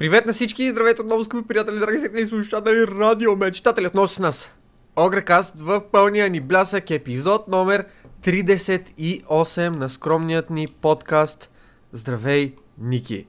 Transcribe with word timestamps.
Привет 0.00 0.26
на 0.26 0.32
всички, 0.32 0.70
здравейте 0.70 1.02
отново, 1.02 1.24
скъпи 1.24 1.48
приятели, 1.48 1.78
драги 1.78 1.98
зрители, 1.98 2.26
слушатели, 2.26 2.86
радио 2.86 3.36
мечтатели, 3.36 3.86
отново 3.86 4.08
с 4.08 4.18
нас. 4.18 4.52
Огрекаст 4.96 5.58
в 5.58 5.82
пълния 5.92 6.30
ни 6.30 6.40
блясък, 6.40 6.90
епизод 6.90 7.48
номер 7.48 7.84
38 8.22 9.68
на 9.68 9.88
скромният 9.88 10.50
ни 10.50 10.66
подкаст. 10.66 11.50
Здравей, 11.92 12.54
Ники. 12.78 13.26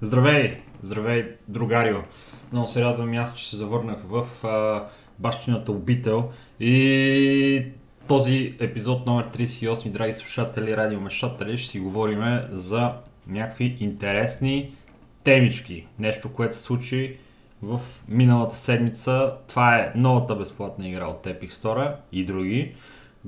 Здравей, 0.00 0.60
здравей, 0.82 1.36
другарио. 1.48 1.98
Много 2.52 2.68
се 2.68 2.84
радвам 2.84 3.12
аз, 3.12 3.34
че 3.34 3.50
се 3.50 3.56
завърнах 3.56 3.98
в 4.08 4.44
а, 4.44 4.84
бащината 5.18 5.72
обител 5.72 6.30
и 6.60 7.64
този 8.08 8.54
епизод 8.60 9.06
номер 9.06 9.28
38, 9.28 9.90
драги 9.90 10.12
слушатели, 10.12 10.76
радиомешатели, 10.76 11.58
ще 11.58 11.70
си 11.70 11.80
говорим 11.80 12.22
за 12.50 12.92
някакви 13.26 13.76
интересни 13.80 14.72
темички. 15.24 15.86
Нещо, 15.98 16.32
което 16.32 16.56
се 16.56 16.62
случи 16.62 17.16
в 17.62 17.80
миналата 18.08 18.56
седмица. 18.56 19.32
Това 19.48 19.76
е 19.76 19.92
новата 19.96 20.36
безплатна 20.36 20.88
игра 20.88 21.06
от 21.06 21.24
Epic 21.26 21.50
Store 21.50 21.92
и 22.12 22.24
други. 22.24 22.74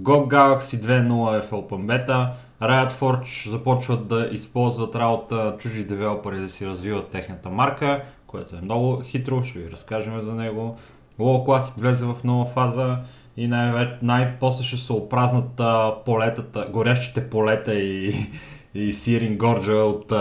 GOG 0.00 0.28
Galaxy 0.28 0.76
2.0 0.76 1.38
е 1.38 1.42
в 1.42 1.50
Open 1.50 2.06
Beta. 2.06 2.28
Riot 2.62 2.92
Forge 2.92 3.50
започват 3.50 4.08
да 4.08 4.28
използват 4.32 4.94
работа 4.94 5.56
чужди 5.58 5.84
девелопери 5.84 6.38
да 6.38 6.48
си 6.48 6.66
развиват 6.66 7.08
техната 7.08 7.48
марка, 7.48 8.02
което 8.26 8.56
е 8.56 8.60
много 8.60 9.02
хитро, 9.04 9.44
ще 9.44 9.58
ви 9.58 9.70
разкажем 9.70 10.20
за 10.20 10.34
него. 10.34 10.78
WoW 11.20 11.46
Classic 11.46 11.78
влезе 11.78 12.06
в 12.06 12.24
нова 12.24 12.46
фаза 12.46 12.98
и 13.36 13.46
най- 13.46 13.98
най-после 14.02 14.64
ще 14.64 14.76
се 14.76 14.92
опразнат 14.92 15.60
полетата, 16.04 16.68
горящите 16.72 17.30
полета 17.30 17.74
и, 17.74 18.14
и 18.74 18.92
Сирин 18.92 19.38
Горджа 19.38 19.72
от 19.72 20.12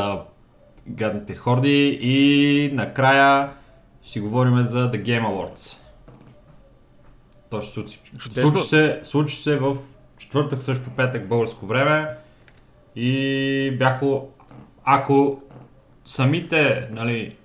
гадните 0.88 1.36
хорди 1.36 2.00
и 2.02 2.70
накрая 2.74 3.50
ще 4.04 4.20
говорим 4.20 4.62
за 4.62 4.92
The 4.92 5.04
Game 5.04 5.26
Awards. 5.26 5.78
То 7.50 7.62
ще 7.62 7.72
случи, 8.42 8.62
се, 8.62 9.00
случи 9.04 9.36
се 9.36 9.58
в 9.58 9.78
четвъртък 10.18 10.62
също 10.62 10.90
петък 10.90 11.28
българско 11.28 11.66
време 11.66 12.08
и 12.96 13.76
бяха, 13.80 14.20
ако 14.84 15.42
самите, 16.06 16.88
нали, 16.92 17.36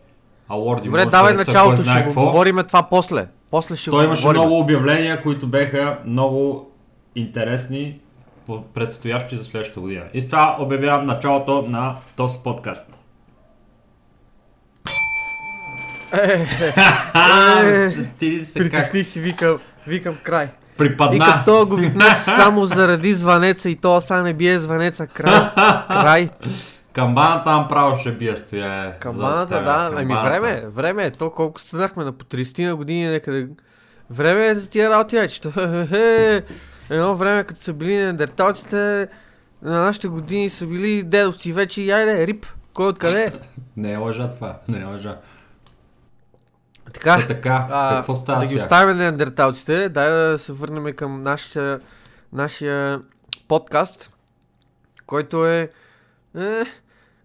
аворди 0.48 0.89
Добре, 0.89 1.06
давай 1.06 1.33
да 1.33 1.44
са 1.44 1.50
началото, 1.50 1.84
ще 1.84 2.00
го 2.00 2.05
какво, 2.05 2.27
говорим 2.27 2.56
това 2.69 2.83
после. 2.83 3.27
После 3.50 3.77
ще 3.77 3.91
той 3.91 4.05
имаше 4.05 4.22
говорим. 4.22 4.41
много 4.41 4.61
обявления, 4.61 5.22
които 5.22 5.47
беха 5.47 5.98
много 6.05 6.70
интересни, 7.14 8.00
предстоящи 8.75 9.36
за 9.36 9.44
следващата 9.44 9.81
година. 9.81 10.05
И 10.14 10.20
с 10.20 10.27
това 10.27 10.56
обявявам 10.61 11.06
началото 11.06 11.62
на 11.62 11.97
този 12.16 12.39
подкаст. 12.44 12.91
Е, 12.91 12.98
А, 14.86 14.91
Е, 14.91 15.98
ти 18.19 18.45
се 18.45 18.55
притесних 18.55 19.06
си, 19.06 19.20
викам, 19.20 19.59
викам 19.87 20.17
край. 20.23 20.48
Припадна. 20.77 21.25
като 21.25 21.67
го 21.67 21.77
викнах 21.77 22.20
само 22.25 22.67
заради 22.67 23.15
звънеца 23.15 23.70
и 23.70 23.77
то 23.77 24.00
сега 24.00 24.23
не 24.23 24.33
бие 24.34 24.59
звънеца 24.59 25.06
край. 25.06 25.50
Край. 25.89 26.28
Камбаната 26.93 27.50
нам 27.50 27.69
право 27.69 27.99
ще 27.99 28.12
бие 28.12 28.37
стоя. 28.37 28.99
Камбаната, 28.99 29.62
да. 29.62 29.91
Ами 29.97 30.15
време 30.15 30.50
е, 30.50 30.66
време 30.66 31.05
е. 31.05 31.10
То 31.10 31.31
колко 31.31 31.60
станахме 31.60 32.05
на 32.05 32.12
по 32.12 32.25
30 32.25 32.66
на 32.66 32.77
години 32.77 33.09
някъде. 33.09 33.49
Време 34.10 34.47
е 34.47 34.54
за 34.54 34.71
тия 34.71 34.91
работи 34.91 35.16
вече. 35.16 35.41
То, 35.41 35.53
е, 35.93 36.43
Едно 36.91 37.15
време, 37.15 37.44
като 37.44 37.60
са 37.60 37.72
били 37.72 37.97
неандерталците, 37.97 39.09
на 39.62 39.81
нашите 39.81 40.09
години 40.09 40.50
са 40.50 40.66
били 40.66 41.03
дедовци 41.03 41.53
вече 41.53 41.83
и 41.83 41.91
айде, 41.91 42.27
рип. 42.27 42.47
Кой 42.75 42.88
откъде 42.88 43.25
е? 43.25 43.33
Не 43.77 43.93
е 43.93 43.97
лъжа 43.97 44.31
това, 44.31 44.59
не 44.69 44.81
е 44.81 44.84
лъжа. 44.84 45.16
Така, 46.94 47.15
Е 47.15 47.26
така, 47.26 47.66
а, 47.71 47.97
какво 47.97 48.15
става 48.16 48.41
да 48.43 48.47
ги 48.47 48.56
оставим 48.56 48.97
неандерталците, 48.97 49.88
дай 49.88 50.10
да 50.10 50.38
се 50.38 50.53
върнем 50.53 50.94
към 50.94 51.22
нашия, 51.22 51.81
нашия 52.32 53.00
подкаст, 53.49 54.10
който 55.06 55.47
е, 55.47 55.71
е 56.38 56.65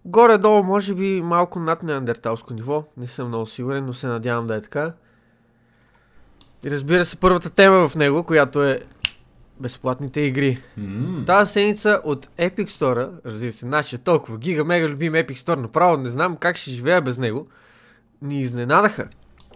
горе-долу, 0.04 0.62
може 0.62 0.94
би 0.94 1.22
малко 1.22 1.60
над 1.60 1.82
неандерталско 1.82 2.54
ниво. 2.54 2.84
Не 2.96 3.06
съм 3.06 3.28
много 3.28 3.46
сигурен, 3.46 3.86
но 3.86 3.94
се 3.94 4.06
надявам 4.06 4.46
да 4.46 4.54
е 4.54 4.60
така. 4.60 4.92
И 6.64 6.70
разбира 6.70 7.04
се, 7.04 7.16
първата 7.16 7.50
тема 7.50 7.88
в 7.88 7.94
него, 7.94 8.24
която 8.24 8.62
е 8.64 8.80
безплатните 9.60 10.20
игри. 10.20 10.62
М, 10.76 11.24
Тази 11.26 11.52
седмица 11.52 12.00
от 12.04 12.26
Epic 12.26 12.66
Store, 12.66 13.10
разбира 13.26 13.52
се, 13.52 13.66
нашия 13.66 13.98
толкова 13.98 14.38
гига 14.38 14.64
мега 14.64 14.88
любим 14.88 15.12
Epic 15.12 15.36
Store, 15.36 15.56
направо 15.56 15.96
не 15.96 16.10
знам 16.10 16.36
как 16.36 16.56
ще 16.56 16.70
живея 16.70 17.02
без 17.02 17.18
него, 17.18 17.46
ни 18.22 18.40
изненадаха. 18.40 19.08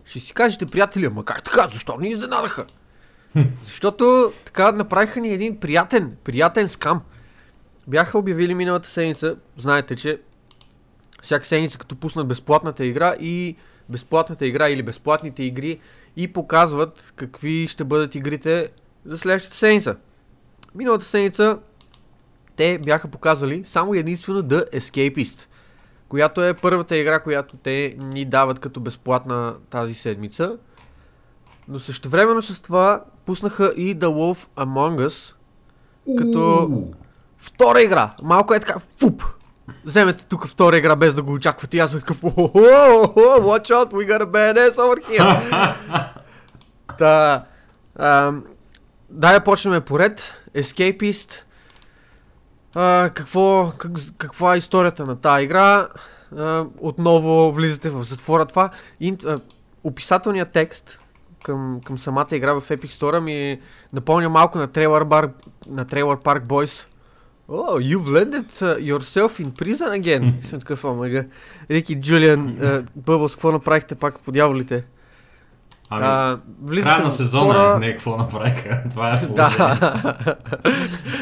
Ще 0.09 0.21
си 0.21 0.35
кажете, 0.35 0.67
приятели, 0.67 1.07
ама 1.07 1.25
как 1.25 1.43
така? 1.43 1.69
Защо 1.73 1.99
ни 1.99 2.09
изненадаха? 2.09 2.65
Защото 3.65 4.33
така 4.45 4.73
направиха 4.73 5.21
ни 5.21 5.29
един 5.29 5.61
приятен, 5.61 6.17
приятен 6.25 6.69
скам. 6.69 7.01
Бяха 7.87 8.19
обявили 8.19 8.55
миналата 8.55 8.89
седмица, 8.89 9.37
знаете, 9.57 9.97
че 9.97 10.21
всяка 11.23 11.47
седмица 11.47 11.79
като 11.79 11.97
пуснат 11.97 12.29
безплатната 12.29 12.85
игра 12.85 13.15
и 13.21 13.57
безплатната 13.89 14.47
игра 14.47 14.69
или 14.69 14.83
безплатните 14.83 15.43
игри 15.43 15.81
и 16.17 16.33
показват 16.33 17.13
какви 17.17 17.69
ще 17.69 17.85
бъдат 17.85 18.15
игрите 18.15 18.69
за 19.05 19.19
следващата 19.19 19.57
седмица. 19.57 19.97
Миналата 20.75 21.05
седмица 21.05 21.59
те 22.57 22.79
бяха 22.79 23.09
показали 23.09 23.65
само 23.65 23.95
единствено 23.95 24.43
The 24.43 24.79
Escapist, 24.79 25.47
която 26.09 26.45
е 26.45 26.55
първата 26.55 26.97
игра, 26.97 27.21
която 27.21 27.57
те 27.57 27.97
ни 27.99 28.25
дават 28.25 28.59
като 28.59 28.81
безплатна 28.81 29.55
тази 29.71 29.95
седмица. 29.95 30.57
Но 31.69 31.79
същевременно 31.79 32.43
с 32.43 32.63
това 32.63 33.05
пуснаха 33.27 33.73
и 33.77 33.97
The 33.97 34.07
Wolf 34.07 34.47
Among 34.57 35.09
Us, 35.09 35.35
като 36.19 36.69
втора 37.39 37.83
игра. 37.83 38.11
Малко 38.23 38.55
е 38.55 38.61
така, 38.61 38.79
фуп! 38.79 39.23
Вземете 39.85 40.27
тук 40.27 40.47
втора 40.47 40.77
игра 40.77 40.97
без 40.97 41.15
да 41.15 41.23
го 41.23 41.33
очаквате. 41.33 41.77
И 41.77 41.81
аз 41.81 41.91
съм 41.91 42.01
такъв, 42.01 42.21
watch 42.21 43.69
out, 43.69 43.91
we 43.91 44.09
got 44.09 44.23
a 44.23 44.27
badass 44.27 44.77
over 44.77 45.09
here. 45.09 45.75
Та, 46.99 47.45
дай 49.11 49.35
да 49.35 49.41
почнем 49.45 49.83
поред. 49.83 50.33
Escapist. 50.57 51.48
А, 52.75 53.11
какво, 53.15 53.73
как, 53.79 53.93
каква 54.19 54.55
е 54.55 54.59
историята 54.59 55.07
на 55.07 55.17
тази 55.17 55.45
игра? 55.45 55.89
А, 56.37 56.65
отново 56.79 57.53
влизате 57.53 57.91
в 57.91 58.03
затвора. 58.03 58.47
Това 58.47 58.71
ин, 59.01 59.19
а, 59.27 59.39
описателният 59.85 60.53
текст 60.53 61.01
към, 61.45 61.81
към 61.85 61.99
самата 61.99 62.29
игра 62.33 62.53
в 62.53 62.69
Epic 62.69 62.91
Store 62.91 63.21
ми 63.21 63.61
напомня 63.93 64.29
малко 64.29 64.59
на 64.59 64.69
Trailer, 64.69 65.05
Bar, 65.05 65.31
на 65.69 65.87
Trailer 65.87 66.25
Park 66.25 66.47
Boys. 66.47 66.87
Oh, 67.49 67.79
you've 67.81 68.09
landed 68.17 68.49
uh, 68.61 68.77
yourself 68.91 69.41
in 69.41 69.51
prison 69.51 69.91
again. 70.03 70.35
И 70.41 70.47
съм 70.47 70.61
такъв, 70.61 70.85
омега. 70.85 71.25
Рики, 71.71 72.01
Джулиан, 72.01 72.59
Бъбълс, 72.97 73.35
какво 73.35 73.53
направихте 73.53 73.95
пак 73.95 74.21
по 74.21 74.33
дяволите? 74.33 74.85
Ами, 75.91 76.05
А, 76.07 76.39
края 76.83 77.03
на 77.05 77.11
сезона, 77.11 77.53
затвора- 77.55 77.79
не 77.79 77.93
какво 77.93 78.17
направиха. 78.17 78.83
Това 78.91 79.15
е. 79.15 79.27
Да. 79.27 80.37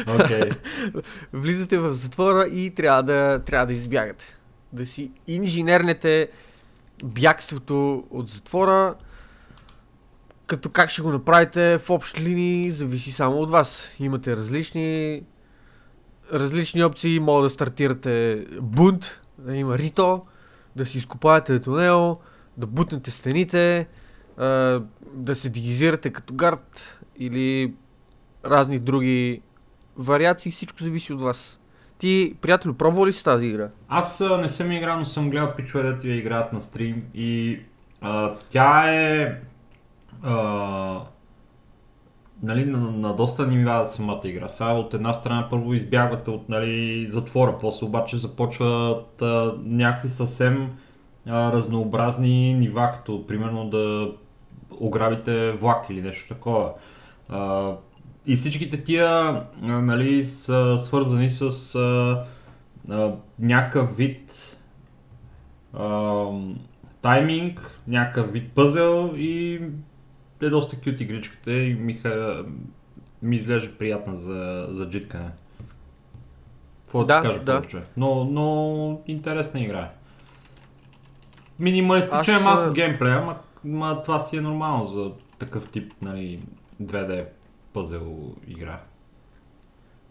Окей. 0.15 0.49
Влизате 1.33 1.77
в 1.77 1.91
затвора 1.91 2.47
и 2.47 2.71
трябва 2.71 3.03
да, 3.03 3.39
трябва 3.39 3.65
да 3.65 3.73
избягате. 3.73 4.25
Да 4.73 4.85
си 4.85 5.11
инженернете 5.27 6.29
бягството 7.03 8.03
от 8.09 8.27
затвора. 8.27 8.95
Като 10.47 10.69
как 10.69 10.89
ще 10.89 11.01
го 11.01 11.11
направите 11.11 11.77
в 11.77 11.89
общи 11.89 12.21
линии 12.21 12.71
зависи 12.71 13.11
само 13.11 13.37
от 13.37 13.49
вас. 13.49 13.87
Имате 13.99 14.35
различни 14.35 15.21
различни 16.33 16.83
опции. 16.83 17.19
Може 17.19 17.43
да 17.43 17.49
стартирате 17.49 18.45
бунт, 18.61 19.19
да 19.37 19.55
има 19.55 19.77
рито, 19.77 20.21
да 20.75 20.85
си 20.85 20.97
изкопаете 20.97 21.59
тунел, 21.59 22.17
да 22.57 22.67
бутнете 22.67 23.11
стените, 23.11 23.87
да 25.13 25.35
се 25.35 25.49
дигизирате 25.49 26.09
като 26.09 26.33
гард 26.33 26.99
или 27.17 27.73
разни 28.45 28.79
други 28.79 29.41
вариации, 29.97 30.51
всичко 30.51 30.83
зависи 30.83 31.13
от 31.13 31.21
вас. 31.21 31.59
Ти, 31.97 32.35
приятелю, 32.41 32.73
пробвал 32.73 33.05
ли 33.05 33.13
си 33.13 33.23
тази 33.23 33.45
игра? 33.45 33.69
Аз 33.87 34.21
а, 34.21 34.37
не 34.37 34.49
съм 34.49 34.71
играл, 34.71 34.99
но 34.99 35.05
съм 35.05 35.29
гледал 35.29 35.53
пичове, 35.55 35.83
дето 35.83 36.07
я 36.07 36.15
играят 36.15 36.53
на 36.53 36.61
стрим 36.61 37.03
и 37.13 37.59
а, 38.01 38.33
тя 38.51 38.93
е 38.93 39.41
а, 40.23 41.01
нали, 42.43 42.65
на, 42.65 42.77
на 42.79 43.15
доста 43.15 43.47
нива 43.47 43.85
самата 43.85 44.21
игра. 44.23 44.49
Сега 44.49 44.71
от 44.71 44.93
една 44.93 45.13
страна 45.13 45.47
първо 45.49 45.73
избягвате 45.73 46.29
от 46.29 46.49
нали, 46.49 47.07
затвора, 47.09 47.57
после 47.61 47.85
обаче 47.85 48.17
започват 48.17 49.21
а, 49.21 49.53
някакви 49.63 50.09
съвсем 50.09 50.69
а, 51.27 51.51
разнообразни 51.51 52.53
нива, 52.53 52.91
като 52.93 53.27
примерно 53.27 53.69
да 53.69 54.11
ограбите 54.71 55.51
влак 55.51 55.85
или 55.89 56.01
нещо 56.01 56.33
такова. 56.33 56.73
А, 57.29 57.71
и 58.25 58.35
всичките 58.35 58.83
тия 58.83 59.09
а, 59.09 59.45
нали, 59.61 60.25
са 60.25 60.77
свързани 60.79 61.29
с 61.29 61.75
а, 61.75 62.23
а, 62.89 63.11
някакъв 63.39 63.97
вид 63.97 64.57
ам, 65.79 66.59
тайминг, 67.01 67.79
някакъв 67.87 68.31
вид 68.31 68.51
пъзел 68.51 69.13
и 69.15 69.61
е 70.41 70.49
доста 70.49 70.75
кют 70.75 71.01
игричката 71.01 71.53
и 71.53 71.73
ми, 71.73 71.93
ха, 71.93 72.43
ми 73.21 73.35
изглежда 73.35 73.77
приятна 73.77 74.15
за, 74.17 74.67
за 74.69 74.89
джиткане. 74.89 75.29
Какво 76.83 76.99
да, 77.05 77.15
Да, 77.15 77.21
кажа 77.27 77.39
да. 77.39 77.55
повече? 77.55 77.81
Но, 77.97 78.23
но 78.23 79.01
интересна 79.07 79.59
игра 79.61 79.79
е. 79.79 79.89
Минималистичен 81.59 82.35
Аз, 82.35 82.41
е 82.41 82.43
малко 82.43 82.69
а- 82.69 82.73
геймплея, 82.73 83.15
ама, 83.17 83.35
ама 83.73 84.01
това 84.03 84.19
си 84.19 84.37
е 84.37 84.41
нормално 84.41 84.85
за 84.85 85.11
такъв 85.39 85.69
тип 85.69 85.93
нали, 86.01 86.43
2D 86.83 87.27
пъзел 87.73 88.35
игра. 88.47 88.79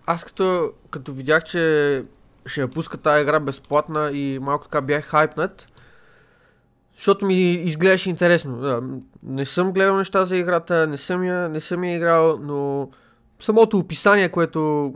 Аз 0.06 0.24
като, 0.24 0.72
като 0.90 1.12
видях, 1.12 1.44
че 1.44 2.04
ще 2.46 2.60
я 2.60 2.68
пуска 2.68 2.98
тази 2.98 3.22
игра 3.22 3.40
безплатна 3.40 4.10
и 4.12 4.38
малко 4.38 4.64
така 4.64 4.80
бях 4.80 5.04
хайпнат, 5.04 5.68
защото 6.96 7.26
ми 7.26 7.52
изглеждаше 7.52 8.10
интересно. 8.10 8.82
Не 9.22 9.46
съм 9.46 9.72
гледал 9.72 9.96
неща 9.96 10.24
за 10.24 10.36
играта, 10.36 10.86
не 10.86 10.96
съм 10.96 11.24
я, 11.24 11.48
не 11.48 11.60
съм 11.60 11.84
я 11.84 11.96
играл, 11.96 12.38
но 12.38 12.90
самото 13.40 13.78
описание, 13.78 14.28
което, 14.28 14.94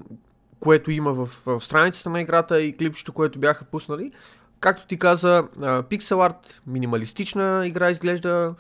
което 0.61 0.91
има 0.91 1.13
в, 1.13 1.27
в 1.47 1.61
страницата 1.61 2.11
на 2.11 2.21
играта 2.21 2.61
и 2.61 2.77
клипчето, 2.77 3.13
което 3.13 3.39
бяха 3.39 3.65
пуснали, 3.65 4.13
както 4.61 4.87
ти 4.87 4.99
каза, 4.99 5.45
пиксел 5.89 6.23
арт, 6.23 6.63
минималистична 6.67 7.63
игра 7.67 7.91
изглежда 7.91 8.55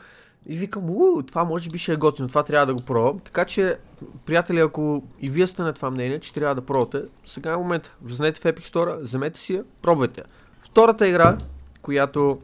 и 0.47 0.57
викам, 0.57 0.91
уу, 0.91 1.23
това 1.23 1.45
може 1.45 1.71
би 1.71 1.79
ще 1.79 1.93
е 1.93 1.97
готино, 1.97 2.29
това 2.29 2.43
трябва 2.43 2.67
да 2.67 2.75
го 2.75 2.83
пробвам. 2.83 3.19
Така 3.19 3.45
че, 3.45 3.77
приятели, 4.27 4.61
ако 4.61 5.03
и 5.21 5.31
вие 5.31 5.47
сте 5.47 5.63
на 5.63 5.73
това 5.73 5.91
мнение, 5.91 6.21
че 6.21 6.33
трябва 6.33 6.55
да 6.55 6.67
пробвате, 6.67 7.03
сега 7.27 7.53
е 7.53 7.57
момента. 7.57 7.95
Влезнете 8.03 8.41
в 8.41 8.45
Epic 8.45 8.75
Store, 8.75 9.03
вземете 9.03 9.41
си 9.41 9.55
я, 9.55 9.65
пробвайте. 9.83 10.23
Втората 10.61 11.09
игра, 11.09 11.39
която 11.83 12.41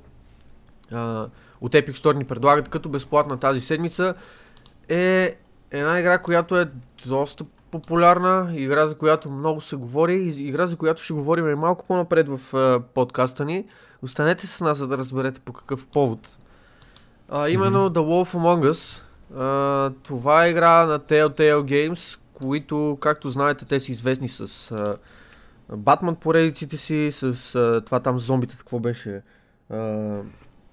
а, 0.93 1.27
от 1.61 1.73
Epic 1.73 1.93
Store 1.93 2.15
ни 2.15 2.25
предлагат 2.25 2.69
като 2.69 2.89
безплатна 2.89 3.39
тази 3.39 3.61
седмица, 3.61 4.15
е 4.89 5.37
една 5.71 6.01
игра, 6.01 6.19
която 6.19 6.57
е 6.57 6.69
доста 7.07 7.45
популярна, 7.71 8.53
игра 8.55 8.87
за 8.87 8.95
която 8.95 9.31
много 9.31 9.61
се 9.61 9.77
говори 9.77 10.15
и 10.15 10.49
игра 10.49 10.67
за 10.67 10.77
която 10.77 11.03
ще 11.03 11.13
говорим 11.13 11.51
и 11.51 11.55
малко 11.55 11.85
по-напред 11.85 12.29
в 12.29 12.55
а, 12.57 12.81
подкаста 12.95 13.45
ни. 13.45 13.65
Останете 14.03 14.47
с 14.47 14.61
нас, 14.61 14.79
за 14.79 14.87
да 14.87 14.99
разберете 14.99 15.41
по 15.41 15.53
какъв 15.53 15.87
повод. 15.87 16.39
А, 17.29 17.49
именно 17.49 17.91
The 17.91 17.99
Wolf 17.99 18.35
Among 18.35 18.71
Us. 18.73 19.03
А, 19.37 19.93
това 20.03 20.45
е 20.45 20.51
игра 20.51 20.87
на 20.87 21.01
Telltale 21.01 21.63
Games, 21.63 22.21
които, 22.35 22.99
както 23.01 23.29
знаете, 23.29 23.65
те 23.65 23.81
са 23.81 23.93
известни 23.93 24.29
с 24.29 24.71
а, 24.71 24.97
Батман 25.77 26.17
поредиците 26.17 26.77
си, 26.77 27.09
с 27.13 27.55
а, 27.55 27.83
това 27.87 28.01
там 28.01 28.21
зомбите, 28.21 28.57
какво 28.57 28.79
беше? 28.79 29.23
А, 29.71 29.77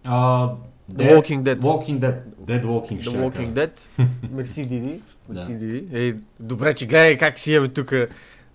Uh, 0.06 0.56
The 0.92 1.06
Walking 1.12 1.44
Dead. 1.44 1.60
Walking 1.60 2.00
Dead. 2.00 2.24
Dead 2.46 2.64
Walking, 2.66 3.00
The 3.04 3.12
Walking. 3.12 3.54
Dead. 3.54 3.72
Мерси, 4.32 4.66
Диди. 4.66 5.02
Да. 5.30 5.48
Ей, 5.94 6.16
добре, 6.40 6.74
че 6.74 6.86
гледай 6.86 7.18
как 7.18 7.40
си 7.40 7.54
имаме 7.54 7.68
тук 7.70 7.94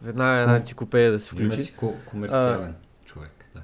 веднага 0.03 0.41
една 0.41 0.57
енциклопедия 0.57 1.13
да 1.13 1.21
се 1.21 1.35
Имаме 1.37 1.49
включи. 1.49 1.63
си 1.63 1.77
ко- 1.77 1.95
комерциален 2.07 2.75
човек. 3.05 3.45
Да. 3.55 3.61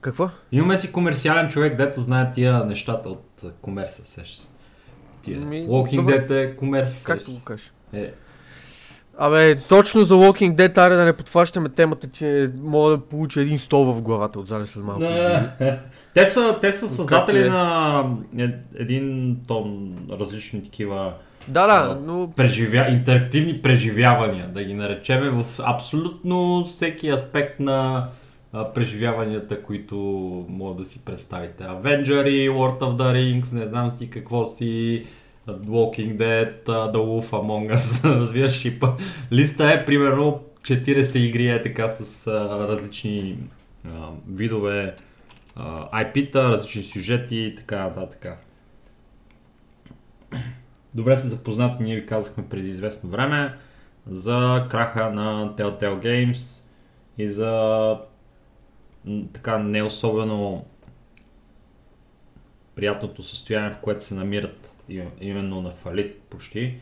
Какво? 0.00 0.30
Имаме 0.52 0.78
си 0.78 0.92
комерциален 0.92 1.48
човек, 1.48 1.76
дето 1.76 2.00
знае 2.00 2.32
тия 2.32 2.64
нещата 2.64 3.08
от 3.08 3.24
а, 3.44 3.50
комерса, 3.52 4.06
сеща. 4.06 4.46
Тия. 5.22 5.40
Ми, 5.40 5.62
Walking 5.62 5.96
добре. 5.96 6.12
Dead 6.20 6.30
е 6.42 6.56
комерс. 6.56 6.92
Сещаш. 6.92 7.24
го 7.24 7.40
кажеш? 7.40 7.72
Е, 7.92 8.12
Абе, 9.18 9.56
точно 9.58 10.04
за 10.04 10.14
Walking 10.14 10.54
Dead, 10.54 10.78
аре 10.78 10.94
да 10.94 11.04
не 11.04 11.12
подхващаме 11.12 11.68
темата, 11.68 12.08
че 12.08 12.50
мога 12.56 12.90
да 12.90 13.00
получа 13.00 13.40
един 13.40 13.58
стол 13.58 13.84
в 13.84 14.02
главата 14.02 14.40
от 14.40 14.46
зале 14.48 14.66
след 14.66 14.84
малко. 14.84 15.00
те 16.14 16.26
са, 16.26 16.58
те 16.60 16.72
са 16.72 16.88
създатели 16.88 17.36
Как 17.36 17.46
е? 17.46 17.48
на 17.48 18.04
е- 18.38 18.54
един 18.74 19.36
тон 19.48 19.92
различни 20.10 20.62
такива 20.64 21.14
Да, 21.48 21.66
да, 21.66 21.94
но 21.94 22.32
преживя... 22.36 22.86
интерактивни 22.90 23.62
преживявания, 23.62 24.48
да 24.48 24.64
ги 24.64 24.74
наречеме, 24.74 25.30
в 25.30 25.44
абсолютно 25.58 26.64
всеки 26.64 27.08
аспект 27.08 27.60
на 27.60 28.08
преживяванията, 28.74 29.62
които 29.62 29.96
мога 30.48 30.74
да 30.74 30.84
си 30.84 31.04
представите. 31.04 31.64
Avengers, 31.64 32.50
World 32.50 32.78
of 32.78 32.96
the 32.96 33.14
Rings, 33.14 33.52
не 33.52 33.66
знам 33.66 33.90
си 33.90 34.10
какво 34.10 34.46
си, 34.46 35.04
Walking 35.48 36.16
Dead, 36.16 36.64
The 36.66 36.96
Wolf 36.96 37.30
Among 37.30 37.74
Us, 37.74 38.04
разбираш 38.20 38.64
и 38.64 38.80
па. 38.80 38.96
Листа 39.32 39.72
е 39.72 39.86
примерно 39.86 40.40
40 40.62 41.18
игри 41.18 41.48
е 41.48 41.62
така 41.62 41.88
с 41.88 42.26
а, 42.26 42.68
различни 42.68 43.38
а, 43.86 43.88
видове 44.28 44.94
а, 45.56 46.04
IP-та, 46.04 46.50
различни 46.50 46.82
сюжети 46.82 47.36
и 47.36 47.54
така 47.56 47.78
нататък. 47.78 48.26
Добре 50.94 51.16
сте 51.16 51.28
запознати, 51.28 51.82
ние 51.82 51.96
ви 51.96 52.06
казахме 52.06 52.48
преди 52.48 52.68
известно 52.68 53.10
време 53.10 53.58
за 54.06 54.66
краха 54.70 55.10
на 55.10 55.54
Telltale 55.56 56.02
Games 56.04 56.64
и 57.18 57.28
за 57.28 57.96
така 59.32 59.58
не 59.58 59.82
особено 59.82 60.64
приятното 62.74 63.22
състояние, 63.22 63.70
в 63.70 63.78
което 63.78 64.04
се 64.04 64.14
намират 64.14 64.72
именно 65.20 65.62
на 65.62 65.70
фалит 65.70 66.20
почти. 66.20 66.74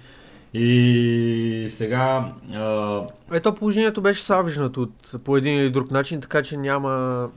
И 0.55 1.67
сега 1.71 2.33
а, 2.53 3.07
ето 3.33 3.55
положението 3.55 4.03
беше 4.03 4.23
савижнато 4.23 4.83
от, 4.83 5.25
по 5.25 5.37
един 5.37 5.59
или 5.59 5.71
друг 5.71 5.91
начин, 5.91 6.21
така 6.21 6.43
че 6.43 6.57
няма... 6.57 7.29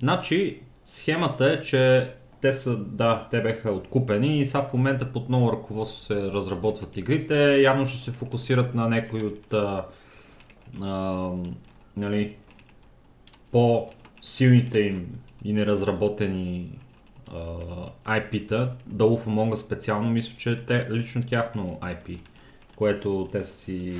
Значи, 0.00 0.60
схемата 0.86 1.52
е, 1.52 1.62
че 1.62 2.10
те 2.40 2.52
са, 2.52 2.76
да, 2.76 3.28
те 3.30 3.42
беха 3.42 3.72
откупени 3.72 4.40
и 4.40 4.46
сега 4.46 4.62
в 4.62 4.72
момента 4.72 5.12
под 5.12 5.28
ново 5.28 5.52
ръководство 5.52 6.04
се 6.04 6.14
разработват 6.14 6.96
игрите. 6.96 7.62
Явно 7.62 7.86
ще 7.86 7.98
се 7.98 8.10
фокусират 8.10 8.74
на 8.74 8.88
някои 8.88 9.22
от 9.22 9.54
а, 9.54 9.84
а, 10.82 11.28
нали, 11.96 12.36
по-силните 13.52 14.80
им 14.80 15.06
и 15.44 15.52
неразработени 15.52 16.78
а, 17.34 18.20
IP-та. 18.20 18.72
The 18.90 19.02
Wolf 19.02 19.26
Among 19.26 19.52
Us 19.52 19.56
специално 19.56 20.10
мисля, 20.10 20.34
че 20.38 20.64
те, 20.66 20.86
лично 20.90 21.22
тяхно 21.22 21.78
IP, 21.82 22.18
което 22.76 23.28
те 23.32 23.44
са 23.44 23.52
си 23.52 23.96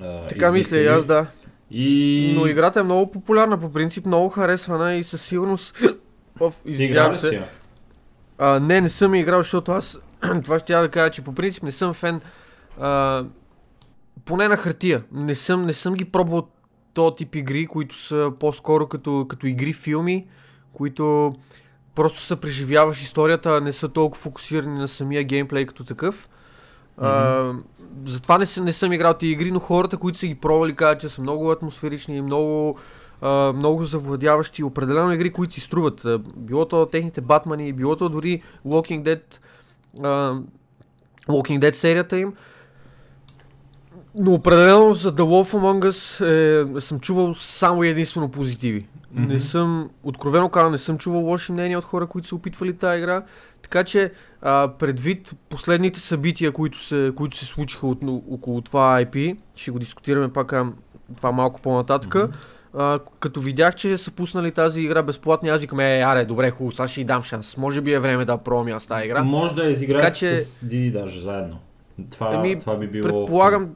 а, 0.00 0.26
Така 0.26 0.52
мисля 0.52 0.76
и 0.76 0.80
измислили. 0.80 0.98
аз, 0.98 1.06
да. 1.06 1.26
И... 1.70 2.32
Но 2.36 2.46
играта 2.46 2.80
е 2.80 2.82
много 2.82 3.10
популярна, 3.10 3.60
по 3.60 3.72
принцип 3.72 4.06
много 4.06 4.28
харесвана 4.28 4.94
и 4.94 5.04
със 5.04 5.22
сигурност... 5.22 5.78
Оф, 6.40 6.60
извинявам 6.64 7.14
се. 7.14 7.48
А, 8.38 8.60
не, 8.60 8.80
не 8.80 8.88
съм 8.88 9.14
играл, 9.14 9.40
защото 9.40 9.72
аз 9.72 9.98
това 10.44 10.58
ще 10.58 10.72
я 10.72 10.80
да 10.80 10.88
кажа, 10.88 11.10
че 11.10 11.22
по 11.22 11.34
принцип 11.34 11.62
не 11.62 11.72
съм 11.72 11.94
фен 11.94 12.20
а, 12.80 13.24
поне 14.24 14.48
на 14.48 14.56
хартия. 14.56 15.04
Не 15.12 15.34
съм, 15.34 15.66
не 15.66 15.72
съм 15.72 15.94
ги 15.94 16.04
пробвал 16.04 16.48
този 16.94 17.16
тип 17.16 17.34
игри, 17.34 17.66
които 17.66 17.98
са 17.98 18.32
по-скоро 18.40 18.86
като, 18.86 19.26
като 19.28 19.46
игри 19.46 19.72
филми, 19.72 20.26
които 20.72 21.32
просто 21.94 22.20
се 22.20 22.36
преживяваш 22.36 23.02
историята, 23.02 23.56
а 23.56 23.60
не 23.60 23.72
са 23.72 23.88
толкова 23.88 24.22
фокусирани 24.22 24.78
на 24.78 24.88
самия 24.88 25.24
геймплей 25.24 25.66
като 25.66 25.84
такъв. 25.84 26.28
А, 26.98 27.52
затова 28.06 28.38
не, 28.38 28.44
не 28.62 28.72
съм 28.72 28.92
играл 28.92 29.14
тези 29.14 29.32
игри, 29.32 29.50
но 29.50 29.60
хората, 29.60 29.96
които 29.96 30.18
са 30.18 30.26
ги 30.26 30.34
пробвали, 30.34 30.76
казват, 30.76 31.00
че 31.00 31.08
са 31.08 31.22
много 31.22 31.50
атмосферични, 31.50 32.22
много, 32.22 32.78
а, 33.24 33.52
много 33.52 33.84
завладяващи. 33.84 34.64
Определено 34.64 35.12
игри, 35.12 35.32
които 35.32 35.54
си 35.54 35.60
струват. 35.60 36.06
Било 36.36 36.64
то 36.64 36.86
техните 36.86 37.20
Батмани, 37.20 37.72
било 37.72 37.96
то 37.96 38.08
дори 38.08 38.42
Walking 38.66 39.02
Dead, 39.02 39.22
а, 40.02 40.38
Walking 41.28 41.60
Dead 41.60 41.72
серията 41.72 42.18
им. 42.18 42.32
Но 44.14 44.32
определено 44.32 44.94
за 44.94 45.12
The 45.12 45.22
Wolf 45.22 45.54
Among 45.54 45.90
Us 45.90 46.24
е, 46.76 46.80
съм 46.80 47.00
чувал 47.00 47.34
само 47.34 47.84
и 47.84 47.88
единствено 47.88 48.28
позитиви. 48.28 48.86
Мгм. 49.12 49.32
Не 49.32 49.40
съм, 49.40 49.90
откровено 50.02 50.48
казвам, 50.48 50.72
не 50.72 50.78
съм 50.78 50.98
чувал 50.98 51.20
лоши 51.20 51.52
мнения 51.52 51.78
от 51.78 51.84
хора, 51.84 52.06
които 52.06 52.28
са 52.28 52.34
опитвали 52.34 52.76
тази 52.76 52.98
игра. 52.98 53.22
Така 53.62 53.84
че, 53.84 54.12
а, 54.42 54.68
предвид 54.78 55.34
последните 55.48 56.00
събития, 56.00 56.52
които 56.52 56.82
се, 56.82 57.12
които 57.16 57.36
се 57.36 57.46
случиха 57.46 57.86
от, 57.86 57.98
около 58.30 58.60
това 58.60 59.04
IP, 59.04 59.36
ще 59.56 59.70
го 59.70 59.78
дискутираме 59.78 60.32
пак 60.32 60.54
това 61.16 61.32
малко 61.32 61.60
по-нататък. 61.60 62.14
Мгм. 62.14 62.32
А, 62.76 62.98
като 63.20 63.40
видях, 63.40 63.74
че 63.74 63.98
са 63.98 64.10
пуснали 64.10 64.52
тази 64.52 64.80
игра 64.80 65.02
безплатно, 65.02 65.48
аз 65.48 65.60
викам, 65.60 65.80
е, 65.80 66.00
аре, 66.00 66.24
добре, 66.24 66.50
хубаво, 66.50 66.76
сега 66.76 66.88
ще 66.88 67.00
й 67.00 67.04
дам 67.04 67.22
шанс. 67.22 67.56
Може 67.56 67.80
би 67.80 67.92
е 67.92 67.98
време 67.98 68.24
да 68.24 68.38
пробвам 68.38 68.76
аз 68.76 68.86
тази 68.86 69.04
игра. 69.04 69.22
Може 69.22 69.54
да 69.54 69.64
я 69.64 69.70
изиграете 69.70 70.18
че- 70.18 70.38
с 70.38 70.66
Диди 70.66 70.90
даже 70.90 71.20
заедно. 71.20 71.58
Това, 72.10 72.34
Еми, 72.34 72.58
това 72.58 72.76
би 72.76 72.86
било... 72.86 73.02
Предполагам, 73.02 73.68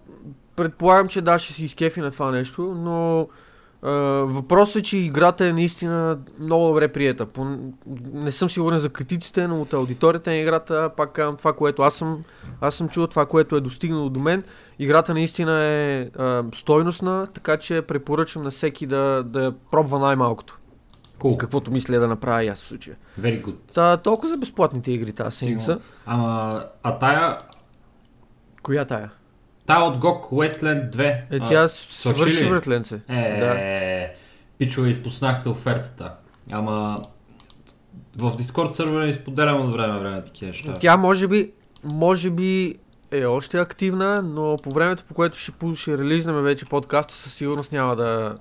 предполагам, 0.57 1.09
че 1.09 1.23
да, 1.23 1.39
ще 1.39 1.53
се 1.53 1.65
изкефи 1.65 2.01
на 2.01 2.11
това 2.11 2.31
нещо, 2.31 2.63
но 2.63 3.29
въпросът 3.83 4.77
е, 4.77 4.83
че 4.83 4.99
играта 4.99 5.47
е 5.47 5.53
наистина 5.53 6.19
много 6.41 6.67
добре 6.67 6.89
приета. 6.89 7.27
Не 8.13 8.33
съм 8.33 8.51
сигурен 8.51 8.79
за 8.79 8.89
критиците, 8.89 9.49
но 9.49 9.61
от 9.61 9.73
аудиторията 9.73 10.31
на 10.31 10.37
играта, 10.37 10.91
пак 10.97 11.13
казвам 11.13 11.37
това, 11.37 11.53
което 11.53 11.83
аз 11.83 11.95
съм, 11.95 12.25
аз 12.61 12.75
съм 12.75 12.89
чул, 12.89 13.07
това, 13.07 13.27
което 13.27 13.57
е 13.57 13.61
достигнало 13.61 14.09
до 14.09 14.21
мен. 14.21 14.45
Играта 14.79 15.15
наистина 15.15 15.65
е 15.65 16.11
а, 16.17 16.45
стойностна, 16.55 17.27
така 17.35 17.57
че 17.57 17.83
препоръчвам 17.83 18.45
на 18.45 18.51
всеки 18.51 18.87
да, 18.87 19.23
да 19.23 19.55
пробва 19.71 19.99
най-малкото. 19.99 20.59
Cool. 21.19 21.37
Каквото 21.37 21.71
мисля 21.71 22.01
да 22.01 22.09
направя 22.09 22.45
и 22.45 22.49
аз 22.49 22.63
в 22.63 22.67
случая. 22.67 22.97
Very 23.21 23.45
good. 23.45 23.55
Та, 23.75 23.97
толкова 23.97 24.29
за 24.29 24.37
безплатните 24.37 24.93
игри 24.93 25.13
тази 25.13 25.37
седмица. 25.37 25.79
Ама, 26.07 26.65
а 26.83 26.99
тая, 26.99 27.39
Коя 28.63 28.85
тая? 28.85 29.11
Тая 29.69 29.85
от 29.85 29.97
GOG 29.97 30.31
Westland 30.31 30.91
2. 30.91 31.01
Е, 31.05 31.25
а, 31.41 31.49
тя 31.49 31.69
свърши 31.69 32.19
свърши, 32.19 32.49
братленце. 32.49 33.01
Е, 33.09 33.41
Да. 33.41 33.59
пичове, 34.59 34.89
изпуснахте 34.89 35.49
офертата. 35.49 36.13
Ама, 36.51 37.03
в 38.17 38.37
Discord 38.37 38.71
сервера 38.71 39.07
не 39.07 39.13
споделям 39.13 39.61
от 39.61 39.73
време 39.73 39.93
на 39.93 39.99
време 39.99 40.25
такива 40.25 40.49
неща. 40.49 40.77
Тя 40.81 40.97
може 40.97 41.29
би, 41.29 41.51
може 41.85 42.31
би 42.31 42.79
е 43.11 43.25
още 43.25 43.59
активна, 43.59 44.23
но 44.23 44.57
по 44.63 44.71
времето, 44.71 45.05
по 45.09 45.15
което 45.15 45.39
ще, 45.39 45.53
ще 45.75 45.99
релизнем 45.99 46.43
вече 46.43 46.67
подкаста, 46.67 47.15
със 47.15 47.35
сигурност 47.35 47.73
няма 47.73 47.97
да, 47.97 48.37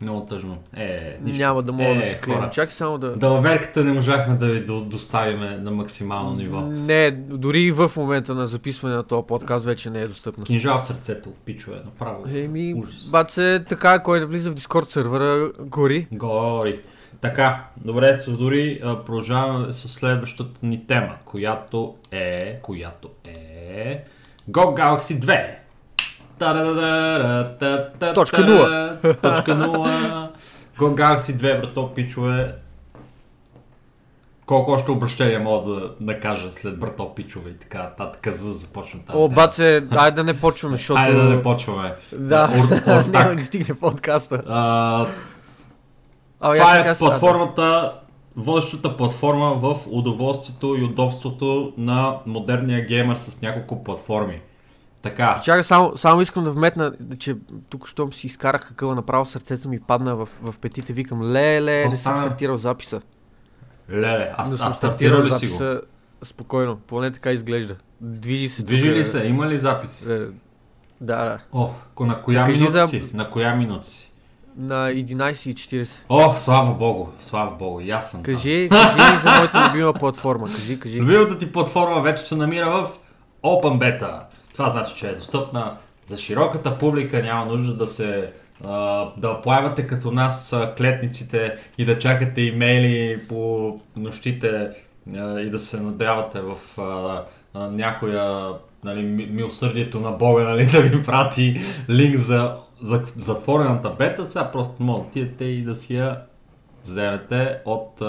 Много 0.00 0.20
тъжно. 0.20 0.58
Е, 0.74 1.16
нищо. 1.22 1.38
няма 1.38 1.62
да 1.62 1.72
мога 1.72 1.84
Е, 1.86 1.94
да 1.94 2.02
се 2.02 2.14
клина. 2.14 2.36
хора. 2.36 2.50
Чакай 2.50 2.70
само 2.70 2.98
да... 2.98 3.10
Далаверката 3.10 3.84
не 3.84 3.92
можахме 3.92 4.34
да 4.36 4.46
ви 4.46 4.60
до- 4.60 4.80
доставиме 4.80 5.50
на 5.52 5.70
максимално 5.70 6.32
ниво. 6.32 6.60
Не, 6.60 7.10
дори 7.10 7.60
и 7.60 7.72
в 7.72 7.90
момента 7.96 8.34
на 8.34 8.46
записване 8.46 8.94
на 8.94 9.02
този 9.02 9.26
подкаст 9.26 9.64
вече 9.64 9.90
не 9.90 10.00
е 10.00 10.08
достъпна. 10.08 10.44
Кинжал 10.44 10.78
в 10.78 10.82
сърцето, 10.82 11.32
пичове, 11.44 11.76
направо. 11.76 12.24
Еми, 12.28 12.74
Ужас. 12.74 13.08
баце, 13.10 13.64
така, 13.64 13.98
кой 13.98 14.20
да 14.20 14.26
влиза 14.26 14.50
в 14.50 14.54
Discord 14.54 14.84
сервера, 14.84 15.50
гори. 15.60 16.06
Гори. 16.12 16.80
Така, 17.20 17.64
добре, 17.76 18.14
с 18.16 18.30
дори 18.30 18.80
продължаваме 19.06 19.72
с 19.72 19.88
следващата 19.88 20.66
ни 20.66 20.86
тема, 20.86 21.14
която 21.24 21.94
е, 22.10 22.58
която 22.58 23.08
е 23.26 24.04
Go 24.50 24.64
Galaxy 24.76 25.20
2. 25.20 25.46
Точка 28.14 28.46
нула. 28.46 28.98
Точка 29.02 29.52
0. 29.52 30.28
Go 30.78 30.94
Galaxy 30.94 31.36
2, 31.36 31.60
брато, 31.60 31.94
пичове. 31.94 32.54
Колко 34.46 34.70
още 34.70 34.90
обращения 34.90 35.40
мога 35.40 35.72
да 35.72 35.90
накажа 36.00 36.52
след 36.52 36.78
брато, 36.78 37.14
пичове 37.14 37.50
и 37.50 37.54
така 37.58 37.78
нататък, 37.78 38.34
за 38.34 38.48
да 38.48 38.54
започна 38.54 39.00
тази 39.00 39.18
О, 39.18 39.28
тема. 39.28 39.34
баце, 39.34 39.82
айде 39.90 40.14
да 40.14 40.24
не 40.24 40.40
почваме, 40.40 40.76
защото... 40.76 41.00
Айде 41.00 41.16
да 41.16 41.24
не 41.24 41.42
почваме. 41.42 41.94
Да, 42.12 42.48
няма 43.08 43.34
ни 43.34 43.42
стигне 43.42 43.74
подкаста. 43.74 44.42
Това 46.40 46.78
е 46.78 46.94
платформата, 46.98 47.92
водещата 48.36 48.96
платформа 48.96 49.54
в 49.54 49.76
удоволствието 49.90 50.76
и 50.78 50.84
удобството 50.84 51.72
на 51.78 52.16
модерния 52.26 52.86
геймер 52.86 53.16
с 53.16 53.42
няколко 53.42 53.84
платформи. 53.84 54.40
Така, 55.02 55.40
Чакай, 55.44 55.64
само, 55.64 55.96
само 55.96 56.20
искам 56.20 56.44
да 56.44 56.50
вметна, 56.50 56.92
че 57.18 57.36
тук, 57.68 57.86
щом 57.88 58.12
си 58.12 58.26
изкарах 58.26 58.68
какъва 58.68 58.94
направо, 58.94 59.26
сърцето 59.26 59.68
ми 59.68 59.80
падна 59.80 60.16
в, 60.16 60.28
в 60.42 60.54
петите, 60.60 60.92
викам, 60.92 61.22
леле, 61.22 61.84
не 61.84 61.90
съм 61.90 62.16
стартирал 62.16 62.58
записа. 62.58 63.00
леле, 63.90 64.32
аз, 64.36 64.52
аз 64.52 64.58
съм 64.60 64.72
стартирал 64.72 65.22
ли 65.22 65.30
си 65.30 65.46
го? 65.46 65.80
спокойно, 66.22 66.76
поне 66.76 67.10
така 67.10 67.30
изглежда. 67.30 67.76
Движи 68.00 68.48
се. 68.48 68.62
Движи 68.62 68.82
тук, 68.82 68.94
ли 68.94 69.00
е, 69.00 69.04
се? 69.04 69.26
Има 69.26 69.46
ли 69.46 69.58
запис? 69.58 70.06
Е, 70.06 70.26
да, 71.00 71.16
да. 71.16 71.38
О, 71.52 71.70
на 72.00 72.22
коя 72.22 72.44
Кажи 72.44 72.58
минута 72.60 72.78
за- 72.78 72.86
си? 72.86 73.10
На 73.14 73.30
коя 73.30 73.54
минута 73.54 73.86
си? 73.86 74.12
На 74.56 74.88
11.40. 74.90 75.88
О, 76.08 76.34
слава 76.36 76.74
богу, 76.74 77.08
слава 77.20 77.56
богу, 77.56 77.80
и 77.80 77.90
аз 77.90 78.10
съм 78.10 78.22
там. 78.22 78.34
Кажи, 78.34 78.68
кажи 78.70 79.18
за 79.18 79.30
моята 79.30 79.68
любима 79.68 79.92
платформа. 79.92 80.46
Кажи, 80.46 80.80
кажи. 80.80 81.00
Любимата 81.00 81.38
ти 81.38 81.52
платформа 81.52 82.02
вече 82.02 82.22
се 82.22 82.36
намира 82.36 82.70
в 82.70 82.88
Open 83.42 83.78
Beta. 83.78 84.20
Това 84.58 84.70
значи, 84.70 84.94
че 84.96 85.08
е 85.10 85.14
достъпна 85.14 85.76
за 86.06 86.18
широката 86.18 86.78
публика, 86.78 87.22
няма 87.22 87.46
нужда 87.46 87.74
да 87.74 87.86
се 87.86 88.32
да 89.16 89.40
плавате 89.42 89.86
като 89.86 90.10
нас 90.10 90.56
клетниците 90.76 91.56
и 91.78 91.84
да 91.84 91.98
чакате 91.98 92.40
имейли 92.40 93.20
по 93.28 93.80
нощите 93.96 94.70
и 95.16 95.50
да 95.50 95.58
се 95.58 95.80
надявате 95.80 96.40
в 96.40 96.56
някоя 97.54 98.52
нали, 98.84 99.02
ми- 99.02 99.26
милосърдието 99.26 100.00
на 100.00 100.10
Бога 100.10 100.42
нали, 100.42 100.66
да 100.66 100.82
ви 100.82 101.02
прати 101.02 101.60
линк 101.90 102.16
за, 102.16 102.56
за 102.80 103.04
затворената 103.16 103.90
бета. 103.90 104.26
Сега 104.26 104.50
просто 104.50 104.82
може 104.82 105.02
да 105.02 105.08
отидете 105.08 105.44
и 105.44 105.62
да 105.62 105.76
си 105.76 105.96
я 105.96 106.20
вземете 106.84 107.58
от 107.64 108.02
а, 108.02 108.06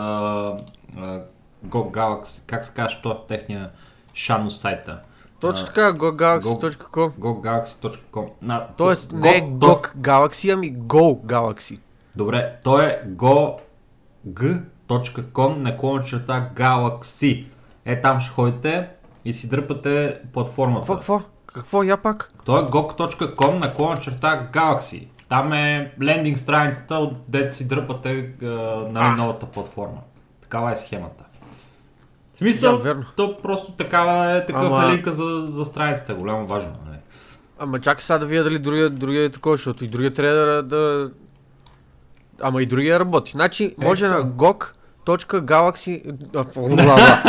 а, 0.97 1.21
Go 1.65 1.91
Galaxy, 1.91 2.43
как 2.47 2.65
се 2.65 2.73
казва, 2.73 2.89
що 2.89 3.11
е 3.11 3.27
техния 3.27 3.69
шано 4.13 4.49
сайта. 4.49 4.99
Точно 5.39 5.65
така, 5.65 5.93
gogalaxy.com. 5.93 7.09
gogalaxy.com. 7.11 8.25
На, 8.41 8.67
Тоест, 8.67 9.11
Go- 9.11 9.15
не 9.15 9.43
Go- 9.43 9.57
GOG 9.57 9.95
Galaxy, 9.95 10.53
ами 10.53 10.73
Go 10.75 11.21
Galaxy. 11.21 11.79
Добре, 12.15 12.55
то 12.63 12.79
е 12.79 13.03
go.g.com 14.27 14.97
наклона 15.55 16.03
черта 16.03 16.49
Galaxy. 16.55 17.45
Е, 17.85 18.01
там 18.01 18.19
ще 18.19 18.31
ходите 18.31 18.89
и 19.25 19.33
си 19.33 19.49
дърпате 19.49 20.19
платформата. 20.33 20.81
Какво, 20.81 20.95
какво? 20.95 21.21
Какво, 21.45 21.83
я 21.83 21.97
пак? 21.97 22.33
То 22.45 22.59
е 22.59 22.63
gog.com 22.63 23.59
наклона 23.59 23.97
черта 23.97 24.49
Galaxy. 24.53 25.07
Там 25.29 25.53
е 25.53 25.93
лендинг 26.03 26.39
страницата, 26.39 26.95
от 26.95 27.13
дете 27.27 27.51
си 27.51 27.67
дърпате 27.67 28.09
а, 28.41 28.45
нали, 28.83 29.05
А. 29.05 29.11
новата 29.11 29.45
платформа. 29.45 29.97
Такава 30.41 30.71
е 30.71 30.75
схемата. 30.75 31.23
В 32.39 32.41
смисъл, 32.41 32.77
Да, 32.77 32.83
верно. 32.83 33.05
то 33.15 33.37
просто 33.41 33.71
такава 33.71 34.31
е 34.37 34.45
такъв 34.45 34.65
Ама- 34.65 34.85
е 34.85 34.95
линка 34.95 35.13
за, 35.13 35.23
за 35.47 35.65
страницата. 35.65 36.13
Голямо 36.13 36.47
важно. 36.47 36.71
Нали? 36.87 36.97
Ама 37.59 37.79
чакай 37.79 38.01
сега 38.01 38.17
да 38.17 38.25
видя 38.25 38.43
дали 38.43 38.59
другия, 38.59 38.89
другия 38.89 39.25
е 39.25 39.29
такова, 39.29 39.57
защото 39.57 39.85
и 39.85 39.87
другия 39.87 40.13
трябва 40.13 40.35
да, 40.45 40.63
да... 40.63 41.09
Ама 42.41 42.61
и 42.61 42.65
другия 42.65 42.99
работи. 42.99 43.31
Значи, 43.31 43.75
може 43.77 44.05
Екстра. 44.05 44.23
на 44.23 44.31
gog.galaxy... 44.31 46.01
а, 46.35 46.43
бла, 46.43 46.75
бла, 46.75 46.83
бла. 46.85 47.23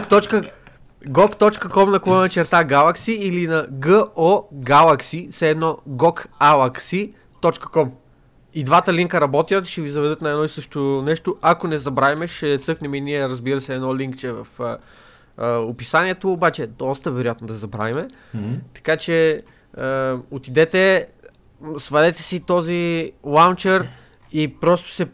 gog. 0.00 0.50
gog.com 1.08 1.90
наклона 1.90 2.28
черта 2.28 2.64
Galaxy 2.64 3.10
или 3.12 3.46
на 3.46 3.66
go 3.66 4.10
Galaxy, 4.54 5.32
все 5.32 5.50
едно 5.50 5.78
gogalaxy.com. 5.88 7.90
И 8.56 8.64
двата 8.64 8.92
линка 8.94 9.20
работят, 9.20 9.66
ще 9.66 9.82
ви 9.82 9.88
заведат 9.88 10.22
на 10.22 10.30
едно 10.30 10.44
и 10.44 10.48
също 10.48 11.02
нещо. 11.06 11.36
Ако 11.42 11.68
не 11.68 11.78
забравяме, 11.78 12.28
ще 12.28 12.58
цъкнем 12.58 12.94
и 12.94 13.00
ние, 13.00 13.28
разбира 13.28 13.60
се, 13.60 13.74
едно 13.74 13.96
линкче 13.96 14.32
в 14.32 14.46
а, 14.60 14.78
а, 15.36 15.58
описанието, 15.58 16.32
обаче 16.32 16.62
е 16.62 16.66
доста 16.66 17.10
вероятно 17.10 17.46
да 17.46 17.54
забравиме. 17.54 18.08
Така 18.74 18.96
че 18.96 19.42
е, 19.78 20.12
отидете, 20.30 21.06
свалете 21.78 22.22
си 22.22 22.40
този 22.40 23.12
лаунчер 23.24 23.88
и 24.32 24.48
просто 24.48 24.90
се 24.90 25.06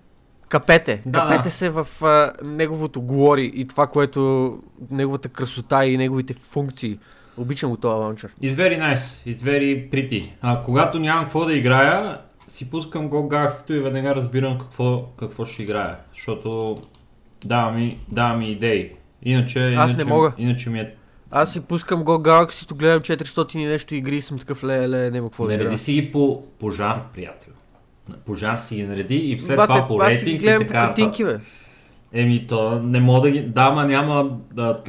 капете. 0.48 1.02
Да, 1.06 1.20
капете 1.20 1.42
да. 1.42 1.50
се 1.50 1.70
в 1.70 1.88
а, 2.02 2.32
неговото 2.42 3.02
глори 3.02 3.52
и 3.54 3.68
това, 3.68 3.86
което 3.86 4.58
неговата 4.90 5.28
красота 5.28 5.86
и 5.86 5.96
неговите 5.96 6.34
функции. 6.34 6.98
Обичам 7.36 7.70
го 7.70 7.76
този 7.76 7.94
лаунчер. 7.94 8.34
It's 8.42 8.54
very 8.54 8.78
nice, 8.78 9.32
it's 9.32 9.40
very 9.40 9.90
pretty. 9.90 10.28
А, 10.42 10.62
когато 10.62 10.98
нямам 10.98 11.24
какво 11.24 11.44
да 11.44 11.54
играя, 11.54 12.18
си 12.46 12.70
пускам 12.70 13.10
Go 13.10 13.28
Galaxy 13.28 13.72
и 13.72 13.80
веднага 13.80 14.14
разбирам 14.14 14.58
какво, 14.58 15.02
какво 15.02 15.44
ще 15.44 15.62
играя. 15.62 15.96
Защото 16.12 16.76
дава 17.44 17.72
ми, 17.72 17.98
дава 18.08 18.36
ми 18.36 18.50
идеи. 18.50 18.90
Иначе, 19.22 19.74
Аз 19.74 19.90
иначе, 19.90 19.96
не 19.96 20.04
мога. 20.04 20.32
Иначе 20.38 20.70
ми 20.70 20.80
е... 20.80 20.94
Аз 21.30 21.52
си 21.52 21.60
пускам 21.60 22.04
Go 22.04 22.28
Galaxy, 22.28 22.74
гледам 22.74 23.00
400 23.00 23.56
и 23.56 23.66
нещо 23.66 23.94
игри 23.94 24.16
и 24.16 24.22
съм 24.22 24.38
такъв 24.38 24.64
ле, 24.64 24.88
ле, 24.88 25.10
няма 25.10 25.28
какво 25.28 25.46
да. 25.46 25.52
Нареди 25.52 25.78
си 25.78 25.92
ги 25.92 26.12
по 26.12 26.42
пожар, 26.58 27.02
приятел. 27.14 27.52
Пожар 28.26 28.56
си 28.56 28.74
ги 28.76 28.82
нареди 28.82 29.16
и 29.16 29.40
след 29.40 29.56
Бате, 29.56 29.72
това 29.72 29.88
по 29.88 30.00
рейтинг 30.00 30.28
и 30.34 30.38
гледам 30.38 30.62
по 30.62 30.68
така. 30.68 30.86
картинки, 30.86 31.24
бе. 31.24 31.38
Еми, 32.12 32.46
то 32.46 32.80
не 32.82 33.00
мога 33.00 33.20
да 33.20 33.30
ги... 33.30 33.40
Да, 33.40 33.70
ма 33.70 33.84
няма 33.84 34.30
да, 34.52 34.80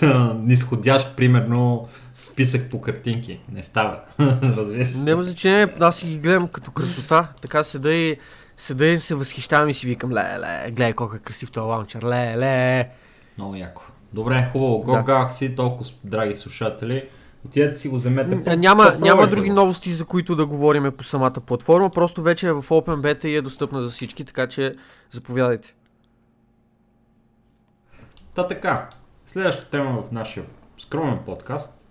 нисходящ, 0.38 1.16
примерно, 1.16 1.88
списък 2.24 2.70
по 2.70 2.80
картинки. 2.80 3.40
Не 3.52 3.62
става. 3.62 4.00
Разбираш? 4.42 4.94
Няма 4.94 5.22
значение, 5.22 5.74
аз 5.80 5.96
си 5.96 6.06
ги 6.06 6.18
гледам 6.18 6.48
като 6.48 6.70
красота, 6.70 7.28
така 7.42 7.62
седа 7.64 7.92
и 7.92 8.16
седа 8.56 8.86
и 8.86 9.00
се 9.00 9.14
възхищавам 9.14 9.68
и 9.68 9.74
си 9.74 9.86
викам, 9.86 10.12
ле, 10.12 10.38
ле, 10.38 10.64
гледай 10.66 10.92
колко 10.92 11.16
е 11.16 11.18
красив 11.18 11.50
този 11.50 11.64
лаунчер, 11.64 12.02
ле, 12.02 12.36
ле. 12.36 12.88
Много 13.38 13.54
яко. 13.56 13.82
Добре, 14.12 14.48
хубаво. 14.52 14.84
Go 14.84 14.92
Да. 14.96 15.12
Galaxy, 15.12 15.56
толкова 15.56 15.90
драги 16.04 16.36
слушатели. 16.36 17.08
Отидете 17.46 17.78
си 17.78 17.88
го 17.88 17.96
вземете. 17.96 18.34
М, 18.34 18.42
По- 18.42 18.50
Няма, 18.50 18.82
попробвайте 18.82 19.08
няма 19.08 19.26
други 19.26 19.50
новости, 19.50 19.92
за 19.92 20.04
които 20.04 20.36
да 20.36 20.46
говорим 20.46 20.92
по 20.92 21.04
самата 21.04 21.32
платформа, 21.32 21.90
просто 21.90 22.22
вече 22.22 22.48
е 22.48 22.52
в 22.52 22.62
Open 22.62 22.96
Beta 22.96 23.26
и 23.26 23.36
е 23.36 23.42
достъпна 23.42 23.82
за 23.82 23.90
всички, 23.90 24.24
така 24.24 24.46
че 24.46 24.74
заповядайте. 25.10 25.74
Та 28.34 28.46
така. 28.46 28.88
Следващата 29.26 29.70
тема 29.70 30.02
в 30.02 30.12
нашия 30.12 30.44
скромен 30.78 31.18
подкаст 31.26 31.83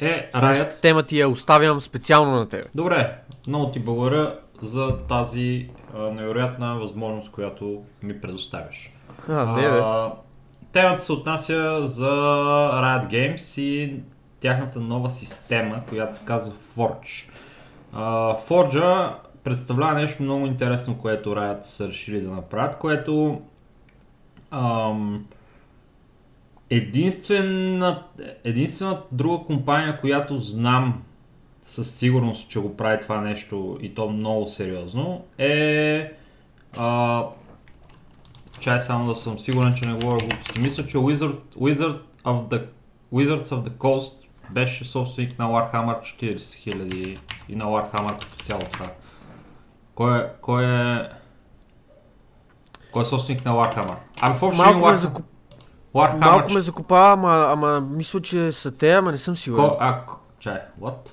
е. 0.00 0.30
Следващата 0.38 0.80
тема 0.80 1.02
ти 1.02 1.20
я 1.20 1.28
оставям 1.28 1.80
специално 1.80 2.36
на 2.36 2.48
тебе. 2.48 2.64
Добре, 2.74 3.18
много 3.46 3.70
ти 3.70 3.80
благодаря 3.80 4.38
за 4.62 4.96
тази 4.96 5.68
а, 5.96 6.02
невероятна 6.02 6.78
възможност, 6.78 7.30
която 7.30 7.82
ми 8.02 8.20
предоставяш. 8.20 8.92
А, 9.28 9.46
не, 9.46 9.70
бе. 9.70 9.78
А, 9.78 10.12
темата 10.72 11.00
се 11.00 11.12
отнася 11.12 11.86
за 11.86 12.10
Riot 12.72 13.06
Games 13.10 13.60
и 13.60 14.00
тяхната 14.40 14.80
нова 14.80 15.10
система, 15.10 15.80
която 15.88 16.16
се 16.16 16.24
казва 16.24 16.52
Forge. 16.76 17.30
А, 17.92 18.36
Forge 18.38 19.12
представлява 19.44 19.94
нещо 19.94 20.22
много 20.22 20.46
интересно, 20.46 20.98
което 20.98 21.34
Riot 21.34 21.62
са 21.62 21.88
решили 21.88 22.20
да 22.20 22.30
направят, 22.30 22.78
което 22.78 23.42
ам, 24.50 25.26
единствена, 26.70 28.02
единствената 28.44 29.02
друга 29.12 29.44
компания, 29.44 30.00
която 30.00 30.38
знам 30.38 31.02
със 31.66 31.94
сигурност, 31.94 32.48
че 32.48 32.60
го 32.60 32.76
прави 32.76 33.00
това 33.00 33.20
нещо 33.20 33.78
и 33.82 33.94
то 33.94 34.08
много 34.08 34.48
сериозно, 34.48 35.24
е 35.38 36.12
а, 36.76 37.24
чай 38.60 38.80
само 38.80 39.08
да 39.08 39.14
съм 39.14 39.38
сигурен, 39.38 39.74
че 39.74 39.86
не 39.86 39.94
говоря 39.94 40.18
глупости. 40.18 40.60
Мисля, 40.60 40.86
че 40.86 40.96
Wizard, 40.96 41.36
Wizard 41.58 41.98
of 42.24 42.48
the, 42.48 42.64
Wizards 43.14 43.44
of 43.44 43.68
the 43.68 43.70
Coast 43.70 44.14
беше 44.50 44.84
собственик 44.84 45.38
на 45.38 45.44
Warhammer 45.44 46.00
40 46.00 46.38
000 46.38 47.18
и 47.48 47.56
на 47.56 47.64
Warhammer 47.64 48.18
като 48.18 48.44
цяло 48.44 48.62
това. 48.72 48.86
Кой 49.94 50.18
е, 50.18 50.26
кой 50.40 50.64
е, 50.64 51.08
кой 52.92 53.02
е 53.02 53.06
собственик 53.06 53.44
на 53.44 53.52
Warhammer? 53.52 53.96
Ами 54.20 54.38
в 54.38 54.42
общи 54.42 54.62
Малко 54.62 54.80
Warhammer, 54.80 54.94
закуп... 54.94 55.26
Warhammer 55.94 56.18
Малко 56.18 56.52
ме 56.52 56.60
закопава, 56.60 57.12
ама, 57.12 57.46
ама 57.52 57.80
мисля, 57.80 58.20
че 58.20 58.52
са 58.52 58.70
те, 58.70 58.92
ама 58.92 59.12
не 59.12 59.18
съм 59.18 59.36
сигурен. 59.36 59.68
Ко, 59.68 59.76
а, 59.80 60.00
чай, 60.38 60.60
what? 60.80 61.10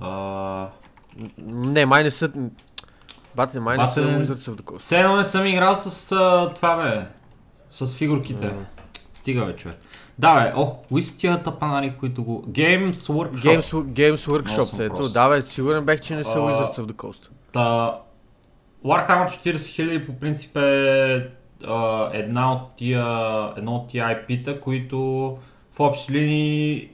А, 0.00 0.68
Не, 1.46 1.86
май 1.86 2.02
не 2.02 2.10
са... 2.10 2.32
Бате, 3.34 3.60
май 3.60 3.78
не 3.78 3.88
са 3.88 4.00
Wizards 4.00 4.50
of 4.50 4.60
the 4.60 4.62
Coast. 4.62 4.78
все 4.78 5.08
не 5.08 5.24
съм 5.24 5.46
играл 5.46 5.74
с 5.76 6.12
а, 6.12 6.52
това 6.54 6.76
бе, 6.76 7.06
с 7.70 7.94
фигурките. 7.94 8.52
Стига 9.14 9.46
бе, 9.46 9.56
човек. 9.56 9.76
Да 10.18 10.34
бе, 10.34 10.52
ох, 10.56 10.74
кои 10.88 11.02
са 11.02 11.18
тия 11.18 11.42
тапанари, 11.42 11.94
които 12.00 12.24
го... 12.24 12.44
Games 12.48 12.92
Workshop. 12.92 13.60
Games, 13.60 13.82
Games 13.84 14.16
Workshop, 14.16 14.86
ето, 14.86 15.08
да 15.08 15.28
бе, 15.28 15.42
сигурен 15.42 15.84
бех, 15.84 16.00
че 16.00 16.14
не 16.16 16.24
са 16.24 16.38
А, 16.38 16.42
Wizards 16.42 16.78
of 16.78 16.86
the 16.86 16.92
Coast. 16.92 17.28
Та, 17.52 17.94
Warhammer 18.84 19.28
40 19.28 19.56
000 19.56 20.06
по 20.06 20.12
принцип 20.20 20.56
е 20.56 21.30
а, 21.66 22.10
една 22.12 22.52
от 22.52 22.76
тия, 22.76 23.06
едно 23.56 23.74
от 23.74 23.88
тия 23.88 24.06
IP-та, 24.06 24.60
които 24.60 24.98
в 25.72 25.80
общи 25.80 26.12
линии 26.12 26.88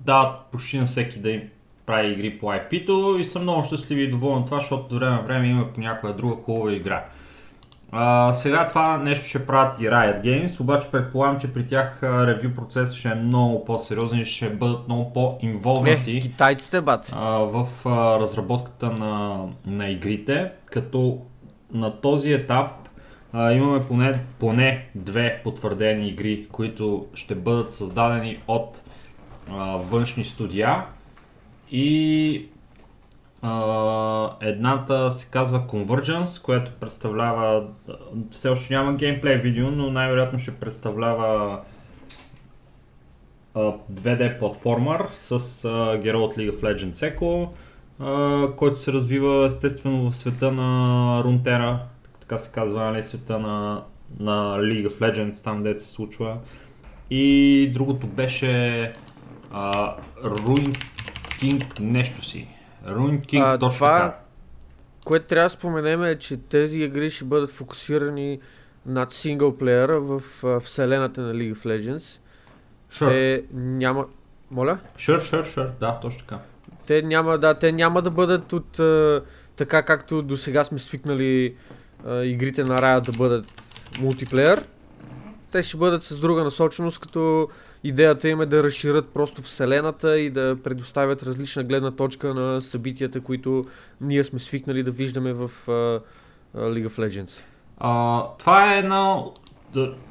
дават 0.00 0.40
почти 0.52 0.78
на 0.78 0.86
всеки 0.86 1.18
да 1.18 1.40
прави 1.86 2.12
игри 2.12 2.38
по 2.38 2.46
IP-то 2.46 3.16
и 3.20 3.24
съм 3.24 3.42
много 3.42 3.64
щастлив 3.64 3.98
и 3.98 4.10
доволен 4.10 4.38
от 4.38 4.46
това, 4.46 4.60
защото 4.60 4.88
до 4.88 4.98
време 4.98 5.16
на 5.16 5.22
време 5.22 5.48
има 5.48 5.72
по 5.74 5.80
някоя 5.80 6.12
друга 6.12 6.36
хубава 6.44 6.72
игра. 6.72 7.04
А, 7.92 8.34
сега 8.34 8.68
това 8.68 8.98
нещо 8.98 9.26
ще 9.26 9.46
правят 9.46 9.80
и 9.80 9.82
Riot 9.82 10.22
Games, 10.24 10.60
обаче 10.60 10.88
предполагам, 10.88 11.40
че 11.40 11.52
при 11.52 11.66
тях 11.66 12.02
ревю 12.02 12.54
процесът 12.54 12.96
ще 12.96 13.08
е 13.08 13.14
много 13.14 13.64
по-сериозен 13.64 14.18
и 14.18 14.26
ще 14.26 14.50
бъдат 14.50 14.88
много 14.88 15.12
по-инволвнати 15.12 16.20
китайците, 16.20 16.80
бат. 16.80 17.12
а, 17.14 17.28
в 17.30 17.66
а, 17.84 18.20
разработката 18.20 18.90
на, 18.90 19.44
на 19.66 19.88
игрите, 19.88 20.52
като 20.66 21.18
на 21.72 22.00
този 22.00 22.32
етап 22.32 22.85
а, 23.38 23.52
имаме 23.52 23.86
поне, 23.86 24.24
поне 24.38 24.88
две 24.94 25.40
потвърдени 25.44 26.08
игри, 26.08 26.46
които 26.52 27.06
ще 27.14 27.34
бъдат 27.34 27.72
създадени 27.72 28.42
от 28.48 28.82
а, 29.50 29.76
външни 29.76 30.24
студия. 30.24 30.84
И 31.70 32.48
а, 33.42 34.30
едната 34.40 35.12
се 35.12 35.30
казва 35.30 35.60
Convergence, 35.60 36.42
която 36.42 36.70
представлява, 36.80 37.66
все 38.30 38.48
още 38.48 38.74
няма 38.74 38.94
геймплей 38.94 39.36
видео, 39.36 39.70
но 39.70 39.90
най-вероятно 39.90 40.38
ще 40.38 40.54
представлява 40.54 41.60
а, 43.54 43.72
2D 43.92 44.38
платформер 44.38 45.06
с 45.14 45.64
а, 45.64 45.98
герой 45.98 46.22
от 46.22 46.36
League 46.36 46.52
of 46.52 46.60
Legends 46.60 47.18
Echo, 47.18 47.48
а, 48.00 48.52
който 48.56 48.78
се 48.78 48.92
развива 48.92 49.46
естествено 49.46 50.10
в 50.10 50.16
света 50.16 50.52
на 50.52 51.20
Рунтера, 51.24 51.80
така 52.28 52.38
се 52.38 52.52
казва, 52.52 52.80
нали, 52.90 53.04
света 53.04 53.38
на, 53.38 53.82
на 54.20 54.58
League 54.58 54.88
of 54.88 55.00
Legends, 55.00 55.44
там 55.44 55.62
дето 55.62 55.80
се 55.82 55.88
случва. 55.88 56.36
И 57.10 57.70
другото 57.74 58.06
беше 58.06 58.92
а, 59.52 59.94
Ruin 60.24 60.76
King 61.40 61.80
нещо 61.80 62.24
си. 62.24 62.48
Ruin 62.86 63.26
King, 63.26 63.54
А, 63.54 63.58
точно 63.58 63.76
това- 63.76 63.98
така. 64.00 64.16
Което 65.04 65.26
трябва 65.26 65.46
да 65.46 65.50
споменем 65.50 66.04
е, 66.04 66.18
че 66.18 66.36
тези 66.36 66.80
игри 66.80 67.10
ще 67.10 67.24
бъдат 67.24 67.50
фокусирани 67.50 68.38
над 68.86 69.12
синглплеера 69.12 70.00
в 70.00 70.22
а, 70.44 70.60
вселената 70.60 71.20
на 71.20 71.34
League 71.34 71.54
of 71.54 71.66
Legends. 71.66 72.20
Sure. 72.92 73.08
Те 73.08 73.44
няма... 73.54 74.06
Моля? 74.50 74.78
Sure, 74.98 75.18
sure, 75.20 75.44
sure, 75.56 75.70
да, 75.80 75.98
точно 76.02 76.20
така. 76.20 76.38
Те 76.86 77.02
няма, 77.02 77.38
да, 77.38 77.54
те 77.54 77.72
няма 77.72 78.02
да 78.02 78.10
бъдат 78.10 78.52
от 78.52 78.78
а, 78.78 79.22
така 79.56 79.82
както 79.82 80.22
до 80.22 80.36
сега 80.36 80.64
сме 80.64 80.78
свикнали 80.78 81.54
а, 82.06 82.24
игрите 82.24 82.64
на 82.64 82.80
Riot 82.80 83.10
да 83.10 83.18
бъдат 83.18 83.62
мултиплеер. 84.00 84.64
Те 85.52 85.62
ще 85.62 85.76
бъдат 85.76 86.04
с 86.04 86.20
друга 86.20 86.44
насоченост, 86.44 86.98
като 86.98 87.48
идеята 87.84 88.28
им 88.28 88.40
е 88.40 88.46
да 88.46 88.62
разширят 88.62 89.08
просто 89.08 89.42
вселената 89.42 90.18
и 90.18 90.30
да 90.30 90.56
предоставят 90.64 91.22
различна 91.22 91.64
гледна 91.64 91.90
точка 91.90 92.34
на 92.34 92.60
събитията, 92.60 93.20
които 93.20 93.66
ние 94.00 94.24
сме 94.24 94.38
свикнали 94.38 94.82
да 94.82 94.90
виждаме 94.90 95.32
в 95.32 95.50
а, 95.68 95.72
а, 95.72 96.60
League 96.60 96.88
of 96.88 97.08
Legends. 97.08 97.40
А, 97.78 98.22
това 98.38 98.74
е 98.74 98.78
едно... 98.78 99.32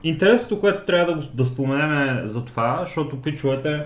Интересното, 0.04 0.60
което 0.60 0.86
трябва 0.86 1.15
да, 1.15 1.28
да 1.34 1.45
споменем 1.45 2.17
е 2.17 2.28
за 2.28 2.45
това, 2.45 2.80
защото 2.86 3.21
пичовете 3.21 3.86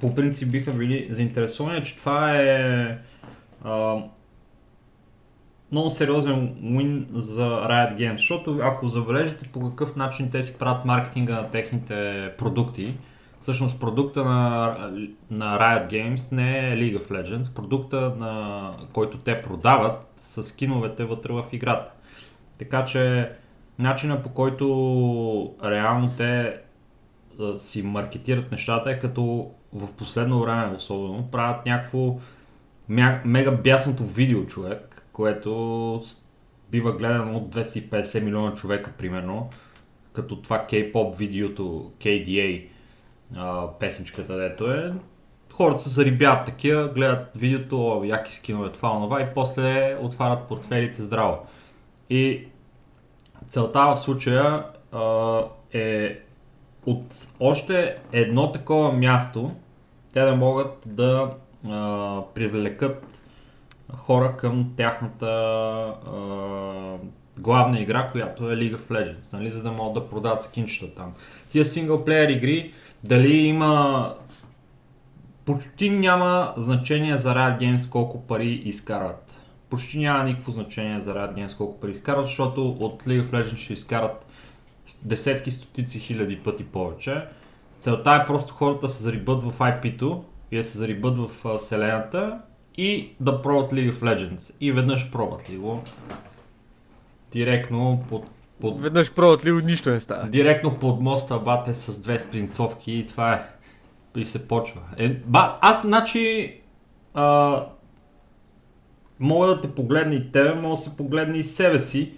по 0.00 0.14
принцип 0.14 0.50
биха 0.50 0.72
били 0.72 1.06
заинтересовани, 1.10 1.84
че 1.84 1.96
това 1.96 2.36
е 2.36 2.98
ам, 3.64 4.04
много 5.72 5.90
сериозен 5.90 6.54
win 6.62 7.06
за 7.14 7.44
Riot 7.44 7.96
Games, 7.96 8.16
защото 8.16 8.58
ако 8.62 8.88
забележите 8.88 9.48
по 9.52 9.70
какъв 9.70 9.96
начин 9.96 10.30
те 10.30 10.42
си 10.42 10.58
правят 10.58 10.84
маркетинга 10.84 11.34
на 11.34 11.50
техните 11.50 12.30
продукти, 12.38 12.94
всъщност 13.40 13.80
продукта 13.80 14.24
на, 14.24 14.76
на 15.30 15.58
Riot 15.58 15.90
Games 15.90 16.32
не 16.32 16.58
е 16.58 16.76
League 16.76 16.98
of 16.98 17.10
Legends, 17.10 17.54
продукта, 17.54 18.12
на 18.18 18.70
който 18.92 19.18
те 19.18 19.42
продават 19.42 20.12
са 20.16 20.42
скиновете 20.42 21.04
вътре 21.04 21.32
в 21.32 21.44
играта. 21.52 21.92
Така 22.58 22.84
че 22.84 23.30
начина 23.78 24.22
по 24.22 24.28
който 24.28 25.54
реално 25.64 26.10
те 26.16 26.56
си 27.56 27.82
маркетират 27.82 28.50
нещата 28.50 28.90
е 28.90 28.98
като 28.98 29.50
в 29.72 29.94
последно 29.94 30.40
време 30.40 30.76
особено 30.76 31.28
правят 31.30 31.66
някакво 31.66 32.16
мега 33.24 33.50
бясното 33.50 34.04
видео 34.04 34.46
човек, 34.46 34.91
което 35.12 36.02
бива 36.70 36.92
гледано 36.92 37.36
от 37.36 37.54
250 37.54 38.24
милиона 38.24 38.54
човека 38.54 38.92
примерно, 38.98 39.50
като 40.12 40.42
това 40.42 40.66
K-pop 40.70 41.16
видеото 41.16 41.92
KDA 41.98 42.68
а, 43.36 43.68
песенчката 43.80 44.36
дето 44.36 44.72
е. 44.72 44.92
Хората 45.52 45.82
се 45.82 45.90
зарибяват 45.90 46.46
такива, 46.46 46.88
гледат 46.88 47.30
видеото, 47.36 47.86
о, 47.88 48.04
яки 48.04 48.34
скинове, 48.34 48.72
това, 48.72 48.96
онова 48.96 49.20
и 49.20 49.34
после 49.34 49.96
отварят 50.00 50.48
портфелите 50.48 51.02
здраво. 51.02 51.38
И 52.10 52.46
целта 53.48 53.80
в 53.80 53.96
случая 53.96 54.64
а, 54.92 55.40
е 55.72 56.18
от 56.86 57.28
още 57.40 57.96
едно 58.12 58.52
такова 58.52 58.92
място 58.92 59.50
те 60.12 60.20
да 60.20 60.36
могат 60.36 60.82
да 60.86 61.30
а, 61.68 62.22
привлекат 62.34 63.21
хора 63.96 64.36
към 64.36 64.72
тяхната 64.76 65.26
а, 65.26 66.96
главна 67.38 67.80
игра, 67.80 68.10
която 68.12 68.50
е 68.50 68.56
League 68.56 68.76
of 68.76 68.90
Legends, 68.90 69.32
нали, 69.32 69.50
за 69.50 69.62
да 69.62 69.72
могат 69.72 69.94
да 69.94 70.10
продават 70.10 70.42
скинчета 70.42 70.94
там. 70.94 71.12
Тия 71.50 71.64
синглплеер 71.64 72.28
игри, 72.28 72.72
дали 73.04 73.36
има 73.36 74.14
почти 75.44 75.90
няма 75.90 76.54
значение 76.56 77.16
за 77.16 77.34
Riot 77.34 77.58
Games 77.60 77.90
колко 77.90 78.26
пари 78.26 78.48
изкарват. 78.48 79.36
Почти 79.70 79.98
няма 79.98 80.24
никакво 80.24 80.52
значение 80.52 81.00
за 81.00 81.14
Riot 81.14 81.34
Games 81.34 81.56
колко 81.56 81.80
пари 81.80 81.90
изкарват, 81.90 82.26
защото 82.26 82.68
от 82.70 83.02
League 83.02 83.22
of 83.22 83.30
Legends 83.30 83.56
ще 83.56 83.72
изкарат 83.72 84.26
десетки, 85.02 85.50
стотици 85.50 85.98
хиляди 85.98 86.38
пъти 86.38 86.64
повече. 86.64 87.24
Целта 87.80 88.20
е 88.22 88.26
просто 88.26 88.54
хората 88.54 88.86
да 88.86 88.92
се 88.92 89.02
зарибат 89.02 89.42
в 89.42 89.58
IP-то 89.58 90.24
и 90.50 90.56
да 90.56 90.64
се 90.64 90.78
зарибат 90.78 91.18
в 91.18 91.58
вселената 91.58 92.40
и 92.76 93.10
да 93.20 93.42
пробват 93.42 93.72
League 93.72 93.92
of 93.92 94.00
Legends. 94.00 94.56
И 94.60 94.72
веднъж 94.72 95.10
пробват 95.10 95.50
ли 95.50 95.56
го. 95.56 95.82
Директно 97.32 98.04
под, 98.08 98.30
под, 98.60 98.80
Веднъж 98.80 99.14
пробват 99.14 99.44
ли, 99.44 99.52
нищо 99.52 99.90
не 99.90 100.00
става. 100.00 100.28
директно 100.28 100.78
под 100.78 101.00
моста 101.00 101.38
бате 101.38 101.74
с 101.74 102.02
две 102.02 102.18
спринцовки 102.18 102.92
и 102.92 103.06
това 103.06 103.34
е. 103.34 103.42
И 104.16 104.26
се 104.26 104.48
почва. 104.48 104.80
Е, 104.98 105.08
ба, 105.08 105.58
аз 105.60 105.82
значи 105.82 106.54
а, 107.14 107.66
мога 109.20 109.46
да 109.46 109.60
те 109.60 109.74
погледна 109.74 110.14
и 110.14 110.32
тебе, 110.32 110.54
мога 110.54 110.76
да 110.76 110.82
се 110.82 110.96
погледна 110.96 111.36
и 111.36 111.44
себе 111.44 111.80
си. 111.80 112.12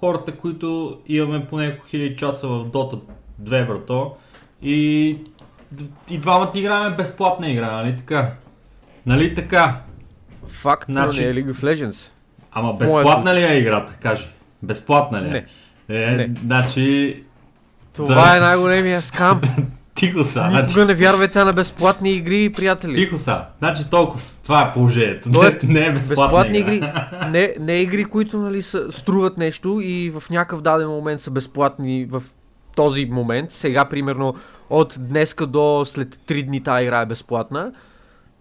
Хората, 0.00 0.36
които 0.36 0.98
имаме 1.06 1.46
по 1.46 1.58
няколко 1.58 1.86
хиляди 1.86 2.16
часа 2.16 2.48
в 2.48 2.70
Dota 2.70 3.00
2, 3.42 3.66
брато. 3.66 4.16
И, 4.62 5.18
и 6.10 6.18
двамата 6.18 6.50
играем 6.54 6.96
безплатна 6.96 7.50
игра, 7.50 7.72
нали 7.72 7.96
така? 7.96 8.34
Нали 9.06 9.34
така? 9.34 9.82
Факт, 10.46 10.84
значи... 10.88 11.04
Значи- 11.12 11.20
не 11.24 11.30
е 11.30 11.34
League 11.34 11.52
of 11.52 11.62
Legends. 11.64 12.08
Ама 12.52 12.72
безплатна 12.72 13.34
ли 13.34 13.42
е 13.42 13.58
играта? 13.58 13.92
Кажи. 13.92 14.26
Безплатна 14.62 15.22
ли 15.22 15.26
е? 15.26 15.30
Не. 15.30 15.46
Е, 16.04 16.16
Не. 16.16 16.30
значи... 16.42 17.22
Това 17.94 18.24
За- 18.26 18.36
е 18.36 18.40
най-големия 18.40 19.02
скам. 19.02 19.40
Тихо 19.94 20.22
са. 20.22 20.30
Значи, 20.30 20.66
Никога 20.66 20.84
не 20.84 20.94
вярвайте 20.94 21.44
на 21.44 21.52
безплатни 21.52 22.12
игри, 22.12 22.52
приятели. 22.52 22.94
тихо 22.96 23.18
са. 23.18 23.44
Значи 23.58 23.90
толкова. 23.90 24.20
Това 24.44 24.62
е 24.62 24.72
положението. 24.72 25.30
Тоест, 25.34 25.62
не, 25.62 25.80
не 25.80 25.86
е 25.86 25.92
безплатна 25.92 26.24
Безплатни 26.24 26.58
игра. 26.58 26.72
игри, 26.72 26.90
не, 27.30 27.54
не 27.60 27.72
игри, 27.74 28.04
които 28.04 28.38
нали, 28.38 28.62
са, 28.62 28.92
струват 28.92 29.38
нещо 29.38 29.80
и 29.82 30.10
в 30.10 30.22
някакъв 30.30 30.60
даден 30.60 30.88
момент 30.88 31.20
са 31.20 31.30
безплатни 31.30 32.04
в 32.04 32.22
този 32.76 33.04
момент. 33.04 33.52
Сега, 33.52 33.84
примерно, 33.84 34.34
от 34.70 34.94
днеска 34.98 35.46
до 35.46 35.84
след 35.84 36.08
3 36.16 36.46
дни 36.46 36.62
тази 36.62 36.84
игра 36.84 37.00
е 37.00 37.06
безплатна. 37.06 37.72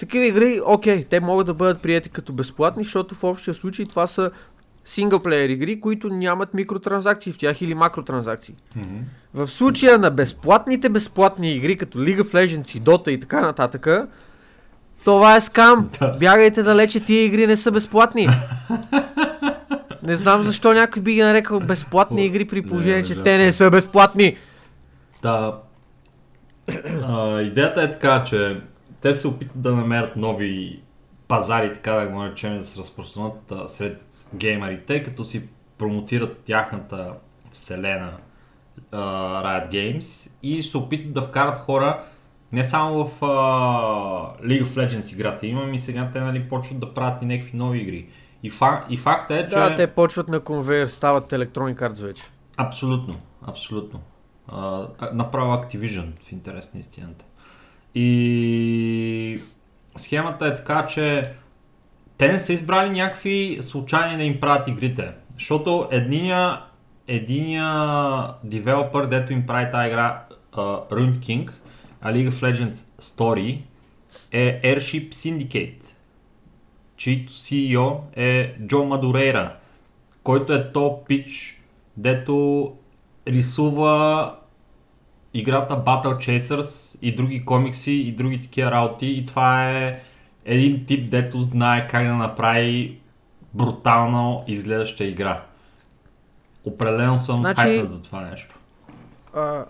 Такива 0.01 0.25
игри, 0.25 0.61
окей, 0.65 1.03
те 1.03 1.19
могат 1.19 1.47
да 1.47 1.53
бъдат 1.53 1.81
прияти 1.81 2.09
като 2.09 2.33
безплатни, 2.33 2.83
защото 2.83 3.15
в 3.15 3.23
общия 3.23 3.53
случай 3.53 3.85
това 3.85 4.07
са 4.07 4.31
синглплеер 4.85 5.49
игри, 5.49 5.79
които 5.79 6.09
нямат 6.09 6.53
микротранзакции 6.53 7.33
в 7.33 7.37
тях 7.37 7.61
или 7.61 7.73
макротранзакции. 7.73 8.55
Мгм. 8.75 8.97
В 9.33 9.47
случая 9.47 9.99
на 9.99 10.11
безплатните 10.11 10.89
безплатни 10.89 11.51
игри, 11.51 11.77
като 11.77 11.97
League 11.97 12.21
of 12.21 12.33
Legends 12.33 12.77
и 12.77 12.81
Dota 12.81 13.09
и 13.09 13.19
така 13.19 13.41
нататък, 13.41 13.87
това 15.03 15.35
е 15.35 15.41
скам. 15.41 15.89
Да. 15.99 16.11
Бягайте 16.19 16.63
далече, 16.63 16.99
тия 16.99 17.25
игри 17.25 17.47
не 17.47 17.55
са 17.55 17.71
безплатни. 17.71 18.27
Не 20.03 20.15
знам 20.15 20.43
защо 20.43 20.73
някой 20.73 21.01
би 21.01 21.13
ги 21.13 21.21
нарекал 21.21 21.59
безплатни 21.59 22.25
игри 22.25 22.47
при 22.47 22.61
положение, 22.61 23.03
че 23.03 23.23
те 23.23 23.37
не 23.37 23.51
са 23.51 23.69
безплатни. 23.69 24.37
Да. 25.21 25.57
А, 27.07 27.41
идеята 27.41 27.81
е 27.83 27.91
така, 27.91 28.23
че 28.23 28.61
те 29.01 29.15
се 29.15 29.27
опитат 29.27 29.61
да 29.61 29.75
намерят 29.75 30.15
нови 30.15 30.81
пазари, 31.27 31.73
така 31.73 31.91
да 31.91 32.07
го 32.07 32.19
наречем, 32.19 32.57
да 32.57 32.65
се 32.65 32.79
разпространят 32.79 33.53
сред 33.67 34.01
геймерите, 34.33 35.03
като 35.03 35.23
си 35.23 35.47
промотират 35.77 36.37
тяхната 36.37 37.13
вселена 37.51 38.11
а, 38.91 38.97
Riot 39.43 39.71
Games 39.71 40.31
и 40.43 40.63
се 40.63 40.77
опитат 40.77 41.13
да 41.13 41.21
вкарат 41.21 41.59
хора 41.59 42.03
не 42.51 42.63
само 42.63 43.05
в 43.05 43.25
а, 43.25 43.27
League 44.43 44.63
of 44.63 44.65
Legends 44.65 45.13
играта, 45.13 45.47
имам 45.47 45.73
и 45.73 45.79
сега 45.79 46.09
те 46.13 46.19
нали, 46.19 46.49
почват 46.49 46.79
да 46.79 46.93
правят 46.93 47.21
и 47.21 47.25
някакви 47.25 47.57
нови 47.57 47.79
игри. 47.79 48.07
И, 48.43 48.49
фа, 48.51 48.85
и 48.89 48.97
факта 48.97 49.35
е, 49.35 49.49
че... 49.49 49.55
Да, 49.55 49.75
те 49.75 49.87
почват 49.87 50.27
на 50.27 50.39
конвейер, 50.39 50.87
стават 50.87 51.31
Electronic 51.31 51.75
Arts 51.75 52.01
вече. 52.01 52.23
Абсолютно, 52.57 53.15
абсолютно. 53.47 54.01
А, 54.47 54.87
направо 55.13 55.53
Activision 55.53 56.23
в 56.23 56.31
интерес 56.31 56.73
на 56.73 56.79
истината. 56.79 57.25
И 57.95 59.41
схемата 59.97 60.47
е 60.47 60.55
така, 60.55 60.87
че 60.87 61.33
те 62.17 62.31
не 62.31 62.39
са 62.39 62.53
избрали 62.53 62.89
някакви 62.89 63.57
случайни 63.61 64.17
да 64.17 64.23
им 64.23 64.39
правят 64.39 64.67
игрите. 64.67 65.11
Защото 65.33 65.87
единия, 65.91 66.61
единия 67.07 68.27
девелопър, 68.43 69.05
дето 69.05 69.33
им 69.33 69.45
прави 69.45 69.71
тази 69.71 69.87
игра 69.87 70.23
uh, 70.53 70.91
Rune 70.91 71.17
King, 71.17 71.51
а 72.01 72.13
League 72.13 72.29
of 72.29 72.53
Legends 72.53 73.01
Story, 73.01 73.59
е 74.31 74.61
Airship 74.61 75.09
Syndicate, 75.09 75.85
чийто 76.97 77.33
CEO 77.33 77.99
е 78.15 78.55
Джо 78.67 78.83
Мадурейра, 78.83 79.55
който 80.23 80.53
е 80.53 80.71
топ 80.71 81.07
пич, 81.07 81.61
дето 81.97 82.67
рисува 83.27 84.35
играта 85.33 85.73
Battle 85.85 86.17
Chasers 86.17 86.99
и 87.01 87.15
други 87.15 87.45
комикси 87.45 87.91
и 87.91 88.11
други 88.11 88.41
такива 88.41 88.71
работи 88.71 89.07
и 89.07 89.25
това 89.25 89.71
е 89.71 89.99
един 90.45 90.85
тип, 90.85 91.11
дето 91.11 91.41
знае 91.41 91.87
как 91.87 92.07
да 92.07 92.13
направи 92.15 92.97
брутално 93.53 94.43
изглеждаща 94.47 95.03
игра. 95.03 95.43
Определено 96.65 97.19
съм 97.19 97.39
Значи- 97.39 97.61
хайпнат 97.61 97.91
за 97.91 98.03
това 98.03 98.21
нещо. 98.21 98.55
А, 99.33 99.65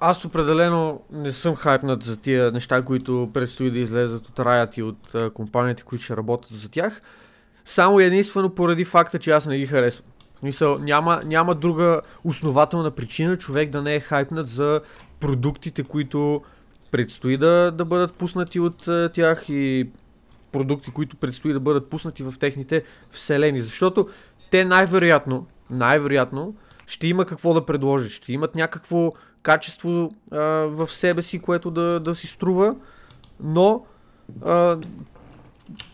аз 0.00 0.24
определено 0.24 1.00
не 1.12 1.32
съм 1.32 1.54
хайпнат 1.54 2.02
за 2.02 2.16
тия 2.16 2.52
неща, 2.52 2.82
които 2.82 3.30
предстои 3.34 3.70
да 3.70 3.78
излезат 3.78 4.28
от 4.28 4.36
Riot 4.36 4.78
и 4.78 4.82
от 4.82 5.14
а, 5.14 5.30
компаниите, 5.30 5.82
които 5.82 6.04
ще 6.04 6.16
работят 6.16 6.52
за 6.52 6.68
тях. 6.68 7.02
Само 7.64 8.00
единствено 8.00 8.50
поради 8.50 8.84
факта, 8.84 9.18
че 9.18 9.30
аз 9.30 9.46
не 9.46 9.58
ги 9.58 9.66
харесвам. 9.66 10.06
В 10.36 10.38
Смисъл, 10.38 10.78
няма, 10.78 11.20
няма 11.24 11.54
друга 11.54 12.00
основателна 12.24 12.90
причина 12.90 13.38
човек 13.38 13.70
да 13.70 13.82
не 13.82 13.94
е 13.94 14.00
хайпнат 14.00 14.48
за 14.48 14.80
продуктите, 15.20 15.82
които 15.82 16.42
предстои 16.90 17.36
да, 17.36 17.72
да 17.72 17.84
бъдат 17.84 18.14
пуснати 18.14 18.60
от 18.60 18.88
а, 18.88 19.10
тях 19.14 19.48
и 19.48 19.90
продукти, 20.52 20.90
които 20.90 21.16
предстои 21.16 21.52
да 21.52 21.60
бъдат 21.60 21.90
пуснати 21.90 22.22
в 22.22 22.34
техните 22.40 22.82
вселени. 23.10 23.60
Защото 23.60 24.08
те 24.50 24.64
най-вероятно, 24.64 25.46
най-вероятно 25.70 26.54
ще 26.86 27.06
има 27.06 27.24
какво 27.24 27.54
да 27.54 27.66
предложат. 27.66 28.10
Ще 28.10 28.32
имат 28.32 28.54
някакво 28.54 29.12
качество 29.42 30.14
а, 30.32 30.38
в 30.70 30.88
себе 30.90 31.22
си, 31.22 31.38
което 31.38 31.70
да, 31.70 32.00
да 32.00 32.14
си 32.14 32.26
струва, 32.26 32.74
но 33.40 33.84
а, 34.44 34.76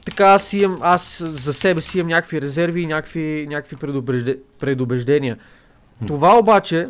така 0.05 0.25
аз, 0.25 0.53
имам, 0.53 0.79
аз 0.83 1.25
за 1.27 1.55
себе 1.55 1.81
си 1.81 1.99
имам 1.99 2.09
някакви 2.09 2.43
резерви 2.43 2.81
и 2.81 2.87
някакви, 2.87 3.47
някакви 3.49 3.77
предубежде, 3.77 4.39
предубеждения. 4.59 5.39
Това 6.07 6.39
обаче 6.39 6.89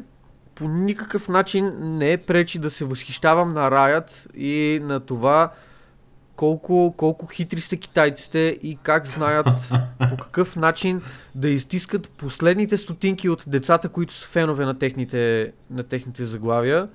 по 0.55 0.69
никакъв 0.69 1.29
начин 1.29 1.73
не 1.81 2.13
е 2.13 2.17
пречи 2.17 2.59
да 2.59 2.71
се 2.71 2.85
възхищавам 2.85 3.49
на 3.49 3.71
Riot 3.71 4.37
и 4.37 4.81
на 4.83 5.01
това 5.01 5.53
колко, 6.37 6.95
колко 6.97 7.27
хитри 7.27 7.61
са 7.61 7.77
китайците 7.77 8.59
и 8.63 8.79
как 8.83 9.07
знаят 9.07 9.47
по 10.11 10.17
какъв 10.17 10.57
начин 10.57 11.03
да 11.35 11.49
изтискат 11.49 12.11
последните 12.11 12.77
стотинки 12.77 13.29
от 13.29 13.45
децата, 13.47 13.89
които 13.89 14.15
са 14.15 14.29
фенове 14.29 14.65
на 14.65 14.79
техните, 14.79 15.53
на 15.71 15.83
техните 15.83 16.25
заглавия, 16.25 16.89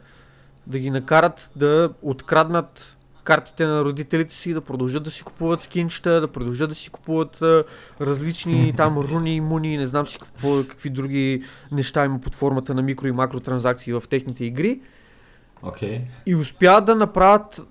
да 0.68 0.80
ги 0.80 0.90
накарат 0.90 1.52
да 1.56 1.90
откраднат 2.02 2.97
картите 3.28 3.66
на 3.66 3.86
родителите 3.86 4.36
си, 4.36 4.54
да 4.54 4.62
продължат 4.62 5.04
да 5.04 5.12
си 5.12 5.24
купуват 5.24 5.62
скинчета, 5.62 6.22
да 6.22 6.28
продължат 6.28 6.70
да 6.70 6.76
си 6.76 6.90
купуват 6.90 7.42
а, 7.42 7.64
различни 8.02 8.74
там 8.78 8.98
руни, 8.98 9.42
муни, 9.42 9.78
не 9.78 9.86
знам 9.86 10.08
си 10.08 10.20
какво, 10.20 10.64
какви 10.64 10.90
други 10.90 11.44
неща 11.72 12.06
има 12.06 12.20
под 12.20 12.36
формата 12.36 12.74
на 12.74 12.82
микро 12.82 13.08
и 13.08 13.12
макро 13.12 13.40
транзакции 13.40 13.94
в 13.94 14.04
техните 14.10 14.46
игри 14.46 14.82
Окей. 15.62 16.02
и 16.26 16.36
успяват 16.36 16.86
да 16.86 16.96
направят 16.96 17.68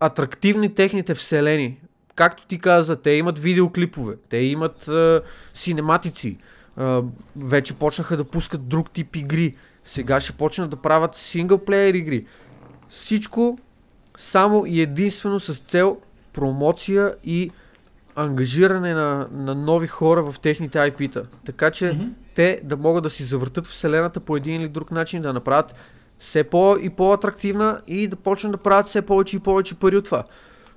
атрактивни 0.00 0.74
техните 0.74 1.14
вселени. 1.14 1.80
Както 2.14 2.46
ти 2.46 2.58
каза, 2.58 2.96
те 2.96 3.10
имат 3.10 3.38
видеоклипове, 3.38 4.16
те 4.28 4.36
имат 4.36 4.88
а, 4.88 5.22
синематици, 5.54 6.36
а, 6.76 7.02
вече 7.36 7.74
почнаха 7.74 8.16
да 8.16 8.24
пускат 8.24 8.68
друг 8.68 8.90
тип 8.90 9.16
игри, 9.16 9.56
сега 9.84 10.20
ще 10.20 10.32
почнат 10.32 10.70
да 10.70 10.76
правят 10.76 11.14
синглплеер 11.14 11.94
игри. 11.94 12.24
Всичко 12.88 13.58
само 14.16 14.66
и 14.66 14.80
единствено 14.80 15.40
с 15.40 15.54
цел 15.54 15.98
промоция 16.32 17.14
и 17.24 17.50
ангажиране 18.16 18.94
на, 18.94 19.28
на 19.32 19.54
нови 19.54 19.86
хора 19.86 20.22
в 20.22 20.40
техните 20.40 20.78
IP-та. 20.78 21.22
Така 21.46 21.70
че 21.70 21.92
Мгм. 21.92 22.04
те 22.34 22.60
да 22.64 22.76
могат 22.76 23.02
да 23.04 23.10
си 23.10 23.22
завъртат 23.22 23.66
вселената 23.66 24.20
по 24.20 24.36
един 24.36 24.54
или 24.54 24.68
друг 24.68 24.90
начин, 24.90 25.22
да 25.22 25.32
направят 25.32 25.74
все 26.18 26.44
по- 26.44 26.76
и 26.76 26.90
по-атрактивна 26.90 27.80
и 27.86 28.08
да 28.08 28.16
почнат 28.16 28.52
да 28.52 28.58
правят 28.58 28.86
все 28.86 29.02
повече 29.02 29.36
и 29.36 29.40
повече 29.40 29.74
пари 29.74 29.96
от 29.96 30.04
това. 30.04 30.24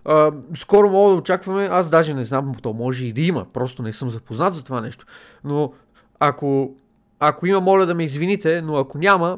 А, 0.05 0.31
скоро 0.55 0.89
мога 0.89 1.11
да 1.11 1.17
очакваме, 1.17 1.65
аз 1.65 1.89
даже 1.89 2.13
не 2.13 2.23
знам, 2.23 2.51
то 2.61 2.73
може 2.73 3.05
и 3.05 3.13
да 3.13 3.21
има, 3.21 3.45
просто 3.45 3.83
не 3.83 3.93
съм 3.93 4.09
запознат 4.09 4.55
за 4.55 4.63
това 4.63 4.81
нещо. 4.81 5.05
Но 5.43 5.73
ако, 6.19 6.73
ако 7.19 7.45
има, 7.45 7.61
моля 7.61 7.85
да 7.85 7.95
ме 7.95 8.03
извините, 8.03 8.61
но 8.61 8.75
ако 8.75 8.97
няма, 8.97 9.37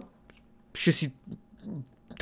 ще 0.74 0.92
си 0.92 1.12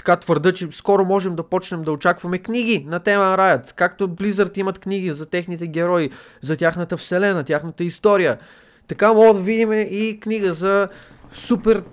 така 0.06 0.16
твърда, 0.16 0.52
че 0.52 0.68
скоро 0.72 1.06
можем 1.06 1.36
да 1.36 1.44
почнем 1.44 1.82
да 1.84 1.92
очакваме 1.92 2.38
книги 2.38 2.86
на 2.90 3.00
тема 3.00 3.24
Riot. 3.24 3.74
Както 3.74 4.10
Blizzard 4.10 4.58
имат 4.58 4.80
книги 4.80 5.12
за 5.12 5.26
техните 5.26 5.68
герои, 5.68 6.10
за 6.42 6.58
тяхната 6.58 6.98
вселена, 6.98 7.44
тяхната 7.44 7.84
история. 7.84 8.38
Така 8.88 9.14
мога 9.14 9.34
да 9.34 9.40
видим 9.40 9.74
и 9.74 10.20
книга 10.22 10.54
за 10.54 10.88
супер 11.34 11.84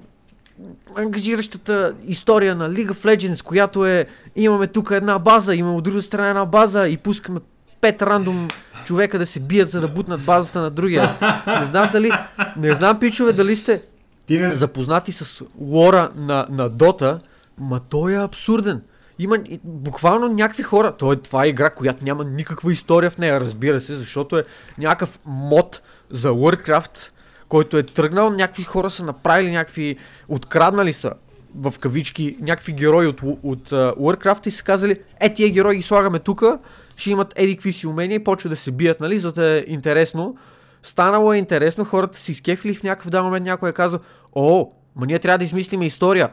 ангажиращата 0.94 1.94
история 2.06 2.56
на 2.56 2.70
League 2.70 2.90
of 2.90 3.16
Legends, 3.16 3.42
която 3.42 3.86
е 3.86 4.06
имаме 4.36 4.66
тук 4.66 4.90
една 4.90 5.18
база, 5.18 5.54
имаме 5.54 5.76
от 5.76 5.84
друга 5.84 6.02
страна 6.02 6.28
една 6.28 6.44
база 6.44 6.88
и 6.88 6.96
пускаме 6.96 7.40
пет 7.80 8.02
рандом 8.02 8.48
човека 8.84 9.18
да 9.18 9.26
се 9.26 9.40
бият, 9.40 9.70
за 9.70 9.80
да 9.80 9.88
бутнат 9.88 10.20
базата 10.20 10.60
на 10.60 10.70
другия. 10.70 11.16
Не 11.60 11.66
знам 11.66 11.88
дали, 11.92 12.10
не 12.56 12.74
знам 12.74 13.00
пичове 13.00 13.32
дали 13.32 13.56
сте 13.56 13.82
Ти 14.26 14.38
не... 14.38 14.56
запознати 14.56 15.12
с 15.12 15.44
лора 15.60 16.10
на, 16.16 16.46
на 16.50 16.68
Дота, 16.68 17.20
ма 17.58 17.80
той 17.80 18.12
е 18.12 18.24
абсурден. 18.24 18.82
Има 19.18 19.38
буквално 19.64 20.28
някакви 20.28 20.62
хора. 20.62 20.96
Той, 20.98 21.16
това 21.16 21.44
е 21.44 21.48
игра, 21.48 21.70
която 21.70 22.04
няма 22.04 22.24
никаква 22.24 22.72
история 22.72 23.10
в 23.10 23.18
нея, 23.18 23.40
разбира 23.40 23.80
се, 23.80 23.94
защото 23.94 24.38
е 24.38 24.44
някакъв 24.78 25.18
мод 25.24 25.82
за 26.10 26.28
Warcraft, 26.28 27.10
който 27.48 27.78
е 27.78 27.82
тръгнал, 27.82 28.30
някакви 28.30 28.62
хора 28.62 28.90
са 28.90 29.04
направили 29.04 29.50
някакви, 29.50 29.96
откраднали 30.28 30.92
са 30.92 31.12
в 31.54 31.74
кавички 31.80 32.36
някакви 32.40 32.72
герои 32.72 33.06
от, 33.06 33.22
от 33.22 33.70
uh, 33.70 33.96
Warcraft 33.96 34.46
и 34.46 34.50
са 34.50 34.64
казали, 34.64 35.00
е 35.20 35.34
тия 35.34 35.50
герои 35.50 35.76
ги 35.76 35.82
слагаме 35.82 36.18
тука, 36.18 36.58
ще 36.96 37.10
имат 37.10 37.32
еди 37.36 37.72
си 37.72 37.86
умения 37.86 38.16
и 38.16 38.24
почва 38.24 38.50
да 38.50 38.56
се 38.56 38.70
бият, 38.70 39.00
нали, 39.00 39.18
за 39.18 39.32
да 39.32 39.58
е 39.58 39.64
интересно. 39.66 40.36
Станало 40.82 41.32
е 41.32 41.36
интересно, 41.36 41.84
хората 41.84 42.18
си 42.18 42.32
изкефили 42.32 42.74
в 42.74 42.82
някакъв 42.82 43.10
дан 43.10 43.24
момент 43.24 43.46
някой 43.46 43.70
е 43.70 43.72
казал, 43.72 44.00
о, 44.32 44.70
ма 44.96 45.06
ние 45.06 45.18
трябва 45.18 45.38
да 45.38 45.44
измислиме 45.44 45.86
история. 45.86 46.30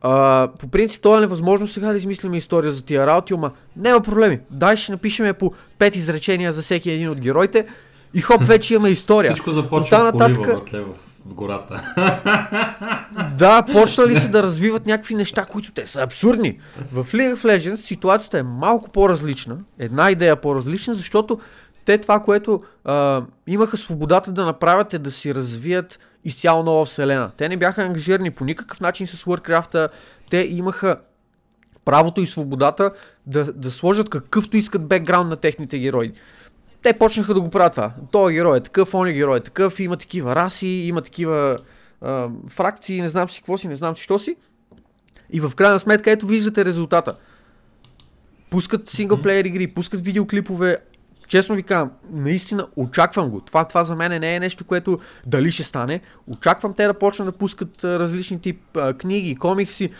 А, 0.00 0.48
по 0.60 0.68
принцип, 0.68 1.02
то 1.02 1.16
е 1.18 1.20
невъзможно 1.20 1.68
сега 1.68 1.90
да 1.90 1.96
измислиме 1.96 2.36
история 2.36 2.72
за 2.72 2.82
тия 2.82 3.06
работи, 3.06 3.34
ама 3.34 3.50
няма 3.76 4.00
проблеми. 4.00 4.40
Дай 4.50 4.76
ще 4.76 4.92
напишеме 4.92 5.32
по 5.32 5.52
пет 5.78 5.96
изречения 5.96 6.52
за 6.52 6.62
всеки 6.62 6.90
един 6.90 7.08
от 7.08 7.20
героите 7.20 7.66
и 8.14 8.20
хоп, 8.20 8.42
вече 8.46 8.74
имаме 8.74 8.88
история. 8.88 9.30
Всичко 9.30 9.52
започва 9.52 9.98
в 9.98 10.02
нататък... 10.02 10.46
братле, 10.46 10.80
в, 10.80 10.86
гората. 11.26 11.82
да, 13.38 13.62
почнали 13.62 14.16
се 14.16 14.28
да 14.28 14.42
развиват 14.42 14.86
някакви 14.86 15.14
неща, 15.14 15.44
които 15.44 15.72
те 15.72 15.86
са 15.86 16.02
абсурдни. 16.02 16.58
В 16.92 17.06
League 17.12 17.34
of 17.34 17.44
Legends 17.44 17.74
ситуацията 17.74 18.38
е 18.38 18.42
малко 18.42 18.90
по-различна, 18.90 19.56
една 19.78 20.10
идея 20.10 20.36
по-различна, 20.36 20.94
защото 20.94 21.40
те 21.84 21.98
това, 21.98 22.20
което 22.20 22.62
а, 22.84 23.22
имаха 23.46 23.76
свободата 23.76 24.32
да 24.32 24.44
направят 24.44 24.94
е 24.94 24.98
да 24.98 25.10
си 25.10 25.34
развият 25.34 25.98
изцяло 26.24 26.62
нова 26.62 26.84
вселена. 26.84 27.30
Те 27.36 27.48
не 27.48 27.56
бяха 27.56 27.82
ангажирани 27.82 28.30
по 28.30 28.44
никакъв 28.44 28.80
начин 28.80 29.06
с 29.06 29.24
Warcraft, 29.24 29.88
те 30.30 30.36
имаха 30.50 30.96
правото 31.84 32.20
и 32.20 32.26
свободата 32.26 32.90
да, 33.26 33.52
да 33.52 33.70
сложат 33.70 34.10
какъвто 34.10 34.56
искат 34.56 34.88
бекграунд 34.88 35.30
на 35.30 35.36
техните 35.36 35.78
герои. 35.78 36.12
Те 36.82 36.92
почнаха 36.92 37.34
да 37.34 37.40
го 37.40 37.50
правят 37.50 37.72
това. 37.72 37.92
Той 38.10 38.32
герой 38.32 38.56
е 38.58 38.60
такъв, 38.60 38.94
он 38.94 39.12
герой 39.12 39.36
е 39.36 39.40
такъв, 39.40 39.80
има 39.80 39.96
такива 39.96 40.36
раси, 40.36 40.66
има 40.66 41.02
такива 41.02 41.58
а, 42.00 42.28
фракции, 42.50 43.00
не 43.00 43.08
знам 43.08 43.28
си 43.28 43.40
какво 43.40 43.58
си, 43.58 43.68
не 43.68 43.74
знам 43.74 43.96
си 43.96 44.02
що 44.02 44.18
си. 44.18 44.36
И 45.30 45.40
в 45.40 45.52
крайна 45.56 45.80
сметка, 45.80 46.10
ето 46.10 46.26
виждате 46.26 46.64
резултата. 46.64 47.16
Пускат 48.50 48.90
синглплеер 48.90 49.44
игри, 49.44 49.66
пускат 49.66 50.04
видеоклипове, 50.04 50.78
честно 51.28 51.54
ви 51.54 51.62
казвам, 51.62 51.90
наистина 52.12 52.66
очаквам 52.76 53.30
го. 53.30 53.40
Това, 53.40 53.64
това 53.64 53.84
за 53.84 53.96
мен 53.96 54.20
не 54.20 54.36
е 54.36 54.40
нещо, 54.40 54.64
което 54.64 54.98
дали 55.26 55.50
ще 55.50 55.62
стане. 55.62 56.00
Очаквам 56.26 56.74
те 56.74 56.86
да 56.86 56.94
почнат 56.94 57.28
да 57.28 57.32
пускат 57.32 57.84
различни 57.84 58.40
тип 58.40 58.76
а, 58.76 58.94
книги, 58.94 59.36
комикси. 59.36 59.90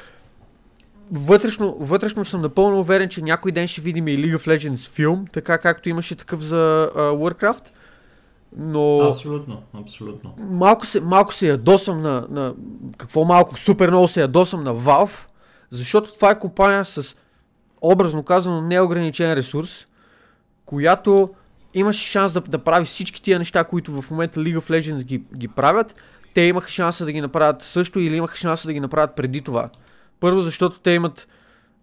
Вътрешно, 1.13 1.77
вътрешно 1.81 2.25
съм 2.25 2.41
напълно 2.41 2.81
уверен, 2.81 3.09
че 3.09 3.23
някой 3.23 3.53
ден 3.53 3.67
ще 3.67 3.81
видим 3.81 4.09
и 4.09 4.19
League 4.19 4.37
of 4.37 4.57
Legends 4.57 4.91
филм, 4.91 5.25
така 5.33 5.59
както 5.59 5.89
имаше 5.89 6.15
такъв 6.15 6.41
за 6.41 6.91
а, 6.97 7.01
Warcraft. 7.01 7.65
Но... 8.57 8.99
Абсолютно, 8.99 9.63
абсолютно. 9.75 10.35
Малко 10.39 10.87
се, 10.87 11.01
малко 11.01 11.35
се 11.35 11.49
ядосам 11.49 12.03
на, 12.03 12.27
на... 12.31 12.55
Какво 12.99 13.25
малко? 13.25 13.59
Супер 13.59 13.89
много 13.89 14.09
се 14.09 14.21
ядосам 14.21 14.65
на 14.65 14.75
Valve, 14.75 15.27
защото 15.71 16.13
това 16.13 16.31
е 16.31 16.39
компания 16.39 16.85
с 16.85 17.17
образно 17.83 18.23
казано 18.23 18.63
неограничен 18.63 19.33
ресурс 19.33 19.87
която 20.67 21.31
имаше 21.75 22.11
шанс 22.11 22.33
да, 22.33 22.41
да 22.41 22.59
прави 22.59 22.85
всички 22.85 23.23
тия 23.23 23.39
неща, 23.39 23.65
които 23.65 24.03
в 24.03 24.11
момента 24.11 24.41
League 24.41 24.59
of 24.59 24.71
Legends 24.71 25.05
ги, 25.05 25.23
ги 25.37 25.49
правят. 25.49 25.95
Те 26.35 26.41
имаха 26.41 26.69
шанса 26.69 27.05
да 27.05 27.13
ги 27.13 27.21
направят 27.21 27.63
също 27.63 28.01
или 28.01 28.17
имаха 28.17 28.37
шанса 28.37 28.69
да 28.69 28.73
ги 28.73 28.81
направят 28.81 29.17
преди 29.17 29.41
това. 29.41 29.71
Първо, 30.21 30.41
защото 30.41 30.81
те 30.81 30.91
имат 30.91 31.29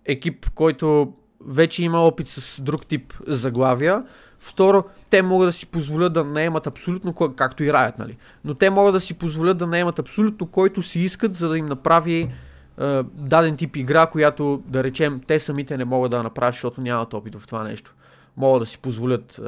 екип, 0.05 0.49
който 0.49 1.13
вече 1.45 1.83
има 1.83 1.99
опит 1.99 2.29
с 2.29 2.61
друг 2.61 2.85
тип 2.85 3.13
заглавия. 3.27 4.03
Второ, 4.39 4.83
те 5.09 5.21
могат 5.21 5.47
да 5.47 5.53
си 5.53 5.65
позволят 5.65 6.13
да 6.13 6.23
наемат 6.23 6.67
абсолютно, 6.67 7.13
както 7.13 7.63
и 7.63 7.73
раят, 7.73 7.99
нали? 7.99 8.17
Но 8.45 8.53
те 8.53 8.69
могат 8.69 8.93
да 8.93 8.99
си 8.99 9.13
позволят 9.13 9.57
да 9.57 9.67
наемат 9.67 9.99
абсолютно 9.99 10.47
който 10.47 10.83
си 10.83 10.99
искат, 10.99 11.35
за 11.35 11.49
да 11.49 11.57
им 11.57 11.65
направи 11.65 12.19
е, 12.21 13.03
даден 13.13 13.57
тип 13.57 13.75
игра, 13.75 14.05
която, 14.05 14.63
да 14.67 14.83
речем, 14.83 15.21
те 15.27 15.39
самите 15.39 15.77
не 15.77 15.85
могат 15.85 16.11
да 16.11 16.23
направят, 16.23 16.53
защото 16.53 16.81
нямат 16.81 17.13
опит 17.13 17.35
в 17.35 17.47
това 17.47 17.63
нещо 17.63 17.93
могат 18.37 18.61
да 18.61 18.65
си 18.65 18.79
позволят 18.79 19.41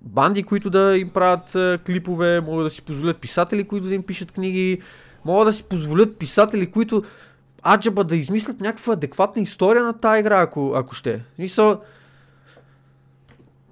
банди, 0.00 0.42
които 0.42 0.70
да 0.70 0.98
им 0.98 1.08
правят 1.08 1.80
клипове, 1.86 2.40
могат 2.40 2.66
да 2.66 2.70
си 2.70 2.82
позволят 2.82 3.16
писатели, 3.16 3.64
които 3.64 3.88
да 3.88 3.94
им 3.94 4.02
пишат 4.02 4.32
книги, 4.32 4.80
могат 5.24 5.46
да 5.46 5.52
си 5.52 5.64
позволят 5.64 6.16
писатели, 6.16 6.70
които 6.70 7.02
аджаба 7.66 8.04
да 8.04 8.16
измислят 8.16 8.60
някаква 8.60 8.92
адекватна 8.92 9.42
история 9.42 9.84
на 9.84 9.92
тази 9.92 10.20
игра, 10.20 10.40
ако, 10.40 10.72
ако 10.76 10.94
ще. 10.94 11.24
Мисъл, 11.38 11.80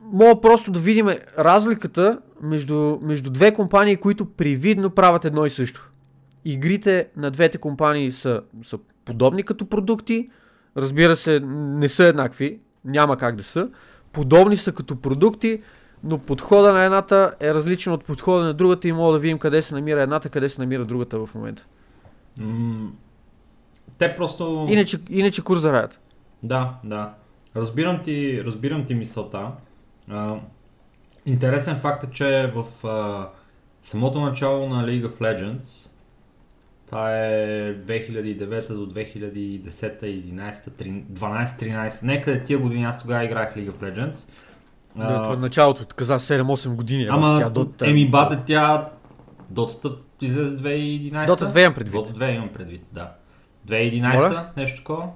мога 0.03 0.41
просто 0.41 0.71
да 0.71 0.81
видим 0.81 1.09
разликата 1.39 2.19
между, 2.43 2.99
между 3.03 3.31
две 3.31 3.55
компании, 3.55 3.97
които 3.97 4.25
привидно 4.25 4.91
правят 4.91 5.25
едно 5.25 5.47
и 5.47 5.51
също. 5.51 5.91
Игрите 6.45 7.09
на 7.17 7.31
двете 7.31 7.59
компании 7.59 8.13
са, 8.13 8.43
са 8.63 8.79
подобни 9.05 9.43
като 9.43 9.67
продукти, 9.67 10.31
разбира 10.77 11.17
се, 11.17 11.41
не 11.41 11.89
са 11.89 12.05
еднакви, 12.05 12.59
няма 12.85 13.17
как 13.17 13.37
да 13.37 13.43
са, 13.43 13.69
подобни 14.13 14.57
са 14.57 14.73
като 14.73 14.97
продукти, 15.01 15.63
но 16.05 16.19
подхода 16.19 16.73
на 16.73 16.85
едната 16.85 17.35
е 17.41 17.55
различен 17.55 17.93
от 17.93 18.05
подхода 18.05 18.45
на 18.45 18.55
другата 18.55 18.89
и 18.89 18.93
мога 18.93 19.13
да 19.13 19.19
видим 19.19 19.39
къде 19.39 19.63
се 19.63 19.75
намира 19.75 20.03
едната, 20.03 20.29
къде 20.29 20.49
се 20.49 20.61
намира 20.61 20.85
другата 20.85 21.27
в 21.27 21.35
момента. 21.35 21.67
Mm, 22.41 22.89
те 23.99 24.15
просто... 24.17 24.67
Иначе, 24.71 24.99
иначе 25.11 25.43
курс 25.43 25.61
зараят. 25.61 26.01
Да, 26.43 26.75
да. 26.85 27.15
Разбирам 27.57 28.03
ти, 28.03 28.45
разбирам 28.45 28.87
ти 28.87 28.95
мисълта. 28.95 29.51
А, 30.09 30.37
интересен 31.27 31.77
факт 31.77 32.05
е, 32.05 32.11
че 32.11 32.53
в 32.55 32.87
а, 32.87 33.29
самото 33.83 34.21
начало 34.21 34.69
на 34.69 34.87
League 34.87 35.07
of 35.07 35.21
Legends 35.21 35.90
това 36.91 37.17
е 37.17 37.75
2009 37.75 38.69
до 38.69 38.87
2010, 38.87 40.01
11, 40.03 41.03
12-13. 41.13 42.07
Нека 42.07 42.45
тия 42.45 42.59
години 42.59 42.85
аз 42.85 43.01
тогава 43.01 43.25
играх 43.25 43.55
League 43.57 43.71
of 43.71 43.75
Legends. 43.75 44.29
Не, 44.97 45.07
това 45.07 45.33
е 45.33 45.37
началото, 45.37 45.95
каза 45.97 46.19
7-8 46.19 46.75
години. 46.75 47.07
Ама, 47.11 47.39
тя, 47.39 47.51
Dota, 47.51 47.91
еми 47.91 48.09
бате, 48.09 48.39
тя 48.47 48.89
Дотата 49.51 49.97
излезе 50.21 50.57
2011. 50.57 51.27
Дота 51.27 51.49
2 51.49 51.61
имам 51.61 51.75
предвид. 51.75 51.93
Дота 51.93 52.13
2 52.13 52.37
имам 52.37 52.49
предвид, 52.49 52.83
да. 52.93 53.11
2011 53.69 54.47
нещо 54.57 54.79
такова. 54.79 55.09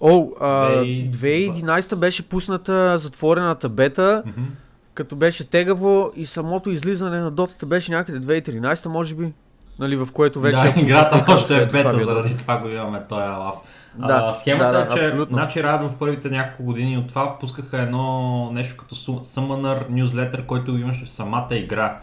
О, 0.00 0.28
а, 0.40 0.70
2011 0.84 1.96
беше 1.96 2.28
пусната 2.28 2.98
затворената 2.98 3.68
бета, 3.68 4.22
mm-hmm. 4.26 4.46
като 4.94 5.16
беше 5.16 5.44
тегаво 5.44 6.10
и 6.16 6.26
самото 6.26 6.70
излизане 6.70 7.20
на 7.20 7.30
дотата 7.30 7.66
беше 7.66 7.92
някъде 7.92 8.42
2013 8.42 8.86
може 8.86 9.14
би 9.14 9.32
нали, 9.78 9.96
в 9.96 10.08
което 10.12 10.40
вече... 10.40 10.72
Да, 10.74 10.80
играта 10.80 11.24
още 11.32 11.62
е 11.62 11.66
бета, 11.66 11.94
заради 11.94 12.36
това 12.36 12.58
го 12.58 12.68
имаме 12.68 13.02
този 13.08 13.22
лав. 13.22 13.54
Да, 13.98 14.24
а, 14.30 14.34
схемата 14.34 14.66
да, 14.66 14.72
да, 14.72 14.84
е, 14.84 14.98
че 14.98 15.04
абсолютно. 15.04 15.36
значи 15.36 15.58
Riot 15.58 15.88
в 15.88 15.96
първите 15.98 16.30
няколко 16.30 16.62
години 16.62 16.98
от 16.98 17.08
това 17.08 17.38
пускаха 17.38 17.78
едно 17.78 18.50
нещо 18.52 18.76
като 18.76 18.94
Summoner 18.94 19.90
newsletter, 19.90 20.46
който 20.46 20.78
имаше 20.78 21.04
в 21.04 21.10
самата 21.10 21.48
игра. 21.50 22.00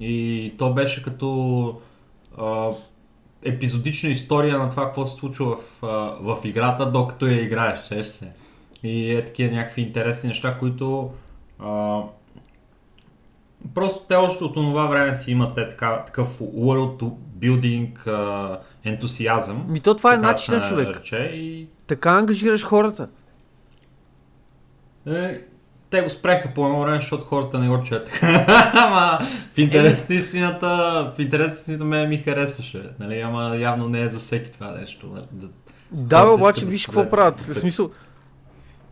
И 0.00 0.54
то 0.58 0.72
беше 0.72 1.02
като 1.02 1.80
а, 2.38 2.70
епизодична 3.42 4.10
история 4.10 4.58
на 4.58 4.70
това, 4.70 4.84
какво 4.84 5.06
се 5.06 5.16
случва 5.16 5.56
в, 5.56 5.86
а, 5.86 5.86
в 6.20 6.38
играта, 6.44 6.90
докато 6.90 7.26
я 7.26 7.42
играеш, 7.42 7.80
се. 7.80 8.32
И 8.82 9.14
е 9.14 9.24
такива 9.24 9.54
някакви 9.54 9.82
интересни 9.82 10.28
неща, 10.28 10.58
които 10.58 11.10
а, 11.58 12.00
Просто 13.74 14.00
те 14.08 14.14
още 14.14 14.44
от 14.44 14.54
това 14.54 14.86
време 14.86 15.16
си 15.16 15.30
имат 15.30 15.54
те 15.54 15.68
така, 15.68 16.02
такъв 16.06 16.38
world 16.38 17.12
building 17.38 18.06
uh, 18.06 18.58
ентусиазъм. 18.84 19.66
Ми 19.68 19.80
то 19.80 19.94
това 19.94 20.14
е 20.14 20.18
начин 20.18 20.54
на 20.54 20.62
човек. 20.62 20.96
Рече, 20.96 21.16
и... 21.34 21.68
Така 21.86 22.10
ангажираш 22.10 22.64
хората. 22.64 23.08
Е, 25.06 25.40
те 25.90 26.02
го 26.02 26.10
спреха 26.10 26.48
по 26.54 26.66
едно 26.66 26.80
време, 26.80 26.96
защото 26.96 27.24
хората 27.24 27.58
не 27.58 27.68
го 27.68 27.82
четат. 27.82 28.20
Ама 28.72 29.18
в 29.54 29.58
интерес 29.58 30.08
на 30.08 30.14
истината, 30.14 30.66
в 31.16 31.20
интерес 31.20 31.48
на 31.48 31.54
истината 31.54 31.84
ме 31.84 32.06
ми 32.06 32.18
харесваше. 32.18 32.82
Нали? 33.00 33.20
Ама 33.20 33.56
явно 33.56 33.88
не 33.88 34.02
е 34.02 34.10
за 34.10 34.18
всеки 34.18 34.52
това 34.52 34.70
нещо. 34.70 35.06
Нали? 35.06 35.48
Да, 35.90 36.24
да 36.24 36.30
обаче 36.30 36.66
виж 36.66 36.86
какво 36.86 37.10
правят. 37.10 37.40
В 37.40 37.60
смисъл, 37.60 37.90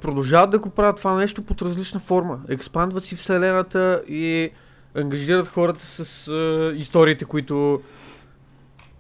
продължават 0.03 0.51
да 0.51 0.59
го 0.59 0.71
правят 0.71 0.97
това 0.97 1.15
нещо 1.15 1.43
под 1.43 1.63
различна 1.63 2.01
форма. 2.01 2.41
Експандват 2.49 3.05
си 3.05 3.17
вселената 3.17 4.03
и 4.09 4.51
ангажират 4.95 5.49
хората 5.49 5.87
с 5.87 6.29
а, 6.29 6.73
историите, 6.77 7.25
които 7.25 7.81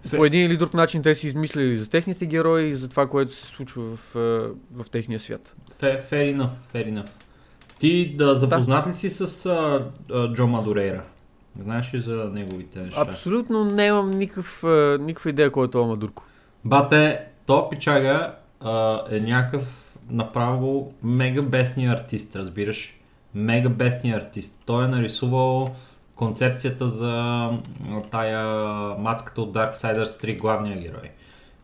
Фе... 0.06 0.16
по 0.16 0.24
един 0.24 0.46
или 0.46 0.56
друг 0.56 0.74
начин 0.74 1.02
те 1.02 1.14
си 1.14 1.26
измислили 1.26 1.76
за 1.76 1.90
техните 1.90 2.26
герои 2.26 2.68
и 2.68 2.74
за 2.74 2.88
това, 2.88 3.06
което 3.06 3.34
се 3.34 3.46
случва 3.46 3.82
в, 3.82 4.14
в 4.74 4.90
техния 4.90 5.18
свят. 5.18 5.54
Fair, 5.80 6.10
fair 6.10 6.36
enough, 6.36 6.50
fair 6.74 6.92
enough. 6.94 7.08
Ти 7.78 8.16
да 8.16 8.34
запознат 8.34 8.86
ли 8.86 8.94
си 8.94 9.10
с 9.10 9.46
а, 9.46 9.86
а, 10.12 10.32
Джо 10.32 10.46
Мадурейра? 10.46 11.02
Знаеш 11.60 11.94
ли 11.94 12.00
за 12.00 12.30
неговите 12.32 12.78
неща? 12.78 13.00
Абсолютно 13.00 13.64
нямам 13.64 14.10
никакъв, 14.10 14.64
никаква 15.00 15.30
идея 15.30 15.50
кой 15.50 15.66
е 15.66 15.70
това 15.70 15.86
Мадурко. 15.86 16.24
Бате, 16.64 17.20
то 17.46 17.68
пичага 17.70 18.34
а, 18.60 19.02
е 19.10 19.20
някакъв 19.20 19.81
направо 20.10 20.92
мега 21.02 21.42
бесния 21.42 21.92
артист, 21.92 22.36
разбираш? 22.36 22.94
мега 23.34 23.68
бестния 23.68 24.16
артист. 24.16 24.60
Той 24.66 24.84
е 24.84 24.88
нарисувал 24.88 25.74
концепцията 26.14 26.88
за 26.88 27.48
тая 28.10 28.44
мацката 28.98 29.42
от 29.42 29.54
Darksiders 29.54 30.04
3, 30.04 30.38
главния 30.38 30.80
герой. 30.80 31.10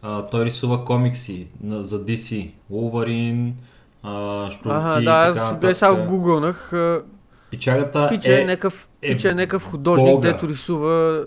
А, 0.02 0.26
той 0.26 0.44
рисува 0.44 0.84
комикси 0.84 1.46
на, 1.62 1.82
за 1.82 2.06
DC. 2.06 2.50
Wolverine, 2.72 3.52
а, 4.02 4.50
Штрумки 4.50 4.76
Ага, 4.76 5.00
да, 5.00 5.10
аз 5.10 5.58
бе 5.58 5.74
само 5.74 6.06
гугълнах. 6.06 6.72
Пичагата 7.50 8.08
Пиче 8.08 8.38
е, 8.38 8.40
е... 8.40 8.44
някакъв, 8.44 8.88
е 9.02 9.12
пиче 9.12 9.28
е 9.28 9.34
някакъв 9.34 9.64
художник, 9.70 10.14
бога. 10.14 10.32
дето 10.32 10.48
рисува, 10.48 11.24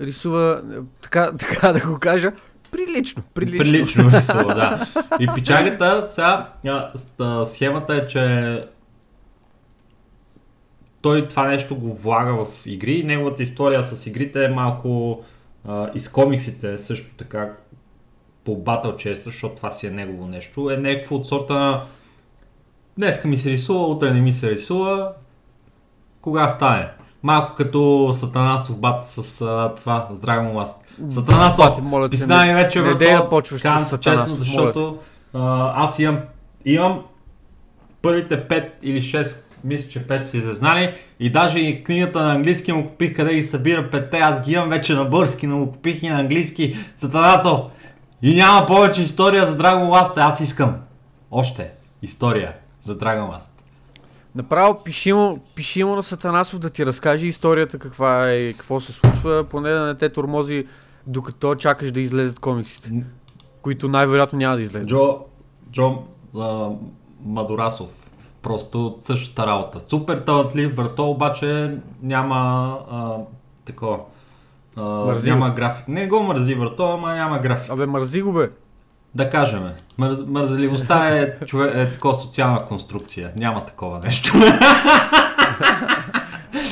рисува, 0.00 0.62
е, 0.72 0.78
така, 1.02 1.32
така 1.38 1.72
да 1.72 1.80
го 1.80 1.98
кажа, 1.98 2.32
прилично, 2.70 3.22
прилично. 3.34 3.64
Прилично 3.64 4.10
рисува, 4.14 4.54
да. 4.54 4.86
И 5.20 5.28
пичагата, 5.34 6.06
сега, 6.08 6.52
схемата 7.46 7.94
е, 7.94 8.06
че 8.06 8.64
той 11.00 11.28
това 11.28 11.46
нещо 11.46 11.76
го 11.76 11.94
влага 11.94 12.44
в 12.44 12.66
игри 12.66 12.92
и 12.92 13.04
неговата 13.04 13.42
история 13.42 13.84
с 13.84 14.06
игрите 14.06 14.44
е 14.44 14.48
малко 14.48 15.20
а, 15.68 15.90
из 15.94 16.08
комиксите 16.08 16.78
също 16.78 17.16
така 17.16 17.52
по 18.44 18.64
Battle 18.64 18.94
Chest, 18.94 19.24
защото 19.24 19.54
това 19.54 19.70
си 19.70 19.86
е 19.86 19.90
негово 19.90 20.26
нещо, 20.26 20.70
е 20.70 20.76
някакво 20.76 21.16
от 21.16 21.26
сорта 21.26 21.54
на 21.54 21.82
днеска 22.98 23.28
ми 23.28 23.36
се 23.36 23.50
рисува, 23.50 23.86
утре 23.86 24.14
не 24.14 24.20
ми 24.20 24.32
се 24.32 24.50
рисува, 24.50 25.12
кога 26.20 26.48
стане? 26.48 26.88
Малко 27.22 27.54
като 27.54 28.10
Сатанасов 28.12 28.80
бат 28.80 29.06
с 29.06 29.40
а, 29.40 29.74
това, 29.74 30.08
с 30.12 30.18
Dragon 30.18 30.52
Last. 30.52 30.76
Сатанасов, 31.10 31.56
Бати, 31.56 31.82
моля 31.82 32.08
писна 32.08 32.46
ми 32.46 32.54
вече 32.54 32.82
не 32.82 32.94
дей 32.94 33.12
да 33.12 33.28
почваш 33.28 33.60
с 33.60 33.64
Сатанасов, 33.64 34.00
честно, 34.00 34.34
защото 34.34 34.98
а, 35.34 35.72
аз 35.84 35.98
имам, 35.98 36.18
имам 36.64 37.02
първите 38.02 38.48
5 38.48 38.68
или 38.82 39.02
6, 39.02 39.40
мисля, 39.64 39.88
че 39.88 40.06
5 40.06 40.24
са 40.24 40.36
излезнали 40.36 40.94
и 41.20 41.32
даже 41.32 41.58
и 41.58 41.84
книгата 41.84 42.22
на 42.22 42.34
английски 42.34 42.72
му 42.72 42.88
купих 42.88 43.16
къде 43.16 43.34
ги 43.34 43.44
събира 43.44 43.90
петте, 43.90 44.18
аз 44.18 44.42
ги 44.42 44.52
имам 44.52 44.68
вече 44.68 44.94
на 44.94 45.04
български, 45.04 45.46
но 45.46 45.58
го 45.58 45.72
купих 45.72 46.02
и 46.02 46.08
на 46.08 46.20
английски. 46.20 46.76
Сатанасов! 46.96 47.60
И 48.22 48.34
няма 48.34 48.66
повече 48.66 49.02
история 49.02 49.46
за 49.46 49.58
Dragon 49.58 49.88
Last, 49.88 50.12
аз 50.16 50.40
искам. 50.40 50.76
Още 51.30 51.70
история 52.02 52.52
за 52.82 52.98
Dragon 52.98 53.36
Last. 53.36 53.50
Направо 54.34 54.82
пиши 54.84 55.12
му, 55.12 55.38
пиши 55.54 55.84
му 55.84 55.96
на 55.96 56.02
Сатанасов 56.02 56.58
да 56.58 56.70
ти 56.70 56.86
разкаже 56.86 57.26
историята 57.26 57.78
каква 57.78 58.30
е, 58.30 58.52
какво 58.52 58.80
се 58.80 58.92
случва, 58.92 59.44
поне 59.44 59.70
да 59.70 59.86
не 59.86 59.94
те 59.94 60.08
тормози 60.08 60.66
докато 61.08 61.54
чакаш 61.54 61.90
да 61.90 62.00
излезат 62.00 62.38
комиксите, 62.38 62.92
които 63.62 63.88
най-вероятно 63.88 64.38
няма 64.38 64.56
да 64.56 64.62
излезат. 64.62 64.88
Джо, 64.88 65.18
Джо 65.72 66.02
а, 66.38 66.70
Мадурасов. 67.24 67.90
Просто 68.42 68.98
същата 69.00 69.46
работа. 69.46 69.80
Супер 69.88 70.18
талантлив, 70.18 70.74
брато, 70.74 71.10
обаче 71.10 71.76
няма 72.02 72.36
а, 72.90 73.16
такова. 73.64 73.98
А, 74.76 74.82
Мързи 74.82 75.30
няма 75.30 75.50
график. 75.50 75.88
Не 75.88 76.06
го 76.06 76.20
мързи, 76.20 76.54
брато, 76.54 76.86
ама 76.86 77.14
няма 77.14 77.38
график. 77.38 77.70
Абе, 77.70 77.86
мързи 77.86 78.22
го 78.22 78.32
бе. 78.32 78.50
Да 79.14 79.30
кажем. 79.30 79.70
Мърз, 79.98 80.18
мързеливостта 80.26 81.08
е, 81.08 81.36
човек, 81.46 81.72
е 81.74 81.90
такова 81.92 82.14
социална 82.16 82.66
конструкция. 82.66 83.32
Няма 83.36 83.66
такова 83.66 83.98
нещо. 83.98 84.32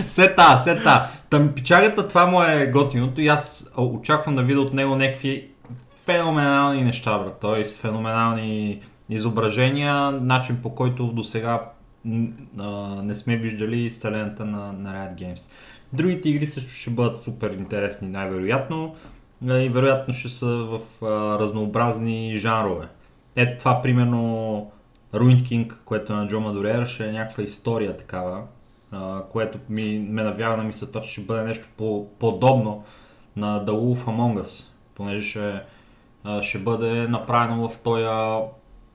сета, 0.09 0.61
сета. 0.65 1.09
Там 1.31 1.53
пичагата, 1.55 2.09
това 2.09 2.27
му 2.27 2.43
е 2.43 2.67
готиното 2.67 3.21
и 3.21 3.29
аз 3.29 3.73
очаквам 3.77 4.37
да 4.37 4.43
видя 4.43 4.61
от 4.61 4.73
него 4.73 4.97
някакви 4.97 5.51
феноменални 6.07 6.85
неща, 6.85 7.19
брат. 7.19 7.39
Той 7.41 7.63
феноменални 7.63 8.81
изображения, 9.11 10.11
начин 10.11 10.59
по 10.63 10.75
който 10.75 11.07
до 11.07 11.25
сега 11.25 11.71
не 13.03 13.15
сме 13.15 13.37
виждали 13.37 13.91
вселената 13.91 14.45
на, 14.45 14.73
на 14.73 14.95
Riot 14.95 15.15
Games. 15.15 15.53
Другите 15.93 16.29
игри 16.29 16.47
също 16.47 16.71
ще 16.71 16.91
бъдат 16.91 17.19
супер 17.19 17.51
интересни, 17.51 18.09
най-вероятно. 18.09 18.95
И 19.43 19.69
вероятно 19.69 20.15
ще 20.15 20.29
са 20.29 20.47
в 20.47 20.81
а, 21.05 21.39
разнообразни 21.39 22.37
жанрове. 22.37 22.89
Ето 23.37 23.59
това, 23.59 23.83
примерно, 23.83 24.71
Ruined 25.15 25.43
King, 25.43 25.75
което 25.85 26.13
е 26.13 26.17
на 26.17 26.27
Джо 26.27 26.41
Мадурер, 26.41 26.87
ще 26.87 27.09
е 27.09 27.13
някаква 27.13 27.43
история 27.43 27.97
такава, 27.97 28.43
което 29.33 29.59
ми, 29.69 30.07
ме 30.11 30.23
навява 30.23 30.57
на 30.57 30.65
мисълта, 30.65 31.01
че 31.01 31.11
ще 31.11 31.21
бъде 31.21 31.43
нещо 31.43 31.69
по, 31.77 32.09
подобно 32.19 32.85
на 33.37 33.65
The 33.65 33.71
Wolf 33.71 34.05
Among 34.05 34.43
Us, 34.43 34.73
понеже 34.95 35.29
ще, 35.29 35.63
а, 36.25 36.43
ще 36.43 36.59
бъде 36.59 37.09
направено 37.09 37.69
в 37.69 37.79
този 37.79 38.05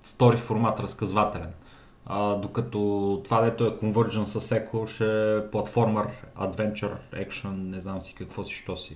стори 0.02 0.38
формат 0.38 0.80
разказвателен. 0.80 1.54
А, 2.06 2.36
докато 2.36 3.22
това, 3.24 3.42
дето 3.42 3.66
е 3.66 3.70
Convergence 3.70 4.26
с 4.26 4.50
Echo, 4.50 4.88
ще 4.88 5.38
е 5.38 5.52
платформер, 5.52 6.08
Adventure, 6.40 6.98
Action, 7.14 7.50
не 7.50 7.82
знам 7.82 8.02
си 8.02 8.16
какво 8.16 8.44
си, 8.44 8.54
що 8.54 8.78
си. 8.78 8.96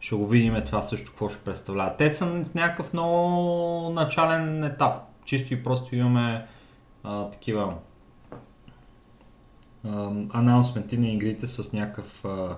Ще 0.00 0.14
го 0.14 0.26
видим 0.26 0.62
това 0.66 0.82
също 0.82 1.10
какво 1.10 1.28
ще 1.28 1.38
представлява. 1.38 1.96
Те 1.96 2.10
са 2.10 2.26
в 2.26 2.54
някакъв 2.54 2.92
много 2.92 3.90
начален 3.90 4.64
етап. 4.64 4.94
Чисто 5.24 5.54
и 5.54 5.62
просто 5.62 5.96
имаме 5.96 6.46
а, 7.04 7.30
такива 7.30 7.74
анонсменти 10.32 10.98
на 10.98 11.08
игрите 11.08 11.46
с 11.46 11.72
някакъв 11.72 12.24
а, 12.24 12.56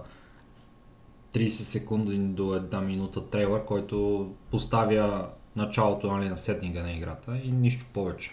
30 1.35 1.49
секунди 1.49 2.19
до 2.19 2.55
една 2.55 2.81
минута 2.81 3.27
трейлър, 3.27 3.65
който 3.65 4.29
поставя 4.51 5.29
началото 5.57 6.13
нали, 6.13 6.29
на 6.29 6.39
сетнинга 6.39 6.83
на 6.83 6.93
играта 6.93 7.41
и 7.45 7.51
нищо 7.51 7.87
повече. 7.95 8.31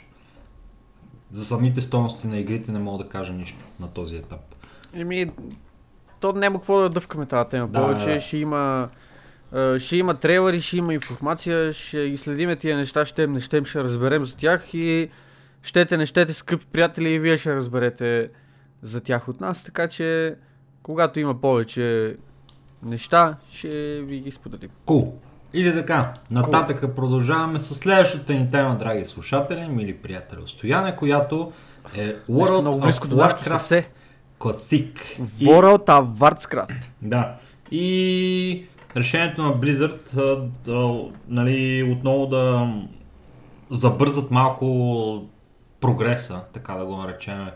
За 1.32 1.46
самите 1.46 1.82
стойности 1.82 2.28
на 2.28 2.38
игрите 2.38 2.72
не 2.72 2.80
мога 2.80 3.04
да 3.04 3.10
кажа 3.10 3.34
нищо 3.34 3.66
на 3.80 3.88
този 3.88 4.16
етап. 4.16 4.56
Еми, 4.94 5.32
то 6.20 6.34
няма 6.34 6.60
какво 6.60 6.80
да 6.80 6.90
дъвкаме 6.90 7.26
тази 7.26 7.50
тема 7.50 7.68
Да, 7.68 7.82
повече. 7.82 8.14
да. 8.14 8.20
Ще 8.20 8.38
има 8.38 8.90
ще 9.78 9.98
има 9.98 10.14
трейлери, 10.14 10.62
ще 10.62 10.78
има 10.78 10.94
информация, 10.94 11.74
ще 11.74 12.10
ги 12.10 12.18
следиме 12.18 12.56
тия 12.56 12.78
неща, 12.78 13.06
щем, 13.06 13.34
не 13.34 13.40
щем, 13.40 13.66
ще 13.66 13.84
разберем 13.84 14.26
за 14.26 14.36
тях 14.36 14.74
и 14.74 15.10
щете, 15.62 15.98
не 15.98 16.06
щете, 16.06 16.34
скъпи 16.34 16.66
приятели, 16.66 17.10
и 17.10 17.20
вие 17.20 17.38
ще 17.38 17.56
разберете 17.56 18.30
за 18.86 19.02
тях 19.02 19.28
от 19.28 19.42
нас, 19.42 19.64
така 19.64 19.88
че 19.88 20.36
когато 20.84 21.20
има 21.20 21.42
повече 21.42 22.16
неща, 22.84 23.38
ще 23.52 24.00
ви 24.00 24.20
ги 24.20 24.32
споделим. 24.32 24.70
Cool. 24.86 25.12
И 25.54 25.74
така, 25.74 26.14
нататък 26.32 26.96
продължаваме 26.96 27.60
с 27.60 27.76
следващата 27.76 28.34
ни 28.34 28.50
тема, 28.52 28.78
драги 28.78 29.06
слушатели, 29.06 29.68
мили 29.68 29.98
приятели 29.98 30.40
Стояне, 30.46 30.96
която 30.96 31.52
е 31.96 32.16
World 32.16 32.62
много 32.62 32.80
близко 32.80 33.08
до 33.08 33.16
нашето 33.16 33.44
сърце. 33.44 33.90
И- 35.40 35.46
World 35.48 35.86
of 35.86 36.08
Warcraft. 36.08 36.76
Да. 37.02 37.36
И 37.72 38.66
решението 38.98 39.42
на 39.44 39.54
Blizzard 39.60 40.18
а, 40.18 40.50
да, 40.66 41.04
нали, 41.28 41.84
отново 41.98 42.28
да 42.28 42.74
забързат 43.72 44.32
малко 44.32 45.28
прогреса, 45.82 46.42
така 46.54 46.74
да 46.74 46.86
го 46.86 46.96
наречем, 46.98 47.48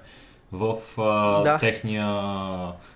в 0.51 0.75
а, 0.97 1.43
Да. 1.43 1.59
техния 1.59 2.07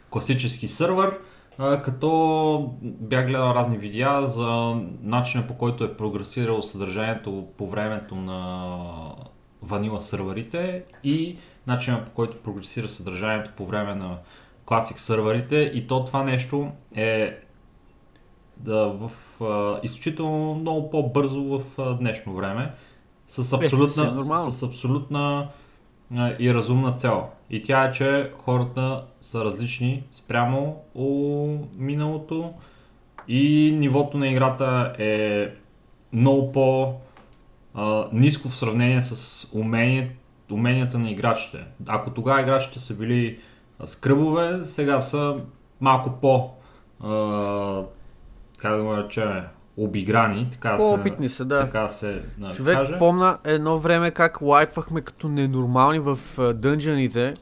класически 0.09 0.67
сървър, 0.67 1.19
а, 1.57 1.81
като 1.81 2.73
бях 2.81 3.27
гледал 3.27 3.53
разни 3.55 3.77
видеа 3.77 4.25
за 4.25 4.75
начина 5.01 5.47
по 5.47 5.57
който 5.57 5.83
е 5.83 5.97
прогресирало 5.97 6.61
съдържанието 6.61 7.47
по 7.57 7.67
времето 7.67 8.15
на 8.15 8.75
ванила 9.61 10.01
сървърите 10.01 10.83
и 11.03 11.37
начина 11.67 12.05
по 12.05 12.11
който 12.11 12.37
прогресира 12.37 12.89
съдържанието 12.89 13.51
по 13.57 13.65
време 13.65 13.95
на 13.95 14.17
класик 14.65 14.99
сървърите 14.99 15.71
и 15.73 15.87
то 15.87 16.05
това 16.05 16.23
нещо 16.23 16.71
е 16.95 17.37
да, 18.57 18.87
в 18.87 19.11
а, 19.43 19.79
изключително 19.83 20.55
много 20.55 20.89
по-бързо 20.89 21.43
в 21.43 21.61
а, 21.77 21.93
днешно 21.93 22.33
време 22.33 22.71
с 23.27 23.53
е 23.53 23.55
абсолютна, 23.55 24.11
нормално. 24.11 24.51
с 24.51 24.63
абсолютна 24.63 25.49
а, 26.15 26.33
и 26.39 26.53
разумна 26.53 26.95
цел. 26.95 27.29
И 27.53 27.61
тя 27.61 27.83
е, 27.83 27.91
че 27.91 28.31
хората 28.43 29.03
са 29.21 29.45
различни 29.45 30.03
спрямо 30.11 30.81
у 30.95 31.47
миналото 31.77 32.53
и 33.27 33.75
нивото 33.79 34.17
на 34.17 34.27
играта 34.27 34.95
е 34.99 35.47
много 36.13 36.51
по 36.51 36.93
а, 37.73 38.05
ниско 38.13 38.49
в 38.49 38.57
сравнение 38.57 39.01
с 39.01 39.47
умение, 39.53 40.15
уменията 40.51 40.99
на 40.99 41.11
играчите. 41.11 41.63
Ако 41.87 42.11
тогава 42.11 42.41
играчите 42.41 42.79
са 42.79 42.93
били 42.93 43.39
скръбове, 43.85 44.65
сега 44.65 45.01
са 45.01 45.35
малко 45.81 46.11
по 46.21 46.51
а, 47.03 47.83
как 48.57 48.77
да 48.77 48.83
го 48.83 48.93
наречем, 48.93 49.43
обиграни, 49.77 50.47
така 50.51 50.71
се, 50.71 50.77
По-опитни 50.77 51.29
са, 51.29 51.45
да. 51.45 51.59
така 51.59 51.87
се 51.87 52.21
да, 52.37 52.51
Човек 52.51 52.75
каже. 52.75 52.97
помна 52.97 53.37
едно 53.43 53.79
време 53.79 54.11
как 54.11 54.41
лайпвахме 54.41 55.01
като 55.01 55.27
ненормални 55.27 55.99
в 55.99 56.19
дънжаните 56.53 57.33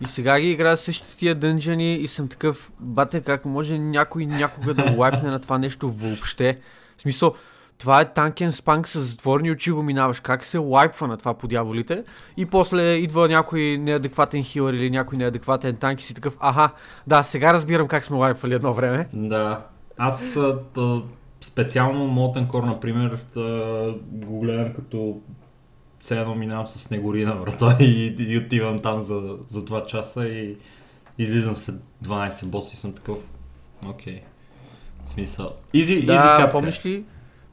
и 0.00 0.06
сега 0.06 0.40
ги 0.40 0.50
играя 0.50 0.76
същите 0.76 1.16
тия 1.16 1.34
дънжани 1.34 1.94
и 1.94 2.08
съм 2.08 2.28
такъв, 2.28 2.72
бате, 2.80 3.20
как 3.20 3.44
може 3.44 3.78
някой 3.78 4.26
някога 4.26 4.74
да 4.74 4.94
лайпне 4.96 5.30
на 5.30 5.40
това 5.40 5.58
нещо 5.58 5.90
въобще? 5.90 6.58
В 6.96 7.02
смисъл, 7.02 7.34
това 7.78 8.00
е 8.00 8.12
танкен 8.12 8.52
спанк 8.52 8.88
с 8.88 9.00
затворени 9.00 9.50
очи 9.50 9.70
го 9.70 9.82
минаваш. 9.82 10.20
Как 10.20 10.44
се 10.44 10.58
лайпва 10.58 11.06
на 11.06 11.16
това 11.16 11.34
по 11.34 11.48
дяволите? 11.48 12.04
И 12.36 12.46
после 12.46 12.94
идва 12.94 13.28
някой 13.28 13.60
неадекватен 13.60 14.42
хилър 14.42 14.72
или 14.72 14.90
някой 14.90 15.18
неадекватен 15.18 15.76
танк 15.76 16.00
и 16.00 16.04
си 16.04 16.14
такъв, 16.14 16.36
аха, 16.40 16.70
да, 17.06 17.22
сега 17.22 17.52
разбирам 17.52 17.86
как 17.86 18.04
сме 18.04 18.16
лайпвали 18.16 18.54
едно 18.54 18.74
време. 18.74 19.08
Да. 19.12 19.60
Аз 19.98 20.38
да, 20.74 21.02
специално 21.44 22.04
Molten 22.04 22.46
Core, 22.46 22.66
например, 22.66 23.18
да 23.34 23.94
го 24.06 24.40
гледам 24.40 24.74
като 24.74 25.20
все 26.00 26.20
едно 26.20 26.34
минавам 26.34 26.66
с 26.66 26.78
снегорина 26.78 27.34
врата 27.34 27.76
и, 27.80 28.16
и 28.18 28.38
отивам 28.38 28.78
там 28.78 29.02
за, 29.02 29.36
за 29.48 29.64
2 29.64 29.86
часа 29.86 30.26
и 30.26 30.56
излизам 31.18 31.56
след 31.56 31.76
12 32.04 32.46
боси 32.46 32.74
и 32.74 32.76
съм 32.76 32.92
такъв. 32.92 33.18
Окей. 33.86 34.14
Okay. 34.14 34.20
В 35.06 35.10
смисъл. 35.10 35.50
Изи, 35.72 36.06
Да, 36.06 36.14
изи 36.40 36.52
помниш 36.52 36.86
ли, 36.86 37.04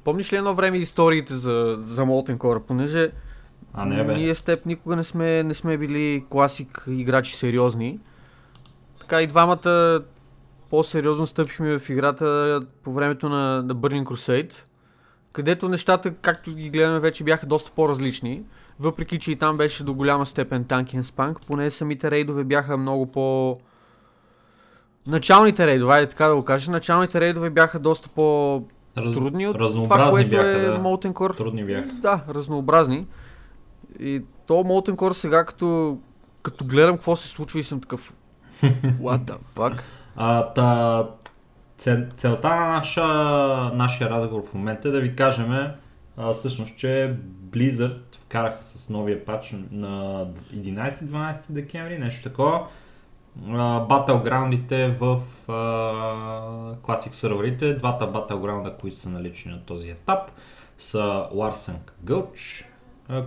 помниш 0.04 0.34
ли 0.34 0.38
едно 0.38 0.54
време 0.56 0.78
историите 0.78 1.34
за, 1.34 1.78
за 1.80 2.02
Molten 2.02 2.38
Core, 2.38 2.60
понеже 2.60 3.12
А, 3.74 3.86
не 3.86 4.04
бе. 4.04 4.16
ние 4.16 4.36
с 4.36 4.42
теб 4.42 4.66
никога 4.66 4.96
не 4.96 5.04
сме, 5.04 5.44
не 5.44 5.54
сме 5.54 5.78
били 5.78 6.24
класик 6.30 6.84
играчи 6.88 7.36
сериозни. 7.36 8.00
Така 9.00 9.22
и 9.22 9.28
двамата 9.28 10.02
по-сериозно 10.72 11.28
стъпихме 11.28 11.80
в 11.80 11.90
играта 11.90 12.62
по 12.84 12.94
времето 12.94 13.30
на, 13.30 13.64
на 13.64 13.76
Burning 13.76 14.04
Crusade, 14.04 14.54
където 15.34 15.70
нещата, 15.70 16.14
както 16.14 16.56
ги 16.56 16.70
гледаме 16.70 17.00
вече, 17.00 17.24
бяха 17.24 17.46
доста 17.46 17.72
по-различни. 17.72 18.44
Въпреки, 18.80 19.20
че 19.20 19.32
и 19.32 19.36
там 19.36 19.58
беше 19.58 19.84
до 19.84 19.94
голяма 19.94 20.26
степен 20.26 20.64
танки 20.64 21.04
спанк, 21.04 21.40
поне 21.48 21.70
самите 21.70 22.12
рейдове 22.12 22.44
бяха 22.44 22.78
много 22.78 23.06
по... 23.06 23.58
Началните 25.08 25.68
рейдове, 25.68 25.94
айде 25.94 26.08
така 26.08 26.28
да 26.28 26.36
го 26.36 26.46
кажа, 26.46 26.72
началните 26.72 27.22
рейдове 27.22 27.50
бяха 27.50 27.80
доста 27.80 28.10
по 28.10 28.64
Раз... 28.98 29.14
трудни 29.14 29.48
от 29.48 29.58
това, 29.58 30.10
което 30.10 30.30
бяха, 30.30 30.48
е 30.48 30.62
да. 30.62 30.80
Molten 30.80 31.14
Core. 31.14 31.38
Трудни 31.38 31.66
бяха. 31.66 31.94
Да, 31.94 32.24
разнообразни. 32.30 33.08
И 34.00 34.22
то 34.48 34.54
Molten 34.54 34.96
Core 34.96 35.14
сега, 35.14 35.46
като, 35.46 35.98
като 36.44 36.66
гледам 36.66 36.96
какво 36.96 37.16
се 37.16 37.28
случва 37.28 37.60
и 37.60 37.64
съм 37.64 37.82
такъв... 37.82 38.14
What 38.84 39.20
the 39.20 39.38
fuck? 39.56 39.82
А, 40.16 40.54
та, 40.54 41.08
цел, 41.78 42.06
целта 42.18 42.50
на 42.50 42.68
наша, 42.70 43.06
нашия 43.74 44.10
разговор 44.10 44.44
в 44.50 44.54
момента 44.54 44.88
е 44.88 44.92
да 44.92 45.02
ви 45.02 45.16
кажем 45.16 45.52
а, 46.18 46.34
всъщност, 46.34 46.78
че 46.78 47.16
Blizzard 47.50 48.16
вкараха 48.16 48.64
с 48.64 48.90
новия 48.90 49.26
пач 49.26 49.56
на 49.72 50.26
11-12 50.56 51.36
декември, 51.50 51.98
нещо 51.98 52.24
такова. 52.24 52.68
Батлграундите 53.90 54.88
в 54.88 55.22
Classic 56.82 57.12
серверите, 57.12 57.74
двата 57.74 58.08
батлграунда, 58.08 58.74
които 58.82 58.98
са 58.98 59.10
налични 59.10 59.52
на 59.52 59.66
този 59.66 59.90
етап, 59.90 60.32
са 60.78 61.28
Larsen 61.34 61.78
Gulch, 62.06 62.66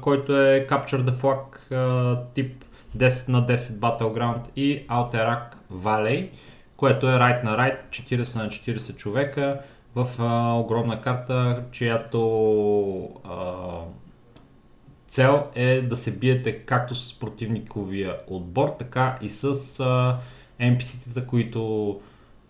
който 0.01 0.37
е 0.37 0.67
Capture 0.71 1.11
the 1.11 1.15
Flag 1.15 1.73
а, 1.73 2.23
тип 2.35 2.65
10 2.97 3.29
на 3.29 3.47
10 3.47 3.57
Battleground 3.57 4.41
и 4.57 4.87
Alterac 4.89 5.43
Valley, 5.73 6.31
което 6.77 7.07
е 7.07 7.15
right 7.15 7.45
на 7.45 7.57
right, 7.57 7.77
40 7.91 8.37
на 8.37 8.49
40 8.49 8.97
човека 8.97 9.61
в 9.95 10.09
а, 10.19 10.55
огромна 10.55 11.01
карта, 11.01 11.63
чиято 11.73 13.11
а, 13.25 13.45
цел 15.09 15.47
е 15.55 15.83
да 15.83 15.97
се 15.97 16.19
биете 16.19 16.59
както 16.59 16.95
с 16.95 17.19
противниковия 17.19 18.17
отбор, 18.29 18.69
така 18.79 19.19
и 19.23 19.29
с 19.29 19.55
NPC-тата, 20.61 21.27
които 21.27 22.01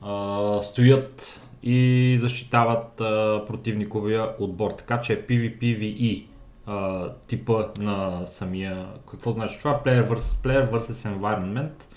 а, 0.03 0.62
стоят 0.62 1.41
и 1.62 2.16
защитават 2.18 3.01
а, 3.01 3.45
противниковия 3.47 4.29
отбор. 4.39 4.70
Така 4.70 5.01
че 5.01 5.12
е 5.12 5.27
PvPvE 5.27 6.25
а, 6.66 7.09
типа 7.27 7.64
на 7.79 8.27
самия... 8.27 8.87
Какво 9.11 9.33
значи 9.33 9.59
това? 9.59 9.83
Player 9.85 10.09
versus 10.09 10.45
Player 10.45 10.70
versus 10.70 11.18
Environment. 11.18 11.93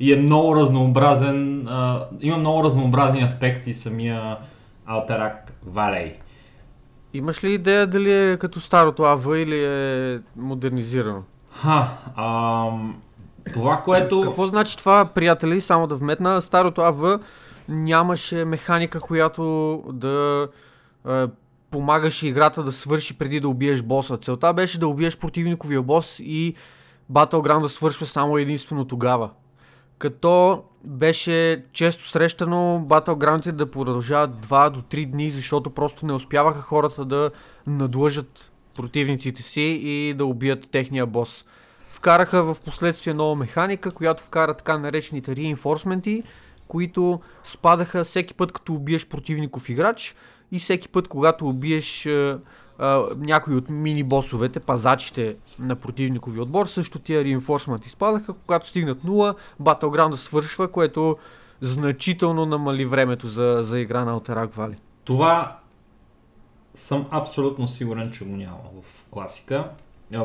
И 0.00 0.12
е 0.12 0.16
много 0.16 0.56
разнообразен, 0.56 1.68
а, 1.68 2.06
има 2.20 2.36
много 2.36 2.64
разнообразни 2.64 3.22
аспекти 3.22 3.74
самия 3.74 4.36
Alterac 4.88 5.36
Valley. 5.68 6.12
Имаш 7.14 7.44
ли 7.44 7.52
идея 7.52 7.86
дали 7.86 8.32
е 8.32 8.36
като 8.36 8.60
старото 8.60 9.02
АВ 9.02 9.26
или 9.36 9.64
е 9.64 10.20
модернизирано? 10.36 11.22
Ха, 11.50 11.88
ам, 12.16 12.96
това, 13.52 13.82
което... 13.84 14.20
Какво 14.20 14.46
значи 14.46 14.76
това, 14.76 15.04
приятели, 15.04 15.60
само 15.60 15.86
да 15.86 15.94
вметна? 15.94 16.42
Старото 16.42 16.80
АВ 16.80 17.20
нямаше 17.68 18.44
механика, 18.44 19.00
която 19.00 19.82
да 19.92 20.48
е, 21.08 21.26
помагаше 21.70 22.28
играта 22.28 22.62
да 22.62 22.72
свърши 22.72 23.18
преди 23.18 23.40
да 23.40 23.48
убиеш 23.48 23.82
боса. 23.82 24.16
Целта 24.16 24.52
беше 24.52 24.80
да 24.80 24.88
убиеш 24.88 25.16
противниковия 25.16 25.82
бос 25.82 26.16
и 26.18 26.54
Battleground 27.12 27.62
да 27.62 27.68
свършва 27.68 28.06
само 28.06 28.38
единствено 28.38 28.84
тогава. 28.84 29.30
Като 29.98 30.64
беше 30.84 31.64
често 31.72 32.08
срещано 32.08 32.86
Battleground 32.88 33.52
да 33.52 33.70
продължават 33.70 34.46
2 34.46 34.70
до 34.70 34.82
3 34.82 35.06
дни, 35.06 35.30
защото 35.30 35.70
просто 35.70 36.06
не 36.06 36.12
успяваха 36.12 36.60
хората 36.60 37.04
да 37.04 37.30
надлъжат 37.66 38.52
противниците 38.74 39.42
си 39.42 39.80
и 39.82 40.14
да 40.14 40.24
убият 40.24 40.70
техния 40.70 41.06
бос. 41.06 41.44
Вкараха 41.88 42.54
в 42.54 42.62
последствие 42.64 43.14
нова 43.14 43.36
механика, 43.36 43.90
която 43.90 44.22
вкара 44.22 44.54
така 44.54 44.78
наречените 44.78 45.34
reinforcements, 45.36 46.22
които 46.68 47.20
спадаха 47.44 48.04
всеки 48.04 48.34
път 48.34 48.52
като 48.52 48.74
убиеш 48.74 49.06
противников 49.06 49.68
играч 49.68 50.14
и 50.52 50.58
всеки 50.58 50.88
път 50.88 51.08
когато 51.08 51.48
убиеш 51.48 52.08
а, 52.78 53.02
някой 53.16 53.54
от 53.54 53.70
мини-босовете, 53.70 54.60
пазачите 54.60 55.36
на 55.58 55.76
противникови 55.76 56.40
отбор, 56.40 56.66
също 56.66 56.98
тия 56.98 57.24
reinforcements 57.24 57.88
спадаха, 57.88 58.32
когато 58.32 58.68
стигнат 58.68 59.02
0, 59.02 59.36
Battleground 59.62 60.14
свършва, 60.14 60.68
което 60.68 61.16
значително 61.60 62.46
намали 62.46 62.86
времето 62.86 63.28
за, 63.28 63.58
за 63.62 63.80
игра 63.80 64.04
на 64.04 64.20
Alterac 64.20 64.48
Valley. 64.48 64.78
Това 65.04 65.58
съм 66.74 67.06
абсолютно 67.10 67.68
сигурен, 67.68 68.10
че 68.12 68.24
го 68.24 68.36
няма 68.36 68.56
в 68.56 69.04
класика. 69.10 69.70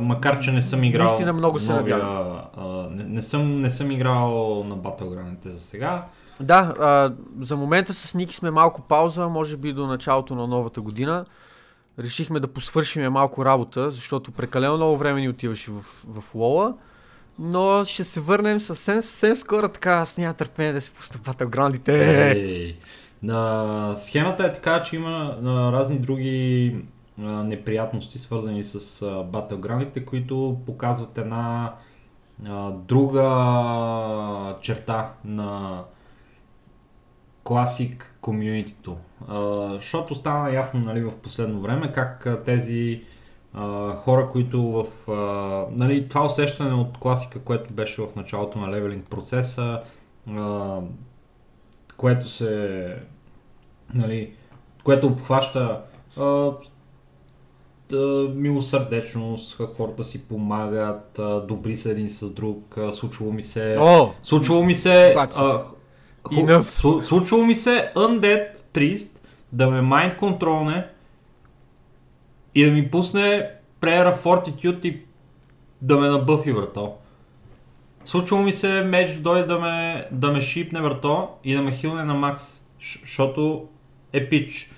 Макар, 0.02 0.40
че 0.40 0.52
не 0.52 0.62
съм 0.62 0.84
играл 0.84 1.08
Наистина 1.08 1.34
много 1.34 1.60
се 1.60 1.74
новия, 1.74 1.98
а, 1.98 2.88
не, 2.92 3.04
не, 3.04 3.22
съм, 3.22 3.62
не 3.62 3.72
съм 3.72 3.92
играл 3.92 4.30
на 4.68 4.78
Battleground 4.78 5.50
за 5.50 5.60
сега. 5.60 6.06
Да, 6.40 6.74
а, 6.80 7.14
за 7.40 7.58
момента 7.58 7.94
с 7.94 8.14
Ники 8.14 8.36
сме 8.36 8.52
малко 8.52 8.82
пауза, 8.82 9.28
може 9.28 9.58
би 9.58 9.74
до 9.74 9.88
началото 9.88 10.36
на 10.36 10.48
новата 10.48 10.82
година. 10.82 11.26
Решихме 12.00 12.40
да 12.40 12.48
посвършиме 12.48 13.10
малко 13.10 13.46
работа, 13.46 13.92
защото 13.92 14.32
прекалено 14.32 14.78
много 14.78 14.98
време 14.98 15.22
ни 15.22 15.30
отиваше 15.30 15.72
в, 15.72 15.82
в 16.08 16.36
Лола. 16.36 16.74
Но 17.40 17.86
ще 17.86 18.04
се 18.04 18.22
върнем 18.22 18.60
съвсем, 18.60 19.02
съвсем 19.02 19.36
скоро, 19.36 19.70
така 19.70 19.94
аз 19.94 20.18
няма 20.18 20.34
търпение 20.34 20.74
да 20.74 20.82
се 20.82 20.92
пусна 20.92 21.20
батлграундите. 21.26 22.32
Ей. 22.32 22.78
На 23.24 23.94
схемата 23.98 24.46
е 24.46 24.54
така, 24.54 24.84
че 24.84 24.96
има 24.96 25.38
а, 25.44 25.72
разни 25.72 26.00
други 26.00 26.76
а, 27.20 27.24
неприятности, 27.24 28.20
свързани 28.20 28.64
с 28.64 29.02
а, 29.02 29.24
които 30.06 30.60
показват 30.66 31.18
една 31.18 31.74
а, 32.48 32.72
друга 32.72 34.56
черта 34.62 35.14
на 35.26 35.80
класик 37.44 38.16
комюнитито. 38.22 38.98
Защото 39.76 40.16
стана 40.16 40.54
ясно 40.54 40.80
нали, 40.80 41.02
в 41.02 41.12
последно 41.18 41.62
време 41.62 41.92
как 41.92 42.28
тези 42.46 43.02
а, 43.54 43.96
хора, 43.96 44.30
които 44.30 44.62
в... 44.62 45.12
А, 45.12 45.66
нали, 45.72 46.10
това 46.10 46.26
усещане 46.26 46.74
от 46.74 46.98
класика, 46.98 47.40
което 47.40 47.74
беше 47.74 48.02
в 48.02 48.08
началото 48.16 48.60
на 48.60 48.72
левелинг 48.72 49.10
процеса, 49.10 49.82
а, 50.30 50.78
което 51.98 52.30
се... 52.30 52.96
Нали, 53.94 54.34
което 54.84 55.08
обхваща 55.08 55.82
а, 56.20 56.52
милосърдечност, 58.36 59.58
хората 59.78 60.04
си 60.04 60.24
помагат, 60.24 61.20
добри 61.48 61.78
са 61.78 61.92
един 61.92 62.10
с 62.10 62.30
друг, 62.30 62.78
случвало 62.92 63.32
ми 63.32 63.44
се... 63.44 63.78
О, 63.80 64.10
Случвало 64.24 64.64
ми 64.64 64.76
се... 64.76 65.16
А, 65.36 65.64
ху- 66.24 67.02
случвало 67.02 67.46
ми 67.46 67.56
се 67.56 67.92
Undead 67.96 68.61
Priest 68.74 69.20
да 69.54 69.70
ме 69.70 69.82
mind 69.82 70.18
контролне 70.18 70.88
и 72.56 72.66
да 72.66 72.72
ми 72.72 72.92
пусне 72.92 73.50
of 73.82 74.18
Fortitude 74.18 74.86
и 74.86 75.02
да 75.82 76.00
ме 76.00 76.10
набъфи 76.10 76.52
врато. 76.52 76.94
Случвало 78.06 78.44
ми 78.44 78.54
се 78.54 78.84
меч 78.84 79.18
дойде 79.18 79.44
да 79.44 79.60
ме, 79.60 80.06
да 80.12 80.32
ме 80.32 80.42
шипне 80.42 80.82
врато 80.82 81.30
и 81.44 81.56
да 81.56 81.62
ме 81.62 81.72
хилне 81.72 82.04
на 82.04 82.14
макс, 82.14 82.62
защото 83.02 83.68
е 84.14 84.30
пич. 84.30 84.72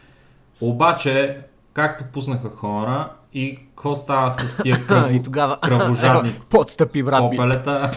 Обаче, 0.62 1.38
както 1.74 2.04
пуснаха 2.14 2.50
хора 2.50 3.10
и 3.34 3.56
какво 3.56 3.96
става 3.96 4.32
с 4.32 4.64
тия 4.64 4.86
кръво, 4.88 5.14
и 5.14 5.24
тогава... 5.24 5.60
кръвожадни 5.60 6.40
Подстъпи, 6.50 7.04
брат 7.04 7.20
попелета? 7.20 7.92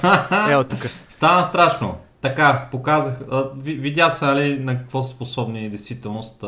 Тук. 0.70 0.78
Стана 1.08 1.48
страшно. 1.48 1.98
Така, 2.28 2.68
показах, 2.70 3.20
видя 3.56 4.10
се 4.10 4.24
нали, 4.24 4.58
на 4.58 4.78
какво 4.78 5.02
са 5.02 5.14
способни 5.14 5.70
действителност 5.70 6.44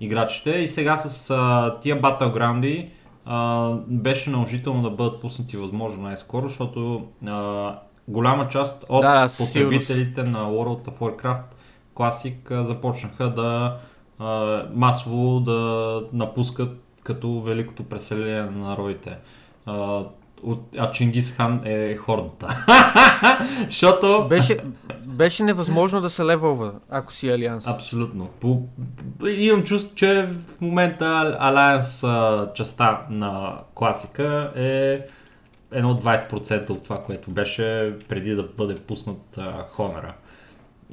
играчите 0.00 0.50
и 0.50 0.66
сега 0.66 0.96
с 0.96 1.30
а, 1.30 1.78
тия 1.80 2.00
батлграунди 2.00 2.90
беше 3.86 4.30
наложително 4.30 4.82
да 4.82 4.90
бъдат 4.90 5.20
пуснати 5.20 5.56
възможно 5.56 6.02
най-скоро, 6.02 6.48
защото 6.48 7.06
а, 7.26 7.74
голяма 8.08 8.48
част 8.48 8.84
от 8.88 9.00
Да, 9.00 9.28
потребителите 9.38 10.22
на 10.22 10.38
World 10.38 10.88
of 10.88 10.98
Warcraft 10.98 11.54
Classic 11.94 12.50
а, 12.50 12.64
започнаха 12.64 13.30
да 13.30 13.76
а, 14.18 14.58
масово 14.74 15.40
да 15.40 16.02
напускат 16.12 16.82
като 17.02 17.40
великото 17.40 17.84
преселение 17.84 18.42
на 18.42 18.50
народите. 18.50 19.18
А, 19.66 20.02
от, 20.42 20.60
а 20.78 20.90
Чингис 20.90 21.32
Хан 21.32 21.60
е 21.64 21.96
хордата. 21.96 22.64
Защото... 23.64 24.26
Беше, 24.28 24.58
беше 25.04 25.42
невъзможно 25.42 26.00
да 26.00 26.10
се 26.10 26.24
левелва, 26.24 26.72
ако 26.90 27.12
си 27.12 27.28
Алианс. 27.28 27.66
Абсолютно. 27.66 28.30
По, 28.40 28.62
имам 29.28 29.64
чувство, 29.64 29.94
че 29.94 30.26
в 30.26 30.60
момента 30.60 31.36
Алианс 31.40 32.04
частта 32.54 33.00
на 33.10 33.58
класика 33.74 34.52
е 34.56 35.00
едно 35.72 36.00
20% 36.00 36.70
от 36.70 36.84
това, 36.84 37.02
което 37.02 37.30
беше 37.30 37.94
преди 38.08 38.34
да 38.34 38.42
бъде 38.42 38.76
пуснат 38.76 39.38
Хонора. 39.70 40.14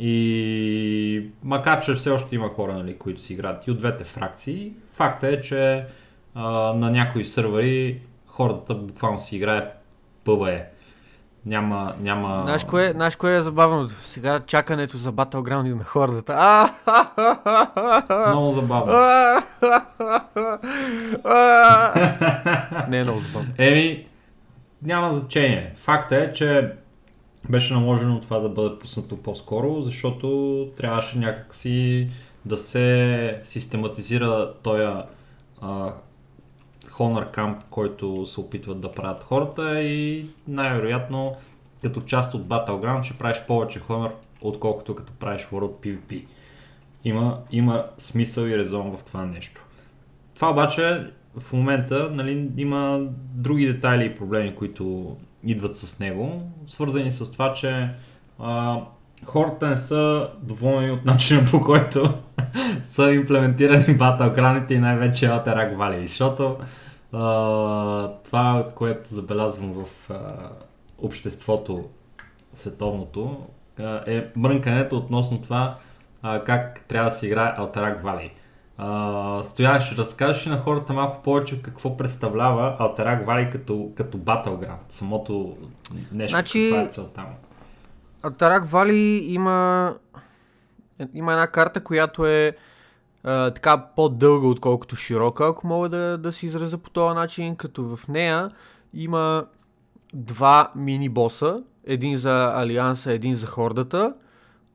И 0.01 1.29
макар, 1.43 1.79
че 1.79 1.93
все 1.93 2.09
още 2.09 2.35
има 2.35 2.47
хора, 2.49 2.73
нали, 2.73 2.97
които 2.97 3.21
си 3.21 3.33
играят 3.33 3.67
и 3.67 3.71
от 3.71 3.77
двете 3.77 4.03
фракции, 4.03 4.73
факта 4.93 5.27
е, 5.27 5.41
че 5.41 5.85
а, 6.35 6.73
на 6.73 6.91
някои 6.91 7.25
сървъри 7.25 8.01
хората 8.39 8.75
буквално 8.75 9.19
си 9.19 9.35
играе 9.35 9.71
ПВЕ. 10.25 10.69
Няма, 11.45 11.93
няма... 11.99 12.41
Знаеш 12.45 12.63
кое, 12.63 12.91
знаеш 12.91 13.15
кое 13.15 13.35
е 13.35 13.41
забавно? 13.41 13.89
Сега 13.89 14.39
чакането 14.39 14.97
за 14.97 15.13
Battleground 15.13 15.73
на 15.73 15.83
хората. 15.83 16.33
Много 18.29 18.51
забавно. 18.51 18.93
Не 22.89 22.99
е 22.99 23.03
много 23.03 23.19
забавно. 23.19 23.53
Еми, 23.57 24.07
няма 24.81 25.13
значение. 25.13 25.73
Факта 25.77 26.17
е, 26.17 26.31
че 26.31 26.71
беше 27.49 27.73
наложено 27.73 28.21
това 28.21 28.39
да 28.39 28.49
бъде 28.49 28.79
пуснато 28.79 29.17
по-скоро, 29.17 29.81
защото 29.81 30.67
трябваше 30.77 31.17
някакси 31.17 32.09
да 32.45 32.57
се 32.57 33.41
систематизира 33.43 34.53
този 34.63 34.87
Honor 36.99 37.35
Camp, 37.35 37.55
който 37.69 38.25
се 38.25 38.39
опитват 38.39 38.81
да 38.81 38.91
правят 38.91 39.23
хората 39.23 39.81
и 39.81 40.25
най-вероятно 40.47 41.35
като 41.83 42.01
част 42.01 42.33
от 42.33 42.47
Battleground 42.47 43.03
ще 43.03 43.17
правиш 43.17 43.41
повече 43.47 43.79
Honor, 43.79 44.11
отколкото 44.41 44.95
като 44.95 45.13
правиш 45.13 45.47
World 45.51 45.71
PvP. 45.83 46.25
Има, 47.03 47.39
има 47.51 47.85
смисъл 47.97 48.45
и 48.45 48.57
резон 48.57 48.97
в 48.97 49.03
това 49.03 49.25
нещо. 49.25 49.65
Това 50.35 50.49
обаче 50.49 51.11
в 51.37 51.53
момента 51.53 52.09
нали, 52.11 52.51
има 52.57 53.01
други 53.33 53.65
детайли 53.65 54.05
и 54.05 54.15
проблеми, 54.15 54.55
които 54.55 55.15
идват 55.43 55.77
с 55.77 55.99
него, 55.99 56.51
свързани 56.67 57.11
с 57.11 57.31
това, 57.31 57.53
че 57.53 57.89
а, 58.39 58.79
хората 59.25 59.69
не 59.69 59.77
са 59.77 60.29
доволни 60.41 60.91
от 60.91 61.05
начина 61.05 61.45
по 61.51 61.61
който 61.61 62.13
са 62.83 63.11
имплементирани 63.11 63.97
баталкраните 63.97 64.73
и 64.73 64.79
най-вече 64.79 65.25
Alterac 65.25 65.75
Valley, 65.75 66.05
защото 66.05 66.57
а, 67.13 68.13
това, 68.23 68.69
което 68.75 69.09
забелязвам 69.09 69.73
в 69.73 70.09
а, 70.09 70.49
обществото 70.97 71.89
световното, 72.57 73.47
а, 73.79 74.03
е 74.07 74.27
мрънкането 74.35 74.97
относно 74.97 75.41
това 75.41 75.77
а, 76.21 76.43
как 76.43 76.85
трябва 76.87 77.09
да 77.09 77.15
се 77.15 77.27
играе 77.27 77.55
Alterac 77.57 78.01
Valley. 78.03 78.31
Uh, 78.79 79.41
Стоян, 79.41 79.81
ще 79.81 79.95
разкажеш 79.95 80.45
на 80.45 80.57
хората 80.57 80.93
малко 80.93 81.23
повече 81.23 81.61
какво 81.61 81.97
представлява 81.97 82.77
Alterac 82.79 83.25
Valley 83.25 83.51
като, 83.51 83.91
като 83.95 84.17
Battleground, 84.17 84.77
самото 84.89 85.57
нещо, 86.11 86.33
значи, 86.33 86.69
каква 86.71 86.83
е 86.83 86.91
целта 86.91 87.21
му. 87.21 87.35
Alterac 88.23 88.65
Valley 88.65 89.21
има, 89.21 89.95
има 91.13 91.31
една 91.31 91.47
карта, 91.47 91.83
която 91.83 92.25
е 92.25 92.55
така 93.23 93.85
по-дълга, 93.95 94.47
отколкото 94.47 94.95
широка, 94.95 95.47
ако 95.47 95.67
мога 95.67 95.89
да, 95.89 96.17
да 96.17 96.31
се 96.31 96.45
изразя 96.45 96.77
по 96.77 96.89
този 96.89 97.15
начин, 97.15 97.55
като 97.55 97.95
в 97.95 98.07
нея 98.07 98.51
има 98.93 99.45
два 100.13 100.71
мини-боса, 100.75 101.63
един 101.83 102.17
за 102.17 102.51
Алианса, 102.55 103.13
един 103.13 103.35
за 103.35 103.47
Хордата 103.47 104.13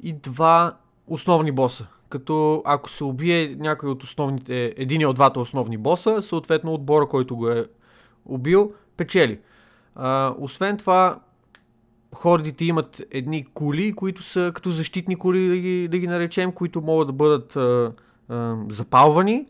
и 0.03 0.13
два 0.13 0.77
основни 1.07 1.53
боса. 1.53 1.87
Като 2.09 2.63
ако 2.65 2.91
се 2.91 3.05
убие 3.05 3.57
някой 3.59 3.91
от 3.91 4.03
основните, 4.03 4.75
един 4.77 5.07
от 5.07 5.17
двата 5.17 5.41
основни 5.41 5.79
боса, 5.79 6.23
съответно 6.23 6.75
отбора, 6.75 7.07
който 7.07 7.37
го 7.37 7.49
е 7.49 7.67
убил, 8.27 8.73
печели. 8.97 9.41
А, 9.95 10.35
освен 10.39 10.77
това, 10.77 11.21
хордите 12.15 12.65
имат 12.65 13.03
едни 13.11 13.45
кули, 13.45 13.93
които 13.93 14.23
са 14.23 14.53
като 14.55 14.71
защитни 14.71 15.17
кули, 15.17 15.49
да 15.49 15.57
ги, 15.57 15.89
да 15.89 15.99
ги 15.99 16.07
наречем, 16.07 16.53
които 16.53 16.81
могат 16.81 17.07
да 17.07 17.13
бъдат 17.13 17.57
а, 17.57 17.93
запалвани. 18.69 19.47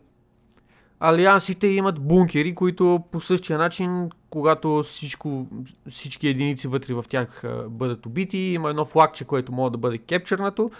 Алиансите 0.99 1.67
имат 1.67 1.99
бункери, 1.99 2.55
които 2.55 3.03
по 3.11 3.21
същия 3.21 3.57
начин, 3.57 4.09
когато 4.29 4.83
всичко, 4.83 5.47
всички 5.89 6.27
единици 6.27 6.67
вътре 6.67 6.93
в 6.93 7.05
тях 7.09 7.43
бъдат 7.69 8.05
убити, 8.05 8.37
има 8.37 8.69
едно 8.69 8.85
флагче, 8.85 9.25
което 9.25 9.51
може 9.51 9.71
да 9.71 9.77
бъде 9.77 9.97
кепчернато 9.97 10.71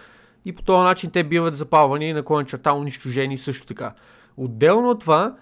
и 0.46 0.54
по 0.54 0.62
този 0.62 0.84
начин 0.84 1.12
те 1.12 1.24
биват 1.24 1.58
запалвани 1.58 2.14
на 2.14 2.24
коня 2.24 2.46
черта 2.46 2.74
унищожени 2.74 3.38
също 3.38 3.66
така. 3.66 3.92
Отделно 4.38 4.90
от 4.90 5.00
това, 5.00 5.36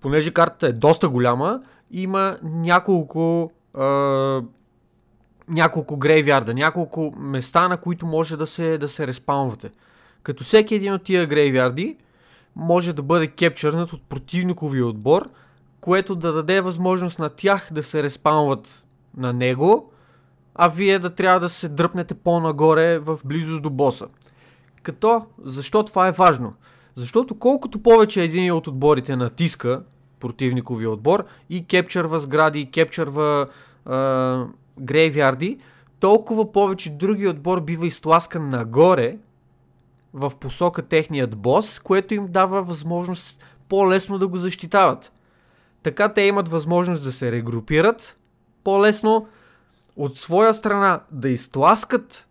понеже 0.00 0.32
картата 0.32 0.66
е 0.66 0.72
доста 0.72 1.08
голяма, 1.08 1.60
има 1.90 2.36
няколко 2.42 3.50
а, 3.74 4.42
няколко 5.48 5.96
грейвярда, 5.96 6.54
няколко 6.54 7.14
места, 7.18 7.68
на 7.68 7.76
които 7.76 8.06
може 8.06 8.36
да 8.36 8.46
се, 8.46 8.78
да 8.78 8.88
се 8.88 9.06
респаунвате. 9.06 9.70
Като 10.28 10.44
всеки 10.44 10.74
един 10.74 10.92
от 10.92 11.02
тия 11.02 11.26
грейвярди 11.26 11.96
може 12.56 12.92
да 12.92 13.02
бъде 13.02 13.26
кепчърнат 13.26 13.92
от 13.92 14.02
противниковия 14.08 14.86
отбор, 14.86 15.28
което 15.80 16.14
да 16.14 16.32
даде 16.32 16.60
възможност 16.60 17.18
на 17.18 17.28
тях 17.28 17.68
да 17.72 17.82
се 17.82 18.02
респаунват 18.02 18.86
на 19.16 19.32
него, 19.32 19.92
а 20.54 20.68
вие 20.68 20.98
да 20.98 21.14
трябва 21.14 21.40
да 21.40 21.48
се 21.48 21.68
дръпнете 21.68 22.14
по-нагоре 22.14 22.98
в 22.98 23.18
близост 23.24 23.62
до 23.62 23.70
боса. 23.70 24.06
Като, 24.82 25.26
защо 25.44 25.82
това 25.82 26.08
е 26.08 26.12
важно? 26.12 26.54
Защото 26.94 27.34
колкото 27.34 27.82
повече 27.82 28.22
един 28.22 28.52
от 28.52 28.66
отборите 28.66 29.16
натиска 29.16 29.82
противниковия 30.20 30.90
отбор 30.90 31.24
и 31.50 31.66
кепчърва 31.66 32.18
сгради, 32.18 32.60
и 32.60 32.70
кепчърва 32.70 33.46
грейвярди, 34.80 35.58
толкова 36.00 36.52
повече 36.52 36.90
други 36.90 37.28
отбор 37.28 37.60
бива 37.60 37.86
изтласкан 37.86 38.48
нагоре 38.48 39.16
в 40.14 40.32
посока 40.40 40.82
техният 40.82 41.36
бос, 41.36 41.78
което 41.78 42.14
им 42.14 42.26
дава 42.30 42.62
възможност 42.62 43.44
по-лесно 43.68 44.18
да 44.18 44.28
го 44.28 44.36
защитават. 44.36 45.12
Така 45.82 46.12
те 46.12 46.20
имат 46.20 46.48
възможност 46.48 47.04
да 47.04 47.12
се 47.12 47.32
регрупират 47.32 48.16
по-лесно, 48.64 49.26
от 49.96 50.18
своя 50.18 50.54
страна 50.54 51.00
да 51.10 51.28
изтласкат 51.28 52.28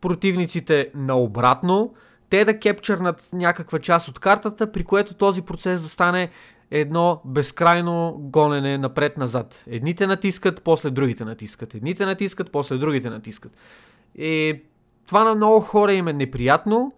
противниците 0.00 0.90
наобратно, 0.94 1.94
те 2.30 2.44
да 2.44 2.58
кепчърнат 2.58 3.28
някаква 3.32 3.78
част 3.78 4.08
от 4.08 4.18
картата, 4.18 4.72
при 4.72 4.84
което 4.84 5.14
този 5.14 5.42
процес 5.42 5.82
да 5.82 5.88
стане 5.88 6.30
едно 6.70 7.20
безкрайно 7.24 8.16
гонене 8.20 8.78
напред-назад. 8.78 9.64
Едните 9.66 10.06
натискат, 10.06 10.62
после 10.62 10.90
другите 10.90 11.24
натискат. 11.24 11.74
Едните 11.74 12.06
натискат, 12.06 12.52
после 12.52 12.76
другите 12.76 13.10
натискат. 13.10 13.52
И 14.14 14.62
това 15.06 15.24
на 15.24 15.34
много 15.34 15.60
хора 15.60 15.92
им 15.92 16.08
е 16.08 16.12
неприятно, 16.12 16.92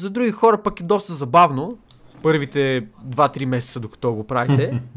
за 0.00 0.10
други 0.10 0.30
хора 0.30 0.62
пък 0.62 0.80
е 0.80 0.84
доста 0.84 1.12
забавно. 1.12 1.78
Първите 2.22 2.86
2-3 3.08 3.44
месеца, 3.44 3.80
докато 3.80 4.12
го 4.12 4.24
правите. 4.24 4.82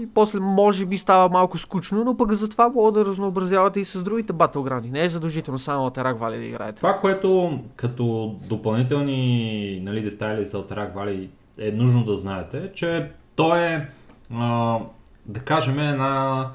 И 0.00 0.06
после 0.14 0.40
може 0.40 0.86
би 0.86 0.98
става 0.98 1.28
малко 1.28 1.58
скучно, 1.58 2.04
но 2.04 2.16
пък 2.16 2.32
затова 2.32 2.68
мога 2.68 2.92
да 2.92 3.04
разнообразявате 3.04 3.80
и 3.80 3.84
с 3.84 4.02
другите 4.02 4.32
батлграуndi. 4.32 4.90
Не 4.90 5.04
е 5.04 5.08
задължително 5.08 5.58
само 5.58 5.84
Алтерак 5.84 6.20
Вали 6.20 6.36
да 6.36 6.44
играете. 6.44 6.76
Това, 6.76 6.98
което 6.98 7.60
като 7.76 8.36
допълнителни 8.48 9.80
нали, 9.82 10.02
детайли 10.02 10.44
за 10.44 10.56
Алтерак 10.56 10.94
Вали 10.94 11.30
е 11.58 11.72
нужно 11.72 12.04
да 12.04 12.16
знаете, 12.16 12.70
че 12.74 13.10
то 13.36 13.56
е, 13.56 13.88
а, 14.34 14.78
да 15.26 15.40
кажем, 15.40 15.78
една 15.78 16.50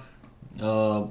а, 0.62 1.02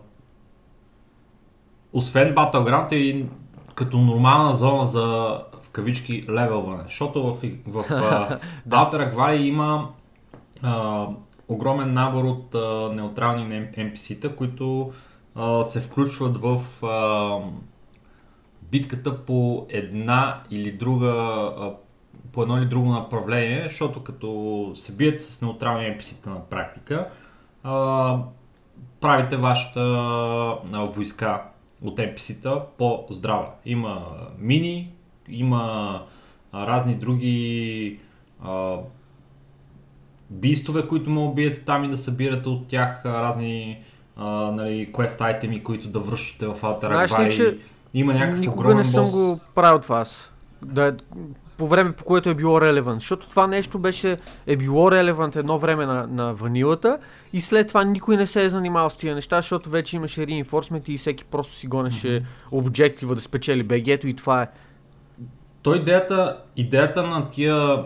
освен 1.92 2.34
Battleground 2.34 2.92
е 2.92 3.26
като 3.74 3.98
нормална 3.98 4.56
зона 4.56 4.86
за 4.86 5.38
кавички 5.78 6.24
левелване. 6.30 6.82
Защото 6.84 7.22
в, 7.22 7.40
в 7.66 7.84
uh, 7.88 8.40
Outer 8.68 9.14
Valley 9.14 9.36
има 9.36 9.88
а, 10.62 11.06
огромен 11.48 11.92
набор 11.92 12.24
от 12.24 12.54
а, 12.54 12.90
неутрални 12.94 13.62
NPC-та, 13.62 14.36
които 14.36 14.92
а, 15.34 15.64
се 15.64 15.80
включват 15.80 16.36
в 16.36 16.86
а, 16.86 17.38
битката 18.62 19.24
по 19.24 19.66
една 19.68 20.42
или 20.50 20.72
друга 20.72 21.08
а, 21.08 21.72
по 22.32 22.42
едно 22.42 22.58
или 22.58 22.66
друго 22.66 22.92
направление, 22.92 23.64
защото 23.64 24.02
като 24.02 24.70
се 24.74 24.96
биете 24.96 25.22
с 25.22 25.42
неутрални 25.42 25.84
NPC-та 25.84 26.30
на 26.30 26.44
практика, 26.44 27.08
а, 27.62 28.18
правите 29.00 29.36
вашата 29.36 29.80
а, 30.72 30.78
войска 30.78 31.42
от 31.82 31.98
NPC-та 31.98 32.64
по-здрава. 32.78 33.48
Има 33.64 34.06
мини, 34.38 34.92
има 35.30 36.02
а, 36.52 36.66
разни 36.66 36.94
други 36.94 37.98
а, 38.44 38.76
бистове, 40.30 40.88
които 40.88 41.10
му 41.10 41.26
убиете 41.26 41.60
там 41.60 41.84
и 41.84 41.88
да 41.88 41.96
събирате 41.96 42.48
от 42.48 42.66
тях 42.66 43.04
а, 43.04 43.22
разни 43.22 43.78
а, 44.16 44.26
нали, 44.50 44.92
quest 44.92 45.20
айтеми, 45.20 45.64
които 45.64 45.88
да 45.88 46.00
връщате 46.00 46.46
в 46.46 46.76
Знаеш 46.82 47.18
ли, 47.18 47.36
че 47.36 47.58
Има 47.94 48.14
някакъв 48.14 48.40
Никога 48.40 48.74
не 48.74 48.84
съм 48.84 49.04
бос. 49.04 49.12
го 49.12 49.40
правил 49.54 49.80
това 49.80 49.98
аз. 49.98 50.30
Да 50.62 50.86
е, 50.86 50.92
по 51.56 51.66
време, 51.66 51.92
по 51.92 52.04
което 52.04 52.30
е 52.30 52.34
било 52.34 52.60
релевант. 52.60 53.00
Защото 53.00 53.28
това 53.28 53.46
нещо 53.46 53.78
беше, 53.78 54.18
е 54.46 54.56
било 54.56 54.92
релевант 54.92 55.36
едно 55.36 55.58
време 55.58 55.86
на, 55.86 56.06
на 56.06 56.34
ванилата 56.34 56.98
и 57.32 57.40
след 57.40 57.68
това 57.68 57.84
никой 57.84 58.16
не 58.16 58.26
се 58.26 58.44
е 58.44 58.48
занимавал 58.48 58.90
с 58.90 58.96
тия 58.96 59.14
неща, 59.14 59.36
защото 59.36 59.70
вече 59.70 59.96
имаше 59.96 60.20
reinforcement 60.20 60.88
и 60.88 60.98
всеки 60.98 61.24
просто 61.24 61.54
си 61.54 61.66
гонеше 61.66 62.24
обджектива 62.50 63.14
да 63.14 63.20
спечели 63.20 63.62
бегето 63.62 64.08
и 64.08 64.14
това 64.14 64.42
е. 64.42 64.48
Той 65.62 65.76
идеята, 65.76 66.42
идеята 66.56 67.02
на 67.02 67.30
тия, 67.30 67.84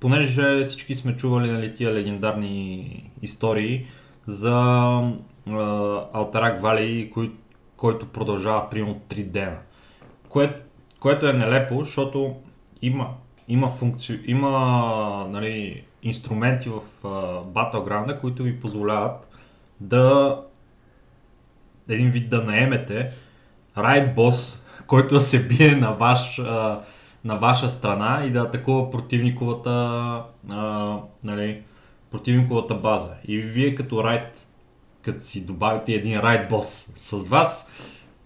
понеже 0.00 0.64
всички 0.64 0.94
сме 0.94 1.16
чували 1.16 1.50
нали, 1.50 1.74
тия 1.74 1.94
легендарни 1.94 3.10
истории 3.22 3.86
за 4.26 4.52
Алтарак 6.12 6.62
Вали, 6.62 7.10
кой, 7.14 7.32
който 7.76 8.06
продължава 8.06 8.70
примерно 8.70 9.00
3 9.08 9.24
дена. 9.24 9.58
Кое, 10.28 10.60
което 11.00 11.26
е 11.26 11.32
нелепо, 11.32 11.84
защото 11.84 12.36
има, 12.82 13.08
има, 13.48 13.68
функци... 13.68 14.20
има 14.26 15.26
нали, 15.30 15.84
инструменти 16.02 16.68
в 16.68 16.80
uh, 17.02 17.46
Battleground, 17.46 18.20
които 18.20 18.42
ви 18.42 18.60
позволяват 18.60 19.28
да 19.80 20.36
един 21.88 22.10
вид 22.10 22.28
да 22.28 22.42
наемете 22.44 23.10
райд 23.78 24.14
бос, 24.14 24.61
който 24.86 25.14
да 25.14 25.20
се 25.20 25.48
бие 25.48 25.76
на, 25.76 25.92
ваш, 25.92 26.38
на 27.24 27.34
ваша 27.36 27.70
страна 27.70 28.24
и 28.26 28.30
да 28.30 28.40
атакува 28.40 28.90
противниковата, 28.90 30.24
нали, 31.24 31.62
противниковата 32.10 32.74
база. 32.74 33.14
И 33.28 33.38
вие 33.38 33.74
като 33.74 34.04
райд, 34.04 34.48
като 35.02 35.24
си 35.24 35.46
добавите 35.46 35.92
един 35.92 36.20
райд 36.20 36.48
бос 36.48 36.66
с 36.96 37.28
вас, 37.28 37.72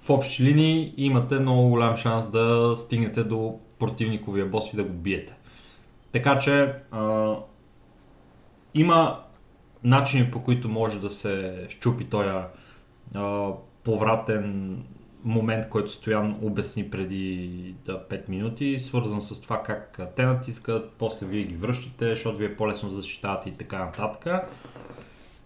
в 0.02 0.10
общи 0.10 0.44
линии 0.44 0.94
имате 0.96 1.38
много 1.38 1.68
голям 1.68 1.96
шанс 1.96 2.30
да 2.30 2.74
стигнете 2.76 3.24
до 3.24 3.58
противниковия 3.78 4.46
бос 4.46 4.72
и 4.72 4.76
да 4.76 4.84
го 4.84 4.92
биете. 4.92 5.34
Така 6.12 6.38
че 6.38 6.74
а, 6.90 7.34
има 8.74 9.20
начини 9.84 10.30
по 10.30 10.42
които 10.42 10.68
може 10.68 11.00
да 11.00 11.10
се 11.10 11.66
щупи 11.68 12.04
този 12.04 12.28
повратен 13.84 14.76
момент, 15.26 15.68
който 15.68 15.92
Стоян 15.92 16.36
обясни 16.42 16.90
преди 16.90 17.74
да, 17.84 17.92
5 17.92 18.28
минути, 18.28 18.80
свързан 18.80 19.22
с 19.22 19.40
това 19.40 19.62
как 19.62 20.00
те 20.16 20.24
натискат, 20.24 20.92
после 20.98 21.26
вие 21.26 21.42
ги 21.42 21.56
връщате, 21.56 22.10
защото 22.10 22.38
ви 22.38 22.44
е 22.44 22.56
по-лесно 22.56 22.88
да 22.88 22.94
защитавате 22.94 23.48
и 23.48 23.52
така 23.52 23.78
нататък. 23.78 24.42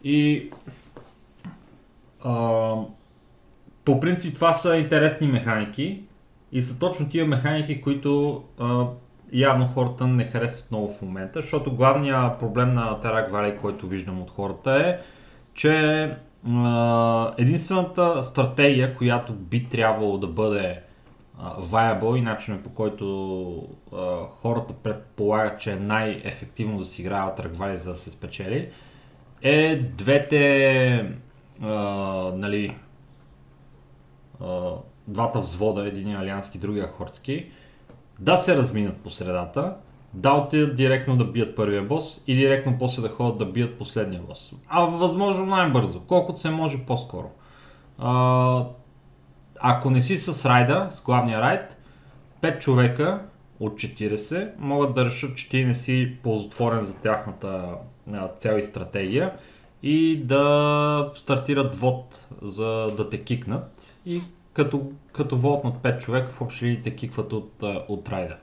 И 0.05 0.51
а, 2.25 2.75
по 3.85 4.01
принцип 4.01 4.35
това 4.35 4.53
са 4.53 4.77
интересни 4.77 5.27
механики 5.27 6.03
и 6.53 6.63
са 6.63 6.79
точно 6.79 7.09
тия 7.09 7.27
механики, 7.27 7.81
които 7.81 8.43
а, 8.59 8.87
явно 9.33 9.69
хората 9.75 10.07
не 10.07 10.25
харесват 10.25 10.71
много 10.71 10.95
в 10.95 11.03
момента, 11.03 11.41
защото 11.41 11.77
главният 11.77 12.39
проблем 12.39 12.75
на 12.75 13.01
Terrac 13.01 13.31
Valley, 13.31 13.57
който 13.57 13.87
виждам 13.87 14.23
от 14.23 14.31
хората 14.31 14.73
е, 14.73 14.99
че 15.55 16.15
единствената 17.39 18.23
стратегия, 18.23 18.97
която 18.97 19.33
би 19.33 19.69
трябвало 19.69 20.19
да 20.19 20.27
бъде 20.27 20.83
viable 21.43 22.19
и 22.19 22.21
начинът 22.21 22.63
по 22.63 22.71
който 22.71 23.69
хората 24.33 24.75
предполагат, 24.75 25.61
че 25.61 25.73
е 25.73 25.77
най-ефективно 25.77 26.79
да 26.79 26.85
си 26.85 27.03
играят 27.03 27.39
Valley 27.39 27.75
за 27.75 27.91
да 27.91 27.97
се 27.97 28.11
спечели, 28.11 28.71
е 29.43 29.77
двете 29.77 31.15
а, 31.63 31.69
нали, 32.37 32.77
а, 34.41 34.71
двата 35.09 35.41
взвода, 35.41 35.87
един 35.87 36.17
алиански, 36.17 36.59
другия 36.59 36.89
хорски, 36.89 37.51
да 38.19 38.37
се 38.37 38.57
разминат 38.57 38.97
по 38.97 39.11
средата, 39.11 39.77
да 40.15 40.33
отидат 40.33 40.77
директно 40.77 41.17
да 41.17 41.25
бият 41.25 41.57
първия 41.57 41.83
бос 41.83 42.25
и 42.27 42.37
директно 42.37 42.77
после 42.79 43.03
да 43.03 43.09
ходят 43.09 43.39
да 43.39 43.47
бият 43.47 43.79
последния 43.79 44.23
бос. 44.29 44.53
А 44.69 44.81
възможно 44.85 45.47
най-бързо, 45.47 46.01
колкото 46.01 46.41
се 46.41 46.51
може 46.51 46.79
по-скоро. 46.87 47.31
А, 47.99 48.65
ако 49.61 49.91
не 49.91 50.03
си 50.03 50.17
с 50.17 50.49
райда, 50.49 50.89
с 50.91 51.03
главния 51.03 51.41
райд, 51.41 51.77
5 52.43 52.59
човека 52.59 53.23
от 53.61 53.73
40 53.73 54.51
могат 54.59 54.95
да 54.95 55.05
решат, 55.05 55.37
че 55.37 55.49
ти 55.49 55.65
не 55.65 55.75
си 55.75 56.17
ползотворен 56.23 56.85
за 56.85 57.01
тяхната 57.01 57.75
цел 58.39 58.59
и 58.59 58.65
стратегия 58.65 59.33
и 59.83 60.23
да 60.25 61.13
стартират 61.15 61.77
вод, 61.77 62.27
за 62.43 62.93
да 62.97 63.09
те 63.09 63.25
кикнат 63.25 63.87
и 64.07 64.23
като, 64.53 64.83
като 65.13 65.37
вотнат 65.37 65.75
5 65.75 65.99
човека 65.99 66.33
в 66.33 66.41
общи 66.41 66.81
те 66.85 66.97
кикват 66.97 67.33
от, 67.33 67.63
от 67.89 68.09
райда. 68.09 68.37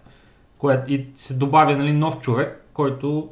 Което 0.57 0.91
и 0.91 1.07
се 1.15 1.33
добавя 1.33 1.77
нали, 1.77 1.93
нов 1.93 2.21
човек, 2.21 2.65
който 2.73 3.29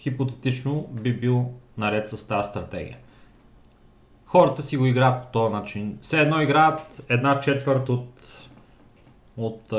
хипотетично 0.00 0.86
би 0.90 1.12
бил 1.12 1.50
наред 1.78 2.08
с 2.08 2.28
тази 2.28 2.48
стратегия. 2.48 2.96
Хората 4.26 4.62
си 4.62 4.76
го 4.76 4.86
играят 4.86 5.22
по 5.22 5.32
този 5.32 5.54
начин. 5.54 5.98
Все 6.00 6.20
едно 6.20 6.40
играят 6.40 7.02
една 7.08 7.40
четвърт 7.40 7.88
от, 7.88 8.08
от, 9.36 9.72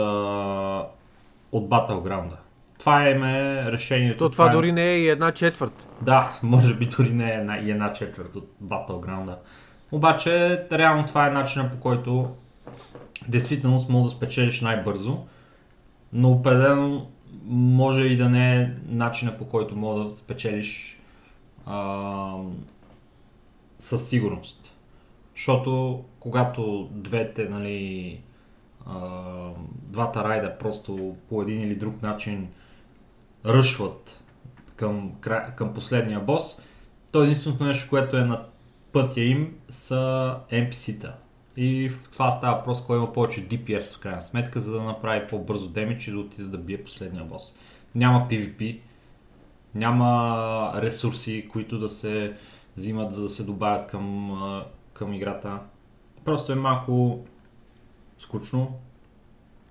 от 1.51 1.69
Battleground. 1.69 2.31
Това 2.79 3.09
е 3.09 3.15
решението. 3.71 4.17
То 4.17 4.29
това 4.29 4.49
е- 4.49 4.53
дори 4.53 4.71
не 4.71 4.83
е 4.83 4.99
и 4.99 5.09
една 5.09 5.31
четвърт. 5.31 5.87
да, 6.01 6.39
може 6.43 6.77
би 6.77 6.85
дори 6.85 7.09
не 7.09 7.31
е 7.31 7.35
една, 7.35 7.57
и 7.57 7.71
една 7.71 7.93
четвърт 7.93 8.35
от 8.35 8.49
Battleground. 8.63 9.35
Обаче, 9.91 10.63
реално 10.71 11.05
това 11.05 11.27
е 11.27 11.31
начинът 11.31 11.71
по 11.71 11.79
който 11.79 12.35
действително 13.27 13.85
може 13.89 14.03
да 14.03 14.09
спечелиш 14.09 14.61
най-бързо, 14.61 15.25
но 16.13 16.31
определено 16.31 17.07
може 17.45 18.01
и 18.01 18.17
да 18.17 18.29
не 18.29 18.61
е 18.61 18.69
начинът 18.87 19.37
по 19.37 19.45
който 19.45 19.75
може 19.75 20.07
да 20.07 20.15
спечелиш 20.15 20.99
а, 21.65 22.33
със 23.79 24.09
сигурност. 24.09 24.73
Защото 25.35 26.03
когато 26.19 26.89
двете, 26.91 27.49
нали, 27.49 28.19
а, 28.85 29.01
двата 29.65 30.23
райда 30.23 30.57
просто 30.57 31.15
по 31.29 31.41
един 31.41 31.61
или 31.61 31.75
друг 31.75 32.01
начин 32.01 32.47
ръшват 33.45 34.19
към, 34.75 35.11
към 35.55 35.73
последния 35.73 36.19
бос, 36.19 36.61
то 37.11 37.23
единственото 37.23 37.63
нещо, 37.63 37.89
което 37.89 38.17
е 38.17 38.25
на 38.25 38.45
пътя 38.91 39.21
им 39.21 39.55
са 39.69 40.35
NPC-та. 40.51 41.15
И 41.57 41.91
това 42.11 42.31
става 42.31 42.57
въпрос, 42.57 42.83
кой 42.83 42.97
има 42.97 43.13
повече 43.13 43.47
DPS 43.47 43.95
в 43.95 43.99
крайна 43.99 44.21
сметка, 44.21 44.59
за 44.59 44.71
да 44.71 44.83
направи 44.83 45.27
по-бързо 45.27 45.69
демидж 45.69 46.07
и 46.07 46.11
да 46.11 46.19
отиде 46.19 46.47
да 46.47 46.57
бие 46.57 46.83
последния 46.83 47.23
бос. 47.23 47.55
Няма 47.95 48.27
PvP, 48.29 48.79
няма 49.75 50.71
ресурси, 50.75 51.49
които 51.51 51.79
да 51.79 51.89
се 51.89 52.33
взимат, 52.77 53.13
за 53.13 53.23
да 53.23 53.29
се 53.29 53.43
добавят 53.43 53.87
към, 53.87 54.31
а, 54.43 54.65
към 54.93 55.13
играта. 55.13 55.59
Просто 56.25 56.51
е 56.51 56.55
малко 56.55 57.25
скучно, 58.19 58.79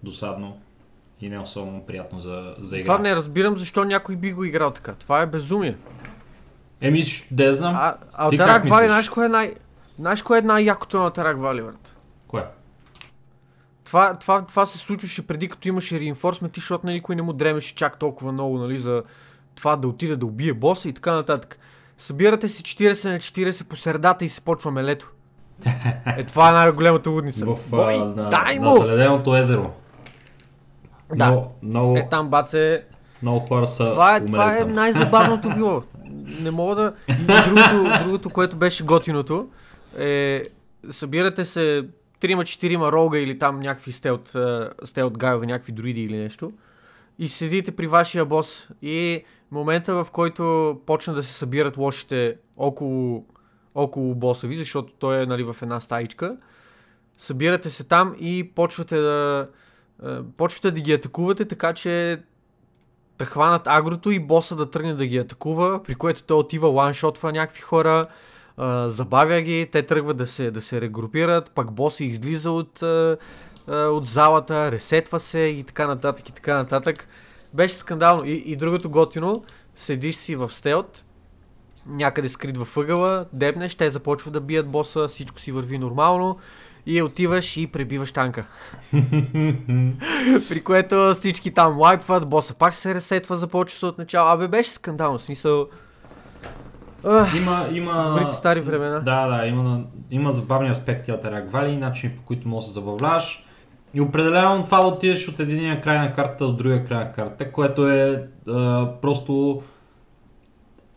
досадно 0.02 0.60
и 1.20 1.28
не 1.28 1.38
особено 1.38 1.82
приятно 1.82 2.20
за, 2.20 2.54
за 2.58 2.78
игра. 2.78 2.86
Това 2.86 2.98
не 2.98 3.16
разбирам 3.16 3.56
защо 3.56 3.84
някой 3.84 4.16
би 4.16 4.32
го 4.32 4.44
играл 4.44 4.70
така. 4.70 4.92
Това 4.92 5.20
е 5.20 5.26
безумие. 5.26 5.76
Еми, 6.80 7.04
да 7.30 7.44
я 7.44 7.54
знам. 7.54 7.74
А, 7.76 7.96
Ти 7.96 8.04
Алтарак 8.12 8.62
как 8.62 8.70
Вали, 8.70 8.86
знаеш 8.86 9.08
кое 9.08 9.26
е 9.26 9.28
най... 9.28 9.54
Знаеш 9.98 10.22
кое 10.22 10.38
е 10.38 10.42
най-якото 10.42 10.98
на 10.98 11.04
Алтарак 11.04 11.40
Вали, 11.40 11.62
брат? 11.62 11.96
Кое? 12.28 12.44
Това, 13.84 14.14
това, 14.14 14.42
това 14.42 14.66
се 14.66 14.78
случваше 14.78 15.26
преди 15.26 15.48
като 15.48 15.68
имаше 15.68 15.94
reinforcement, 15.94 16.54
защото 16.54 16.86
нали, 16.86 16.94
никой 16.94 17.16
не 17.16 17.22
му 17.22 17.32
дремеше 17.32 17.74
чак 17.74 17.98
толкова 17.98 18.32
много, 18.32 18.58
нали, 18.58 18.78
за 18.78 19.02
това 19.54 19.76
да 19.76 19.88
отиде 19.88 20.16
да 20.16 20.26
убие 20.26 20.52
боса 20.54 20.88
и 20.88 20.92
така 20.92 21.12
нататък. 21.12 21.58
Събирате 21.98 22.48
се 22.48 22.62
40 22.62 23.12
на 23.12 23.18
40 23.18 23.64
по 23.64 23.76
средата 23.76 24.24
и 24.24 24.28
се 24.28 24.40
почваме 24.40 24.84
лето. 24.84 25.10
Е, 26.16 26.24
това 26.24 26.48
е 26.48 26.52
най-голямата 26.52 27.10
лудница. 27.10 27.44
В, 27.44 27.58
Бой, 27.70 27.98
на, 27.98 28.28
дай 28.30 28.58
на 28.58 28.70
му! 28.70 28.76
заледеното 28.76 29.36
езеро. 29.36 29.72
Да. 31.16 31.26
Много, 31.26 31.52
много, 31.62 31.96
Е, 31.96 32.08
там 32.10 32.28
баце, 32.28 32.82
много 33.22 33.46
хора 33.46 33.66
са 33.66 33.84
това 33.90 34.16
е, 34.16 34.24
това 34.24 34.58
е 34.58 34.64
най-забавното 34.64 35.48
било. 35.48 35.82
Не 36.40 36.50
мога 36.50 36.74
да... 36.74 36.92
И 37.08 37.24
другото, 37.24 38.04
другото, 38.04 38.30
което 38.30 38.56
беше 38.56 38.84
готиното, 38.84 39.48
е... 39.98 40.44
Събирате 40.90 41.44
се 41.44 41.88
3-4 42.20 42.92
рога 42.92 43.18
или 43.18 43.38
там 43.38 43.60
някакви 43.60 43.92
стелт, 43.92 44.34
а, 44.34 44.70
стелт 44.84 45.18
гайове, 45.18 45.46
някакви 45.46 45.72
друиди 45.72 46.02
или 46.02 46.16
нещо. 46.16 46.52
И 47.18 47.28
седите 47.28 47.72
при 47.72 47.86
вашия 47.86 48.24
бос. 48.24 48.68
И 48.82 49.24
момента 49.50 50.04
в 50.04 50.10
който 50.12 50.76
почна 50.86 51.14
да 51.14 51.22
се 51.22 51.32
събират 51.32 51.76
лошите 51.76 52.36
около, 52.56 53.26
около 53.74 54.14
боса 54.14 54.46
ви, 54.46 54.56
защото 54.56 54.92
той 54.98 55.22
е 55.22 55.26
нали, 55.26 55.42
в 55.42 55.56
една 55.62 55.80
стаичка, 55.80 56.36
събирате 57.18 57.70
се 57.70 57.84
там 57.84 58.16
и 58.20 58.50
почвате 58.54 58.96
да, 58.96 59.48
а, 60.02 60.22
почвате 60.36 60.70
да 60.70 60.80
ги 60.80 60.92
атакувате, 60.92 61.44
така 61.44 61.72
че 61.72 62.22
да 63.18 63.24
хванат 63.24 63.62
агрото 63.66 64.10
и 64.10 64.18
боса 64.18 64.56
да 64.56 64.70
тръгне 64.70 64.94
да 64.94 65.06
ги 65.06 65.18
атакува, 65.18 65.82
при 65.82 65.94
което 65.94 66.22
той 66.22 66.38
отива 66.38 66.68
ланшотва 66.68 67.32
някакви 67.32 67.60
хора, 67.60 68.06
а, 68.56 68.88
забавя 68.88 69.40
ги, 69.40 69.68
те 69.72 69.82
тръгват 69.82 70.16
да 70.16 70.26
се, 70.26 70.50
да 70.50 70.60
се 70.60 70.80
регрупират, 70.80 71.50
пак 71.50 71.72
боса 71.72 72.04
излиза 72.04 72.50
от, 72.50 72.82
а, 72.82 73.16
от 73.68 74.06
залата, 74.06 74.72
ресетва 74.72 75.20
се 75.20 75.38
и 75.38 75.64
така 75.64 75.86
нататък 75.86 76.28
и 76.28 76.32
така 76.32 76.54
нататък. 76.54 77.08
Беше 77.54 77.74
скандално. 77.74 78.24
И, 78.24 78.32
и 78.46 78.56
другото 78.56 78.90
готино, 78.90 79.44
седиш 79.74 80.16
си 80.16 80.36
в 80.36 80.50
стелт, 80.50 81.04
някъде 81.86 82.28
скрит 82.28 82.56
във 82.56 82.76
ъгъла, 82.76 83.26
дебнеш, 83.32 83.74
те 83.74 83.90
започват 83.90 84.32
да 84.32 84.40
бият 84.40 84.68
боса, 84.68 85.08
всичко 85.08 85.40
си 85.40 85.52
върви 85.52 85.78
нормално 85.78 86.38
и 86.86 87.02
отиваш 87.02 87.56
и 87.56 87.66
пребиваш 87.66 88.12
танка. 88.12 88.46
При 90.48 90.62
което 90.64 91.14
всички 91.14 91.54
там 91.54 91.78
лайпват, 91.78 92.30
боса 92.30 92.54
пак 92.54 92.74
се 92.74 92.94
ресетва, 92.94 93.36
започва 93.36 93.78
се 93.78 93.86
от 93.86 93.98
начало. 93.98 94.28
Абе 94.28 94.48
беше 94.48 94.70
скандално, 94.70 95.18
в 95.18 95.22
смисъл... 95.22 95.68
Има, 97.36 97.68
има... 97.72 98.14
Добрите 98.18 98.34
стари 98.34 98.60
времена. 98.60 99.00
Да, 99.00 99.26
да, 99.26 99.46
има, 99.46 99.80
има 100.10 100.32
забавни 100.32 100.68
аспекти 100.68 101.12
от 101.12 101.20
Терак 101.20 101.50
Вали, 101.50 101.76
начини 101.76 102.12
по 102.12 102.22
които 102.22 102.48
можеш 102.48 102.66
да 102.66 102.72
се 102.72 102.80
забавляваш. 102.80 103.44
И 103.94 104.00
определено 104.00 104.64
това 104.64 104.80
да 104.80 104.86
отидеш 104.86 105.28
от 105.28 105.40
единия 105.40 105.80
край 105.80 105.98
на 105.98 106.14
картата 106.14 106.46
до 106.46 106.52
другия 106.52 106.84
край 106.84 106.98
на 106.98 107.12
картата, 107.12 107.52
което 107.52 107.88
е 107.88 108.28
а, 108.48 108.88
просто 109.02 109.62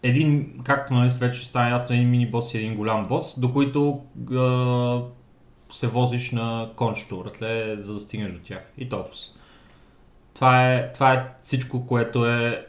един, 0.03 0.53
както 0.64 0.93
нали 0.93 1.10
вече 1.20 1.47
стана 1.47 1.70
ясно, 1.70 1.95
един 1.95 2.10
мини 2.10 2.32
бос 2.32 2.53
и 2.53 2.57
един 2.57 2.76
голям 2.76 3.05
бос, 3.05 3.39
до 3.39 3.53
които 3.53 4.01
а, 4.34 5.01
се 5.72 5.88
возиш 5.88 6.32
на 6.32 6.70
кончето 6.76 7.20
вратле, 7.20 7.78
за 7.80 7.93
да 7.93 7.99
стигнеш 7.99 8.32
до 8.32 8.39
тях. 8.39 8.72
И 8.78 8.89
толкова. 8.89 9.16
Това 10.34 10.74
е, 10.74 10.93
това 10.93 11.14
е 11.14 11.28
всичко, 11.41 11.88
което 11.88 12.26
е 12.26 12.66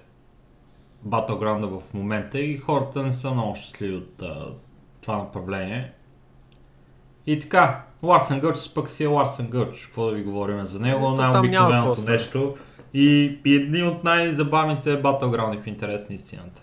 Battleground 1.09 1.81
в 1.81 1.95
момента 1.95 2.41
и 2.41 2.59
хората 2.59 3.03
не 3.03 3.13
са 3.13 3.31
много 3.31 3.55
щастливи 3.57 3.95
от 3.97 4.23
а, 4.23 4.47
това 5.01 5.17
направление. 5.17 5.93
И 7.27 7.39
така, 7.41 7.83
Ларсен 8.03 8.41
Гърч 8.41 8.75
пък 8.75 8.91
си 8.91 9.05
е 9.05 9.07
Ларсен 9.07 9.47
Гърч. 9.47 9.87
Какво 9.87 10.07
да 10.07 10.13
ви 10.13 10.23
говорим 10.23 10.67
за 10.67 10.81
него? 10.81 11.11
Няма 11.11 11.17
Най-обикновеното 11.33 12.03
нещо. 12.03 12.57
И, 12.95 13.39
и 13.45 13.55
едни 13.57 13.83
от 13.83 14.05
най-забавните 14.05 15.03
Battleground 15.03 15.63
в 15.63 15.67
интерес 15.67 16.09
на 16.09 16.15
истината. 16.15 16.63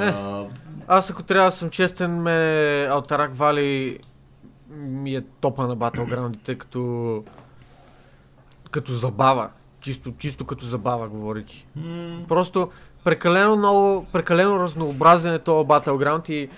Е. 0.00 0.04
А, 0.04 0.44
Аз 0.88 1.10
ако 1.10 1.22
трябва 1.22 1.46
да 1.48 1.52
съм 1.56 1.70
честен, 1.70 2.22
ме 2.22 2.88
Алтарак 2.90 3.34
Вали 3.34 3.98
ми 4.78 5.14
е 5.14 5.22
топа 5.40 5.66
на 5.66 5.76
батлграундите 5.76 6.54
като 6.58 7.24
като 8.70 8.92
забава. 8.92 9.48
Чисто, 9.80 10.12
чисто 10.18 10.44
като 10.44 10.64
забава, 10.64 11.08
говорики. 11.08 11.66
м, 11.76 12.24
Просто 12.28 12.70
прекалено 13.04 13.56
много, 13.56 14.06
прекалено 14.12 14.58
разнообразен 14.58 15.34
е 15.34 15.38
този 15.38 15.68
Battleground 15.68 16.30
и 16.30 16.48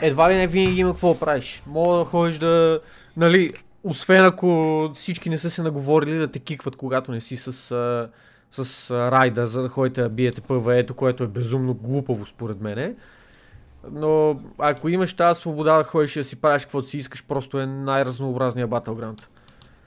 едва 0.00 0.30
ли 0.30 0.34
не 0.34 0.46
винаги 0.46 0.80
има 0.80 0.92
какво 0.92 1.18
правиш. 1.18 1.62
Мога 1.66 1.98
да 1.98 2.04
ходиш 2.04 2.38
да, 2.38 2.80
нали, 3.16 3.52
освен 3.84 4.24
ако 4.24 4.90
всички 4.94 5.30
не 5.30 5.38
са 5.38 5.50
се 5.50 5.62
наговорили 5.62 6.18
да 6.18 6.28
те 6.28 6.38
кикват, 6.38 6.76
когато 6.76 7.12
не 7.12 7.20
си 7.20 7.36
с, 7.36 7.52
с 8.52 8.90
райда, 8.90 9.46
за 9.46 9.62
да 9.62 9.68
ходите 9.68 10.02
да 10.02 10.08
биете 10.08 10.40
ПВЕ-то, 10.40 10.94
което 10.94 11.24
е 11.24 11.28
безумно 11.28 11.74
глупаво 11.74 12.26
според 12.26 12.60
мене. 12.60 12.94
Но 13.92 14.40
ако 14.58 14.88
имаш 14.88 15.12
тази 15.12 15.40
свобода 15.40 15.76
да 15.76 15.84
ходиш 15.84 16.14
да 16.14 16.24
си 16.24 16.40
правиш 16.40 16.62
каквото 16.62 16.88
си 16.88 16.96
искаш, 16.96 17.24
просто 17.24 17.60
е 17.60 17.66
най-разнообразният 17.66 18.70
Battleground. 18.70 19.26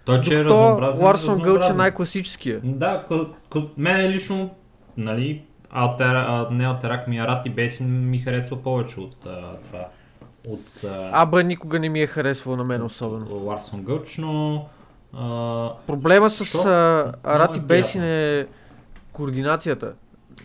той, 0.06 0.22
че 0.22 0.40
е 0.40 0.44
Докато 0.44 0.56
разнообразен. 0.60 1.06
Ларсон 1.06 1.40
Гълч 1.40 1.66
е 1.70 1.74
най-класическия. 1.74 2.60
Да, 2.64 3.06
к- 3.10 3.30
к- 3.52 3.70
мен 3.78 4.12
лично, 4.12 4.50
нали, 4.98 5.44
Алтера, 5.72 6.48
не 6.52 6.66
Алтерак 6.66 7.08
ми, 7.08 7.18
Арати 7.18 7.50
Бейсин 7.50 8.10
ми 8.10 8.20
харесва 8.20 8.64
повече 8.64 9.00
от 9.00 9.26
а, 9.26 9.58
това. 9.66 9.88
От 10.48 10.84
а, 10.84 11.10
Аба 11.14 11.44
никога 11.44 11.80
не 11.80 11.90
ми 11.90 12.02
е 12.02 12.08
харесвал 12.08 12.56
на 12.56 12.64
мен 12.64 12.84
особено. 12.84 13.46
Ларсон 13.46 13.84
Гълч, 13.84 14.18
но 14.18 14.66
а, 15.14 15.72
Проблема 15.88 16.30
с 16.30 16.66
а, 16.66 17.14
Арати 17.24 17.60
е 17.60 17.62
Бесин 17.62 18.04
е 18.04 18.48
координацията. 19.12 19.94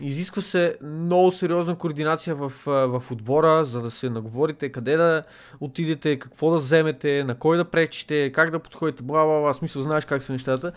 Изисква 0.01 0.43
се 0.43 0.77
много 0.83 1.33
сериозна 1.33 1.77
координация 1.77 2.35
в, 2.35 2.53
в 2.67 3.03
отбора, 3.11 3.65
за 3.65 3.81
да 3.81 3.91
се 3.91 4.11
наговорите 4.11 4.73
къде 4.73 4.97
да 4.97 5.23
отидете, 5.61 6.19
какво 6.19 6.51
да 6.51 6.57
вземете, 6.57 7.25
на 7.25 7.35
кой 7.35 7.57
да 7.57 7.65
пречите, 7.65 8.33
как 8.33 8.51
да 8.51 8.59
подходите, 8.59 9.03
бла 9.03 9.25
бла 9.25 9.41
бла, 9.41 9.55
смисъл 9.55 9.83
знаеш 9.83 10.05
как 10.05 10.23
са 10.23 10.33
нещата. 10.33 10.73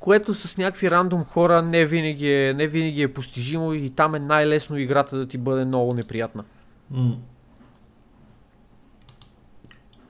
Което 0.00 0.34
с 0.34 0.58
някакви 0.58 0.90
рандом 0.90 1.24
хора 1.24 1.62
не 1.62 1.86
винаги 1.86 2.32
е, 2.32 2.54
не 2.54 2.66
винаги 2.66 3.02
е 3.02 3.12
постижимо 3.12 3.72
и 3.72 3.90
там 3.90 4.14
е 4.14 4.18
най-лесно 4.18 4.76
играта 4.76 5.16
да 5.16 5.28
ти 5.28 5.38
бъде 5.38 5.64
много 5.64 5.94
неприятна. 5.94 6.44
м- 6.90 7.16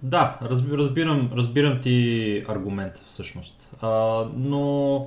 да, 0.02 0.38
разби, 0.42 0.76
разбирам, 0.76 1.30
разбирам 1.34 1.80
ти 1.80 2.44
аргумента 2.48 3.00
всъщност. 3.06 3.70
А, 3.80 4.24
но 4.34 5.06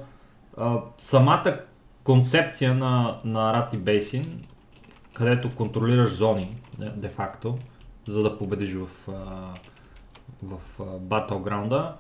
а, 0.58 0.78
самата 0.98 1.60
концепция 2.04 2.74
на, 2.74 3.18
на 3.26 3.50
Арати 3.50 3.78
Бейсин, 3.78 4.44
където 5.14 5.56
контролираш 5.56 6.10
зони, 6.10 6.58
де, 6.80 6.90
де 6.90 7.10
факто, 7.10 7.58
за 8.08 8.24
да 8.24 8.38
победиш 8.38 8.74
в, 8.74 8.88
в 10.44 10.60
Battleground, 10.80 11.92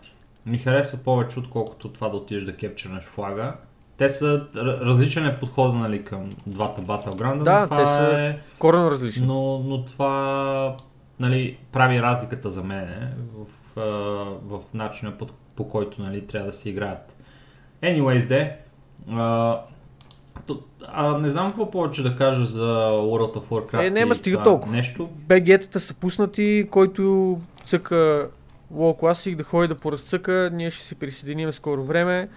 ми 0.45 0.57
харесва 0.57 0.97
повече, 0.97 1.39
отколкото 1.39 1.89
това 1.89 2.09
да 2.09 2.17
отидеш 2.17 2.43
да 2.43 2.55
кепчернеш 2.55 3.03
флага. 3.03 3.53
Те 3.97 4.09
са 4.09 4.47
различен 4.55 5.25
е 5.25 5.39
подхода 5.39 5.73
нали, 5.73 6.03
към 6.03 6.35
двата 6.47 6.81
Battleground, 6.81 7.43
Да, 7.43 7.67
те 7.67 7.85
са 7.85 8.19
е... 8.19 8.39
Корено 8.59 8.91
различно. 8.91 9.25
Но, 9.25 9.59
но 9.59 9.85
това 9.85 10.75
нали, 11.19 11.57
прави 11.71 12.01
разликата 12.01 12.49
за 12.49 12.63
мен 12.63 13.13
в, 13.35 13.79
а, 13.79 13.81
в 14.45 14.61
начина 14.73 15.17
по, 15.17 15.27
по 15.55 15.69
който 15.69 16.01
нали, 16.01 16.27
трябва 16.27 16.45
да 16.45 16.51
се 16.51 16.69
играят. 16.69 17.15
Anyways, 17.83 18.27
де, 18.27 18.57
а, 19.09 19.59
не 21.19 21.29
знам 21.29 21.47
какво 21.47 21.71
повече 21.71 22.03
да 22.03 22.15
кажа 22.15 22.45
за 22.45 22.89
World 22.91 23.33
of 23.33 23.43
Warcraft. 23.49 23.87
Е, 23.87 23.89
няма 23.89 24.13
и 24.13 24.17
стига 24.17 24.43
толкова. 24.43 24.75
Нещо. 24.75 25.09
БГ-тата 25.27 25.77
са 25.77 25.93
пуснати, 25.93 26.67
който 26.71 27.39
цъка 27.65 28.29
WoW 28.73 29.01
Classic 29.01 29.35
да 29.35 29.43
ходи 29.43 29.67
да 29.67 29.75
поразцъка, 29.75 30.49
ние 30.53 30.71
ще 30.71 30.85
се 30.85 30.95
присъединим 30.95 31.51
скоро 31.51 31.83
време 31.83 32.29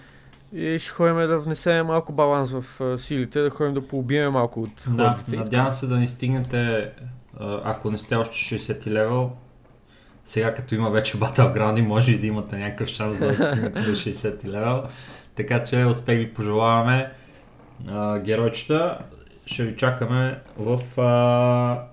и 0.52 0.78
ще 0.78 0.90
ходим 0.90 1.16
да 1.16 1.38
внесем 1.38 1.86
малко 1.86 2.12
баланс 2.12 2.50
в 2.50 2.98
силите, 2.98 3.40
да 3.40 3.50
ходим 3.50 3.74
да 3.74 3.88
поубием 3.88 4.32
малко 4.32 4.62
от 4.62 4.84
Да, 4.88 5.18
надявам 5.28 5.72
се 5.72 5.86
да 5.86 5.96
ни 5.96 6.08
стигнете, 6.08 6.90
ако 7.40 7.90
не 7.90 7.98
сте 7.98 8.16
още 8.16 8.58
60 8.58 8.86
левел, 8.86 9.30
сега 10.24 10.54
като 10.54 10.74
има 10.74 10.90
вече 10.90 11.20
Battleground, 11.20 11.86
може 11.86 12.12
и 12.12 12.18
да 12.18 12.26
имате 12.26 12.56
някакъв 12.56 12.88
шанс 12.88 13.18
да 13.18 13.34
стигнете 13.34 13.80
до 13.80 13.90
60 13.90 14.44
левел. 14.44 14.82
Така 15.34 15.64
че 15.64 15.84
успех 15.84 16.18
ви 16.18 16.34
пожелаваме. 16.34 17.12
Геройчета, 18.20 18.98
ще 19.46 19.64
ви 19.64 19.76
чакаме 19.76 20.40
в... 20.58 21.00
А... 21.00 21.84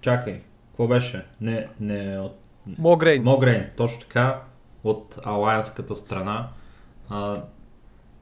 Чакай, 0.00 0.40
какво 0.68 0.88
беше? 0.88 1.24
Не, 1.40 1.66
не 1.80 2.18
от 2.18 2.38
Могрейн. 2.78 3.22
Могрейн, 3.22 3.66
точно 3.76 4.00
така, 4.00 4.42
от 4.84 5.18
алайанската 5.24 5.96
страна. 5.96 6.48
А, 7.10 7.42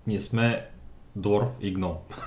ние 0.07 0.21
сме 0.21 0.67
Дворф 1.17 1.49
и 1.61 1.75
Гном. 1.75 1.97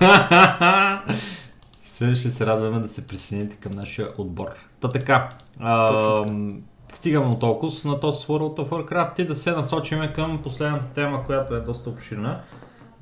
Ще, 1.84 2.16
се 2.16 2.46
радваме 2.46 2.78
да 2.78 2.88
се 2.88 3.06
присъедините 3.06 3.56
към 3.56 3.72
нашия 3.72 4.08
отбор. 4.18 4.48
Та 4.80 4.90
така, 4.90 5.28
а, 5.60 5.88
Точно 5.88 6.24
така. 6.24 6.96
стигаме 6.96 7.26
от 7.26 7.40
толкова 7.40 7.72
на 7.84 8.00
този 8.00 8.26
World 8.26 8.56
of 8.56 8.68
Warcraft 8.68 9.20
и 9.20 9.26
да 9.26 9.34
се 9.34 9.50
насочиме 9.50 10.12
към 10.12 10.42
последната 10.42 10.86
тема, 10.86 11.26
която 11.26 11.54
е 11.54 11.60
доста 11.60 11.90
обширна. 11.90 12.40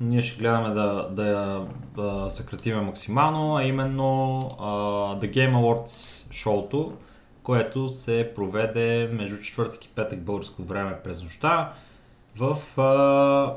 Ние 0.01 0.21
ще 0.21 0.39
гледаме 0.39 0.69
да, 0.69 1.09
да 1.11 1.27
я 1.27 1.67
да 1.95 2.29
съкратиме 2.29 2.81
максимално, 2.81 3.55
а 3.55 3.63
именно 3.63 4.39
а, 4.59 4.65
The 5.19 5.33
Game 5.33 5.55
Awards 5.55 6.25
шоуто, 6.31 6.93
което 7.43 7.89
се 7.89 8.31
проведе 8.35 9.09
между 9.13 9.37
четвъртък 9.41 9.85
и 9.85 9.87
петък 9.87 10.21
българско 10.21 10.63
време 10.63 10.95
през 11.03 11.23
нощта 11.23 11.73
в 12.37 12.79
а, 12.81 13.53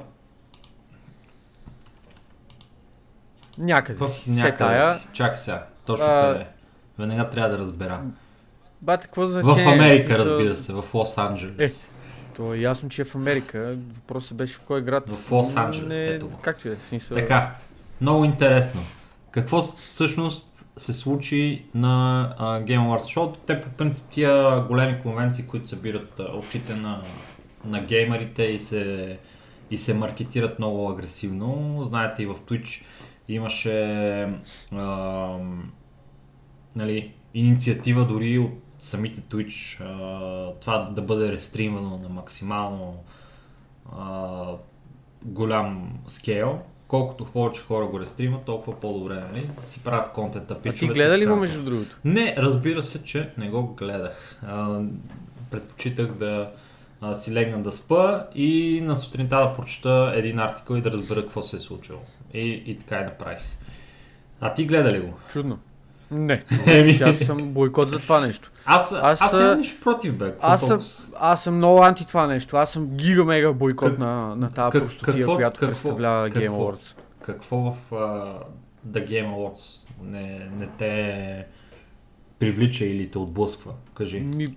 Някъде. 3.59 3.99
В 3.99 4.26
някъде 4.26 4.41
Сетая. 4.41 4.99
си. 4.99 5.09
Чакай 5.12 5.37
сега. 5.37 5.66
Точно 5.87 6.07
А, 6.09 6.33
къде. 6.33 6.47
Веднага 6.99 7.30
трябва 7.30 7.51
да 7.51 7.59
разбера. 7.59 8.01
Бате, 8.80 9.05
какво 9.05 9.22
В 9.22 9.28
значение? 9.28 9.74
Америка, 9.74 10.18
разбира 10.18 10.57
се. 10.57 10.72
В 10.72 10.85
Лос 10.95 11.18
Анджелес. 11.18 11.93
То 12.37 12.55
е 12.55 12.59
ясно, 12.59 12.89
че 12.89 13.03
е 13.03 13.05
в 13.05 13.14
Америка. 13.14 13.76
Въпросът 13.95 14.37
беше 14.37 14.55
в 14.57 14.61
кой 14.61 14.83
град. 14.83 15.11
В 15.11 15.30
Лос 15.33 15.57
Анджелес 15.57 15.89
Не, 15.99 16.05
е 16.05 16.18
това. 16.18 16.37
Както 16.43 16.68
е. 16.68 16.76
в 16.76 16.89
Смисъл, 16.89 17.16
Така. 17.16 17.53
Много 18.01 18.24
интересно. 18.24 18.80
Какво 19.30 19.62
всъщност 19.62 20.51
се 20.77 20.93
случи 20.93 21.64
на 21.75 22.23
а, 22.39 22.61
Game 22.61 22.79
Awards? 22.79 23.03
Защото 23.03 23.39
те 23.39 23.62
по 23.62 23.70
принцип 23.70 24.05
тия 24.11 24.61
големи 24.61 25.01
конвенции, 25.03 25.47
които 25.47 25.66
събират 25.66 26.20
очите 26.39 26.75
на, 26.75 27.03
на 27.64 27.81
геймерите 27.81 28.43
и 28.43 28.61
се, 28.61 29.18
и 29.70 29.79
се 29.79 29.95
маркетират 29.95 30.59
много 30.59 30.91
агресивно. 30.91 31.81
Знаете 31.85 32.23
и 32.23 32.27
в 32.27 32.35
Twitch 32.35 32.85
имаше 33.29 33.85
а, 34.73 35.39
нали, 36.77 37.14
инициатива 37.35 38.07
дори 38.07 38.39
от 38.39 38.53
самите 38.79 39.20
Twitch 39.20 39.81
а, 39.81 40.61
това 40.61 40.79
да 40.79 41.03
бъде 41.03 41.33
рестримвано 41.33 41.99
на 41.99 42.09
максимално 42.09 42.97
а, 43.93 44.45
голям 45.25 45.99
скейл. 46.07 46.62
Колкото 46.93 47.24
повече 47.24 47.62
хора 47.62 47.86
го 47.86 48.01
рестримат, 48.01 48.43
толкова 48.43 48.80
по-добре, 48.80 49.14
нали? 49.14 49.49
Да 49.61 49.66
си 49.66 49.80
правят 49.80 50.12
контента. 50.12 50.57
А 50.66 50.72
ти 50.72 50.86
гледа 50.86 51.18
ли 51.18 51.26
го 51.26 51.36
между 51.36 51.62
другото? 51.62 51.97
Не, 52.05 52.34
разбира 52.38 52.82
се, 52.82 53.05
че 53.05 53.30
не 53.38 53.49
го 53.49 53.66
гледах. 53.66 54.40
А, 54.47 54.80
предпочитах 55.51 56.07
да 56.07 56.51
а, 57.01 57.14
си 57.14 57.34
легна 57.34 57.59
да 57.59 57.72
спа 57.72 58.24
и 58.34 58.80
на 58.82 58.97
сутринта 58.97 59.36
да 59.36 59.55
прочета 59.57 60.12
един 60.14 60.38
артикъл 60.38 60.76
и 60.76 60.80
да 60.80 60.90
разбера 60.90 61.22
какво 61.22 61.43
се 61.43 61.57
е 61.57 61.61
случило. 61.61 61.99
И, 62.34 62.62
и 62.66 62.78
така 62.78 63.01
и 63.01 63.05
направих. 63.05 63.43
А 64.40 64.55
ти 64.55 64.64
гледа 64.64 64.90
ли 64.97 65.01
го? 65.01 65.14
Чудно. 65.32 65.59
Не, 66.11 66.40
аз 67.05 67.18
съм 67.18 67.53
бойкот 67.53 67.90
за 67.90 67.99
това 67.99 68.20
нещо. 68.20 68.51
Аз, 68.64 68.92
аз, 68.92 69.22
аз 69.22 69.32
нямам 69.32 69.58
нищо 69.58 69.80
против, 69.82 70.16
бе. 70.16 70.34
Аз 70.40 70.66
съм, 70.66 70.80
аз 71.20 71.42
съм 71.42 71.56
много 71.56 71.82
анти 71.82 72.06
това 72.06 72.26
нещо. 72.26 72.56
Аз 72.56 72.72
съм 72.72 72.86
гига-мега 72.86 73.52
бойкот 73.52 73.88
как, 73.88 73.98
на, 73.98 74.36
на 74.36 74.50
тази 74.52 74.70
как, 74.70 74.82
простотия, 74.82 75.14
какво, 75.14 75.36
която 75.36 75.60
какво, 75.60 75.70
представлява 75.70 76.30
какво, 76.30 76.40
Game 76.40 76.50
Awards. 76.50 76.96
Какво 77.22 77.56
в 77.56 77.74
uh, 77.90 78.34
The 78.88 79.08
Game 79.08 79.34
Awards 79.34 79.88
не, 80.02 80.50
не 80.58 80.66
те 80.66 81.46
привлича 82.38 82.84
или 82.84 83.10
те 83.10 83.18
отблъсква? 83.18 83.72
Кажи. 83.94 84.20
Ми, 84.20 84.56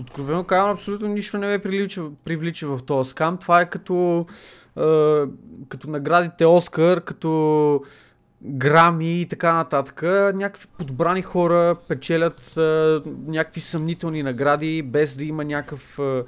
откровено 0.00 0.44
казвам, 0.44 0.70
абсолютно 0.70 1.08
нищо 1.08 1.38
не 1.38 1.46
ме 1.46 1.58
привлича, 1.58 2.02
привлича 2.24 2.66
в 2.66 2.82
този 2.82 3.10
скам. 3.10 3.36
Това 3.36 3.60
е 3.60 3.70
като, 3.70 4.26
uh, 4.76 5.30
като 5.68 5.90
наградите 5.90 6.46
Оскар, 6.46 7.00
като 7.00 7.28
грами 8.42 9.20
и 9.20 9.26
така 9.26 9.52
нататък. 9.52 10.02
Някакви 10.34 10.66
подбрани 10.78 11.22
хора 11.22 11.76
печелят 11.88 12.56
а, 12.56 13.02
някакви 13.26 13.60
съмнителни 13.60 14.22
награди, 14.22 14.82
без 14.82 15.14
да 15.14 15.24
има 15.24 15.44
някакъв 15.44 15.98
а, 15.98 16.24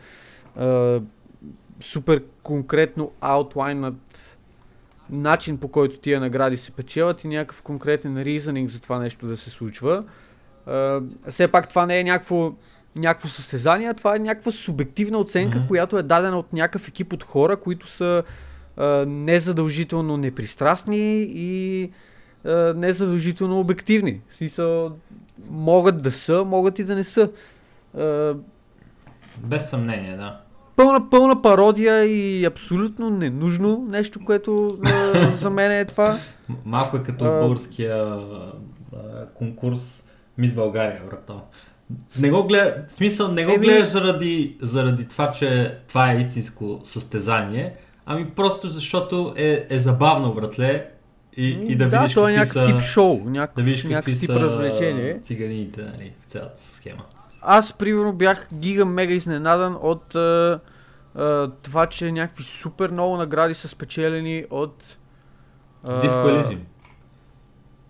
а, 0.56 1.00
супер 1.80 2.22
конкретно 2.42 3.10
аутлайнат 3.20 4.38
начин 5.10 5.58
по 5.58 5.68
който 5.68 5.98
тия 5.98 6.20
награди 6.20 6.56
се 6.56 6.70
печелят 6.70 7.24
и 7.24 7.28
някакъв 7.28 7.62
конкретен 7.62 8.22
ризанинг 8.22 8.68
за 8.68 8.80
това 8.80 8.98
нещо 8.98 9.26
да 9.26 9.36
се 9.36 9.50
случва. 9.50 10.04
А, 10.66 11.00
все 11.28 11.48
пак 11.48 11.68
това 11.68 11.86
не 11.86 12.00
е 12.00 12.04
някакво, 12.04 12.52
някакво 12.96 13.28
състезание, 13.28 13.94
това 13.94 14.16
е 14.16 14.18
някаква 14.18 14.52
субективна 14.52 15.18
оценка, 15.18 15.58
mm-hmm. 15.58 15.68
която 15.68 15.98
е 15.98 16.02
дадена 16.02 16.38
от 16.38 16.52
някакъв 16.52 16.88
екип 16.88 17.12
от 17.12 17.24
хора, 17.24 17.56
които 17.56 17.86
са 17.86 18.22
незадължително 19.06 20.16
непристрастни 20.16 21.22
и 21.22 21.90
незадължително 22.74 23.60
обективни. 23.60 24.20
В 24.28 24.34
смисъл, 24.34 24.92
могат 25.50 26.02
да 26.02 26.10
са, 26.10 26.44
могат 26.44 26.78
и 26.78 26.84
да 26.84 26.94
не 26.94 27.04
са. 27.04 27.30
Без 29.38 29.70
съмнение, 29.70 30.16
да. 30.16 30.40
Пълна, 30.76 31.10
пълна 31.10 31.42
пародия 31.42 32.04
и 32.04 32.44
абсолютно 32.44 33.10
ненужно 33.10 33.86
нещо, 33.88 34.24
което 34.24 34.78
а, 34.84 35.34
за 35.34 35.50
мен 35.50 35.72
е 35.72 35.84
това. 35.84 36.18
Малко 36.64 36.96
е 36.96 37.02
като 37.02 37.24
а, 37.24 37.40
българския 37.40 37.96
а, 38.04 38.52
конкурс 39.34 40.08
Мис 40.38 40.52
България, 40.52 41.02
брато. 41.10 41.40
Не 42.18 42.30
го 42.30 42.46
гледа, 42.46 42.84
смисъл, 42.88 43.32
не 43.32 43.44
го 43.44 43.52
Еми... 43.52 43.66
гледаш 43.66 43.88
заради, 43.88 44.56
заради 44.62 45.08
това, 45.08 45.32
че 45.32 45.78
това 45.88 46.12
е 46.12 46.16
истинско 46.16 46.80
състезание, 46.82 47.74
Ами 48.10 48.30
просто 48.30 48.68
защото 48.68 49.34
е, 49.36 49.66
е 49.70 49.80
забавно, 49.80 50.34
братле. 50.34 50.90
И, 51.36 51.48
и 51.48 51.76
да, 51.76 51.88
да 51.88 51.98
видиш 51.98 52.14
то 52.14 52.28
е 52.28 52.32
някакъв 52.32 52.62
са, 52.62 52.66
тип 52.66 52.80
шоу, 52.80 53.22
някакъв, 53.24 53.56
да 53.56 53.62
видиш 53.62 53.84
някакъв 53.84 54.20
тип 54.20 54.30
развлечение. 54.30 55.20
циганите 55.22 55.82
нали, 55.82 56.12
в 56.20 56.24
цялата 56.30 56.60
схема. 56.60 57.02
Аз, 57.42 57.72
примерно, 57.72 58.12
бях 58.12 58.48
гига 58.54 58.84
мега 58.84 59.14
изненадан 59.14 59.78
от 59.82 60.14
а, 60.14 60.60
а, 61.14 61.50
това, 61.62 61.86
че 61.86 62.12
някакви 62.12 62.44
супер 62.44 62.90
много 62.90 63.16
награди 63.16 63.54
са 63.54 63.68
спечелени 63.68 64.44
от... 64.50 64.96
Диско 66.00 66.28
Елизиум. 66.28 66.60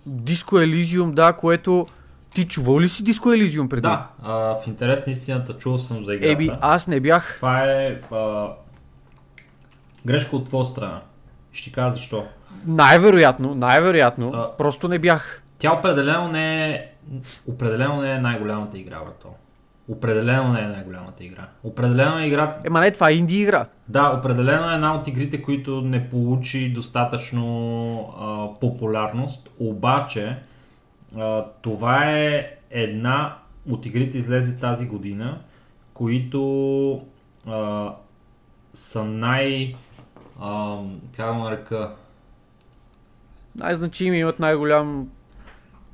Диско 0.06 0.58
Елизиум, 0.58 1.12
да, 1.12 1.32
което... 1.32 1.86
Ти 2.34 2.48
чувал 2.48 2.80
ли 2.80 2.88
си 2.88 3.02
Диско 3.02 3.32
Елизиум 3.32 3.68
преди? 3.68 3.82
Да, 3.82 4.08
а, 4.22 4.34
в 4.34 4.66
интерес 4.66 5.06
на 5.06 5.12
истината 5.12 5.52
чувал 5.52 5.78
съм 5.78 6.04
за 6.04 6.14
играта. 6.14 6.32
Еби, 6.32 6.50
аз 6.60 6.86
не 6.86 7.00
бях. 7.00 7.36
Това 7.36 7.64
е 7.64 8.00
а, 8.12 8.48
Грешка 10.06 10.36
от 10.36 10.44
твоя 10.46 10.66
страна. 10.66 11.00
Ще 11.52 11.64
ти 11.64 11.72
кажа 11.72 11.92
защо. 11.92 12.24
Най-вероятно, 12.66 13.54
най-вероятно. 13.54 14.30
А, 14.34 14.56
просто 14.56 14.88
не 14.88 14.98
бях. 14.98 15.42
Тя 15.58 15.72
определено 15.72 16.28
не 16.28 16.70
е, 16.70 16.90
определено 17.46 18.00
не 18.00 18.12
е 18.14 18.18
най-голямата 18.18 18.78
игра, 18.78 18.98
брато. 19.04 19.28
Определено 19.88 20.52
не 20.52 20.60
е 20.60 20.66
най-голямата 20.66 21.24
игра. 21.24 21.48
Определено 21.62 22.18
е 22.18 22.26
игра... 22.26 22.56
Ема 22.64 22.80
не, 22.80 22.90
това 22.90 23.10
е 23.10 23.14
инди 23.14 23.40
игра. 23.40 23.66
Да, 23.88 24.12
определено 24.18 24.70
е 24.70 24.74
една 24.74 24.94
от 24.94 25.08
игрите, 25.08 25.42
които 25.42 25.80
не 25.80 26.10
получи 26.10 26.72
достатъчно 26.72 28.14
а, 28.20 28.60
популярност. 28.60 29.50
Обаче, 29.58 30.36
а, 31.16 31.44
това 31.62 32.10
е 32.10 32.50
една 32.70 33.36
от 33.70 33.86
игрите 33.86 34.18
излезе 34.18 34.58
тази 34.58 34.86
година, 34.86 35.38
които 35.94 37.02
а, 37.46 37.92
са 38.74 39.04
най- 39.04 39.74
как 41.16 41.26
да 41.26 41.34
нарека? 41.34 41.94
Най-значими 43.56 44.18
имат 44.18 44.38
най-голям 44.38 45.08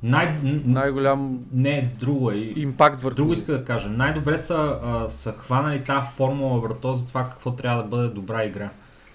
най- 0.03 0.39
най-голям 0.65 1.39
не, 1.53 1.91
друго 1.99 2.31
е. 2.31 2.35
Импакт 2.35 3.01
върху. 3.01 3.15
Друго 3.15 3.33
иска 3.33 3.51
да 3.51 3.65
кажа. 3.65 3.89
Най-добре 3.89 4.39
са, 4.39 4.79
а, 4.83 5.09
са 5.09 5.31
хванали 5.31 5.83
тази 5.83 6.07
формула 6.11 6.59
върто 6.59 6.93
за 6.93 7.07
това 7.07 7.29
какво 7.29 7.51
трябва 7.51 7.83
да 7.83 7.89
бъде 7.89 8.07
добра 8.07 8.43
игра. 8.43 8.69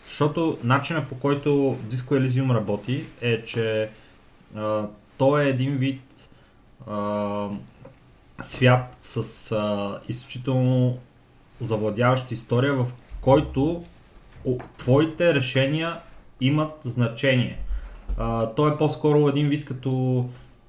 Защото 0.06 0.58
начинът 0.64 1.08
по 1.08 1.14
който 1.14 1.48
Disco 1.88 2.28
Elysium 2.28 2.54
работи 2.54 3.04
е, 3.20 3.44
че 3.44 3.90
а, 4.56 4.86
то 5.18 5.38
е 5.38 5.48
един 5.48 5.76
вид 5.76 6.28
а, 6.90 7.48
свят 8.40 8.96
с 9.00 9.52
а, 9.52 9.98
изключително 10.08 10.98
завладяваща 11.60 12.34
история, 12.34 12.74
в 12.74 12.86
който 13.20 13.84
твоите 14.76 15.34
решения 15.34 15.96
имат 16.40 16.72
значение. 16.82 17.58
А, 18.18 18.46
той 18.46 18.70
е 18.70 18.76
по-скоро 18.76 19.28
един 19.28 19.48
вид 19.48 19.64
като 19.64 19.90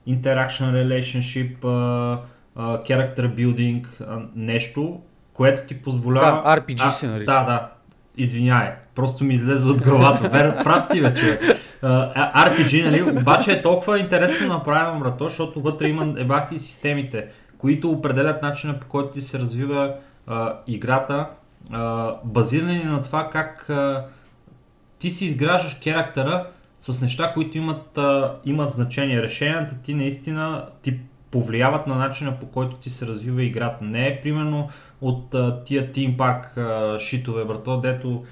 interaction 0.07 0.71
relationship, 0.71 1.65
а, 1.65 2.19
а, 2.55 2.77
character 2.83 3.35
building, 3.35 3.85
а, 4.07 4.21
нещо, 4.35 4.99
което 5.33 5.67
ти 5.67 5.81
позволява... 5.81 6.41
Да, 6.45 6.61
RPG 6.61 6.79
а, 6.79 6.91
се 6.91 7.07
нарича. 7.07 7.25
Да, 7.25 7.43
да. 7.43 7.69
Извинявай, 8.17 8.69
просто 8.95 9.23
ми 9.23 9.33
излезе 9.33 9.69
от 9.69 9.83
главата. 9.83 10.29
Вер, 10.29 10.63
прав 10.63 10.85
си 10.85 11.01
вече. 11.01 11.39
Uh, 11.83 12.33
RPG, 12.35 12.85
нали? 12.85 13.19
Обаче 13.19 13.51
е 13.51 13.61
толкова 13.61 13.99
интересно 13.99 14.47
направено, 14.47 14.99
брато, 14.99 15.23
защото 15.23 15.61
вътре 15.61 15.87
има 15.87 16.13
ебахти 16.17 16.59
системите, 16.59 17.27
които 17.57 17.91
определят 17.91 18.41
начина 18.41 18.79
по 18.79 18.87
който 18.87 19.11
ти 19.11 19.21
се 19.21 19.39
развива 19.39 19.93
uh, 20.29 20.53
играта 20.67 21.27
базирани 22.23 22.83
на 22.83 23.03
това 23.03 23.29
как 23.29 23.69
а, 23.69 24.05
ти 24.99 25.09
си 25.09 25.25
изграждаш 25.25 25.79
характера 25.83 26.47
с 26.81 27.01
неща, 27.01 27.31
които 27.33 27.57
имат, 27.57 27.97
а, 27.97 28.35
имат 28.45 28.73
значение. 28.73 29.21
Решенията 29.21 29.75
ти 29.83 29.93
наистина 29.93 30.65
ти 30.81 30.99
повлияват 31.31 31.87
на 31.87 31.95
начина 31.95 32.39
по 32.39 32.45
който 32.45 32.79
ти 32.79 32.89
се 32.89 33.07
развива 33.07 33.43
играта. 33.43 33.83
Не 33.83 34.07
е 34.07 34.21
примерно 34.21 34.69
от 35.01 35.35
а, 35.35 35.63
тия 35.63 35.91
Team 35.91 36.17
Park 36.17 36.57
а, 36.57 36.99
шитове, 36.99 37.45
брато, 37.45 37.77
дето 37.77 38.23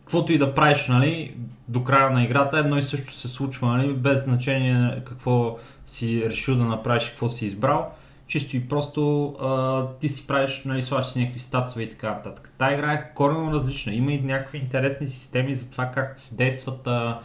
каквото 0.00 0.32
и 0.32 0.38
да 0.38 0.54
правиш, 0.54 0.88
нали, 0.88 1.34
до 1.68 1.84
края 1.84 2.10
на 2.10 2.24
играта 2.24 2.58
едно 2.58 2.78
и 2.78 2.82
също 2.82 3.14
се 3.14 3.28
случва, 3.28 3.68
нали, 3.68 3.92
без 3.92 4.24
значение 4.24 5.02
какво 5.06 5.58
си 5.86 6.24
решил 6.26 6.56
да 6.56 6.64
направиш, 6.64 7.08
какво 7.08 7.28
си 7.28 7.46
избрал 7.46 7.92
чисто 8.30 8.56
и 8.56 8.68
просто 8.68 9.26
а, 9.40 9.86
ти 9.98 10.08
си 10.08 10.26
правиш, 10.26 10.62
нали, 10.64 10.82
слагаш 10.82 11.06
си 11.06 11.18
някакви 11.18 11.40
статсове 11.40 11.82
и 11.82 11.90
така 11.90 12.08
нататък. 12.08 12.52
Та 12.58 12.72
игра 12.72 12.92
е 12.92 13.14
коренно 13.14 13.52
различна. 13.52 13.92
Има 13.92 14.12
и 14.12 14.22
някакви 14.22 14.58
интересни 14.58 15.06
системи 15.06 15.54
за 15.54 15.70
това 15.70 15.86
как 15.86 16.20
се 16.20 16.36
действат 16.36 16.86
а, 16.86 17.20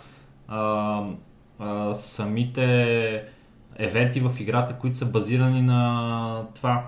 а, 0.47 1.01
а, 1.59 1.95
самите 1.95 3.23
евенти 3.75 4.19
в 4.19 4.39
играта, 4.39 4.73
които 4.73 4.97
са 4.97 5.05
базирани 5.05 5.61
на 5.61 6.45
това, 6.55 6.87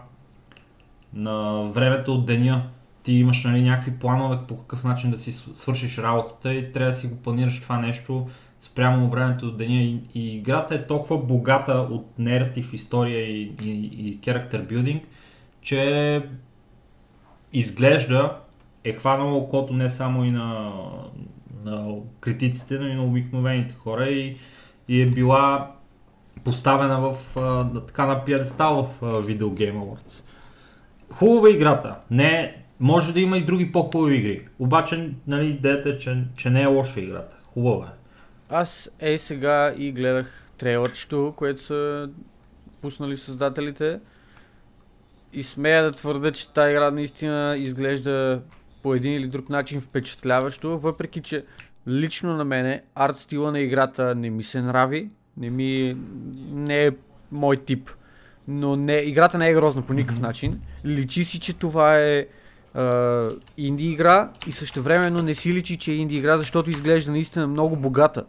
на 1.13 1.63
времето 1.63 2.13
от 2.13 2.25
деня. 2.25 2.69
Ти 3.03 3.13
имаш 3.13 3.43
нали, 3.43 3.61
някакви 3.63 3.99
планове 3.99 4.37
по 4.47 4.57
какъв 4.57 4.83
начин 4.83 5.11
да 5.11 5.19
си 5.19 5.31
свършиш 5.31 5.97
работата 5.97 6.53
и 6.53 6.71
трябва 6.71 6.91
да 6.91 6.97
си 6.97 7.07
го 7.07 7.15
планираш 7.15 7.61
това 7.61 7.77
нещо 7.77 8.27
спрямо 8.67 9.09
времето 9.09 9.45
от 9.45 9.57
деня 9.57 9.81
и, 9.81 9.99
и 10.15 10.35
играта 10.35 10.75
е 10.75 10.87
толкова 10.87 11.17
богата 11.17 11.73
от 11.73 12.19
нератив, 12.19 12.73
история 12.73 13.19
и, 13.19 13.51
и, 13.61 13.71
и 13.71 14.19
character 14.21 14.67
building, 14.67 15.01
че 15.61 16.23
изглежда 17.53 18.37
е 18.83 18.93
хванало 18.93 19.37
окото 19.37 19.73
не 19.73 19.89
само 19.89 20.25
и 20.25 20.31
на, 20.31 20.71
на 21.65 21.95
критиците, 22.19 22.79
но 22.79 22.87
и 22.87 22.95
на 22.95 23.03
обикновените 23.03 23.75
хора 23.75 24.05
и, 24.05 24.37
и 24.87 25.01
е 25.01 25.05
била 25.05 25.71
поставена 26.43 26.99
в, 27.01 27.37
а, 27.37 27.81
така 27.81 28.05
на 28.05 28.25
пиедестал 28.25 28.83
в 28.83 29.05
а, 29.05 29.05
Video 29.05 29.41
Game 29.41 29.75
Awards. 29.75 30.23
Хубава 31.09 31.49
играта. 31.49 31.95
Не, 32.11 32.55
може 32.79 33.13
да 33.13 33.19
има 33.19 33.37
и 33.37 33.45
други 33.45 33.71
по-хубави 33.71 34.15
игри. 34.15 34.47
Обаче, 34.59 35.11
нали, 35.27 35.47
идеята 35.47 35.89
е, 35.89 35.97
че, 35.97 36.23
че 36.37 36.49
не 36.49 36.61
е 36.61 36.65
лоша 36.65 36.99
играта. 36.99 37.37
Хубава 37.53 37.85
е. 37.85 37.96
Аз 38.49 38.89
ей 38.99 39.17
сега 39.17 39.73
и 39.77 39.91
гледах 39.91 40.49
трейлърчето, 40.57 41.33
което 41.37 41.61
са 41.61 42.09
пуснали 42.81 43.17
създателите. 43.17 43.99
И 45.33 45.43
смея 45.43 45.83
да 45.83 45.91
твърда, 45.91 46.31
че 46.31 46.49
тази 46.49 46.71
игра 46.71 46.91
наистина 46.91 47.55
изглежда 47.59 48.41
по 48.83 48.95
един 48.95 49.13
или 49.13 49.27
друг 49.27 49.49
начин 49.49 49.81
впечатляващо, 49.81 50.79
въпреки 50.79 51.21
че 51.21 51.43
лично 51.87 52.37
на 52.37 52.45
мене 52.45 52.83
арт 52.95 53.19
стила 53.19 53.51
на 53.51 53.59
играта 53.59 54.15
не 54.15 54.29
ми 54.29 54.43
се 54.43 54.61
нрави, 54.61 55.09
не 55.37 55.49
ми 55.49 55.97
не 56.51 56.85
е 56.85 56.91
мой 57.31 57.57
тип. 57.57 57.89
Но 58.47 58.75
не, 58.75 58.95
играта 58.97 59.37
не 59.37 59.49
е 59.49 59.53
грозна 59.53 59.81
по 59.81 59.93
никакъв 59.93 60.19
начин. 60.19 60.61
Личи 60.85 61.23
си, 61.23 61.39
че 61.39 61.53
това 61.53 61.99
е 61.99 62.27
инди 63.57 63.91
игра 63.91 64.31
и 64.47 64.51
същевременно 64.51 65.21
не 65.21 65.35
си 65.35 65.53
личи, 65.53 65.77
че 65.77 65.91
е 65.91 65.95
инди 65.95 66.17
игра, 66.17 66.37
защото 66.37 66.69
изглежда 66.69 67.11
наистина 67.11 67.47
много 67.47 67.75
богата. 67.75 68.25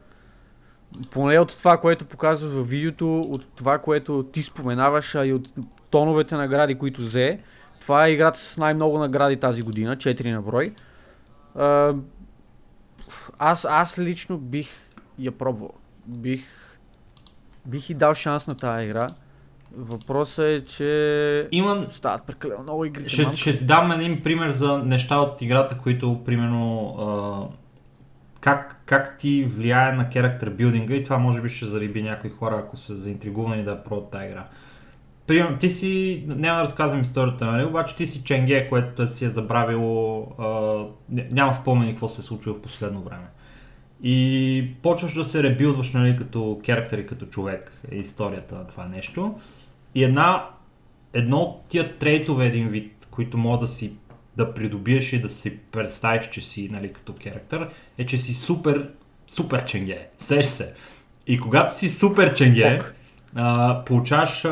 Поне 1.11 1.39
от 1.39 1.59
това, 1.59 1.77
което 1.77 2.05
показва 2.05 2.49
във 2.49 2.69
видеото, 2.69 3.21
от 3.21 3.47
това, 3.57 3.79
което 3.79 4.23
ти 4.33 4.43
споменаваш, 4.43 5.15
а 5.15 5.27
и 5.27 5.33
от 5.33 5.49
тоновете 5.91 6.35
награди, 6.35 6.75
които 6.75 7.01
взе. 7.01 7.39
Това 7.81 8.07
е 8.07 8.13
играта 8.13 8.39
с 8.39 8.57
най-много 8.57 8.99
награди 8.99 9.37
тази 9.37 9.63
година, 9.63 9.97
4 9.97 10.33
на 10.33 10.43
брой. 10.43 10.75
Аз, 13.39 13.67
аз 13.71 13.99
лично 13.99 14.39
бих 14.39 14.69
я 15.19 15.33
пробвал. 15.33 15.73
Бих, 16.07 16.45
бих 17.67 17.91
и 17.91 17.95
дал 17.95 18.15
шанс 18.15 18.47
на 18.47 18.55
тази 18.55 18.85
игра. 18.85 19.09
Въпросът 19.77 20.45
е, 20.45 20.65
че 20.65 21.49
Има... 21.51 21.87
стават 21.91 22.23
прекалено 22.23 22.63
много 22.63 22.85
игри. 22.85 23.09
Ще, 23.09 23.37
ще 23.37 23.59
ти 23.59 23.65
дам 23.65 23.93
един 23.93 24.23
пример 24.23 24.51
за 24.51 24.79
неща 24.79 25.17
от 25.17 25.43
играта, 25.43 25.79
които, 25.79 26.25
примерно, 26.25 26.97
а, 26.99 27.55
как, 28.41 28.78
как 28.89 29.19
ти 29.19 29.45
влияе 29.45 29.93
на 29.93 30.05
character 30.05 30.51
билдинга 30.51 30.95
и 30.95 31.05
това 31.05 31.19
може 31.19 31.43
би 31.43 31.49
ще 31.49 31.67
зариби 31.67 32.03
някои 32.03 32.31
хора, 32.31 32.57
ако 32.59 32.77
са 32.77 32.97
заинтригувани 32.97 33.65
да 33.65 33.85
пробват 33.85 34.11
тази 34.11 34.27
игра. 34.27 34.47
Примерно, 35.27 35.59
ти 35.59 35.71
си, 35.71 36.25
няма 36.27 36.57
да 36.57 36.63
разказвам 36.63 37.03
историята, 37.03 37.45
нали, 37.45 37.65
обаче 37.65 37.97
ти 37.97 38.07
си 38.07 38.25
Ченге, 38.25 38.69
което 38.69 39.09
си 39.09 39.25
е 39.25 39.29
забравило, 39.29 40.27
а, 40.39 40.85
няма 41.33 41.55
спомени 41.55 41.91
какво 41.91 42.09
се 42.09 42.21
е 42.21 42.25
случило 42.25 42.55
в 42.55 42.63
последно 42.63 43.03
време. 43.03 43.27
И 44.03 44.71
почваш 44.83 45.15
да 45.15 45.25
се 45.25 45.43
ребилдваш 45.43 45.93
нали, 45.93 46.17
като 46.17 46.61
керактер 46.65 46.99
и 46.99 47.07
като 47.07 47.27
човек, 47.27 47.73
е 47.91 47.97
историята 47.97 48.55
на 48.55 48.67
това 48.67 48.87
нещо. 48.87 49.35
И 49.95 50.05
една, 50.05 50.45
едно 51.13 51.39
от 51.39 51.65
тия 51.69 51.99
трейтове 51.99 52.47
един 52.47 52.69
вид, 52.69 53.09
които 53.11 53.39
мога 53.39 53.59
да 53.59 53.67
си 53.67 53.93
да 54.39 54.55
придобиеш 54.55 55.13
и 55.13 55.23
да 55.23 55.29
си 55.29 55.59
представиш, 55.59 56.31
че 56.31 56.41
си 56.41 56.69
нали, 56.73 56.93
като 56.93 57.15
керактер, 57.15 57.69
е, 57.99 58.07
че 58.07 58.19
си 58.19 58.35
супер, 58.35 58.89
супер 59.27 59.65
ченге. 59.65 60.09
Сеш 60.19 60.47
се. 60.47 60.75
И 61.27 61.41
когато 61.41 61.75
си 61.75 61.89
супер 61.89 62.35
ченге, 62.35 62.81
а, 63.35 63.83
получаваш 63.85 64.45
а, 64.45 64.51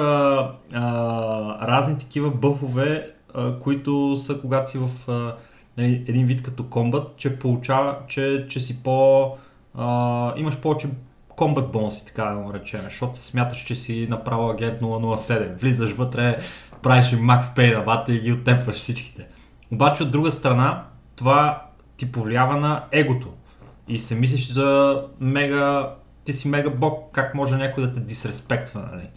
а, 0.75 1.69
разни 1.69 1.99
такива 1.99 2.31
бъфове, 2.31 3.11
а, 3.35 3.59
които 3.59 4.17
са 4.17 4.41
когато 4.41 4.71
си 4.71 4.79
в 4.79 4.91
а, 5.09 5.35
нали, 5.77 6.05
един 6.09 6.27
вид 6.27 6.43
като 6.43 6.69
комбат, 6.69 7.17
че 7.17 7.39
получава, 7.39 7.97
че, 8.09 8.47
че 8.49 8.61
си 8.61 8.83
по... 8.83 9.31
А, 9.75 10.33
имаш 10.37 10.61
повече 10.61 10.89
комбат 11.29 11.73
бонуси, 11.73 12.07
така 12.07 12.25
да 12.25 12.37
го 12.37 12.55
речем, 12.55 12.81
защото 12.85 13.17
се 13.17 13.25
смяташ, 13.25 13.59
че 13.59 13.75
си 13.75 14.07
направил 14.11 14.51
агент 14.51 14.81
007. 14.81 15.61
Влизаш 15.61 15.93
вътре, 15.93 16.39
правиш 16.83 17.13
им 17.13 17.19
макс 17.19 17.55
пей 17.55 17.75
рабата 17.75 18.13
и 18.13 18.21
ги 18.21 18.33
оттепваш 18.33 18.77
всичките. 18.77 19.27
Обаче 19.73 20.03
от 20.03 20.11
друга 20.11 20.31
страна, 20.31 20.85
това 21.17 21.63
ти 21.97 22.13
повлиява 22.13 22.57
на 22.57 22.85
егото. 22.93 23.29
И 23.89 23.99
се 23.99 24.15
мислиш 24.15 24.53
за 24.53 25.03
мега... 25.21 25.95
Ти 26.25 26.33
си 26.33 26.49
мега 26.49 26.71
бог, 26.71 27.13
как 27.13 27.35
може 27.35 27.57
някой 27.57 27.87
да 27.87 27.93
те 27.93 28.01
дисреспектва, 28.01 28.89
нали? 28.93 29.09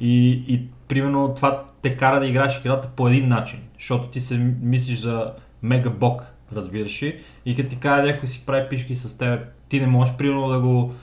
И, 0.00 0.30
и 0.48 0.68
примерно 0.88 1.34
това 1.34 1.64
те 1.82 1.96
кара 1.96 2.20
да 2.20 2.26
играеш 2.26 2.58
играта 2.58 2.88
по 2.96 3.08
един 3.08 3.28
начин, 3.28 3.60
защото 3.78 4.08
ти 4.08 4.20
се 4.20 4.54
мислиш 4.62 4.98
за 4.98 5.32
мега 5.62 5.90
бог, 5.90 6.26
разбираш 6.52 7.02
ли? 7.02 7.20
И 7.44 7.56
като 7.56 7.68
ти 7.68 7.78
кажа 7.78 8.06
някой 8.06 8.28
си 8.28 8.46
прави 8.46 8.68
пишки 8.68 8.96
с 8.96 9.18
теб, 9.18 9.40
ти 9.68 9.80
не 9.80 9.86
можеш 9.86 10.16
примерно 10.16 10.48
да 10.48 10.60
го 10.60 10.94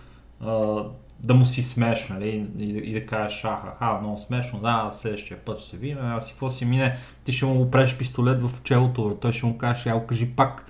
а, 0.41 0.83
да 1.25 1.33
му 1.33 1.45
си 1.45 1.61
смеш, 1.61 2.09
нали, 2.09 2.47
и, 2.59 2.63
и 2.63 2.93
да 2.93 3.05
кажеш, 3.05 3.45
аха, 3.45 3.73
ха, 3.79 3.99
много 4.01 4.17
смешно, 4.17 4.59
да, 4.59 4.91
следващия 4.93 5.37
път 5.37 5.59
ще 5.59 5.69
се 5.69 5.77
видим, 5.77 5.97
а 6.01 6.21
си 6.21 6.31
какво 6.31 6.49
си 6.49 6.65
мине, 6.65 6.97
ти 7.23 7.31
ще 7.31 7.45
му 7.45 7.71
преш 7.71 7.97
пистолет 7.97 8.41
в 8.41 8.63
челото, 8.63 9.17
той 9.21 9.33
ще 9.33 9.45
му 9.45 9.57
каже, 9.57 9.89
ел, 9.89 10.01
кажи 10.07 10.35
пак, 10.35 10.65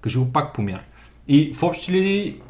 кажи 0.00 0.18
го 0.18 0.32
пак 0.32 0.54
помяр. 0.54 0.80
И 1.28 1.54
в 1.54 1.62
общи 1.62 1.92
ли 1.92 2.40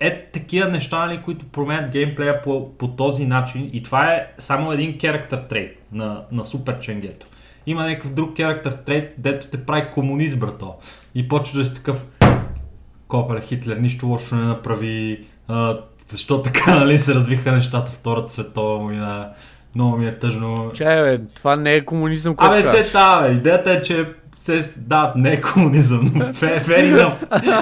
е 0.00 0.30
такива 0.32 0.68
неща, 0.68 1.06
нали, 1.06 1.22
които 1.22 1.46
променят 1.46 1.90
геймплея 1.90 2.42
по, 2.42 2.72
по 2.78 2.88
този 2.88 3.26
начин 3.26 3.70
и 3.72 3.82
това 3.82 4.12
е 4.12 4.32
само 4.38 4.72
един 4.72 4.98
character 4.98 5.48
трейд 5.48 5.78
на, 5.92 6.24
на 6.32 6.44
Супер 6.44 6.80
Ченгето. 6.80 7.26
Има 7.66 7.82
някакъв 7.82 8.14
друг 8.14 8.36
character 8.36 8.84
трейд, 8.84 9.14
дето 9.18 9.46
те 9.46 9.64
прави 9.64 9.90
комунист, 9.94 10.40
брато. 10.40 10.74
И 11.14 11.28
почва 11.28 11.58
да 11.58 11.64
си 11.64 11.74
такъв 11.74 12.06
Копеле, 13.08 13.40
Хитлер 13.40 13.76
нищо 13.76 14.06
лошо 14.06 14.36
не 14.36 14.44
направи, 14.44 15.24
а, 15.48 15.80
защо 16.06 16.42
така 16.42 16.74
нали, 16.78 16.98
се 16.98 17.14
развиха 17.14 17.52
нещата 17.52 17.92
Втората 17.92 18.32
светова 18.32 18.78
война. 18.78 19.30
Много 19.74 19.96
ми 19.96 20.06
е 20.06 20.18
тъжно. 20.18 20.70
Чай, 20.74 21.02
бе, 21.02 21.24
това 21.34 21.56
не 21.56 21.74
е 21.74 21.84
комунизъм, 21.84 22.36
който 22.36 22.54
Абе, 22.54 22.84
се 22.84 22.92
тава, 22.92 23.28
идеята 23.28 23.72
е, 23.72 23.82
че 23.82 24.06
се, 24.38 24.74
да, 24.76 25.12
не 25.16 25.32
е 25.32 25.40
комунизъм, 25.40 26.10
но 26.14 26.24
fair, 26.24 26.60
fair 26.60 26.94
enough. 26.94 27.14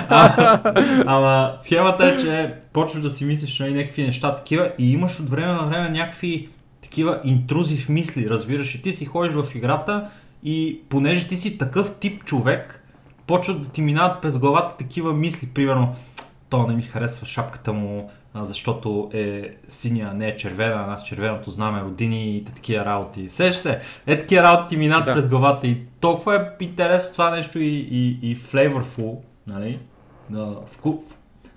А, 0.08 0.60
ама 1.06 1.52
схемата 1.62 2.06
е, 2.06 2.16
че 2.16 2.54
почваш 2.72 3.02
да 3.02 3.10
си 3.10 3.24
мислиш 3.24 3.58
нали, 3.58 3.74
някакви 3.74 4.02
неща 4.02 4.36
такива 4.36 4.72
и 4.78 4.92
имаш 4.92 5.20
от 5.20 5.30
време 5.30 5.52
на 5.52 5.62
време 5.62 5.90
някакви 5.90 6.48
такива 6.82 7.20
интрузив 7.24 7.88
мисли, 7.88 8.30
разбираш. 8.30 8.74
И 8.74 8.82
ти 8.82 8.92
си 8.92 9.04
ходиш 9.04 9.32
в 9.34 9.54
играта 9.54 10.08
и 10.42 10.80
понеже 10.88 11.28
ти 11.28 11.36
си 11.36 11.58
такъв 11.58 11.94
тип 11.94 12.24
човек, 12.24 12.82
почват 13.26 13.62
да 13.62 13.68
ти 13.68 13.82
минават 13.82 14.22
през 14.22 14.38
главата 14.38 14.76
такива 14.76 15.12
мисли. 15.12 15.48
Примерно, 15.54 15.94
то 16.48 16.66
не 16.66 16.74
ми 16.74 16.82
харесва 16.82 17.26
шапката 17.26 17.72
му, 17.72 18.10
защото 18.34 19.10
е 19.12 19.56
синя, 19.68 20.14
не 20.14 20.28
е 20.28 20.36
червена, 20.36 20.74
а 20.74 20.86
нас 20.86 21.02
червеното 21.04 21.50
знаме 21.50 21.82
родини 21.82 22.36
и 22.36 22.44
такива 22.44 22.84
работи. 22.84 23.28
Сеш 23.28 23.54
се, 23.54 23.80
е 24.06 24.18
такива 24.18 24.42
работи 24.42 24.68
ти 24.68 24.76
минат 24.76 25.04
Да. 25.04 25.12
през 25.12 25.28
главата 25.28 25.66
и 25.66 25.78
толкова 26.00 26.36
е 26.36 26.64
интересно 26.64 27.12
това 27.12 27.30
нещо 27.30 27.58
и, 27.58 27.66
и, 27.90 28.18
и 28.22 28.38
flavorful, 28.38 29.16
нали? 29.46 29.78
На, 30.30 30.46
вку... 30.66 30.94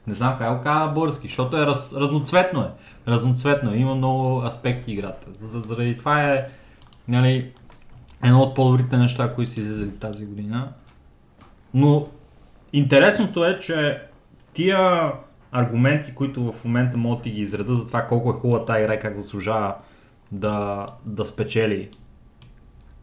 Не 0.08 0.14
знам 0.14 0.36
как 0.40 0.58
го 0.58 0.64
кажа 0.64 0.80
на 0.80 0.88
български, 0.88 1.28
защото 1.28 1.58
е 1.58 1.66
раз, 1.66 1.96
разноцветно 1.96 2.62
е. 2.62 2.70
Разноцветно 3.08 3.72
е, 3.74 3.78
има 3.78 3.96
много 3.96 4.42
аспекти 4.46 4.92
играта. 4.92 5.28
За- 5.34 5.62
Заради 5.66 5.98
това 5.98 6.24
е 6.24 6.48
нали, 7.08 7.52
едно 8.24 8.42
от 8.42 8.56
по-добрите 8.56 8.98
неща, 8.98 9.34
които 9.36 9.52
са 9.52 9.60
излизали 9.60 9.92
тази 9.92 10.26
година. 10.26 10.68
Но 11.74 12.08
интересното 12.74 13.46
е, 13.46 13.60
че 13.60 14.02
тия 14.54 15.12
аргументи, 15.52 16.16
които 16.16 16.52
в 16.52 16.66
момента 16.66 16.98
могат 16.98 17.24
да 17.24 17.30
ги 17.30 17.42
изреда 17.42 17.74
за 17.74 17.88
това 17.88 18.02
колко 18.02 18.30
е 18.30 18.34
хубава 18.34 18.66
тази 18.66 18.84
игра 18.84 18.94
и 18.94 19.00
как 19.00 19.18
заслужава 19.18 19.76
да, 20.32 20.86
да 21.06 21.26
спечели. 21.26 21.90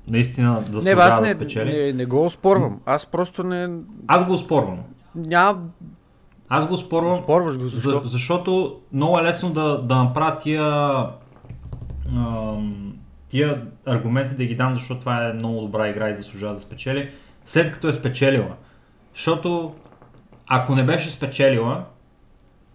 Наистина 0.09 0.53
да 0.55 0.61
Не, 0.61 0.75
заслужава 0.75 1.03
аз 1.03 1.21
да 1.21 1.27
не, 1.27 1.35
спечели. 1.35 1.73
не, 1.73 1.93
не 1.93 2.07
го 2.07 2.25
оспорвам. 2.25 2.81
Аз 2.87 3.07
просто 3.07 3.43
не... 3.43 3.69
Аз 4.07 4.27
го 4.27 4.33
оспорвам. 4.33 4.79
Няма... 5.15 5.59
Аз 6.49 6.67
го 6.69 6.75
оспорвам, 6.75 7.13
Оспорваш 7.13 7.59
го, 7.59 7.69
защо? 7.69 7.91
за, 7.91 8.01
защото 8.05 8.81
много 8.93 9.19
е 9.19 9.23
лесно 9.23 9.51
да, 9.51 9.83
да 9.83 10.05
направя 10.05 10.39
тия, 10.39 10.63
ам, 12.17 12.95
тия 13.29 13.63
аргументи 13.87 14.35
да 14.35 14.45
ги 14.45 14.55
дам, 14.55 14.75
защото 14.75 15.01
това 15.01 15.29
е 15.29 15.33
много 15.33 15.61
добра 15.61 15.89
игра 15.89 16.09
и 16.11 16.15
заслужава 16.15 16.55
да 16.55 16.61
спечели, 16.61 17.11
след 17.47 17.73
като 17.73 17.89
е 17.89 17.93
спечелила. 17.93 18.55
Защото 19.15 19.75
ако 20.47 20.75
не 20.75 20.85
беше 20.85 21.11
спечелила, 21.11 21.85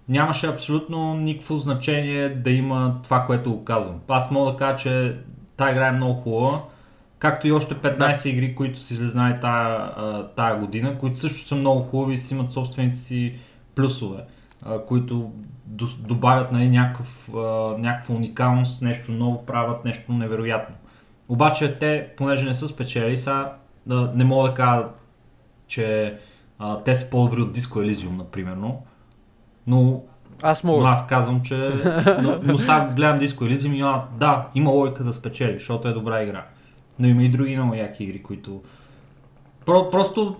нямаше 0.09 0.47
абсолютно 0.47 1.13
никакво 1.13 1.57
значение 1.57 2.29
да 2.29 2.51
има 2.51 2.99
това, 3.03 3.25
което 3.25 3.51
го 3.51 3.63
казвам. 3.63 3.99
Аз 4.07 4.31
мога 4.31 4.51
да 4.51 4.57
кажа, 4.57 4.77
че 4.77 5.17
тази 5.57 5.71
игра 5.71 5.87
е 5.87 5.91
много 5.91 6.21
хубава, 6.21 6.61
както 7.19 7.47
и 7.47 7.51
още 7.51 7.75
15 7.75 8.29
игри, 8.29 8.55
които 8.55 8.79
са 8.79 8.93
излезнали 8.93 9.35
тая, 9.41 9.91
тая 10.35 10.59
година, 10.59 10.97
които 10.97 11.17
също 11.17 11.47
са 11.47 11.55
много 11.55 11.83
хубави 11.83 12.13
и 12.13 12.17
си 12.17 12.33
имат 12.33 12.51
собствените 12.51 12.95
си 12.95 13.33
плюсове, 13.75 14.23
които 14.87 15.31
до- 15.65 15.97
добавят 15.99 16.51
нали, 16.51 16.69
някакъв, 16.69 17.29
някаква 17.77 18.15
уникалност, 18.15 18.81
нещо 18.81 19.11
ново 19.11 19.45
правят, 19.45 19.85
нещо 19.85 20.13
невероятно. 20.13 20.75
Обаче 21.29 21.79
те, 21.79 22.07
понеже 22.17 22.45
не 22.45 22.55
са 22.55 22.67
спечели, 22.67 23.17
да, 23.85 24.11
не 24.15 24.23
мога 24.23 24.49
да 24.49 24.55
кажа, 24.55 24.87
че 25.67 26.17
а, 26.59 26.83
те 26.83 26.95
са 26.95 27.09
по-добри 27.09 27.41
от 27.41 27.57
Disco 27.57 27.93
Elysium, 27.93 28.17
например, 28.17 28.55
но 29.69 30.01
Аз 30.41 30.63
Но 30.63 30.71
мога. 30.71 30.87
аз 30.87 31.07
казвам, 31.07 31.41
че... 31.41 31.55
но, 32.21 32.39
но 32.43 32.57
сега 32.57 32.87
гледам 32.95 33.19
Disco 33.19 33.55
Elysium 33.55 33.75
и 33.75 33.81
а, 33.81 34.03
да, 34.17 34.47
има 34.55 34.71
логика 34.71 35.03
да 35.03 35.13
спечели, 35.13 35.53
защото 35.53 35.87
е 35.87 35.93
добра 35.93 36.23
игра. 36.23 36.45
Но 36.99 37.07
има 37.07 37.23
и 37.23 37.29
други 37.29 37.55
много 37.55 37.73
яки 37.73 38.03
игри, 38.03 38.23
които... 38.23 38.61
Про, 39.65 39.89
просто 39.89 40.35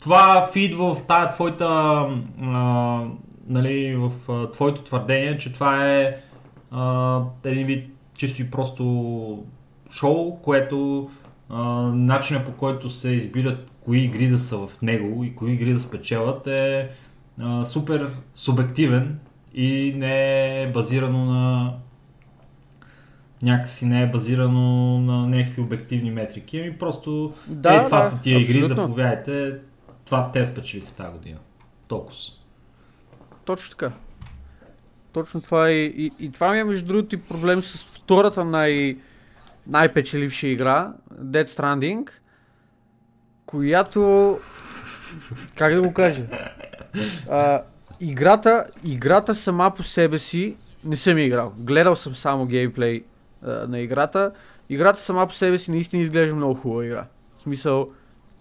това 0.00 0.48
фидва 0.52 0.94
в 0.94 1.02
тая 1.06 1.30
твоята... 1.30 1.66
А, 2.42 3.04
нали, 3.46 3.96
в 3.96 4.10
а, 4.32 4.50
твоето 4.50 4.82
твърдение, 4.82 5.38
че 5.38 5.52
това 5.52 5.90
е 5.90 6.16
а, 6.70 7.20
един 7.44 7.66
вид 7.66 7.90
чисто 8.16 8.42
и 8.42 8.50
просто 8.50 9.44
шоу, 9.90 10.36
което 10.36 11.10
а, 11.50 11.62
начинът 11.94 12.46
по 12.46 12.52
който 12.52 12.90
се 12.90 13.10
избират 13.10 13.70
кои 13.84 13.98
игри 13.98 14.28
да 14.28 14.38
са 14.38 14.58
в 14.58 14.82
него 14.82 15.24
и 15.24 15.34
кои 15.34 15.52
игри 15.52 15.72
да 15.72 15.80
спечелят 15.80 16.46
е 16.46 16.88
а, 17.42 17.64
супер 17.66 18.10
субективен 18.34 19.18
и 19.54 19.94
не 19.96 20.62
е 20.62 20.72
базирано 20.72 21.24
на 21.24 21.72
някакси 23.42 23.86
не 23.86 24.02
е 24.02 24.06
базирано 24.06 24.98
на 25.00 25.26
някакви 25.26 25.62
обективни 25.62 26.10
метрики, 26.10 26.60
ами 26.60 26.78
просто 26.78 27.34
Да, 27.46 27.74
е, 27.74 27.84
това 27.84 27.98
да, 27.98 28.04
са 28.04 28.20
тия 28.20 28.40
игри, 28.40 28.58
абсолютно. 28.58 28.82
заповядайте, 28.82 29.58
това 30.04 30.30
те 30.32 30.46
спечелиха 30.46 30.92
тази 30.92 31.12
година. 31.18 31.38
Толкова. 31.88 32.16
Точно 33.44 33.70
така. 33.70 33.92
Точно 35.12 35.40
това 35.40 35.68
е. 35.68 35.72
И, 35.72 36.12
и 36.18 36.32
това 36.32 36.52
ми 36.52 36.58
е 36.58 36.64
между 36.64 36.86
другото 36.86 37.14
и 37.14 37.20
проблем 37.22 37.62
с 37.62 37.84
втората 37.84 38.44
най- 38.44 38.96
най-печеливша 39.66 40.46
игра, 40.46 40.92
Dead 41.14 41.44
Stranding, 41.46 42.10
която... 43.46 44.38
Как 45.54 45.74
да 45.74 45.82
го 45.82 45.92
кажа? 45.92 46.26
А, 47.30 47.62
играта, 48.00 48.66
играта 48.84 49.34
сама 49.34 49.70
по 49.70 49.82
себе 49.82 50.18
си 50.18 50.56
не 50.84 50.96
съм 50.96 51.18
я 51.18 51.24
играл. 51.24 51.52
Гледал 51.58 51.96
съм 51.96 52.14
само 52.14 52.46
геймплей 52.46 53.04
а, 53.42 53.66
на 53.68 53.78
играта. 53.78 54.30
Играта 54.68 55.00
сама 55.00 55.26
по 55.26 55.32
себе 55.32 55.58
си 55.58 55.70
наистина 55.70 56.02
изглежда 56.02 56.34
много 56.34 56.54
хубава 56.54 56.84
игра. 56.84 57.04
В 57.38 57.42
смисъл, 57.42 57.88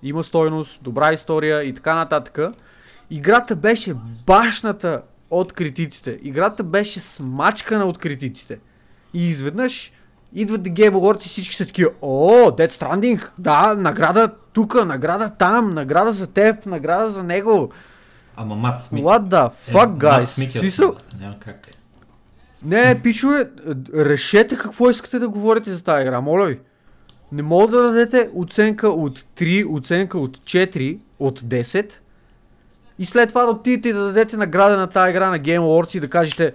има 0.04 0.24
стойност, 0.24 0.84
добра 0.84 1.14
история 1.14 1.64
и 1.64 1.74
така 1.74 1.96
нататък. 1.96 2.40
Играта 3.10 3.56
беше 3.56 3.94
башната 4.26 5.02
от 5.30 5.54
критиците. 5.54 6.20
Играта 6.22 6.64
беше 6.64 7.00
смачкана 7.00 7.86
от 7.86 7.98
критиците. 7.98 8.60
И 9.14 9.30
изведнъж 9.30 9.92
идват 10.34 10.62
Awards 10.62 11.26
и 11.26 11.30
всички 11.30 11.56
са 11.56 11.66
такива, 11.66 11.92
о, 12.02 12.30
Dead 12.30 12.70
Stranding, 12.70 13.28
да, 13.38 13.76
награда 13.76 14.32
тук, 14.54 14.86
награда 14.86 15.32
там, 15.40 15.74
награда 15.74 16.12
за 16.12 16.28
теб, 16.28 16.66
награда 16.66 17.10
за 17.10 17.24
него. 17.24 17.72
Ама 18.42 18.56
Мат 18.56 18.84
Смит. 18.84 19.04
What 19.04 19.28
the 19.28 19.48
е, 19.48 19.72
fuck, 19.72 19.90
Мат 19.90 19.98
guys? 19.98 20.48
Е 20.48 20.52
Смисъл, 20.52 20.96
Няма 21.20 21.36
как. 21.40 21.68
не, 22.64 23.02
пичове, 23.02 23.50
решете 23.96 24.58
какво 24.58 24.90
искате 24.90 25.20
да 25.20 25.30
говорите 25.30 25.72
за 25.72 25.84
тази 25.84 26.02
игра, 26.02 26.22
моля 26.22 26.46
ви. 26.46 26.60
Не 27.32 27.42
мога 27.42 27.68
да 27.68 27.84
дадете 27.84 28.30
оценка 28.36 28.90
от 28.90 29.20
3, 29.20 29.78
оценка 29.78 30.20
от 30.20 30.38
4, 30.38 31.00
от 31.20 31.42
10 31.42 31.94
и 33.00 33.06
след 33.06 33.30
това 33.30 33.46
да 33.46 33.52
отидете 33.52 33.90
и 33.90 33.94
да 33.94 34.04
дадете 34.04 34.38
награда 34.38 34.78
на 34.78 34.88
тази 34.88 35.10
игра 35.10 35.30
на 35.30 35.40
Game 35.40 35.60
Awards 35.60 35.98
и 35.98 36.00
да 36.00 36.10
кажете 36.10 36.54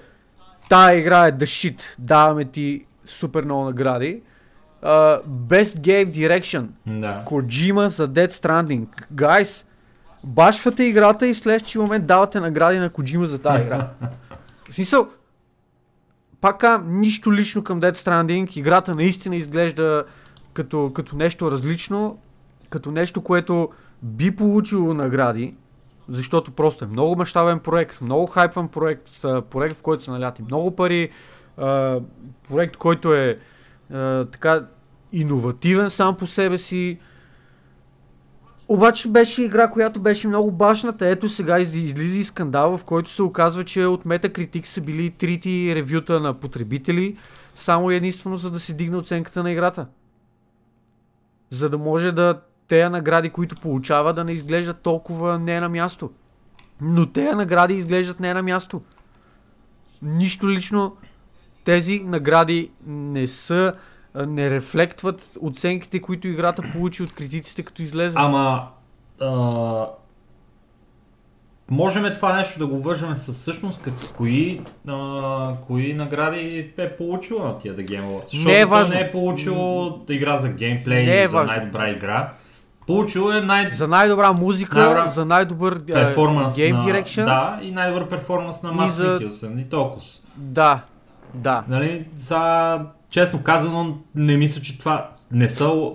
тая 0.68 0.98
игра 0.98 1.26
е 1.26 1.32
the 1.32 1.44
shit, 1.44 1.82
даваме 1.98 2.44
ти 2.44 2.84
супер 3.06 3.44
много 3.44 3.64
награди. 3.64 4.22
Uh, 4.84 5.22
best 5.24 5.78
Game 5.78 6.10
Direction, 6.10 6.66
Да. 6.86 7.22
Kojima 7.26 7.86
за 7.86 8.08
Dead 8.08 8.30
Stranding. 8.30 8.86
Guys, 9.14 9.64
башвате 10.24 10.84
играта 10.84 11.26
и 11.28 11.34
в 11.34 11.38
следващия 11.38 11.82
момент 11.82 12.06
давате 12.06 12.40
награди 12.40 12.78
на 12.78 12.90
Kojima 12.90 13.24
за 13.24 13.38
тази 13.38 13.62
игра. 13.62 13.88
В 14.70 14.74
смисъл, 14.74 15.08
пак 16.40 16.58
казвам, 16.58 17.00
нищо 17.00 17.32
лично 17.32 17.64
към 17.64 17.80
Dead 17.80 17.92
Stranding. 17.92 18.58
Играта 18.58 18.94
наистина 18.94 19.36
изглежда 19.36 20.04
като, 20.52 20.92
като 20.94 21.16
нещо 21.16 21.50
различно, 21.50 22.18
като 22.70 22.90
нещо, 22.90 23.20
което 23.20 23.68
би 24.02 24.36
получило 24.36 24.94
награди, 24.94 25.54
защото 26.08 26.50
просто 26.50 26.84
е 26.84 26.88
много 26.88 27.16
мащабен 27.16 27.58
проект, 27.58 28.00
много 28.00 28.26
хайпван 28.26 28.68
проект, 28.68 29.22
проект 29.50 29.76
в 29.76 29.82
който 29.82 30.04
са 30.04 30.10
наляти 30.10 30.42
много 30.42 30.76
пари, 30.76 31.10
проект, 32.48 32.76
който 32.76 33.14
е 33.14 33.38
така 34.32 34.64
иновативен 35.12 35.90
сам 35.90 36.16
по 36.16 36.26
себе 36.26 36.58
си. 36.58 36.98
Обаче 38.68 39.08
беше 39.08 39.42
игра, 39.42 39.70
която 39.70 40.00
беше 40.00 40.28
много 40.28 40.50
башната. 40.50 41.06
Ето 41.06 41.28
сега 41.28 41.60
из- 41.60 41.74
излиза 41.74 42.18
и 42.18 42.24
скандал, 42.24 42.78
в 42.78 42.84
който 42.84 43.10
се 43.10 43.22
оказва, 43.22 43.64
че 43.64 43.86
от 43.86 44.04
Metacritic 44.04 44.64
са 44.64 44.80
били 44.80 45.10
трити 45.10 45.72
ревюта 45.74 46.20
на 46.20 46.34
потребители, 46.34 47.16
само 47.54 47.90
единствено 47.90 48.36
за 48.36 48.50
да 48.50 48.60
се 48.60 48.72
дигне 48.72 48.96
оценката 48.96 49.42
на 49.42 49.52
играта. 49.52 49.86
За 51.50 51.68
да 51.70 51.78
може 51.78 52.12
да 52.12 52.40
тея 52.68 52.90
награди, 52.90 53.30
които 53.30 53.54
получава, 53.56 54.14
да 54.14 54.24
не 54.24 54.32
изглеждат 54.32 54.80
толкова 54.80 55.38
не 55.38 55.60
на 55.60 55.68
място. 55.68 56.10
Но 56.80 57.06
тея 57.06 57.36
награди 57.36 57.74
изглеждат 57.74 58.20
не 58.20 58.34
на 58.34 58.42
място. 58.42 58.82
Нищо 60.02 60.50
лично 60.50 60.96
тези 61.64 62.00
награди 62.00 62.70
не 62.86 63.28
са 63.28 63.74
не 64.16 64.50
рефлектват 64.50 65.30
оценките, 65.40 66.00
които 66.00 66.28
играта 66.28 66.62
получи 66.72 67.02
от 67.02 67.12
критиците, 67.12 67.62
като 67.62 67.82
излезе. 67.82 68.16
Ама... 68.20 68.68
А... 69.20 69.86
Можем 71.70 72.14
това 72.14 72.36
нещо 72.36 72.58
да 72.58 72.66
го 72.66 72.82
вържем 72.82 73.16
с 73.16 73.32
всъщност 73.32 73.82
как, 73.82 73.94
кои, 74.16 74.60
а, 74.88 75.52
кои 75.56 75.94
награди 75.94 76.72
е 76.78 76.96
получила 76.96 77.44
на 77.44 77.58
тия 77.58 77.76
The 77.76 77.88
Game 77.88 78.02
Awards. 78.02 78.24
Защото 78.24 78.48
Не 78.48 78.60
е 78.60 78.66
важно. 78.66 78.94
не 78.94 79.00
е 79.00 79.12
получил 79.12 79.56
игра 80.08 80.38
за 80.38 80.48
геймплей 80.48 81.06
Не 81.06 81.22
е 81.22 81.28
за 81.28 81.36
важно. 81.36 81.56
най-добра 81.56 81.90
игра. 81.90 82.32
Получил 82.86 83.30
е 83.30 83.40
най- 83.40 83.70
За 83.70 83.88
най-добра 83.88 84.32
музика, 84.32 84.78
Най-добра 84.78 85.08
за 85.08 85.24
най-добър 85.24 85.72
а, 85.72 85.84
перформанс 85.86 86.56
Game 86.56 86.72
на... 87.18 87.24
Да, 87.24 87.58
и 87.62 87.70
най-добър 87.70 88.08
перформанс 88.08 88.62
на 88.62 88.70
И 88.70 88.74
Маст 88.74 88.96
за- 88.96 89.12
Микелсън 89.12 89.58
и 89.58 89.64
толкова. 89.64 90.02
да, 90.36 90.80
да. 91.34 91.64
Нали, 91.68 92.06
за, 92.16 92.80
честно 93.14 93.42
казано, 93.42 93.98
не 94.14 94.36
мисля, 94.36 94.60
че 94.60 94.78
това 94.78 95.10
не 95.32 95.48
са 95.48 95.90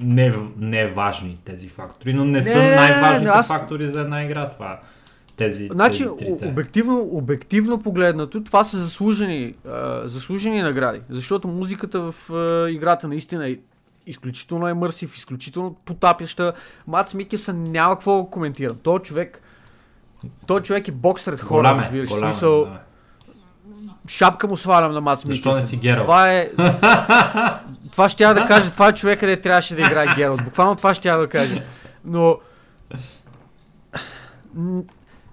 не, 0.00 0.34
не 0.58 0.86
важни 0.86 1.38
тези 1.44 1.68
фактори, 1.68 2.14
но 2.14 2.24
не, 2.24 2.42
са 2.42 2.58
Не, 2.58 2.76
най-важните 2.76 3.30
аз- 3.30 3.48
фактори 3.48 3.86
за 3.86 4.00
една 4.00 4.24
игра 4.24 4.50
това. 4.50 4.80
Тези, 5.36 5.68
Значи, 5.72 5.98
тези 5.98 6.16
трите. 6.18 6.46
обективно, 6.46 7.08
обективно 7.12 7.82
погледнато, 7.82 8.44
това 8.44 8.64
са 8.64 8.78
заслужени, 8.78 9.54
а, 9.68 10.02
заслужени 10.04 10.62
награди. 10.62 11.00
Защото 11.10 11.48
музиката 11.48 12.12
в 12.12 12.30
а, 12.30 12.70
играта 12.70 13.08
наистина 13.08 13.48
е 13.48 13.56
изключително 14.06 14.68
емърсив, 14.68 15.16
изключително 15.16 15.74
потапяща. 15.84 16.52
Мац 16.86 17.14
Микелсън 17.14 17.62
няма 17.62 17.94
какво 17.94 18.22
да 18.22 18.30
коментира. 18.30 18.74
Той 18.74 18.98
човек, 18.98 19.42
той 20.46 20.60
човек 20.60 20.88
е 20.88 20.92
бокс 20.92 21.22
сред 21.22 21.40
хора, 21.40 21.68
е, 21.68 21.82
разбираш. 21.82 22.10
Е, 22.10 22.14
смисъл, 22.14 22.64
да. 22.64 22.80
Шапка 24.08 24.46
му 24.46 24.56
свалям 24.56 24.92
на 24.92 25.00
Мац 25.00 25.26
Защо 25.26 25.52
не 25.52 25.62
си 25.62 25.76
Гералт? 25.76 26.04
Това 26.04 26.32
е... 26.32 26.50
това 27.92 28.08
ще 28.08 28.24
я 28.24 28.34
да 28.34 28.46
кажа, 28.46 28.70
това 28.70 28.88
е 28.88 28.94
човека, 28.94 29.20
къде 29.20 29.40
трябваше 29.40 29.74
да 29.74 29.80
играе 29.80 30.06
Гералт. 30.16 30.44
Буквално 30.44 30.76
това 30.76 30.94
ще 30.94 31.08
я 31.08 31.16
да 31.16 31.28
кажа. 31.28 31.62
Но... 32.04 32.38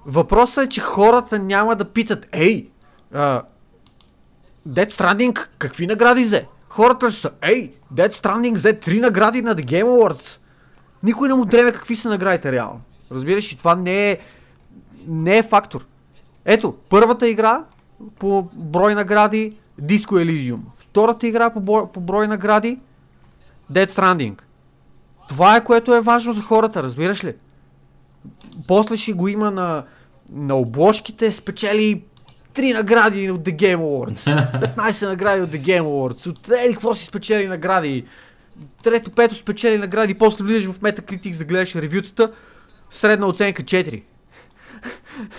Въпросът 0.05 0.65
е, 0.65 0.69
че 0.69 0.81
хората 0.81 1.39
няма 1.39 1.75
да 1.75 1.85
питат, 1.85 2.27
ей, 2.31 2.69
а, 3.13 3.41
Dead 4.69 4.89
Stranding 4.89 5.47
какви 5.57 5.87
награди 5.87 6.23
взе? 6.23 6.45
Хората 6.69 7.11
ще 7.11 7.19
са, 7.19 7.31
ей, 7.41 7.73
Dead 7.93 8.13
Stranding 8.13 8.53
взе 8.53 8.79
три 8.79 8.99
награди 8.99 9.41
на 9.41 9.55
The 9.55 9.65
Game 9.65 9.83
Awards. 9.83 10.39
Никой 11.03 11.27
не 11.27 11.33
му 11.33 11.45
дреме 11.45 11.71
какви 11.71 11.95
са 11.95 12.09
наградите 12.09 12.51
реално. 12.51 12.81
Разбираш, 13.11 13.51
и 13.51 13.57
това 13.57 13.75
не 13.75 14.11
е, 14.11 14.17
не 15.07 15.37
е 15.37 15.43
фактор. 15.43 15.85
Ето, 16.45 16.75
първата 16.89 17.27
игра 17.29 17.63
по 18.19 18.49
брой 18.53 18.95
награди 18.95 19.53
Disco 19.81 20.25
Elysium. 20.25 20.59
Втората 20.75 21.27
игра 21.27 21.49
по, 21.49 21.59
бо- 21.59 21.87
по 21.87 21.99
брой 22.01 22.27
награди 22.27 22.77
Dead 23.71 23.89
Stranding. 23.89 24.41
Това 25.29 25.55
е 25.55 25.63
което 25.63 25.95
е 25.95 26.01
важно 26.01 26.33
за 26.33 26.41
хората, 26.41 26.83
разбираш 26.83 27.23
ли? 27.23 27.33
После 28.67 28.97
ще 28.97 29.13
го 29.13 29.27
има 29.27 29.51
на, 29.51 29.83
на 30.31 30.55
обложките, 30.55 31.31
спечели 31.31 32.03
3 32.53 32.73
награди 32.73 33.29
от 33.31 33.41
The 33.41 33.55
Game 33.55 33.77
Awards, 33.77 34.51
15 34.75 35.07
награди 35.07 35.41
от 35.41 35.49
The 35.51 35.61
Game 35.61 35.81
Awards, 35.81 36.27
от 36.27 36.49
ели 36.49 36.73
какво 36.73 36.95
си 36.95 37.05
спечели 37.05 37.47
награди, 37.47 38.05
трето, 38.83 39.11
пето 39.11 39.35
спечели 39.35 39.77
награди, 39.77 40.13
после 40.13 40.43
влизаш 40.43 40.71
в 40.73 40.79
Metacritics 40.79 41.37
да 41.37 41.45
гледаш 41.45 41.75
ревютата, 41.75 42.31
средна 42.89 43.27
оценка 43.27 43.63
4. 43.63 44.03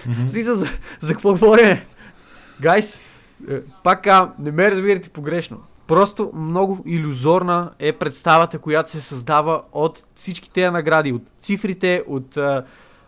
Мгм. 0.07 0.29
Смисъл, 0.29 0.57
за, 0.57 0.67
за 1.01 1.13
какво 1.13 1.33
говорим? 1.33 1.77
Гайс, 2.61 2.99
е, 3.51 3.61
пак 3.85 4.05
казвам, 4.05 4.33
не 4.39 4.51
ме 4.51 4.71
разбирате 4.71 5.11
погрешно. 5.11 5.63
Просто 5.87 6.31
много 6.35 6.83
иллюзорна 6.87 7.71
е 7.79 7.93
представата, 7.93 8.59
която 8.59 8.91
се 8.91 9.01
създава 9.01 9.63
от 9.73 10.07
всички 10.17 10.51
тези 10.51 10.71
награди, 10.71 11.13
от 11.13 11.23
цифрите, 11.43 12.03
от 12.07 12.37
а, 12.37 12.65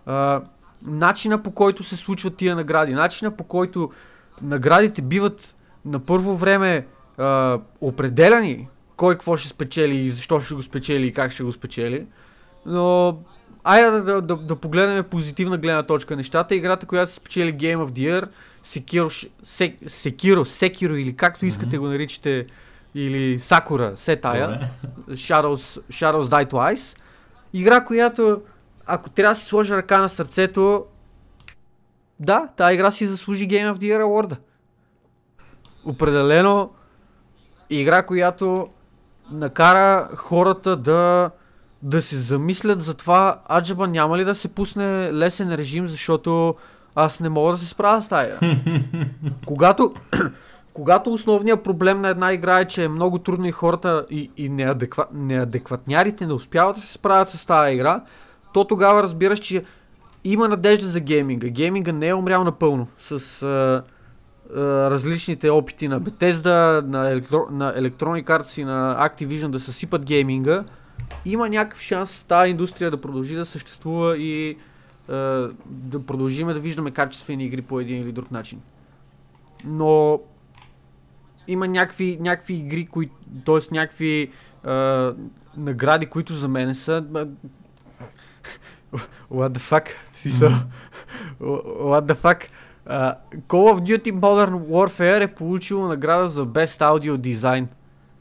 а, 0.07 0.43
начина 0.87 1.43
по 1.43 1.51
който 1.51 1.85
се 1.85 1.97
случват 1.97 2.37
тия 2.37 2.57
награди, 2.57 2.93
начина 2.93 3.31
по 3.31 3.45
който 3.45 3.91
наградите 4.43 5.03
биват 5.03 5.55
на 5.85 5.99
първо 5.99 6.37
време 6.37 6.87
а, 7.19 7.59
определяни, 7.81 8.69
кой 8.97 9.15
какво 9.15 9.37
ще 9.37 9.49
спечели 9.49 9.97
и 9.97 10.11
защо 10.11 10.41
ще 10.41 10.55
го 10.55 10.63
спечели 10.63 11.07
и 11.07 11.13
как 11.13 11.33
ще 11.33 11.43
го 11.43 11.53
спечели. 11.53 12.07
Но 12.67 13.19
айде 13.65 13.91
да, 13.91 14.03
да, 14.03 14.23
да, 14.23 14.37
да 14.37 14.57
погледнем 14.57 15.05
позитивна 15.05 15.59
гледна 15.59 15.83
точка 15.83 16.17
нещата. 16.17 16.55
Играта, 16.55 16.87
която 16.87 17.13
спечели 17.13 17.55
Game 17.55 17.77
of 17.77 17.91
the 17.91 18.11
Year, 18.11 18.29
Sekiro, 18.69 19.09
Sekiro, 19.87 20.45
Sekiro 20.45 20.95
или 20.97 21.17
както 21.17 21.47
искате 21.47 21.77
mm-hmm. 21.77 21.81
го 21.81 21.87
наричате, 21.87 22.47
или 22.95 23.41
Sakura, 23.41 23.95
се 23.95 24.17
тая, 24.17 24.71
Shadows, 25.09 25.83
Shadows 25.91 26.23
Die 26.23 26.51
Twice. 26.51 26.99
Игра, 27.53 27.85
която, 27.85 28.43
ако 28.87 29.11
трябва 29.11 29.35
да 29.35 29.41
си 29.41 29.47
сложа 29.47 29.77
ръка 29.77 30.01
на 30.01 30.09
сърцето, 30.09 30.85
да, 32.21 32.49
тази 32.57 32.75
игра 32.75 32.91
си 32.91 33.07
заслужи 33.07 33.49
Game 33.49 33.73
of 33.73 33.79
the 33.79 33.83
Year 33.83 34.03
Award. 34.03 34.37
Определено 35.85 36.71
игра, 37.71 38.03
която 38.03 38.69
накара 39.31 40.09
хората 40.17 40.77
да, 40.77 41.31
да 41.83 42.03
се 42.03 42.17
замислят 42.17 42.83
за 42.83 42.95
това, 42.95 43.41
аджаба 43.51 43.89
няма 43.89 44.19
ли 44.19 44.25
да 44.25 44.35
се 44.35 44.49
пусне 44.49 45.13
лесен 45.13 45.55
режим, 45.55 45.87
защото 45.87 46.55
аз 46.95 47.21
не 47.21 47.29
мога 47.29 47.53
да 47.53 47.59
се 47.59 47.67
справя 47.67 48.03
с 48.03 48.09
тая. 48.09 48.39
когато, 49.47 49.95
когато 50.75 51.13
основният 51.13 51.63
проблем 51.63 52.01
на 52.01 52.09
една 52.09 52.33
игра 52.33 52.61
е, 52.61 52.65
че 52.65 52.85
е 52.85 52.89
много 52.89 53.19
трудно 53.19 53.47
и 53.47 53.53
хората 53.53 54.07
и, 54.11 54.31
и 54.37 54.49
неадеква, 54.49 55.07
неадекватнярите 55.13 56.27
не 56.27 56.33
успяват 56.33 56.77
да 56.77 56.83
се 56.83 56.93
справят 56.93 57.31
с 57.31 57.47
тази 57.47 57.75
игра, 57.75 58.03
то 58.53 58.65
тогава 58.65 59.03
разбираш, 59.03 59.39
че 59.39 59.65
има 60.25 60.49
надежда 60.49 60.87
за 60.87 61.01
гейминга. 61.01 61.49
Гейминга 61.49 61.93
не 61.93 62.09
е 62.09 62.15
умрял 62.15 62.45
напълно 62.45 62.87
с 62.99 63.43
а, 63.43 63.47
а, 63.47 64.61
различните 64.91 65.51
опити 65.51 65.89
на 65.89 66.01
Bethesda, 66.01 66.87
на, 66.87 67.11
електро, 67.11 67.47
на 67.51 67.75
Electronic 67.75 68.25
Arts 68.25 68.61
и 68.61 68.65
на 68.65 69.09
Activision 69.09 69.49
да 69.49 69.61
съсипат 69.61 70.05
гейминга. 70.05 70.65
Има 71.25 71.49
някакъв 71.49 71.81
шанс 71.81 72.23
тази 72.23 72.51
индустрия 72.51 72.91
да 72.91 72.97
продължи 72.97 73.35
да 73.37 73.47
съществува 73.47 74.19
и 74.19 74.57
да 75.67 76.07
продължиме 76.07 76.55
да 76.55 76.61
виждаме 76.61 76.91
качествени 76.91 77.45
игри 77.45 77.63
по 77.63 77.81
един 77.81 78.03
или 78.03 78.13
друг 78.13 78.31
начин. 78.31 78.61
Но 79.65 80.21
има 81.49 81.69
някакви, 81.69 82.19
някакви 82.21 82.55
игри, 82.55 82.87
кои, 82.87 83.11
т.е. 83.45 83.75
някакви 83.75 84.31
а, 84.65 85.15
награди, 85.57 86.07
които 86.07 86.35
за 86.35 86.49
мен 86.49 86.75
са... 86.75 87.05
What 89.33 89.51
the 89.51 89.59
fuck? 89.59 89.89
Mm-hmm. 90.17 90.63
What 91.41 92.13
the 92.13 92.15
fuck? 92.15 92.49
Uh, 92.89 93.15
Call 93.49 93.75
of 93.75 93.81
Duty 93.81 94.13
Modern 94.13 94.55
Warfare 94.55 95.23
е 95.23 95.35
получило 95.35 95.89
награда 95.89 96.29
за 96.29 96.47
Best 96.47 96.81
Audio 96.81 97.17
Design. 97.17 97.67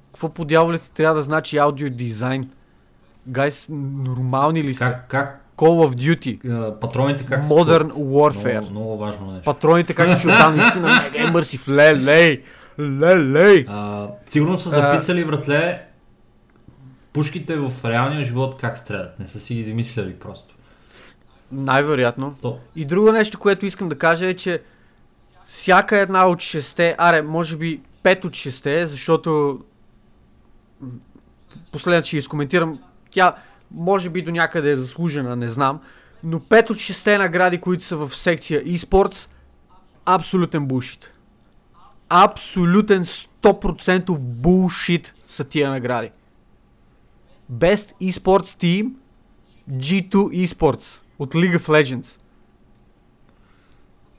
Какво 0.07 0.29
по 0.29 0.45
дяволите 0.45 0.91
трябва 0.91 1.15
да 1.15 1.23
значи 1.23 1.57
аудио 1.57 1.89
дизайн? 1.89 2.49
Гайс, 3.27 3.67
нормални 3.71 4.63
ли 4.63 4.73
сте? 4.73 4.85
Как, 4.85 5.07
как? 5.07 5.46
Call 5.57 5.87
of 5.87 5.95
Duty. 5.95 6.41
Uh, 6.41 6.79
патроните 6.79 7.25
как 7.25 7.43
се 7.43 7.53
Modern 7.53 7.91
Warfare. 7.91 8.59
Много, 8.59 8.71
много 8.71 8.97
важно 8.97 9.31
нещо. 9.31 9.43
Патроните 9.45 9.93
как 9.93 10.13
се 10.13 10.21
чуят 10.21 10.37
там, 10.37 10.55
наистина 10.55 10.87
мега 11.03 11.27
имърсив. 11.27 11.69
Лелей! 11.69 12.43
Лелей! 12.79 13.65
Uh, 13.65 14.09
сигурно 14.25 14.59
са 14.59 14.69
записали, 14.69 15.25
братле, 15.25 15.85
пушките 17.13 17.55
в 17.55 17.71
реалния 17.85 18.23
живот 18.23 18.57
как 18.59 18.77
стрелят. 18.77 19.19
Не 19.19 19.27
са 19.27 19.39
си 19.39 19.53
ги 19.53 19.59
измисляли 19.59 20.13
просто. 20.13 20.55
Най-вероятно. 21.51 22.35
И 22.75 22.85
друго 22.85 23.11
нещо, 23.11 23.39
което 23.39 23.65
искам 23.65 23.89
да 23.89 23.97
кажа 23.97 24.25
е, 24.25 24.33
че 24.33 24.61
всяка 25.45 25.97
една 25.97 26.27
от 26.27 26.39
шесте, 26.39 26.95
аре, 26.97 27.21
може 27.21 27.57
би 27.57 27.81
пет 28.03 28.25
от 28.25 28.35
шесте, 28.35 28.87
защото 28.87 29.59
последната 31.71 32.07
ще 32.07 32.17
изкоментирам, 32.17 32.79
тя 33.11 33.35
може 33.71 34.09
би 34.09 34.21
до 34.21 34.31
някъде 34.31 34.71
е 34.71 34.75
заслужена, 34.75 35.35
не 35.35 35.47
знам, 35.47 35.79
но 36.23 36.39
пет 36.39 36.69
от 36.69 36.77
шесте 36.77 37.17
награди, 37.17 37.57
които 37.57 37.83
са 37.83 37.97
в 37.97 38.15
секция 38.15 38.63
eSports, 38.65 39.29
абсолютен 40.05 40.65
булшит. 40.65 41.13
Абсолютен 42.09 43.05
100% 43.05 44.17
булшит 44.17 45.13
са 45.27 45.43
тия 45.43 45.69
награди. 45.69 46.11
Best 47.51 47.93
eSports 48.01 48.63
Team 48.63 48.91
G2 49.71 50.45
eSports 50.45 51.01
от 51.19 51.33
League 51.33 51.57
of 51.57 51.67
Legends. 51.67 52.19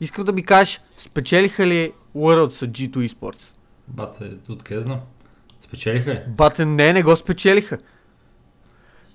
Искам 0.01 0.25
да 0.25 0.33
ми 0.33 0.43
кажеш, 0.43 0.81
спечелиха 0.97 1.67
ли 1.67 1.93
Worlds 2.17 2.51
с 2.51 2.67
G2 2.67 3.09
eSports? 3.09 3.55
Бате, 3.89 4.31
откъде 4.49 4.81
знам? 4.81 5.01
Спечелиха 5.61 6.15
ли? 6.15 6.23
Бате, 6.29 6.65
не, 6.65 6.93
не 6.93 7.03
го 7.03 7.17
спечелиха. 7.17 7.79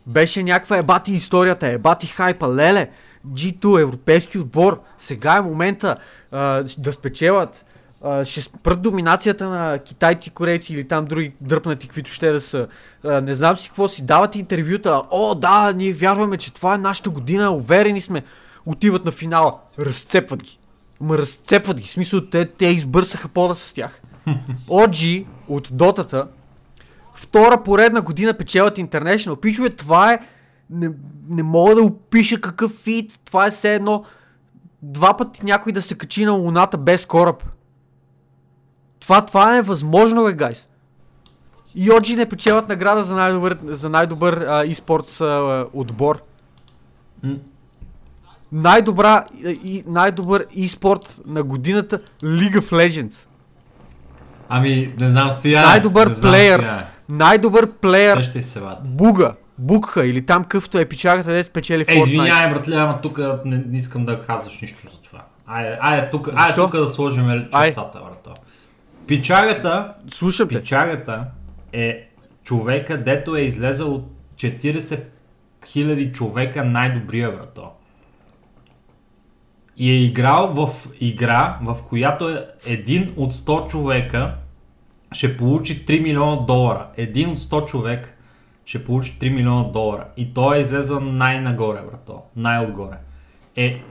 Беше 0.08 0.44
някаква 0.44 0.78
ебати 0.78 1.14
историята, 1.14 1.68
ебати 1.68 2.08
хайпа, 2.08 2.54
леле, 2.54 2.90
G2, 3.28 3.82
европейски 3.82 4.40
отбор, 4.40 4.82
сега 4.98 5.36
е 5.36 5.42
момента 5.42 5.96
а, 6.32 6.64
да 6.78 6.94
спечелят 6.94 7.66
ще 8.24 8.42
спрат 8.42 8.82
доминацията 8.82 9.50
на 9.50 9.80
китайци, 9.80 10.30
корейци 10.30 10.74
или 10.74 10.88
там 10.88 11.06
други 11.06 11.34
дръпнати, 11.42 11.88
каквито 11.88 12.12
ще 12.12 12.32
да 12.32 12.42
са. 12.42 12.68
А, 13.04 13.22
не 13.22 13.36
знам 13.36 13.58
си 13.58 13.70
какво 13.70 13.88
си, 13.88 14.06
дават 14.06 14.36
интервюта. 14.36 15.02
О, 15.12 15.36
да, 15.36 15.74
ние 15.76 15.94
вярваме, 15.94 16.38
че 16.38 16.54
това 16.54 16.76
е 16.76 16.78
нашата 16.78 17.10
година, 17.10 17.52
уверени 17.52 18.02
сме. 18.02 18.24
Отиват 18.66 19.06
на 19.06 19.12
финала, 19.12 19.54
разцепват 19.80 20.44
ги. 20.44 20.60
Ма 21.02 21.18
разцепват 21.18 21.80
ги, 21.80 21.88
в 21.88 21.92
смисъл 21.92 22.22
те, 22.22 22.46
те 22.46 22.66
избърсаха 22.66 23.28
пода 23.28 23.56
с 23.56 23.74
тях. 23.74 24.02
Оджи 24.70 25.26
от 25.48 25.70
дотата, 25.72 26.28
втора 27.14 27.64
поредна 27.64 28.02
година 28.02 28.34
печелят 28.34 28.78
International. 28.78 29.40
Пичове, 29.40 29.70
това 29.70 30.14
е... 30.14 30.20
Не, 30.70 30.90
не 31.30 31.44
мога 31.44 31.76
да 31.76 31.82
опиша 31.82 32.42
какъв 32.42 32.72
фит. 32.72 33.20
Това 33.26 33.48
е 33.48 33.52
все 33.52 33.76
едно 33.76 34.04
два 34.82 35.18
пъти 35.18 35.46
някой 35.46 35.72
да 35.72 35.82
се 35.82 35.96
качи 35.96 36.26
на 36.26 36.32
луната 36.32 36.78
без 36.78 37.06
кораб. 37.06 37.44
Това, 39.00 39.26
това 39.26 39.50
е 39.50 39.56
невъзможно, 39.56 40.24
бе, 40.24 40.34
гайс. 40.34 40.68
И 41.76 41.92
Оджи 41.92 42.16
не 42.16 42.30
печелят 42.30 42.70
награда 42.70 43.04
за 43.04 43.16
най-добър, 43.16 43.58
за 43.66 43.90
най-добър 43.90 44.34
а, 44.34 44.66
e-sports 44.66 45.22
а, 45.22 45.68
отбор. 45.74 46.22
Mm. 47.26 47.40
Най-добра, 48.52 49.26
и, 49.44 49.84
най-добър 49.88 50.48
e-спорт 50.48 51.22
на 51.26 51.44
годината 51.44 52.00
League 52.24 52.60
of 52.60 52.72
Legends. 52.72 53.16
Ами, 54.50 54.94
не 55.00 55.10
знам, 55.10 55.32
стоя. 55.32 55.62
Най-добър 55.62 56.22
плеер. 56.22 56.86
Най-добър 57.14 57.72
плеер. 57.72 58.32
Буга. 58.86 59.34
Букха 59.58 60.06
или 60.06 60.26
там 60.26 60.44
къвто 60.44 60.80
е 60.80 60.86
пичагата, 60.86 61.32
де 61.32 61.44
спечели 61.44 61.86
Fortnite. 61.86 62.00
Е, 62.00 62.00
извиняй, 62.00 62.50
братле, 62.50 62.76
ама 62.76 63.02
тук 63.02 63.20
не, 63.46 63.64
не, 63.68 63.78
искам 63.78 64.06
да 64.06 64.22
казваш 64.22 64.62
нищо 64.62 64.90
за 64.92 64.98
това. 64.98 65.22
Айде, 65.48 65.78
айде 65.82 66.10
тук, 66.12 66.30
айде 66.36 66.56
тук 66.56 66.72
да 66.72 66.90
сложим 66.90 67.26
чертата, 67.52 68.00
брато. 68.00 68.42
Пичагата, 69.08 69.94
Слушам. 70.12 70.48
Пичагата 70.48 71.26
е 71.74 72.10
човека, 72.44 73.04
дето 73.04 73.36
е 73.36 73.42
излезъл 73.42 73.94
от 73.94 74.12
40 74.36 75.04
000 75.66 76.12
човека 76.12 76.64
най-добрия 76.64 77.32
брато. 77.32 77.70
И 79.78 79.92
е 79.92 79.96
играл 79.96 80.54
в 80.54 80.88
игра, 81.00 81.58
в 81.62 81.78
която 81.90 82.30
е 82.30 82.46
един 82.66 83.14
от 83.18 83.34
100 83.34 83.70
човека 83.70 84.36
ще 85.14 85.38
получи 85.38 85.86
3 85.86 86.02
милиона 86.02 86.36
долара. 86.36 86.88
Един 86.98 87.30
от 87.30 87.40
100 87.40 87.66
човека 87.66 88.10
ще 88.66 88.86
получи 88.86 89.20
3 89.20 89.30
милиона 89.30 89.64
долара. 89.64 90.06
И 90.18 90.34
той 90.34 90.58
е 90.58 90.62
излезъл 90.62 91.00
най-нагоре, 91.00 91.82
брато. 91.92 92.22
Най-отгоре. 92.36 92.98
Е, 93.56 93.82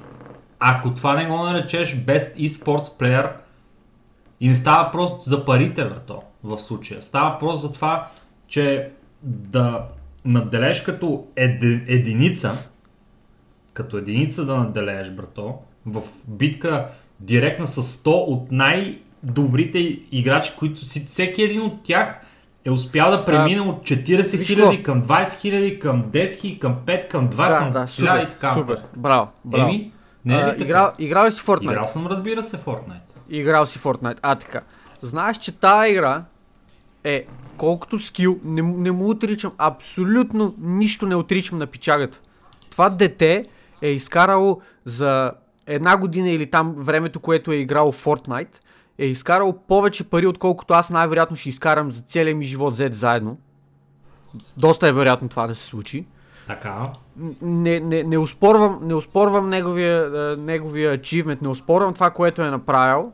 ако 0.58 0.94
това 0.94 1.16
не 1.16 1.26
го 1.26 1.36
наречеш 1.36 1.96
Best 1.96 2.36
eSports 2.36 3.00
Player, 3.00 3.30
и 4.40 4.48
не 4.48 4.56
става 4.56 4.92
просто 4.92 5.30
за 5.30 5.44
парите, 5.44 5.84
брато, 5.84 6.22
в 6.44 6.58
случая. 6.58 7.02
Става 7.02 7.38
просто 7.38 7.66
за 7.66 7.72
това, 7.72 8.08
че 8.46 8.90
да 9.22 9.84
надделеш 10.24 10.80
като 10.80 11.26
еди, 11.36 11.84
единица, 11.86 12.52
като 13.72 13.96
единица 13.96 14.44
да 14.44 14.56
надделееш, 14.56 15.10
брато, 15.10 15.54
в 15.86 16.02
битка 16.28 16.88
директна 17.20 17.66
с 17.66 17.82
100 17.82 18.06
от 18.08 18.52
най-добрите 19.22 19.78
играчи, 20.12 20.52
които 20.58 20.84
си, 20.84 21.04
всеки 21.06 21.42
един 21.42 21.62
от 21.62 21.82
тях 21.82 22.20
е 22.64 22.70
успял 22.70 23.10
да 23.10 23.24
премине 23.24 23.60
а, 23.60 23.62
от 23.62 23.82
40 23.82 24.44
хиляди 24.44 24.82
към 24.82 25.02
20 25.02 25.40
хиляди, 25.40 25.78
към 25.78 26.04
10 26.04 26.40
хиляди, 26.40 26.58
към 26.58 26.76
5, 26.86 27.08
към 27.08 27.30
2, 27.30 27.48
да, 27.48 27.58
към 27.58 27.72
да, 27.72 27.86
супер, 27.86 28.22
и 28.22 28.30
така. 28.30 28.54
Супер, 28.54 28.82
браво, 28.96 29.28
браво. 29.44 29.68
Еми, 29.68 29.92
не 30.24 30.34
е 30.34 30.44
ли 30.44 30.50
така? 30.50 30.64
Играл, 30.64 30.92
играл 30.98 31.30
си 31.30 31.42
Fortnite? 31.42 31.62
Играл 31.62 31.88
съм, 31.88 32.06
разбира 32.06 32.42
се, 32.42 32.58
Fortnite. 32.58 33.00
Играл 33.30 33.66
си 33.66 33.78
Fortnite. 33.78 34.18
А, 34.22 34.34
така. 34.34 34.60
Знаеш, 35.02 35.36
че 35.36 35.52
тази 35.52 35.92
игра 35.92 36.24
е 37.04 37.24
колкото 37.56 37.98
скил, 37.98 38.38
не, 38.44 38.62
не 38.62 38.92
му 38.92 39.10
отричам, 39.10 39.52
абсолютно 39.58 40.54
нищо 40.58 41.06
не 41.06 41.14
отричам 41.14 41.58
на 41.58 41.66
пичагата. 41.66 42.20
Това 42.70 42.90
дете 42.90 43.46
е 43.82 43.88
изкарал 43.88 44.60
за 44.84 45.32
една 45.66 45.96
година 45.96 46.30
или 46.30 46.46
там 46.46 46.74
времето, 46.76 47.20
което 47.20 47.52
е 47.52 47.56
играл 47.56 47.92
Fortnite, 47.92 48.58
е 48.98 49.06
изкарал 49.06 49.58
повече 49.68 50.04
пари, 50.04 50.26
отколкото 50.26 50.74
аз 50.74 50.90
най-вероятно 50.90 51.36
ще 51.36 51.48
изкарам 51.48 51.92
за 51.92 52.02
целия 52.02 52.36
ми 52.36 52.44
живот 52.44 52.76
зет 52.76 52.94
заедно. 52.94 53.38
Доста 54.56 54.88
е 54.88 54.92
вероятно 54.92 55.28
това 55.28 55.46
да 55.46 55.54
се 55.54 55.66
случи. 55.66 56.06
Така. 56.46 56.92
Не, 57.42 57.80
не, 57.80 58.02
не 58.02 58.18
успорвам, 58.18 58.78
не 58.82 58.94
успорвам 58.94 59.48
неговия, 59.48 60.10
е, 60.32 60.36
неговия 60.36 60.98
achievement, 60.98 61.42
не 61.42 61.48
успорвам 61.48 61.94
това, 61.94 62.10
което 62.10 62.42
е 62.42 62.50
направил. 62.50 63.12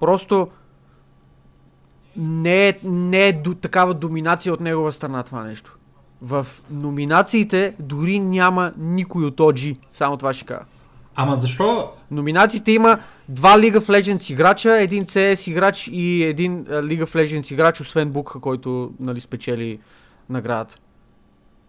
Просто 0.00 0.48
не 2.16 2.68
е, 2.68 2.78
не 2.84 3.28
е 3.28 3.32
до, 3.32 3.54
такава 3.54 3.94
доминация 3.94 4.54
от 4.54 4.60
негова 4.60 4.92
страна 4.92 5.22
това 5.22 5.42
нещо. 5.42 5.76
В 6.22 6.46
номинациите 6.70 7.74
дори 7.78 8.18
няма 8.18 8.72
никой 8.76 9.24
от 9.24 9.36
OG, 9.36 9.78
само 9.92 10.16
това 10.16 10.32
ще 10.32 10.44
кажа. 10.44 10.64
Ама 11.14 11.36
защо? 11.36 11.92
Номинациите 12.10 12.72
има 12.72 12.98
два 13.28 13.58
League 13.58 13.78
of 13.78 14.00
Legends 14.00 14.32
играча, 14.32 14.80
един 14.80 15.06
CS 15.06 15.50
играч 15.50 15.88
и 15.92 16.24
един 16.24 16.66
а, 16.70 16.72
League 16.72 17.04
of 17.04 17.14
Legends 17.14 17.52
играч, 17.52 17.80
освен 17.80 18.10
Бука, 18.10 18.40
който 18.40 18.92
нали, 19.00 19.20
спечели 19.20 19.78
наградата. 20.30 20.76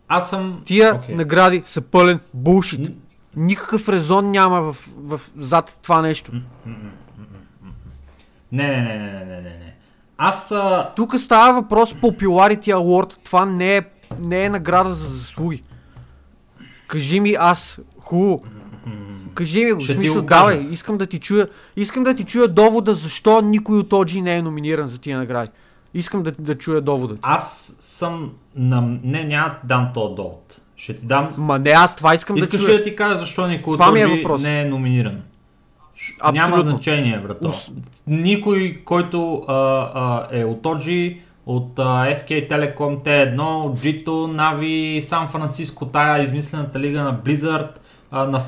Аз 0.07 0.30
съм... 0.30 0.61
Тия 0.65 0.95
Окей. 0.95 1.15
награди 1.15 1.61
са 1.65 1.81
пълен 1.81 2.19
булшит. 2.34 2.91
Никакъв 3.36 3.90
резон 3.90 4.31
няма 4.31 4.61
в, 4.61 4.90
в, 4.98 5.22
зад 5.38 5.80
това 5.81 6.02
нещо. 6.02 6.31
Не, 8.52 8.68
не, 8.68 8.81
не, 8.81 8.98
не, 8.98 8.98
не, 8.98 9.26
не, 9.26 9.36
не, 9.36 9.41
не. 9.41 9.76
Аз... 10.18 10.52
А... 10.52 10.94
Тук 10.95 11.19
става 11.19 11.61
въпрос 11.61 11.94
Popularity 11.94 12.73
Award. 12.73 13.18
Това 13.23 13.45
не 13.45 13.77
е, 13.77 13.81
не 14.19 14.44
е 14.44 14.49
награда 14.49 14.95
за 14.95 15.07
заслуги. 15.07 15.64
Кажи 16.88 17.19
ми 17.19 17.36
аз. 17.40 17.80
Хубаво. 17.99 18.44
Кажи 19.40 19.66
ми 19.66 19.72
го. 19.72 19.80
В 19.80 19.84
Ще 19.84 19.94
ти 19.94 19.98
смисъл, 19.99 20.22
давай. 20.22 20.68
Искам 20.72 20.98
да 20.98 21.06
ти 21.06 21.20
чуя. 21.20 21.48
Искам 21.76 22.03
да 22.03 22.14
ти 22.16 22.24
чуя 22.24 22.48
довода 22.48 22.94
защо 22.94 23.41
никой 23.41 23.78
от 23.78 23.90
OG 23.90 24.22
не 24.22 24.36
е 24.36 24.41
номиниран 24.41 24.88
за 24.88 24.98
тия 24.99 25.18
награди. 25.18 25.52
Искам 25.94 26.24
да, 26.24 26.32
да 26.40 26.57
чуя 26.57 26.82
довода 26.82 27.14
ти. 27.14 27.20
Аз 27.24 27.76
съм... 27.80 28.32
На... 28.56 28.82
Не, 29.03 29.24
няма 29.24 29.48
да 29.48 29.60
дам 29.64 29.90
този 29.94 30.16
довод. 30.16 30.56
Ще 30.76 30.98
ти 30.98 31.06
дам... 31.06 31.34
Ма 31.38 31.60
не, 31.60 31.70
аз 31.70 31.95
това 31.95 32.16
искам 32.16 32.38
Искаш 32.38 32.60
да 32.60 32.66
чуя. 32.66 32.78
да 32.78 32.84
ти 32.84 32.95
кажа 32.95 33.20
защо 33.20 33.48
никой 33.48 33.74
от 33.74 33.80
е 33.80 33.84
OG 33.84 34.18
въпрос. 34.18 34.41
не 34.41 34.61
е 34.61 34.66
номиниран? 34.66 35.22
Ш- 35.98 36.32
Няма 36.34 36.48
Абсолютно. 36.48 36.72
значение, 36.72 37.20
брато. 37.20 37.48
Ус- 37.48 37.70
Никой, 38.07 38.82
който 38.86 39.45
а, 39.48 39.53
а, 39.94 40.28
е 40.32 40.45
от 40.45 40.61
OG, 40.61 41.18
от 41.45 41.80
а, 41.80 41.84
SK 42.16 42.49
Telecom 42.52 42.78
T1, 43.06 43.40
от 43.40 43.80
G2, 43.80 44.06
Navi, 44.06 44.99
Сан 45.02 45.30
Франциско, 45.30 45.86
тая 45.86 46.24
измислената 46.24 46.80
лига 46.80 47.03
на 47.03 47.18
Blizzard, 47.18 47.70
а, 48.11 48.26
на 48.26 48.40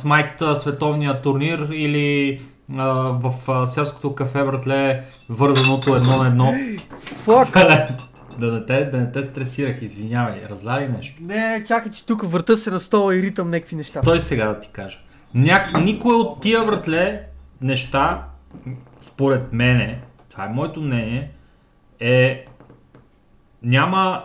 а, 0.41 0.55
световния 0.55 1.21
турнир 1.21 1.69
или 1.71 2.39
а, 2.77 2.85
в 2.93 3.33
а, 3.47 3.67
селското 3.67 4.15
кафе, 4.15 4.43
братле, 4.43 5.03
вързаното 5.29 5.95
едно 5.95 6.17
на 6.17 6.27
едно. 6.27 6.53
Фак. 6.97 7.51
да, 8.39 8.51
не 8.51 8.65
те, 8.65 8.85
да 8.85 8.97
не 8.97 9.11
те 9.11 9.23
стресирах, 9.23 9.81
извинявай, 9.81 10.41
разляли 10.49 10.87
нещо. 10.87 11.23
Не, 11.23 11.63
чакай, 11.67 11.91
че 11.91 12.05
тук 12.05 12.31
върта 12.31 12.57
се 12.57 12.71
на 12.71 12.79
стола 12.79 13.15
и 13.15 13.21
ритам 13.21 13.49
някакви 13.49 13.75
неща. 13.75 14.01
Стой 14.01 14.19
сега 14.19 14.47
да 14.47 14.59
ти 14.59 14.69
кажа. 14.69 14.99
Ня... 15.33 15.65
Никой 15.81 16.15
от 16.15 16.41
тия, 16.41 16.65
братле, 16.65 17.23
неща, 17.61 18.25
според 18.99 19.53
мене, 19.53 20.01
това 20.29 20.45
е 20.45 20.49
моето 20.49 20.81
мнение, 20.81 21.31
е 21.99 22.45
няма 23.63 24.23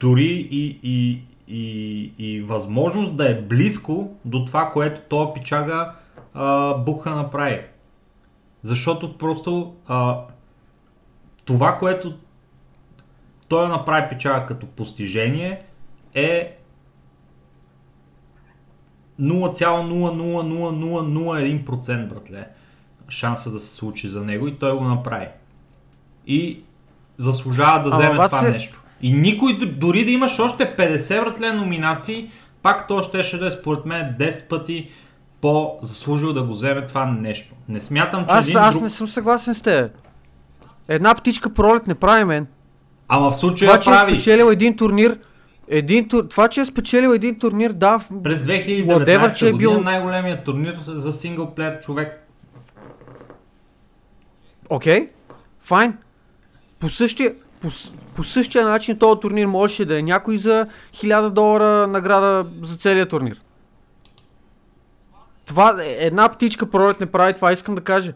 дори 0.00 0.48
и, 0.50 0.80
и, 0.82 1.20
и, 1.48 2.12
и 2.18 2.42
възможност 2.42 3.16
да 3.16 3.30
е 3.30 3.40
близко 3.40 4.16
до 4.24 4.44
това, 4.44 4.70
което 4.70 5.00
този 5.00 5.30
пичага 5.34 5.92
а, 6.34 6.74
Буха 6.74 7.10
направи. 7.10 7.60
Защото 8.62 9.18
просто 9.18 9.74
а, 9.86 10.20
това, 11.44 11.78
което 11.78 12.14
той 13.48 13.68
направи 13.68 14.08
пичага 14.08 14.46
като 14.46 14.66
постижение 14.66 15.62
е 16.14 16.56
0,00001% 19.20 22.08
братле 22.08 22.48
шанса 23.08 23.50
да 23.50 23.60
се 23.60 23.74
случи 23.74 24.08
за 24.08 24.24
него 24.24 24.48
и 24.48 24.58
той 24.58 24.78
го 24.78 24.84
направи. 24.84 25.28
И 26.26 26.62
заслужава 27.16 27.82
да 27.82 27.96
вземе 27.96 28.14
това 28.14 28.42
нещо. 28.42 28.82
И 29.02 29.12
никой, 29.12 29.58
дори 29.58 30.04
да 30.04 30.10
имаш 30.10 30.38
още 30.38 30.76
50 30.76 31.20
братле 31.20 31.52
номинации, 31.52 32.30
пак 32.62 32.88
то 32.88 33.02
ще 33.02 33.38
да 33.38 33.46
е 33.46 33.50
според 33.50 33.86
мен 33.86 34.16
10 34.20 34.48
пъти 34.48 34.88
по-заслужил 35.40 36.32
да 36.32 36.42
го 36.42 36.52
вземе 36.52 36.86
това 36.86 37.06
нещо. 37.06 37.54
Не 37.68 37.80
смятам, 37.80 38.20
че 38.20 38.26
Аз, 38.28 38.46
един 38.46 38.58
аз 38.58 38.74
друг... 38.74 38.82
не 38.82 38.90
съм 38.90 39.08
съгласен 39.08 39.54
с 39.54 39.60
теб. 39.60 39.92
Една 40.88 41.14
птичка 41.14 41.50
пролет 41.50 41.86
не 41.86 41.94
прави 41.94 42.24
мен. 42.24 42.46
Ама 43.08 43.30
в 43.30 43.36
случая 43.36 43.70
Това, 43.70 43.80
че 43.80 43.90
е 43.90 43.92
прави. 43.92 44.12
спечелил 44.12 44.44
един 44.44 44.76
турнир, 44.76 45.18
един 45.68 46.08
тур... 46.08 46.24
това, 46.24 46.48
че 46.48 46.60
е 46.60 46.64
спечелил 46.64 47.08
един 47.08 47.38
турнир, 47.38 47.70
да, 47.70 47.98
в- 47.98 48.22
През 48.22 48.38
2019 48.38 48.86
Whatever, 48.86 49.34
че 49.34 49.48
е 49.48 49.52
бил- 49.52 49.80
най-големият 49.80 50.44
турнир 50.44 50.76
за 50.86 51.12
синглплеер 51.12 51.80
човек. 51.80 52.28
окей, 54.70 55.08
файн. 55.60 55.96
По 56.78 56.88
същия, 56.88 57.34
по, 57.66 57.74
по 58.14 58.24
същия 58.24 58.64
начин 58.64 58.98
този 58.98 59.20
турнир 59.20 59.46
можеше 59.46 59.84
да 59.84 59.98
е 59.98 60.02
някой 60.02 60.38
за 60.38 60.66
1000 60.94 61.30
долара 61.30 61.86
награда 61.86 62.46
за 62.62 62.76
целия 62.76 63.08
турнир. 63.08 63.40
Това 65.46 65.76
е 65.82 65.96
една 66.00 66.28
птичка 66.28 66.70
пролет 66.70 67.00
не 67.00 67.06
прави 67.06 67.34
това, 67.34 67.52
искам 67.52 67.74
да 67.74 67.80
кажа. 67.80 68.12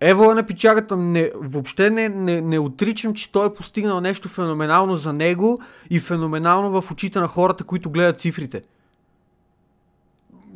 Евола 0.00 0.34
на 0.34 0.42
пичагата, 0.42 0.96
не, 0.96 1.30
въобще 1.34 1.90
не, 1.90 2.08
не, 2.08 2.40
не 2.40 2.58
отричам, 2.58 3.14
че 3.14 3.32
той 3.32 3.46
е 3.46 3.54
постигнал 3.54 4.00
нещо 4.00 4.28
феноменално 4.28 4.96
за 4.96 5.12
него 5.12 5.60
и 5.90 6.00
феноменално 6.00 6.82
в 6.82 6.90
очите 6.90 7.18
на 7.18 7.28
хората, 7.28 7.64
които 7.64 7.90
гледат 7.90 8.20
цифрите. 8.20 8.62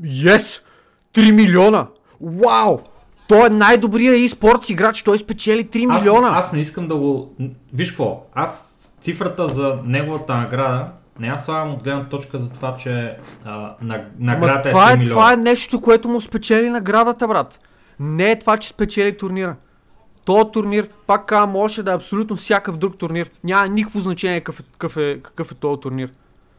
Yes! 0.02 0.62
3 1.14 1.30
милиона! 1.30 1.86
Вау! 2.20 2.78
Той 3.28 3.46
е 3.46 3.50
най-добрият 3.50 4.16
e-спортс 4.16 4.70
играч, 4.70 5.02
той 5.02 5.18
спечели 5.18 5.64
3 5.64 5.90
Аз, 5.90 6.02
милиона! 6.02 6.28
аз 6.34 6.52
не 6.52 6.60
искам 6.60 6.88
да 6.88 6.96
го... 6.96 7.34
Виж 7.72 7.88
какво, 7.88 8.26
аз 8.34 8.74
цифрата 9.00 9.48
за 9.48 9.78
неговата 9.84 10.36
награда 10.36 10.86
не 11.20 11.26
я 11.26 11.38
слагам 11.38 11.74
от 11.74 11.82
гледна 11.82 12.08
точка 12.08 12.38
за 12.38 12.50
това, 12.50 12.76
че 12.76 13.16
а, 13.44 13.74
на, 13.82 14.04
това, 14.70 14.90
е 14.90 14.92
3 14.92 14.94
е, 14.94 14.96
милиона. 14.96 15.14
това 15.14 15.32
е 15.32 15.36
нещо, 15.36 15.80
което 15.80 16.08
му 16.08 16.20
спечели 16.20 16.70
наградата, 16.70 17.28
брат. 17.28 17.60
Не 18.00 18.30
е 18.30 18.38
това, 18.38 18.56
че 18.56 18.68
спечели 18.68 19.18
турнира. 19.18 19.56
То 20.24 20.44
турнир, 20.44 20.88
пак 21.06 21.26
казвам, 21.26 21.50
може 21.50 21.82
да 21.82 21.90
е 21.90 21.94
абсолютно 21.94 22.36
всякакъв 22.36 22.76
друг 22.76 22.98
турнир. 22.98 23.30
Няма 23.44 23.68
никакво 23.68 24.00
значение 24.00 24.40
какъв 24.40 24.60
е, 24.60 24.62
какъв 24.72 24.96
е, 24.96 25.20
какъв 25.22 25.52
е 25.52 25.54
този 25.54 25.80
турнир. 25.80 26.10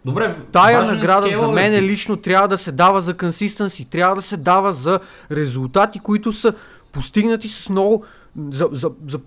Добре, 0.10 0.36
Тая 0.52 0.80
е 0.80 0.82
награда 0.82 1.38
за 1.38 1.48
мен 1.48 1.74
лично 1.74 2.18
трябва 2.18 2.48
да 2.48 2.58
се 2.58 2.72
дава 2.72 3.02
за 3.02 3.18
консистенси, 3.18 3.86
трябва 3.86 4.16
да 4.16 4.22
се 4.22 4.38
дава 4.38 4.74
за 4.74 5.00
резултати, 5.32 6.00
които 6.00 6.34
са 6.34 6.54
постигнати 6.92 7.48
с 7.48 7.70
много, 7.70 8.06
за, 8.52 8.70
за, 8.72 8.92
за 9.08 9.20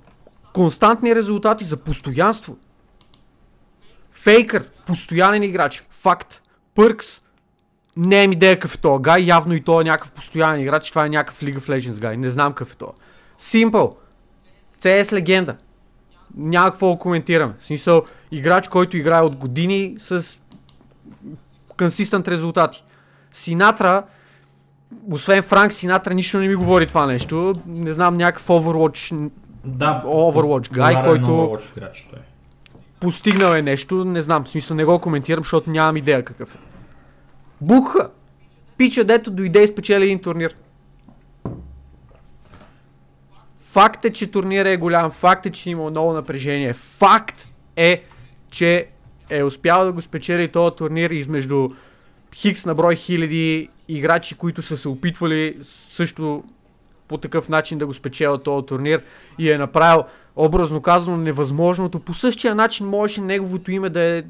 константни 0.53 1.17
резултати, 1.17 1.65
за 1.65 1.77
постоянство. 1.77 2.57
Фейкър, 4.13 4.69
постоянен 4.87 5.43
играч, 5.43 5.85
факт. 5.91 6.43
Пъркс, 6.75 7.21
не 7.97 8.25
им 8.25 8.33
идея 8.33 8.55
какъв 8.57 8.75
е 8.75 8.79
този 8.79 9.03
гай, 9.03 9.23
явно 9.23 9.55
и 9.55 9.61
той 9.61 9.83
е 9.83 9.85
някакъв 9.85 10.13
постоянен 10.13 10.61
играч, 10.61 10.89
това 10.89 11.07
е 11.07 11.09
някакъв 11.09 11.41
League 11.41 11.59
of 11.59 11.79
Legends 11.79 12.01
гай, 12.01 12.17
не 12.17 12.31
знам 12.31 12.53
какъв 12.53 12.73
е 12.73 12.77
това. 12.77 12.93
Simple, 13.41 13.95
CS 14.83 15.13
легенда, 15.13 15.57
няма 16.37 16.71
какво 16.71 16.97
коментираме. 16.97 17.55
В 17.59 17.65
смисъл, 17.65 18.03
играч, 18.31 18.69
който 18.69 18.97
играе 18.97 19.21
от 19.21 19.37
години 19.37 19.97
с 19.99 20.37
консистент 21.79 22.29
резултати. 22.29 22.85
Синатра, 23.33 24.03
освен 25.11 25.43
Франк 25.43 25.73
Синатра, 25.73 26.15
нищо 26.15 26.39
не 26.39 26.49
ми 26.49 26.55
говори 26.55 26.87
това 26.87 27.07
нещо. 27.07 27.55
Не 27.67 27.93
знам, 27.93 28.15
някакъв 28.15 28.47
Overwatch 28.49 29.31
Да, 29.65 30.03
Overwatch 30.07 30.69
популярен 30.69 31.05
който- 31.05 31.27
Overwatch 31.27 31.77
играч 31.77 32.07
той. 32.11 32.19
постигнал 33.01 33.53
е 33.53 33.63
нещо, 33.63 34.05
не 34.05 34.23
знам, 34.23 34.45
в 34.45 34.49
смисъл 34.49 34.77
не 34.77 34.85
го 34.85 34.99
коментирам, 34.99 35.45
защото 35.45 35.71
нямам 35.71 35.97
идея 35.97 36.25
какъв 36.25 36.55
е. 36.55 36.59
Буха! 37.61 38.11
Пича, 38.77 39.05
дето 39.05 39.31
дойде 39.31 39.63
и 39.63 39.67
спечели 39.67 40.05
един 40.05 40.19
турнир. 40.19 40.55
Факт 43.57 44.05
е, 44.05 44.13
че 44.13 44.27
турнирът 44.27 44.73
е 44.73 44.77
голям, 44.77 45.11
факт 45.11 45.47
е, 45.47 45.51
че 45.51 45.71
има 45.71 45.91
много 45.91 46.13
напрежение, 46.13 46.73
факт 46.73 47.49
е, 47.77 48.03
че 48.51 48.87
е 49.33 49.45
успял 49.45 49.85
да 49.85 49.93
го 49.93 50.01
спечели 50.01 50.49
този 50.49 50.77
турнир 50.77 51.11
измежду 51.11 51.69
хикс 52.35 52.67
на 52.67 52.75
брой 52.75 52.97
хиляди 52.97 53.69
играчи, 53.89 54.35
които 54.35 54.63
са 54.63 54.77
се 54.77 54.89
опитвали 54.89 55.57
също 55.91 56.45
по 57.09 57.19
такъв 57.19 57.49
начин 57.49 57.79
да 57.79 57.87
го 57.87 57.95
спечелят 57.95 58.43
този 58.43 58.67
турнир 58.67 59.03
и 59.39 59.51
е 59.51 59.59
направил 59.59 60.05
образно 60.37 60.83
казано 60.83 61.17
невъзможното. 61.17 62.01
По 62.01 62.15
същия 62.15 62.55
начин 62.55 62.87
можеше 62.87 63.21
неговото 63.21 63.71
име 63.71 63.91
да 63.91 64.01
е 64.01 64.23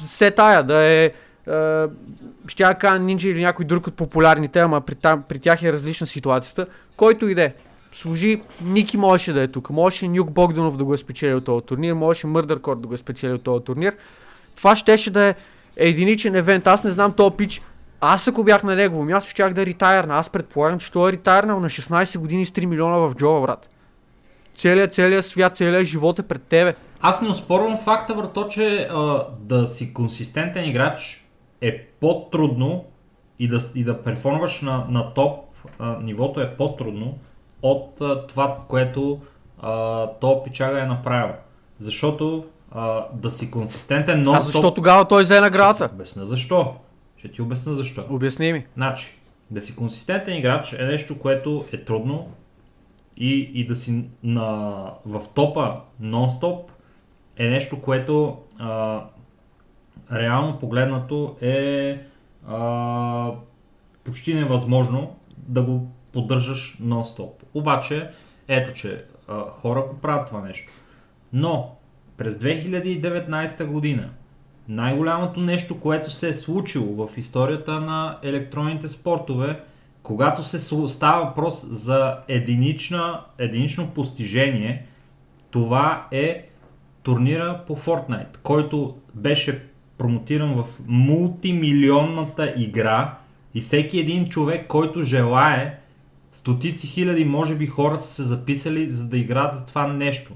се 0.00 0.30
тая, 0.30 0.62
да 0.62 0.82
е 0.82 1.10
а, 1.46 1.88
ще 2.48 2.62
я 2.62 2.74
кажа 2.74 3.00
Ninja 3.00 3.26
или 3.26 3.40
някой 3.40 3.64
друг 3.64 3.86
от 3.86 3.94
популярните, 3.94 4.60
ама 4.60 4.80
при, 4.80 4.94
там, 4.94 5.22
при 5.28 5.38
тях 5.38 5.62
е 5.62 5.72
различна 5.72 6.06
ситуацията, 6.06 6.66
който 6.96 7.28
иде. 7.28 7.54
Служи, 7.92 8.42
Ники 8.64 8.96
можеше 8.96 9.32
да 9.32 9.42
е 9.42 9.48
тук, 9.48 9.70
можеше 9.70 10.08
Нюк 10.08 10.30
Богданов 10.30 10.76
да 10.76 10.84
го 10.84 10.94
е 10.94 10.98
спечелил 10.98 11.40
този 11.40 11.66
турнир, 11.66 11.92
можеше 11.92 12.26
Мърдъркор 12.26 12.80
да 12.80 12.88
го 12.88 12.94
е 12.94 12.96
спечелил 12.96 13.38
този 13.38 13.64
турнир. 13.64 13.96
Това 14.56 14.76
щеше 14.76 15.10
да 15.10 15.24
е 15.24 15.34
единичен 15.76 16.34
евент. 16.34 16.66
Аз 16.66 16.84
не 16.84 16.90
знам 16.90 17.12
този 17.12 17.36
пич. 17.36 17.62
Аз 18.00 18.28
ако 18.28 18.44
бях 18.44 18.62
на 18.62 18.74
негово 18.74 19.04
място, 19.04 19.30
щях 19.30 19.52
да 19.52 19.66
ритайрна. 19.66 20.14
Аз 20.14 20.30
предполагам, 20.30 20.78
че 20.78 20.92
той 20.92 21.08
е 21.10 21.12
ритайрнал 21.12 21.60
на 21.60 21.68
16 21.68 22.18
години 22.18 22.46
с 22.46 22.50
3 22.50 22.64
милиона 22.64 22.96
в 22.96 23.14
джоба, 23.14 23.40
брат. 23.40 23.68
Целият, 24.56 24.94
целият 24.94 25.26
свят, 25.26 25.56
целият 25.56 25.84
живот 25.84 26.18
е 26.18 26.22
пред 26.22 26.42
тебе. 26.42 26.74
Аз 27.00 27.22
не 27.22 27.28
оспорвам 27.28 27.78
факта, 27.78 28.14
брато, 28.14 28.48
че 28.48 28.88
а, 28.90 29.26
да 29.40 29.68
си 29.68 29.94
консистентен 29.94 30.68
играч 30.68 31.24
е 31.60 31.86
по-трудно 32.00 32.84
и 33.38 33.48
да, 33.48 33.60
и 33.74 33.84
да 33.84 34.02
перформваш 34.02 34.60
на, 34.60 34.86
на 34.88 35.14
топ 35.14 35.44
а, 35.78 35.98
нивото 36.00 36.40
е 36.40 36.56
по-трудно 36.56 37.18
от 37.62 38.00
а, 38.00 38.26
това, 38.26 38.58
което 38.68 39.20
а, 39.58 40.06
то 40.06 40.42
пичага 40.42 40.82
е 40.82 40.86
направил. 40.86 41.34
Защото 41.80 42.44
а, 42.70 43.06
да 43.12 43.30
си 43.30 43.50
консистентен, 43.50 44.22
но... 44.22 44.32
А 44.32 44.40
защо 44.40 44.74
тогава 44.74 45.04
той 45.04 45.22
взе 45.22 45.40
наградата? 45.40 45.84
Ще 45.84 45.88
ти 45.88 45.94
обясня 45.94 46.26
защо. 46.26 46.74
Ще 47.16 47.28
ти 47.28 47.42
обясня 47.42 47.74
защо. 47.74 48.04
Обясни 48.10 48.52
ми. 48.52 48.66
Значи, 48.74 49.08
да 49.50 49.62
си 49.62 49.76
консистентен 49.76 50.36
играч 50.36 50.72
е 50.72 50.84
нещо, 50.84 51.18
което 51.18 51.64
е 51.72 51.84
трудно 51.84 52.28
и, 53.16 53.50
и 53.54 53.66
да 53.66 53.76
си 53.76 54.04
на, 54.22 54.84
в 55.06 55.22
топа 55.34 55.76
нон-стоп 56.02 56.60
е 57.36 57.48
нещо, 57.48 57.82
което 57.82 58.38
а, 58.58 59.00
реално 60.12 60.58
погледнато 60.58 61.36
е 61.40 61.98
а, 62.48 63.30
почти 64.04 64.34
невъзможно 64.34 65.16
да 65.36 65.62
го 65.62 65.86
поддържаш 66.12 66.78
нон-стоп. 66.82 67.30
Обаче, 67.54 68.10
ето 68.48 68.72
че 68.74 69.04
а, 69.28 69.44
хора 69.48 69.80
го 69.80 69.96
правят 70.02 70.26
това 70.26 70.40
нещо. 70.40 70.72
Но 71.32 71.76
през 72.16 72.34
2019 72.34 73.66
година 73.66 74.10
най-голямото 74.68 75.40
нещо, 75.40 75.80
което 75.80 76.10
се 76.10 76.28
е 76.28 76.34
случило 76.34 77.06
в 77.06 77.18
историята 77.18 77.80
на 77.80 78.18
електронните 78.22 78.88
спортове, 78.88 79.60
когато 80.02 80.44
се 80.44 80.58
става 80.88 81.24
въпрос 81.24 81.66
за 81.66 82.18
единична, 82.28 83.20
единично 83.38 83.90
постижение, 83.90 84.86
това 85.50 86.06
е 86.10 86.48
турнира 87.02 87.60
по 87.66 87.76
Fortnite, 87.76 88.36
който 88.42 88.96
беше 89.14 89.66
промотиран 89.98 90.54
в 90.54 90.64
мултимилионната 90.86 92.54
игра 92.56 93.18
и 93.54 93.60
всеки 93.60 93.98
един 93.98 94.28
човек, 94.28 94.66
който 94.66 95.02
желае, 95.02 95.78
стотици 96.32 96.86
хиляди, 96.86 97.24
може 97.24 97.54
би 97.54 97.66
хора 97.66 97.98
са 97.98 98.08
се 98.08 98.22
записали 98.22 98.92
за 98.92 99.08
да 99.08 99.18
играят 99.18 99.54
за 99.54 99.66
това 99.66 99.86
нещо. 99.86 100.32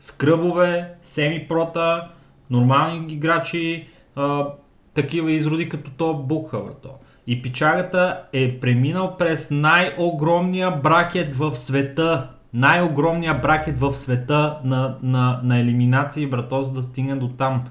Скръбове, 0.00 0.94
семипрота, 1.02 2.08
нормални 2.50 3.12
играчи, 3.12 3.88
а, 4.16 4.46
такива 4.94 5.32
изроди 5.32 5.68
като 5.68 5.90
то 5.90 6.14
букха, 6.14 6.58
брато. 6.58 6.90
И 7.26 7.42
пичагата 7.42 8.22
е 8.32 8.60
преминал 8.60 9.16
през 9.16 9.50
най-огромния 9.50 10.70
бракет 10.70 11.36
в 11.36 11.56
света. 11.56 12.28
Най-огромния 12.54 13.34
бракет 13.34 13.80
в 13.80 13.94
света 13.94 14.58
на, 14.64 14.96
на, 15.02 15.40
на 15.42 15.60
елиминации, 15.60 16.26
брато, 16.26 16.62
за 16.62 16.72
да 16.72 16.82
стигне 16.82 17.16
до 17.16 17.28
там. 17.28 17.64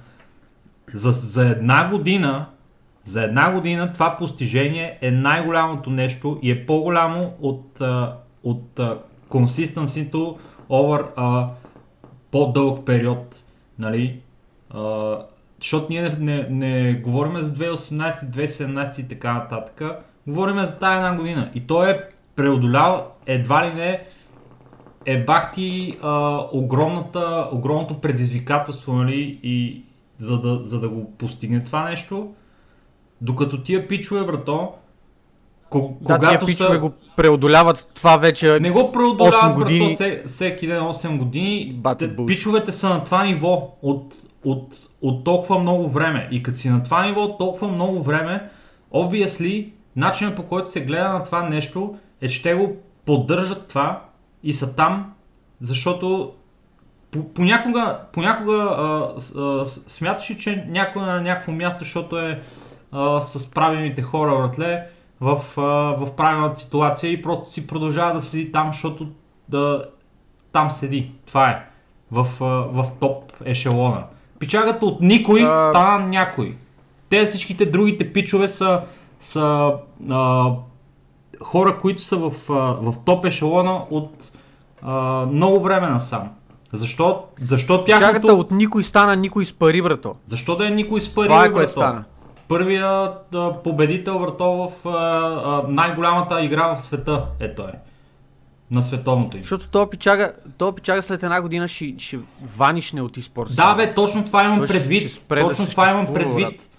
За, 0.94 1.12
за 1.12 1.50
една 1.50 1.90
година, 1.90 2.46
за 3.08 3.24
една 3.24 3.52
година 3.52 3.94
това 3.94 4.18
постижение 4.18 4.98
е 5.02 5.12
най-голямото 5.12 5.90
нещо 5.90 6.40
и 6.42 6.52
е 6.52 6.66
по-голямо 6.66 7.34
от, 7.42 7.82
от 8.44 8.80
consistency 9.30 10.36
over 10.70 11.06
а, 11.16 11.48
по-дълъг 12.32 12.86
период. 12.86 13.36
Нали? 13.80 14.20
А, 14.70 15.16
защото 15.60 15.88
ние 15.90 16.02
не, 16.02 16.16
не, 16.20 16.48
не 16.50 16.94
говорим 16.94 17.42
за 17.42 17.54
2018, 17.54 18.20
2017 18.20 19.00
и 19.00 19.08
така 19.08 19.34
нататък. 19.34 19.82
Говорим 20.28 20.66
за 20.66 20.80
тази 20.80 20.96
една 20.96 21.16
година. 21.16 21.52
И 21.56 21.68
той 21.68 21.92
е 21.92 22.00
преодолял 22.36 23.12
едва 23.26 23.68
ли 23.68 23.74
не 23.74 24.04
е 25.06 25.24
бахти 25.26 25.98
а, 26.02 26.42
огромната, 26.52 27.50
огромното 27.52 28.02
предизвикателство, 28.02 28.94
нали, 28.94 29.40
и 29.44 29.84
за 30.18 30.42
да, 30.42 30.64
за 30.64 30.80
да 30.80 30.90
го 30.90 31.12
постигне 31.12 31.64
това 31.64 31.90
нещо. 31.90 32.34
Докато 33.22 33.64
тия 33.64 33.88
пичове, 33.88 34.24
брато, 34.24 34.72
ко- 35.70 35.98
Да, 36.02 36.08
тия 36.08 36.20
когато 36.20 36.46
пичове 36.46 36.70
са... 36.70 36.80
го 36.80 36.92
преодоляват 37.16 37.88
това 37.94 38.18
вече. 38.18 38.60
Не 38.60 38.72
го 38.72 38.92
преодоляват, 38.92 39.34
8 39.36 39.54
години. 39.54 39.80
брато, 39.80 39.96
все, 39.96 40.24
всеки 40.26 40.68
ден 40.68 40.82
8 40.82 41.18
години. 41.18 41.82
Те-. 42.00 42.26
Пичовете 42.26 42.72
са 42.72 42.90
на 42.90 43.04
това 43.04 43.24
ниво 43.26 43.76
от, 43.82 44.16
от, 44.46 44.76
от 45.02 45.24
толкова 45.24 45.60
много 45.60 45.88
време. 45.90 46.28
И 46.32 46.44
като 46.44 46.58
си 46.58 46.70
на 46.70 46.84
това 46.84 47.06
ниво 47.06 47.22
от 47.22 47.38
толкова 47.38 47.68
много 47.68 48.04
време, 48.04 48.50
obviously, 48.94 49.70
начинът 49.96 50.36
по 50.36 50.44
който 50.44 50.72
се 50.72 50.82
гледа 50.82 51.10
на 51.10 51.24
това 51.24 51.44
нещо 51.44 51.96
е, 52.22 52.30
че 52.30 52.44
те 52.44 52.54
го 52.54 52.76
поддържат 53.06 53.68
това 53.68 54.02
и 54.44 54.54
са 54.54 54.76
там, 54.76 55.14
защото 55.62 56.32
по- 57.12 57.28
понякога, 57.28 58.00
понякога 58.14 58.54
а, 58.54 59.10
а, 59.40 59.66
смяташ 59.66 60.36
че 60.36 60.66
някой 60.68 61.02
е 61.02 61.06
на 61.06 61.22
някакво 61.22 61.52
място, 61.52 61.80
защото 61.80 62.20
е 62.20 62.42
а, 62.92 63.22
с 63.22 63.52
правилните 63.52 64.02
хора, 64.02 64.38
братле, 64.38 64.84
в, 65.22 65.42
а, 65.58 65.62
в 66.06 66.16
правилната 66.16 66.60
ситуация 66.60 67.12
и 67.12 67.22
просто 67.22 67.52
си 67.52 67.68
продължава 67.68 68.14
да 68.14 68.22
седи 68.22 68.52
там, 68.52 68.68
защото 68.68 69.08
да, 69.50 69.86
там 70.52 70.72
седи. 70.72 71.12
Това 71.26 71.50
е. 71.50 71.66
В, 72.12 72.28
а, 72.42 72.46
в 72.46 72.86
топ 73.00 73.34
ешелона. 73.46 74.04
Пичагата 74.40 74.86
от 74.86 75.02
никой 75.02 75.44
А- 75.44 75.60
стана 75.60 76.08
някой. 76.08 76.56
Те 77.10 77.26
всичките 77.26 77.66
другите 77.66 78.14
пичове 78.14 78.48
са, 78.48 78.82
са 79.20 79.74
а, 80.10 80.52
хора, 81.42 81.80
които 81.80 82.04
са 82.04 82.18
в, 82.18 82.32
а, 82.50 82.54
в 82.92 82.96
топ 83.06 83.26
ешелона 83.26 83.82
от 83.90 84.32
а, 84.82 85.26
много 85.26 85.60
време 85.60 85.88
насам. 85.88 86.30
Защо, 86.74 87.24
защо 87.44 87.84
тяхното... 87.84 88.40
от 88.40 88.52
никой 88.52 88.84
стана, 88.84 89.16
никой 89.16 89.46
с 89.46 89.54
пари, 89.54 89.82
брато. 89.82 90.16
Защо 90.26 90.56
да 90.56 90.68
е 90.68 90.70
никой 90.70 91.02
с 91.02 91.16
пари, 91.16 91.28
Това 91.28 91.46
е 91.46 91.52
което 91.52 91.72
стана. 91.72 92.04
Първият 92.48 93.36
а, 93.36 93.54
победител, 93.64 94.20
брато, 94.20 94.72
в 94.84 95.66
най-голямата 95.68 96.44
игра 96.44 96.68
в 96.68 96.82
света 96.82 97.26
е 97.40 97.56
той. 97.56 97.72
На 98.72 98.84
световното 98.84 99.38
им. 99.38 99.44
Защото 99.44 99.68
този 99.68 99.90
пичага, 99.90 100.32
този 100.58 100.76
пичага 100.76 101.04
след 101.04 101.24
една 101.24 101.42
година 101.42 101.68
ще, 101.68 101.96
ще 101.98 102.20
ванишне 102.58 103.02
от 103.02 103.18
e-спорт. 103.18 103.56
Да, 103.56 103.74
бе, 103.76 103.94
точно 103.94 104.26
това 104.26 104.44
имам 104.44 104.58
Той 104.58 104.68
ще- 104.68 104.78
предвид. 104.80 105.00
ще 105.00 105.10
спре 105.10 105.42
да 105.42 105.48
точно 105.50 105.68
това 105.68 105.92
имам 105.92 106.14
предвид. 106.14 106.48
брат. 106.48 106.70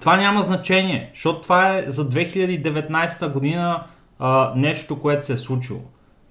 Това 0.00 0.16
няма 0.16 0.42
значение, 0.42 1.10
защото 1.14 1.40
това 1.40 1.78
е 1.78 1.84
за 1.86 2.10
2019 2.10 3.28
година 3.28 3.82
а, 4.18 4.52
нещо, 4.56 5.00
което 5.00 5.24
се 5.24 5.32
е 5.32 5.36
случило. 5.36 5.80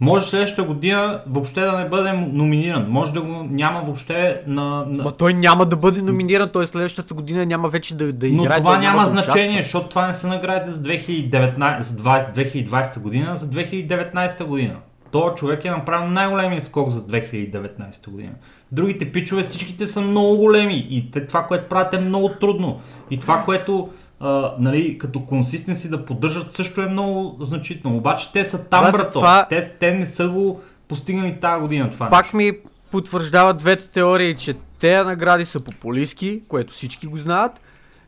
Може 0.04 0.26
следващата 0.26 0.64
година 0.64 1.22
въобще 1.28 1.62
да 1.62 1.78
не 1.78 1.90
бъде 1.90 2.12
номиниран. 2.12 2.86
Може 2.90 3.14
да 3.14 3.22
го 3.22 3.48
няма 3.50 3.82
въобще 3.82 4.42
на... 4.48 4.86
на... 4.88 5.04
Ма 5.04 5.12
той 5.12 5.34
няма 5.34 5.66
да 5.66 5.76
бъде 5.76 6.02
номиниран, 6.02 6.50
той 6.54 6.68
следващата 6.68 7.14
година 7.14 7.46
няма 7.46 7.70
вече 7.70 7.96
да, 7.96 8.14
да 8.14 8.28
Но 8.28 8.44
играе. 8.44 8.58
това 8.58 8.72
той 8.72 8.80
няма 8.80 9.02
да 9.02 9.08
значение, 9.08 9.44
участва. 9.44 9.64
защото 9.64 9.90
това 9.90 10.08
не 10.08 10.14
са 10.14 10.28
награди 10.28 10.72
за 10.72 10.84
2019, 10.84 11.82
за 11.82 11.98
20, 11.98 12.36
2020 12.36 13.00
година, 13.00 13.38
за 13.38 13.48
2019 13.48 14.46
година. 14.46 14.76
Този 15.12 15.36
човек 15.36 15.66
е 15.66 15.70
направил 15.70 16.10
най-големия 16.10 16.62
скок 16.62 16.90
за 16.90 17.08
2019 17.08 18.10
година. 18.10 18.32
Другите 18.72 19.12
пичове 19.12 19.44
всичките 19.44 19.86
са 19.86 20.02
много 20.02 20.38
големи 20.38 20.88
и 20.90 21.12
те, 21.12 21.28
това, 21.28 21.44
което 21.44 21.70
правят 21.70 21.94
е 21.94 22.00
много 22.00 22.30
трудно. 22.30 22.80
И 23.12 23.18
това, 23.20 23.44
което 23.46 23.90
а, 24.24 24.56
нали, 24.60 24.98
като 24.98 25.26
консистенси 25.26 25.90
да 25.90 26.06
поддържат 26.06 26.52
също 26.52 26.82
е 26.82 26.86
много 26.86 27.38
значително. 27.40 27.98
Обаче 27.98 28.32
те 28.34 28.45
са 28.45 28.70
там, 28.70 28.82
Брат, 28.84 28.94
брато. 28.94 29.12
това- 29.12 29.45
Те, 29.50 29.72
те 29.80 29.94
не 29.94 30.06
са 30.06 30.30
го 30.30 30.62
постигнали 30.88 31.40
тази 31.41 31.62
година 31.62 31.91
това 31.91 32.10
Пак 32.10 32.24
нещо. 32.26 32.38
ми 32.38 32.52
потвърждава 32.91 33.54
двете 33.54 33.90
теории, 33.90 34.36
че 34.36 34.54
тези 34.80 35.06
награди 35.06 35.45
са 35.45 35.60
популистски, 35.60 36.41
което 36.48 36.74
всички 36.74 37.08
го 37.08 37.18
знаят, 37.18 37.52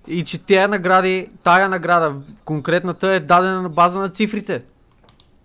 и 0.08 0.24
че 0.24 0.38
тези 0.38 0.68
награди, 0.68 1.28
тая 1.44 1.70
награда, 1.70 2.14
конкретната 2.46 3.08
е 3.08 3.20
дадена 3.20 3.62
на 3.62 3.70
база 3.70 4.00
на 4.00 4.10
цифрите. 4.10 4.62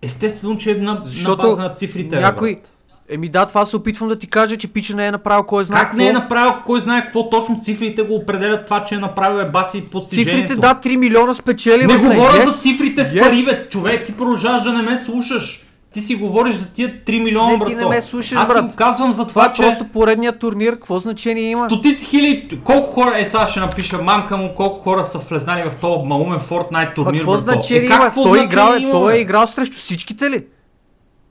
Естествено, 0.01 0.57
че 0.57 0.71
е 0.71 0.75
на, 0.75 1.01
Защото 1.05 1.43
на 1.43 1.49
база 1.49 1.61
на 1.61 1.73
цифрите. 1.75 2.19
някой... 2.19 2.55
брат. 2.55 2.71
Еми 3.11 3.29
да, 3.29 3.45
това 3.45 3.65
се 3.65 3.75
опитвам 3.75 4.09
да 4.09 4.15
ти 4.15 4.27
кажа, 4.27 4.57
че 4.57 4.67
пича 4.67 4.95
не 4.95 5.07
е 5.07 5.11
направил 5.11 5.43
кой 5.43 5.65
знае 5.65 5.79
Как 5.79 5.89
какво. 5.89 5.97
не 5.97 6.09
е 6.09 6.13
направил, 6.13 6.53
кой 6.65 6.79
знае 6.79 7.01
какво 7.01 7.29
точно 7.29 7.59
цифрите 7.61 8.01
го 8.01 8.15
определят 8.15 8.65
това, 8.65 8.83
че 8.83 8.95
е 8.95 8.99
направил 8.99 9.39
е 9.39 9.45
баси 9.45 9.83
постижението. 9.83 10.37
Цифрите, 10.43 10.55
да, 10.57 10.75
3 10.75 10.95
милиона 10.95 11.33
спечели. 11.33 11.85
Не 11.87 11.97
говоря 11.97 12.33
yes. 12.33 12.45
за 12.45 12.53
цифрите 12.53 13.01
Yes. 13.03 13.19
пари, 13.21 13.43
бе. 13.45 13.69
Човек, 13.69 14.05
ти 14.05 14.13
продължаваш 14.13 14.61
да 14.61 14.73
не 14.73 14.81
ме 14.81 14.97
слушаш. 14.97 15.65
Ти 15.93 16.01
си 16.01 16.15
говориш 16.15 16.55
за 16.55 16.67
тия 16.67 16.93
3 16.97 17.19
милиона, 17.19 17.47
Не, 17.47 17.57
брато. 17.57 17.69
ти 17.69 17.75
не 17.75 17.85
ме 17.85 18.01
слушаш, 18.01 18.31
Аз 18.31 18.43
ти 18.43 18.53
брат. 18.53 18.65
го 18.65 18.75
казвам 18.75 19.11
за 19.11 19.17
Това 19.19 19.29
това, 19.29 19.45
е 19.45 19.53
че 19.53 19.61
просто 19.61 19.85
поредният 19.85 20.39
турнир, 20.39 20.73
какво 20.73 20.99
значение 20.99 21.43
има? 21.43 21.65
стотици 21.65 22.05
хиляди, 22.05 22.59
колко 22.63 22.91
хора, 22.93 23.19
е 23.19 23.25
сега 23.25 23.47
ще 23.47 23.59
напиша 23.59 23.97
мамка 23.97 24.37
му, 24.37 24.53
колко 24.55 24.79
хора 24.79 25.05
са 25.05 25.17
влезнали 25.19 25.63
в 25.63 25.75
този 25.75 26.05
малумен 26.05 26.39
Fortnite 26.39 26.95
турнир, 26.95 27.19
какво 27.19 27.31
брато. 27.31 27.43
значение 27.43 27.83
е, 27.83 27.87
как 27.87 27.97
има? 27.97 28.05
какво 28.05 28.23
Той, 28.23 28.39
значение 28.39 28.45
играл, 28.45 28.77
има, 28.79 28.91
той 28.91 29.13
е 29.13 29.17
играл 29.17 29.47
срещу 29.47 29.77
всичките 29.77 30.29
ли? 30.29 30.43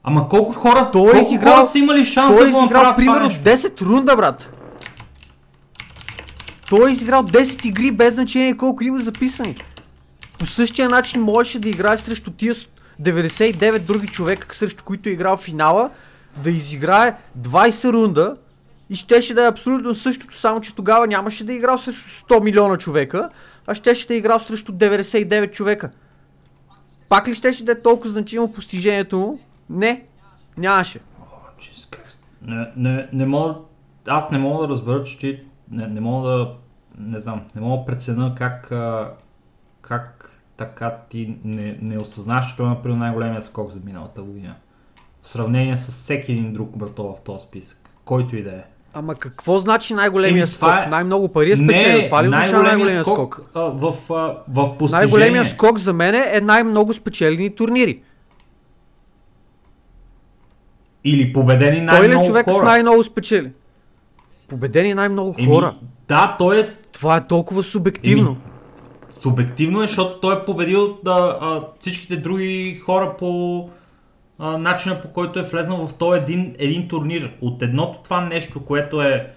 Ама 0.03 0.29
колко 0.29 0.51
хора, 0.51 0.89
Той 0.91 1.01
колко 1.03 1.17
изиграл- 1.21 1.55
хора 1.55 1.67
са 1.67 1.79
имали 1.79 2.05
шанс 2.05 2.35
Той 2.35 2.45
да 2.45 2.51
го 2.51 2.61
направят 2.61 2.95
примерно 2.95 3.25
нещо? 3.25 3.41
10 3.41 3.81
рунда, 3.81 4.15
брат. 4.15 4.51
Той 6.69 6.89
е 6.89 6.93
изиграл 6.93 7.23
10 7.23 7.65
игри 7.65 7.91
без 7.91 8.13
значение 8.13 8.57
колко 8.57 8.83
има 8.83 8.99
записани. 8.99 9.55
По 10.39 10.45
същия 10.45 10.89
начин 10.89 11.21
можеше 11.21 11.59
да 11.59 11.69
играе 11.69 11.97
срещу 11.97 12.31
тия 12.31 12.55
с- 12.55 12.67
99 12.99 13.79
други 13.79 14.07
човека, 14.07 14.55
срещу 14.55 14.83
които 14.83 15.09
е 15.09 15.11
играл 15.11 15.37
в 15.37 15.41
финала, 15.41 15.89
да 16.37 16.49
изиграе 16.49 17.13
20 17.35 17.93
рунда 17.93 18.35
и 18.89 18.95
щеше 18.95 19.33
да 19.33 19.43
е 19.43 19.49
абсолютно 19.49 19.95
същото, 19.95 20.37
само 20.37 20.61
че 20.61 20.75
тогава 20.75 21.07
нямаше 21.07 21.43
да 21.43 21.53
е 21.53 21.55
играл 21.55 21.77
срещу 21.77 22.01
100 22.25 22.43
милиона 22.43 22.77
човека, 22.77 23.29
а 23.67 23.75
щеше 23.75 24.07
да 24.07 24.13
е 24.13 24.17
играл 24.17 24.39
срещу 24.39 24.71
99 24.71 25.51
човека. 25.51 25.89
Пак 27.09 27.27
ли 27.27 27.35
щеше 27.35 27.65
да 27.65 27.71
е 27.71 27.81
толкова 27.81 28.09
значимо 28.09 28.51
постижението 28.51 29.17
му? 29.17 29.39
Не, 29.71 30.03
нямаше. 30.57 30.99
Не, 32.41 32.71
не, 32.75 33.07
не 33.13 33.25
мога, 33.25 33.55
аз 34.07 34.31
не 34.31 34.37
мога 34.37 34.67
да 34.67 34.73
разбера, 34.73 35.03
че 35.03 35.17
ти, 35.17 35.39
не, 35.71 35.87
не 35.87 35.99
мога 36.01 36.29
да, 36.29 36.53
не 36.97 37.19
знам, 37.19 37.41
не 37.55 37.61
мога 37.61 37.77
да 37.77 37.85
преценя 37.85 38.35
как, 38.35 38.71
как 39.81 40.31
така 40.57 40.97
ти 41.09 41.37
не, 41.43 41.77
не 41.81 41.97
осъзнаш, 41.97 42.49
че 42.49 42.57
той 42.57 42.65
е 42.65 42.69
направил 42.69 42.97
най-големия 42.97 43.41
скок 43.41 43.69
за 43.71 43.79
миналата 43.85 44.21
година. 44.21 44.55
В 45.21 45.29
сравнение 45.29 45.77
с 45.77 45.87
всеки 45.91 46.31
един 46.31 46.53
друг 46.53 46.77
брато 46.77 47.03
в 47.03 47.21
този 47.21 47.43
списък. 47.45 47.77
Който 48.05 48.35
и 48.35 48.43
да 48.43 48.49
е. 48.49 48.63
Ама 48.93 49.15
какво 49.15 49.59
значи 49.59 49.93
най-големия 49.93 50.41
Еми, 50.41 50.47
скок? 50.47 50.69
е- 50.85 50.89
Най-много 50.89 51.27
пари 51.27 51.51
е 51.51 51.57
спечелил. 51.57 52.05
Това 52.05 52.23
ли 52.23 52.27
означава 52.27 52.63
най-големия 52.63 53.03
скок? 53.03 53.41
а, 53.53 53.59
в, 53.59 53.83
а, 54.09 54.37
в 54.47 54.77
постижение. 54.77 55.05
Най-големия 55.05 55.45
скок 55.45 55.77
за 55.77 55.93
мен 55.93 56.15
е 56.15 56.41
най-много 56.41 56.93
спечелени 56.93 57.55
турнири. 57.55 58.01
Или 61.03 61.33
победени 61.33 61.71
Той 61.71 61.79
ли 61.79 61.85
най-много 61.85 62.23
е 62.23 62.27
човек 62.27 62.45
хора. 62.45 62.55
с 62.55 62.61
най-много 62.61 63.03
спечели? 63.03 63.51
Победени 64.47 64.93
най-много 64.93 65.35
Еми, 65.39 65.47
хора. 65.47 65.75
Да, 66.07 66.35
той 66.39 66.59
е 66.59 66.63
Това 66.91 67.17
е 67.17 67.27
толкова 67.27 67.63
субективно. 67.63 68.29
Еми, 68.29 68.37
Субективно 69.21 69.83
е, 69.83 69.87
защото 69.87 70.19
той 70.19 70.35
е 70.35 70.45
победил 70.45 70.97
да, 71.03 71.37
а, 71.41 71.61
всичките 71.79 72.15
други 72.17 72.81
хора 72.85 73.15
по 73.19 73.69
а, 74.39 74.57
начина 74.57 75.01
по 75.01 75.07
който 75.07 75.39
е 75.39 75.43
влезнал 75.43 75.87
в 75.87 75.93
този 75.93 76.21
един, 76.21 76.55
един 76.59 76.87
турнир. 76.87 77.31
От 77.41 77.61
едното 77.61 77.99
това 78.03 78.21
нещо, 78.21 78.65
което 78.65 79.01
е 79.01 79.31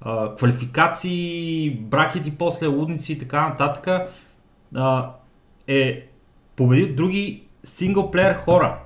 а, 0.00 0.34
квалификации, 0.36 1.70
бракети, 1.70 2.30
после 2.30 2.66
лудници 2.66 3.12
и 3.12 3.18
така 3.18 3.48
нататък, 3.48 4.10
а, 4.74 5.10
е 5.66 6.06
победил 6.56 6.94
други 6.94 7.42
синглплеер 7.64 8.34
хора. 8.34 8.78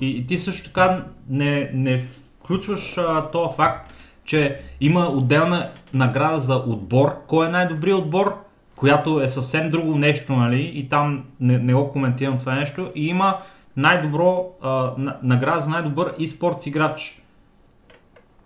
И, 0.00 0.10
и 0.10 0.26
ти 0.26 0.38
също 0.38 0.68
така 0.68 1.04
не, 1.28 1.70
не 1.74 1.98
включваш 1.98 2.98
а, 2.98 3.30
този 3.30 3.56
факт, 3.56 3.92
че 4.24 4.60
има 4.80 5.08
отделна 5.08 5.70
награда 5.94 6.38
за 6.38 6.56
отбор. 6.56 7.16
Кой 7.26 7.46
е 7.46 7.50
най-добрият 7.50 7.98
отбор? 7.98 8.44
Която 8.76 9.20
е 9.20 9.28
съвсем 9.28 9.70
друго 9.70 9.94
нещо, 9.94 10.32
нали? 10.32 10.72
И 10.74 10.88
там 10.88 11.24
не, 11.40 11.58
не 11.58 11.74
го 11.74 11.92
коментирам 11.92 12.38
това 12.38 12.54
нещо. 12.54 12.92
И 12.94 13.06
има 13.06 13.38
най-добро 13.76 14.46
а, 14.62 14.92
на, 14.98 15.16
награда 15.22 15.60
за 15.60 15.70
най-добър 15.70 16.16
e-спортс 16.18 16.68
играч. 16.68 17.22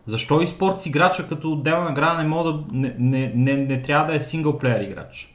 Защо 0.07 0.35
e-спортс 0.35 0.87
играча 0.87 1.29
като 1.29 1.53
отделна 1.53 1.85
награда 1.85 2.23
не, 2.23 2.29
мога 2.29 2.53
да, 2.53 2.59
не, 2.73 2.95
не, 2.99 3.33
не, 3.35 3.57
не 3.57 3.83
трябва 3.83 4.07
да 4.07 4.15
е 4.15 4.21
синглплеер 4.21 4.81
играч? 4.81 5.34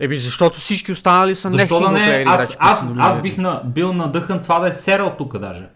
Еби, 0.00 0.16
защото 0.16 0.60
всички 0.60 0.92
останали 0.92 1.34
са 1.34 1.50
не 1.50 1.58
Защо 1.58 1.80
да 1.80 1.90
не? 1.90 2.24
Аз, 2.26 2.42
играчи, 2.42 2.56
аз, 2.58 2.84
аз 2.98 3.22
бих 3.22 3.38
на, 3.38 3.62
бил 3.64 3.92
надъхан 3.92 4.42
това 4.42 4.58
да 4.58 4.68
е 4.68 4.72
серал 4.72 5.14
тук 5.18 5.38
даже. 5.38 5.68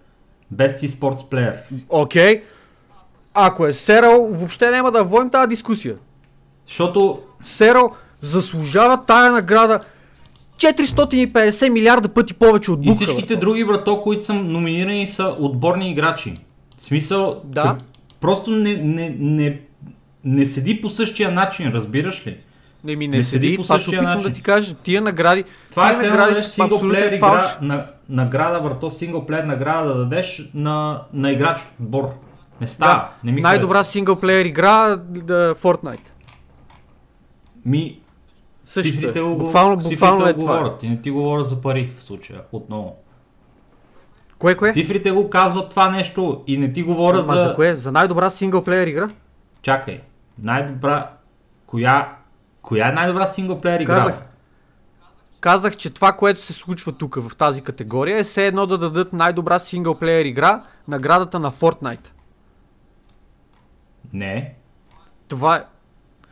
Best 0.55 0.79
eSports 0.79 1.31
Player. 1.33 1.57
Окей. 1.89 2.43
Ако 3.35 3.67
е 3.67 3.73
Серал, 3.73 4.29
въобще 4.31 4.71
няма 4.71 4.93
да 4.93 5.05
водим 5.05 5.31
тази 5.31 5.49
дискусия. 5.49 5.95
Защото 6.69 7.19
Серал 7.43 7.91
заслужава 8.21 9.05
тая 9.05 9.33
награда 9.33 9.81
450 10.59 11.69
милиарда 11.69 12.09
пъти 12.09 12.35
повече 12.35 12.71
от 12.73 12.81
и 12.83 12.87
Бука. 12.87 12.97
всичките 12.97 13.35
бе. 13.35 13.41
други 13.41 13.65
брато, 13.65 14.03
които 14.03 14.25
са 14.25 14.35
номинирани 14.35 15.07
са 15.07 15.35
отборни 15.39 15.91
играчи. 15.91 16.39
В 16.77 16.83
смисъл, 16.83 17.41
Да. 17.45 17.63
как- 17.63 17.79
просто 18.21 18.51
не, 18.51 18.77
не, 18.77 19.17
не, 19.19 19.61
не 20.25 20.47
седи 20.47 20.83
по 20.83 20.91
същия 20.91 21.31
начин, 21.31 21.73
разбираш 21.73 22.27
ли? 22.27 22.37
Не 22.85 22.97
ми 22.97 23.09
не, 23.09 23.17
не 23.17 23.25
седи, 23.25 23.47
седи 23.47 23.57
по 23.57 23.65
същия 23.65 24.01
опитвам 24.01 24.17
начин. 24.17 24.31
да 24.31 24.35
ти 24.35 24.43
кажа. 24.43 24.75
Тия 24.75 25.03
награди, 25.03 25.45
Това 25.71 25.91
е 25.91 25.97
награди 25.97 26.35
са 26.35 26.43
синглплеер 26.43 27.13
игра, 27.13 27.57
на, 27.61 27.87
награда, 28.09 28.61
брато, 28.61 28.91
синглплеер 28.91 29.45
награда 29.45 29.89
да 29.89 29.99
дадеш 29.99 30.51
на, 30.55 31.03
на 31.13 31.31
играч 31.31 31.61
от 31.61 31.81
отбор. 31.81 32.11
Не 32.61 32.69
става, 32.69 32.95
Да, 32.95 33.11
не 33.25 33.33
ми 33.33 33.41
най-добра 33.41 33.85
синглплеер 33.85 34.45
игра 34.45 34.97
да 34.99 35.55
Fortnite. 35.55 36.09
Ми, 37.67 38.01
Същото 38.65 38.95
цифрите 38.95 39.19
е. 39.19 39.23
го, 39.23 39.37
Буквално, 39.37 39.77
цифрите 39.77 39.95
буквално 39.97 40.27
е 40.27 40.33
това. 40.33 40.43
говорят. 40.43 40.83
И 40.83 40.89
не 40.89 41.01
ти 41.01 41.11
говоря 41.11 41.45
за 41.45 41.63
пари 41.63 41.93
в 41.99 42.05
случая, 42.05 42.41
отново. 42.53 42.97
Кое, 44.39 44.55
кое? 44.55 44.73
Цифрите 44.73 45.11
го 45.11 45.31
казват 45.31 45.71
това 45.71 45.91
нещо 45.91 46.43
и 46.47 46.59
не 46.59 46.73
ти 46.73 46.83
говоря 46.83 47.23
за... 47.23 47.33
за 47.33 47.55
кое? 47.55 47.75
За 47.75 47.93
най-добра 47.93 48.31
синглплеер 48.31 48.87
игра? 48.87 49.09
Чакай, 49.63 50.01
най-добра... 50.39 51.11
Коя... 51.67 52.09
Коя 52.63 52.89
е 52.89 52.93
най-добра 52.93 53.27
синглплеер 53.27 53.81
игра? 53.81 53.95
Казах. 53.95 54.23
Казах, 55.41 55.77
че 55.77 55.91
това, 55.91 56.13
което 56.13 56.43
се 56.43 56.53
случва 56.53 56.93
тук 56.93 57.15
в 57.15 57.37
тази 57.37 57.63
категория 57.63 58.19
е 58.19 58.25
все 58.25 58.47
едно 58.47 58.67
да 58.67 58.79
дадат 58.79 59.13
най-добра 59.13 59.59
синглплеер 59.59 60.25
игра 60.25 60.63
наградата 60.89 61.39
на 61.39 61.53
Fortnite. 61.53 62.09
Не. 64.13 64.55
Това 65.29 65.57
е... 65.57 65.65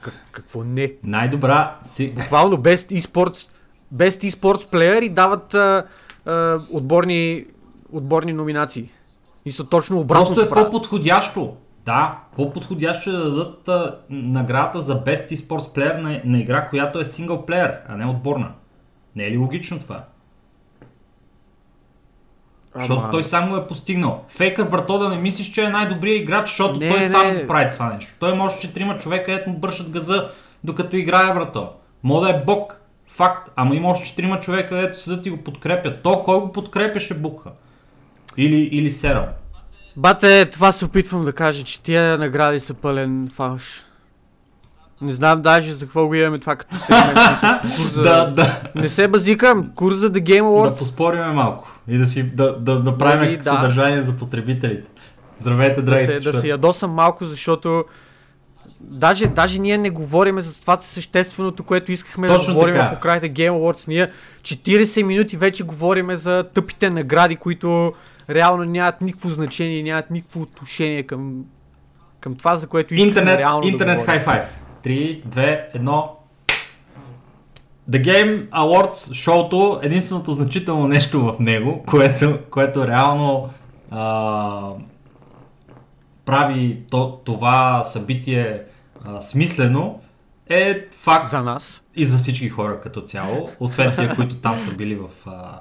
Как, 0.01 0.15
какво 0.32 0.65
не? 0.65 0.93
Най-добра... 1.05 1.77
Си... 1.93 2.12
Буквално 2.12 2.57
Best 2.57 3.01
eSports, 3.01 3.48
Best 3.94 4.31
eSports 4.31 4.73
Player 4.73 5.02
и 5.02 5.09
дават 5.09 5.55
а, 5.55 5.86
а, 6.27 6.61
отборни, 6.70 7.47
отборни 7.93 8.32
номинации. 8.32 8.93
И 9.44 9.52
са 9.52 9.65
точно 9.65 10.01
обратното 10.01 10.35
Просто 10.35 10.61
е 10.61 10.65
по-подходящо. 10.65 11.57
Да, 11.91 12.19
по-подходящо 12.37 13.11
е 13.11 13.12
да 13.12 13.25
дадат 13.25 13.69
а, 13.69 13.97
наградата 14.11 14.81
за 14.81 15.05
Best 15.05 15.35
eSports 15.35 15.77
Player 15.77 16.01
на, 16.01 16.21
на 16.25 16.39
игра, 16.39 16.69
която 16.69 17.01
е 17.01 17.07
синглплеер, 17.07 17.79
а 17.89 17.97
не 17.97 18.07
отборна. 18.07 18.53
Не 19.17 19.25
е 19.25 19.31
ли 19.31 19.37
логично 19.37 19.79
това? 19.79 20.05
Защото 22.75 23.11
той 23.11 23.25
сам 23.25 23.49
го 23.49 23.57
е 23.57 23.67
постигнал. 23.67 24.25
Фейкър, 24.29 24.69
брато, 24.69 24.99
да 24.99 25.09
не 25.09 25.17
мислиш, 25.17 25.47
че 25.47 25.65
е 25.65 25.69
най-добрият 25.69 26.23
играч, 26.23 26.49
защото 26.49 26.79
Не, 26.79 26.89
той 26.89 26.99
не. 26.99 27.09
сам 27.09 27.37
прави 27.49 27.73
това 27.73 27.93
нещо. 27.95 28.12
Той 28.21 28.35
може, 28.35 28.59
че 28.61 28.75
трима 28.75 28.99
човека 28.99 29.33
ето 29.33 29.51
му 29.51 29.59
бършат 29.59 29.91
газа, 29.91 30.31
докато 30.65 30.97
играе, 30.97 31.35
брато. 31.35 31.69
Мога 32.03 32.27
да 32.27 32.33
е 32.33 32.45
бог, 32.45 32.81
факт, 33.09 33.51
ама 33.57 33.75
има 33.75 33.89
още 33.89 34.07
четирима 34.07 34.41
човека, 34.41 34.77
дето 34.77 35.01
седят 35.01 35.27
и 35.27 35.31
го 35.31 35.37
подкрепят. 35.37 36.03
То, 36.03 36.23
кой 36.23 36.41
го 36.41 36.53
подкрепяше 36.53 37.15
бука? 37.15 37.51
Или, 38.37 38.57
или 38.57 38.91
серал. 38.91 39.27
Бате, 40.01 40.51
това 40.51 40.72
се 40.72 40.85
опитвам 40.85 41.24
да 41.24 41.32
кажа, 41.32 41.64
че 41.64 41.82
тия 41.82 42.18
награди 42.18 42.60
са 42.60 42.74
пълен 42.74 43.31
фалш. 43.35 43.82
Не 45.01 45.12
знам 45.12 45.43
даже 45.43 45.74
за 45.74 45.85
какво 45.85 46.06
го 46.06 46.14
имаме 46.14 46.39
това 46.39 46.56
като 46.56 46.78
сегмент. 46.78 47.18
мисля, 47.32 47.60
Курс 47.77 47.93
за... 47.93 48.02
Да, 48.02 48.27
да. 48.27 48.60
Не 48.74 48.89
се 48.89 49.09
базикам. 49.09 49.70
Курс 49.74 49.97
за 49.97 50.10
The 50.12 50.22
Game 50.22 50.36
Да 50.36 50.70
Awards. 50.70 50.78
поспориме 50.78 51.27
малко 51.27 51.72
и 51.89 51.98
да 51.98 52.06
си 52.06 52.22
да, 52.22 52.59
да, 52.59 52.81
да 52.82 52.98
правим 52.98 53.20
Нали, 53.20 53.36
да. 53.36 53.51
съдържание 53.51 54.02
за 54.02 54.16
потребителите. 54.16 54.90
Здравейте, 55.40 55.82
да, 55.82 55.82
драги 55.82 56.12
се, 56.12 56.20
да 56.20 56.39
се 56.39 56.48
ядосам 56.48 56.90
малко, 56.90 57.24
защото 57.24 57.85
даже, 58.81 59.27
даже 59.27 59.60
ние 59.60 59.78
не 59.78 59.90
говорим 59.90 60.40
за 60.40 60.60
това 60.60 60.77
същественото, 60.81 61.64
което 61.64 61.93
искахме 61.93 62.28
Точно 62.28 62.47
да 62.47 62.52
говорим 62.52 62.74
така. 62.74 62.94
по 62.94 63.01
край 63.01 63.20
Game 63.20 63.51
Awards. 63.51 63.89
Ние 63.89 64.10
40 64.43 65.02
минути 65.02 65.36
вече 65.36 65.64
говорим 65.64 66.16
за 66.16 66.44
тъпите 66.55 66.90
награди, 66.90 67.36
които 67.36 67.93
реално 68.31 68.65
нямат 68.65 69.01
никакво 69.01 69.28
значение, 69.28 69.82
нямат 69.82 70.11
никакво 70.11 70.40
отношение 70.40 71.02
към, 71.02 71.44
към 72.20 72.35
това, 72.35 72.57
за 72.57 72.66
което 72.66 72.94
искаме 72.94 73.09
Интернет, 73.09 73.39
реално 73.39 73.66
интернет 73.66 73.98
да 73.98 74.05
хай-файв. 74.05 74.44
3, 74.85 75.24
2, 75.27 75.77
1. 75.77 76.09
The 77.90 78.05
Game 78.05 78.48
Awards 78.48 79.15
шоуто, 79.15 79.81
единственото 79.82 80.32
значително 80.32 80.89
нещо 80.89 81.20
в 81.20 81.40
него, 81.40 81.82
което, 81.86 82.39
което 82.51 82.86
реално 82.86 83.51
а, 83.90 84.70
прави 86.24 86.82
то, 86.90 87.20
това 87.24 87.85
събитие 87.85 88.62
а, 89.05 89.20
смислено, 89.20 90.01
е 90.48 90.86
факт 90.93 91.31
За 91.31 91.43
нас. 91.43 91.82
и 91.97 92.07
за 92.07 92.19
всички 92.19 92.48
хора 92.48 92.81
като 92.81 93.01
цяло, 93.01 93.51
освен 93.61 93.94
тия, 93.94 94.15
които 94.16 94.36
там 94.36 94.59
са 94.59 94.70
били 94.74 94.94
в, 94.94 95.09
а, 95.27 95.61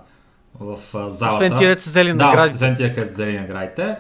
в 0.60 0.78
залата. 0.94 1.34
Освен 1.34 1.58
тия 1.58 1.70
деца 1.70 1.90
взели 1.90 2.10
да, 2.10 2.26
наградите. 2.26 2.56
освен 2.56 2.76
тия, 2.76 2.96
където 2.96 3.14
са 3.14 3.14
взели 3.14 3.40
наградите, 3.40 3.96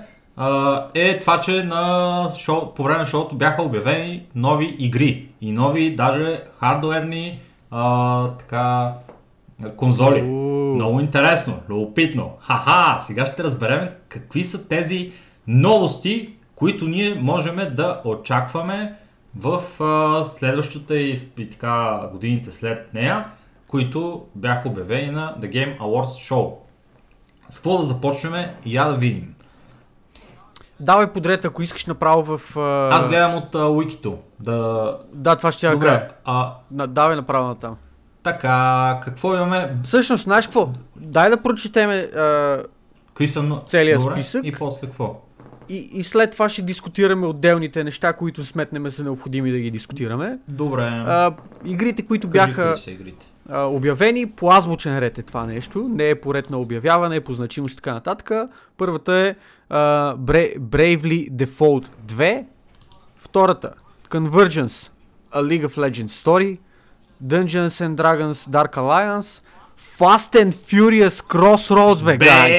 е 0.93 1.19
това, 1.19 1.41
че 1.41 1.63
на 1.63 2.27
шоу, 2.39 2.73
по 2.73 2.83
време 2.83 2.99
на 2.99 3.05
шоуто 3.05 3.35
бяха 3.35 3.61
обявени 3.63 4.23
нови 4.35 4.75
игри. 4.79 5.27
И 5.41 5.51
нови, 5.51 5.95
даже 5.95 6.43
хардуерни 6.59 7.39
а, 7.71 8.27
така, 8.27 8.93
конзоли. 9.75 10.21
Уу. 10.21 10.75
Много 10.75 10.99
интересно, 10.99 11.59
любопитно. 11.69 12.31
Ха-ха, 12.39 13.01
сега 13.01 13.25
ще 13.25 13.43
разберем 13.43 13.89
какви 14.09 14.43
са 14.43 14.67
тези 14.67 15.11
новости, 15.47 16.29
които 16.55 16.87
ние 16.87 17.15
можем 17.15 17.59
да 17.71 18.01
очакваме 18.05 18.93
в 19.35 19.83
а, 19.83 20.25
следващата 20.25 20.97
и, 20.97 21.17
и 21.37 21.49
така 21.49 21.99
годините 22.11 22.51
след 22.51 22.93
нея, 22.93 23.25
които 23.69 24.25
бяха 24.35 24.69
обявени 24.69 25.11
на 25.11 25.35
The 25.39 25.49
Game 25.49 25.79
Awards 25.79 26.31
Show. 26.31 26.53
С 27.49 27.55
какво 27.55 27.77
да 27.77 27.83
започнем? 27.83 28.33
Я 28.65 28.85
да 28.85 28.95
видим. 28.95 29.35
Давай 30.79 31.07
подред, 31.07 31.45
ако 31.45 31.61
искаш 31.61 31.85
направо 31.85 32.37
в... 32.37 32.57
а, 32.57 32.89
Аз 32.91 33.07
гледам 33.07 33.35
от 33.35 33.55
а, 33.55 33.57
Wikito. 33.57 34.15
Да... 34.39 34.97
Да, 35.13 35.35
това 35.35 35.51
ще 35.51 35.67
я 35.67 35.71
Добре, 35.71 36.09
а, 36.25 36.53
На- 36.71 36.87
Давай 36.87 37.15
направо 37.15 37.47
на 37.47 37.55
там. 37.55 37.75
така, 38.23 38.99
какво 39.03 39.35
имаме? 39.35 39.77
Всъщност, 39.83 40.23
знаеш 40.23 40.45
какво? 40.47 40.69
Дай 40.95 41.29
да 41.29 41.37
прочетеме 41.37 42.09
са... 43.27 43.43
но- 43.43 43.61
Целият 43.61 44.01
Добре, 44.01 44.15
списък. 44.15 44.45
И 44.45 44.51
после 44.51 44.87
какво? 44.87 45.21
и, 45.69 45.89
и 45.93 46.03
след 46.03 46.31
това 46.31 46.49
ще 46.49 46.61
дискутираме 46.61 47.27
отделните 47.27 47.83
неща, 47.83 48.13
които 48.13 48.45
сметнем 48.45 48.91
са 48.91 49.03
необходими 49.03 49.51
да 49.51 49.59
ги 49.59 49.71
дискутираме. 49.71 50.37
Добре. 50.47 50.81
А, 50.83 51.33
игрите, 51.65 52.05
които 52.05 52.29
Кажи 52.29 52.47
бяха 52.47 52.67
кои 52.67 52.77
са 52.77 52.91
игрите. 52.91 53.25
А, 53.49 53.65
обявени 53.65 54.25
по 54.25 54.51
азбучен 54.51 54.99
ред 54.99 55.17
е 55.17 55.23
това 55.23 55.45
нещо. 55.45 55.87
Не 55.89 56.09
е 56.09 56.21
по 56.21 56.33
ред 56.33 56.49
на 56.49 56.57
обявяване, 56.57 57.21
по 57.21 57.33
значимост 57.33 57.73
и 57.73 57.75
така 57.75 57.93
нататък. 57.93 58.31
Първата 58.77 59.13
е 59.13 59.35
а, 59.69 59.77
Bra- 60.17 60.59
Bravely 60.59 61.31
Default 61.31 61.87
2. 62.07 62.45
Втората 63.19 63.73
Convergence 64.09 64.89
A 65.33 65.41
League 65.41 65.67
of 65.67 65.77
Legends 65.77 66.07
Story. 66.07 66.57
Dungeons 67.23 67.67
and 67.87 67.95
Dragons 67.95 68.49
Dark 68.49 68.75
Alliance. 68.75 69.41
Fast 69.99 70.35
and 70.35 70.53
Furious 70.53 71.21
Crossroads, 71.21 72.03
бе, 72.05 72.17
guys! 72.17 72.55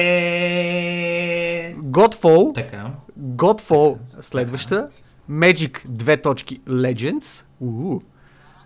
Godfall, 1.91 2.53
Така. 2.55 2.91
Godfall, 3.19 3.97
следваща. 4.21 4.87
Magic, 5.31 5.81
две 5.87 6.21
точки, 6.21 6.61
Legends. 6.67 7.43
Уу. 7.61 8.01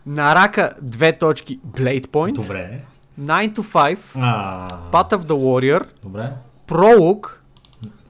Нарака, 0.05 0.75
две 0.81 1.11
точки, 1.13 1.59
Blade 1.63 2.09
Point. 2.09 2.35
Добре. 2.35 2.85
9 3.17 3.53
to 3.53 3.63
5, 3.63 3.99
А, 4.15 4.89
Path 4.91 5.11
of 5.13 5.25
the 5.25 5.35
Warrior, 5.37 5.87
Добре. 6.03 6.33
Prologue, 6.67 7.29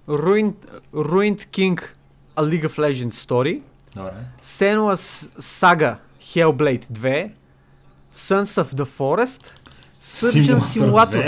Ruined, 0.07 0.55
Ruined 0.91 1.45
King, 1.51 1.79
A 2.35 2.41
League 2.41 2.65
of 2.65 2.77
Legends 2.77 3.17
Story, 3.17 3.61
Добре. 3.93 4.13
Senua's 4.41 5.31
Saga, 5.37 5.99
Hellblade 6.19 6.87
2, 6.91 7.31
Sons 8.11 8.57
of 8.57 8.75
the 8.75 8.85
Forest, 8.85 9.53
Surgeon 9.99 10.59
Simulator 10.59 11.23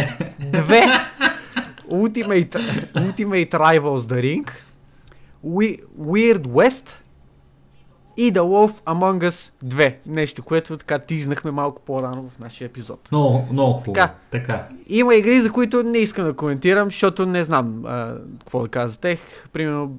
2, 1.90 1.92
Ultimate, 1.92 2.56
Ultimate 2.96 3.54
Rivals 3.54 4.08
The 4.08 4.22
Ring, 4.22 4.48
We, 5.44 5.82
Weird 5.96 6.46
West 6.48 6.96
и 8.18 8.34
The 8.34 8.40
Wolf 8.40 8.72
Among 8.82 9.28
Us 9.30 9.52
2. 9.66 9.96
Нещо, 10.06 10.44
което 10.44 10.78
така 10.78 11.00
тизнахме 11.00 11.52
малко 11.52 11.82
по-рано 11.82 12.30
в 12.36 12.40
нашия 12.40 12.66
епизод. 12.66 13.00
Много, 13.12 13.48
много 13.52 13.74
хубаво. 13.74 13.94
Така. 13.94 14.14
така. 14.32 14.64
Има 14.88 15.16
игри, 15.16 15.40
за 15.40 15.52
които 15.52 15.84
не 15.84 15.98
искам 15.98 16.26
да 16.26 16.34
коментирам, 16.34 16.86
защото 16.86 17.26
не 17.26 17.44
знам 17.44 17.84
а, 17.86 18.14
какво 18.40 18.62
да 18.62 18.68
кажа 18.68 18.90
за 18.90 19.00
тях. 19.00 19.20
Примерно 19.54 19.92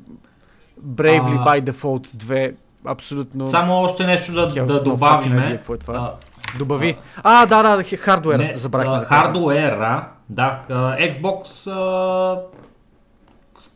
Bravely 0.86 1.38
А. 1.38 1.44
by 1.44 1.70
Default 1.70 2.06
2, 2.06 2.54
абсолютно... 2.84 3.48
Само 3.48 3.74
още 3.74 4.06
нещо 4.06 4.32
да, 4.32 4.50
Hell, 4.50 4.64
да 4.64 4.84
idea 4.84 5.56
какво 5.56 5.74
е 5.74 5.78
това. 5.78 5.94
А, 5.94 6.14
Добави. 6.58 6.96
А, 7.22 7.46
да, 7.46 7.62
да, 7.62 7.82
хе- 7.82 7.96
хардуер, 7.96 8.38
не, 8.38 8.54
а, 8.88 9.00
да 9.00 9.06
кажем. 9.06 9.24
Хардуера, 9.26 10.08
да. 10.28 10.60
а, 10.70 10.96
Xbox 10.98 11.70
а, 11.72 12.40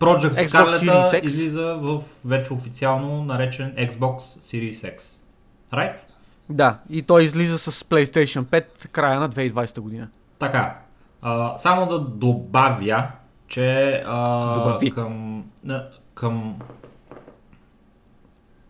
Project 0.01 0.49
X. 0.49 1.25
излиза 1.25 1.79
в 1.81 2.01
вече 2.25 2.53
официално 2.53 3.25
наречен 3.25 3.75
Xbox 3.79 4.19
Series 4.19 4.97
X. 4.97 5.21
Right? 5.73 6.01
Да, 6.49 6.79
и 6.91 7.03
той 7.03 7.23
излиза 7.23 7.59
с 7.59 7.85
PlayStation 7.85 8.45
5 8.45 8.89
края 8.89 9.21
на 9.21 9.31
2020 9.31 9.81
година. 9.81 10.09
Така, 10.39 10.79
а, 11.23 11.59
само 11.59 11.87
да 11.87 11.99
добавя, 11.99 13.09
че 13.49 14.03
а, 14.07 14.55
Добави. 14.55 14.91
към, 14.91 15.45
към 16.15 16.57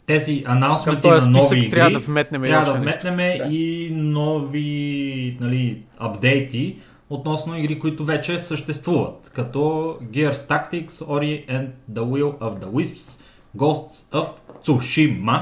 тези 0.06 0.44
анонсменти 0.46 1.08
на 1.08 1.26
нови 1.26 1.58
игри, 1.58 1.70
трябва 1.70 1.90
да 1.90 1.98
вметнем 1.98 2.42
трябва 2.42 2.72
да 2.72 2.80
вметнем 2.80 3.16
Да. 3.16 3.48
и 3.50 3.90
нови 3.92 5.36
нали, 5.40 5.82
апдейти 5.98 6.76
относно 7.12 7.58
игри, 7.58 7.78
които 7.78 8.04
вече 8.04 8.38
съществуват, 8.38 9.30
като 9.34 9.58
Gears 10.02 10.34
Tactics, 10.34 10.88
Ori 10.88 11.48
and 11.50 11.70
the 11.92 12.04
Will 12.04 12.38
of 12.38 12.58
the 12.58 12.70
Wisps, 12.70 13.20
Ghosts 13.56 14.12
of 14.12 14.28
Tsushima, 14.64 15.38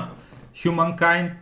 Humankind, 0.64 1.36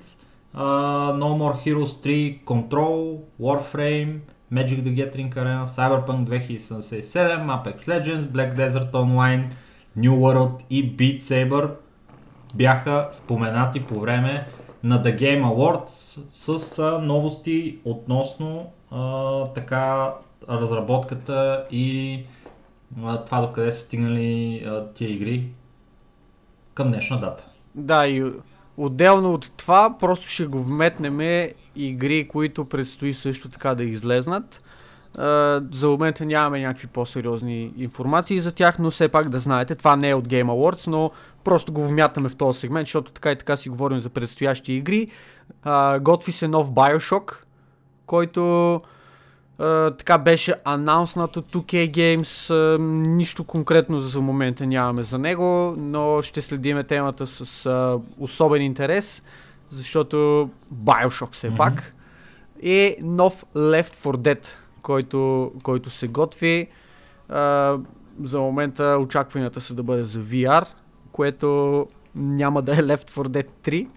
uh, 0.54 1.12
No 1.22 1.30
More 1.40 1.56
Heroes 1.64 1.92
3, 2.02 2.40
Control, 2.44 3.24
Warframe, 3.40 4.12
Magic 4.52 4.78
the 4.84 4.94
Gathering 4.98 5.32
Arena, 5.40 5.64
Cyberpunk 5.76 6.26
2077, 6.26 7.50
Apex 7.56 7.86
Legends, 7.86 8.24
Black 8.26 8.50
Desert 8.54 8.92
Online, 8.92 9.44
New 9.96 10.16
World 10.24 10.64
и 10.70 10.96
Beat 10.96 11.20
Saber 11.20 11.70
бяха 12.54 13.08
споменати 13.12 13.80
по 13.80 14.00
време 14.00 14.46
на 14.82 15.04
The 15.04 15.18
Game 15.20 15.44
Awards 15.44 16.20
с 16.30 17.00
новости 17.02 17.78
относно 17.84 18.66
така 19.54 20.14
разработката 20.48 21.66
и 21.70 22.20
а, 23.04 23.24
това 23.24 23.40
докъде 23.40 23.72
са 23.72 23.80
стигнали 23.80 24.62
а, 24.66 24.86
тия 24.94 25.10
игри 25.10 25.48
към 26.74 26.88
днешна 26.88 27.20
дата. 27.20 27.44
Да, 27.74 28.06
и 28.06 28.32
отделно 28.76 29.34
от 29.34 29.50
това, 29.56 29.98
просто 29.98 30.28
ще 30.28 30.46
го 30.46 30.62
вметнем 30.62 31.50
игри, 31.76 32.28
които 32.28 32.64
предстои 32.64 33.14
също 33.14 33.48
така 33.48 33.74
да 33.74 33.84
излезнат. 33.84 34.62
А, 35.18 35.62
за 35.72 35.88
момента 35.88 36.24
нямаме 36.24 36.60
някакви 36.60 36.86
по-сериозни 36.86 37.72
информации 37.76 38.40
за 38.40 38.52
тях, 38.52 38.78
но 38.78 38.90
все 38.90 39.08
пак 39.08 39.28
да 39.28 39.38
знаете, 39.38 39.74
това 39.74 39.96
не 39.96 40.10
е 40.10 40.14
от 40.14 40.28
Game 40.28 40.44
Awards, 40.44 40.86
но 40.86 41.10
просто 41.44 41.72
го 41.72 41.86
вмятаме 41.86 42.28
в 42.28 42.36
този 42.36 42.60
сегмент, 42.60 42.86
защото 42.86 43.12
така 43.12 43.32
и 43.32 43.36
така 43.38 43.56
си 43.56 43.68
говорим 43.68 44.00
за 44.00 44.08
предстоящи 44.08 44.72
игри. 44.72 45.08
А, 45.62 45.98
готви 45.98 46.32
се 46.32 46.48
нов 46.48 46.70
Bioshock, 46.70 47.47
който 48.08 48.74
а, 49.58 49.90
така 49.90 50.18
беше 50.18 50.54
анонснат 50.64 51.36
от 51.36 51.52
2K 51.52 51.90
Games. 51.90 52.54
А, 52.54 52.78
нищо 53.08 53.44
конкретно 53.44 54.00
за 54.00 54.20
момента 54.20 54.66
нямаме 54.66 55.04
за 55.04 55.18
него, 55.18 55.74
но 55.78 56.22
ще 56.22 56.42
следиме 56.42 56.84
темата 56.84 57.26
с 57.26 57.66
а, 57.66 57.98
особен 58.18 58.62
интерес, 58.62 59.22
защото 59.70 60.48
Bioshock 60.74 61.32
все 61.32 61.48
Мгм. 61.48 61.56
пак. 61.56 61.94
И 62.62 62.96
нов 63.00 63.44
Left 63.56 63.94
4 63.96 64.16
Dead, 64.16 64.46
който, 64.82 65.52
който 65.62 65.90
се 65.90 66.08
готви. 66.08 66.68
А, 67.28 67.76
за 68.22 68.40
момента 68.40 68.98
очакванията 69.00 69.60
са 69.60 69.74
да 69.74 69.82
бъде 69.82 70.04
за 70.04 70.20
VR, 70.20 70.66
което 71.12 71.86
няма 72.14 72.62
да 72.62 72.72
е 72.72 72.76
Left 72.82 73.10
4 73.10 73.28
Dead 73.28 73.46
3. 73.64 73.88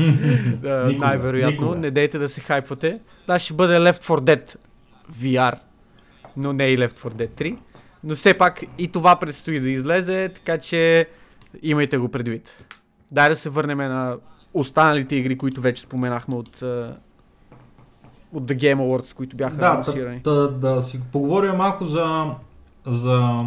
Най-вероятно. 0.98 1.50
никога. 1.50 1.76
Не 1.76 1.90
дейте 1.90 2.18
да 2.18 2.28
се 2.28 2.40
хайпвате. 2.40 3.00
Да, 3.26 3.38
ще 3.38 3.54
бъде 3.54 3.74
Left 3.74 4.02
4 4.04 4.20
Dead 4.20 4.56
VR, 5.12 5.58
но 6.36 6.52
не 6.52 6.64
и 6.64 6.78
Left 6.78 6.98
4 6.98 7.14
Dead 7.14 7.30
3. 7.30 7.56
Но 8.04 8.14
все 8.14 8.34
пак 8.34 8.62
и 8.78 8.88
това 8.88 9.16
предстои 9.16 9.60
да 9.60 9.70
излезе, 9.70 10.28
така 10.28 10.58
че 10.58 11.06
имайте 11.62 11.98
го 11.98 12.08
предвид. 12.08 12.64
Дай 13.12 13.28
да 13.28 13.36
се 13.36 13.50
върнем 13.50 13.78
на 13.78 14.16
останалите 14.54 15.16
игри, 15.16 15.38
които 15.38 15.60
вече 15.60 15.82
споменахме 15.82 16.34
от, 16.34 16.48
от 18.32 18.44
The 18.44 18.56
Game 18.56 18.76
Awards, 18.76 19.16
които 19.16 19.36
бяха 19.36 19.56
Да, 19.56 19.66
анонсирани. 19.66 20.20
да, 20.20 20.34
да, 20.34 20.74
да 20.74 20.82
си 20.82 21.00
поговорим 21.12 21.52
малко 21.52 21.86
за, 21.86 22.34
за 22.86 23.40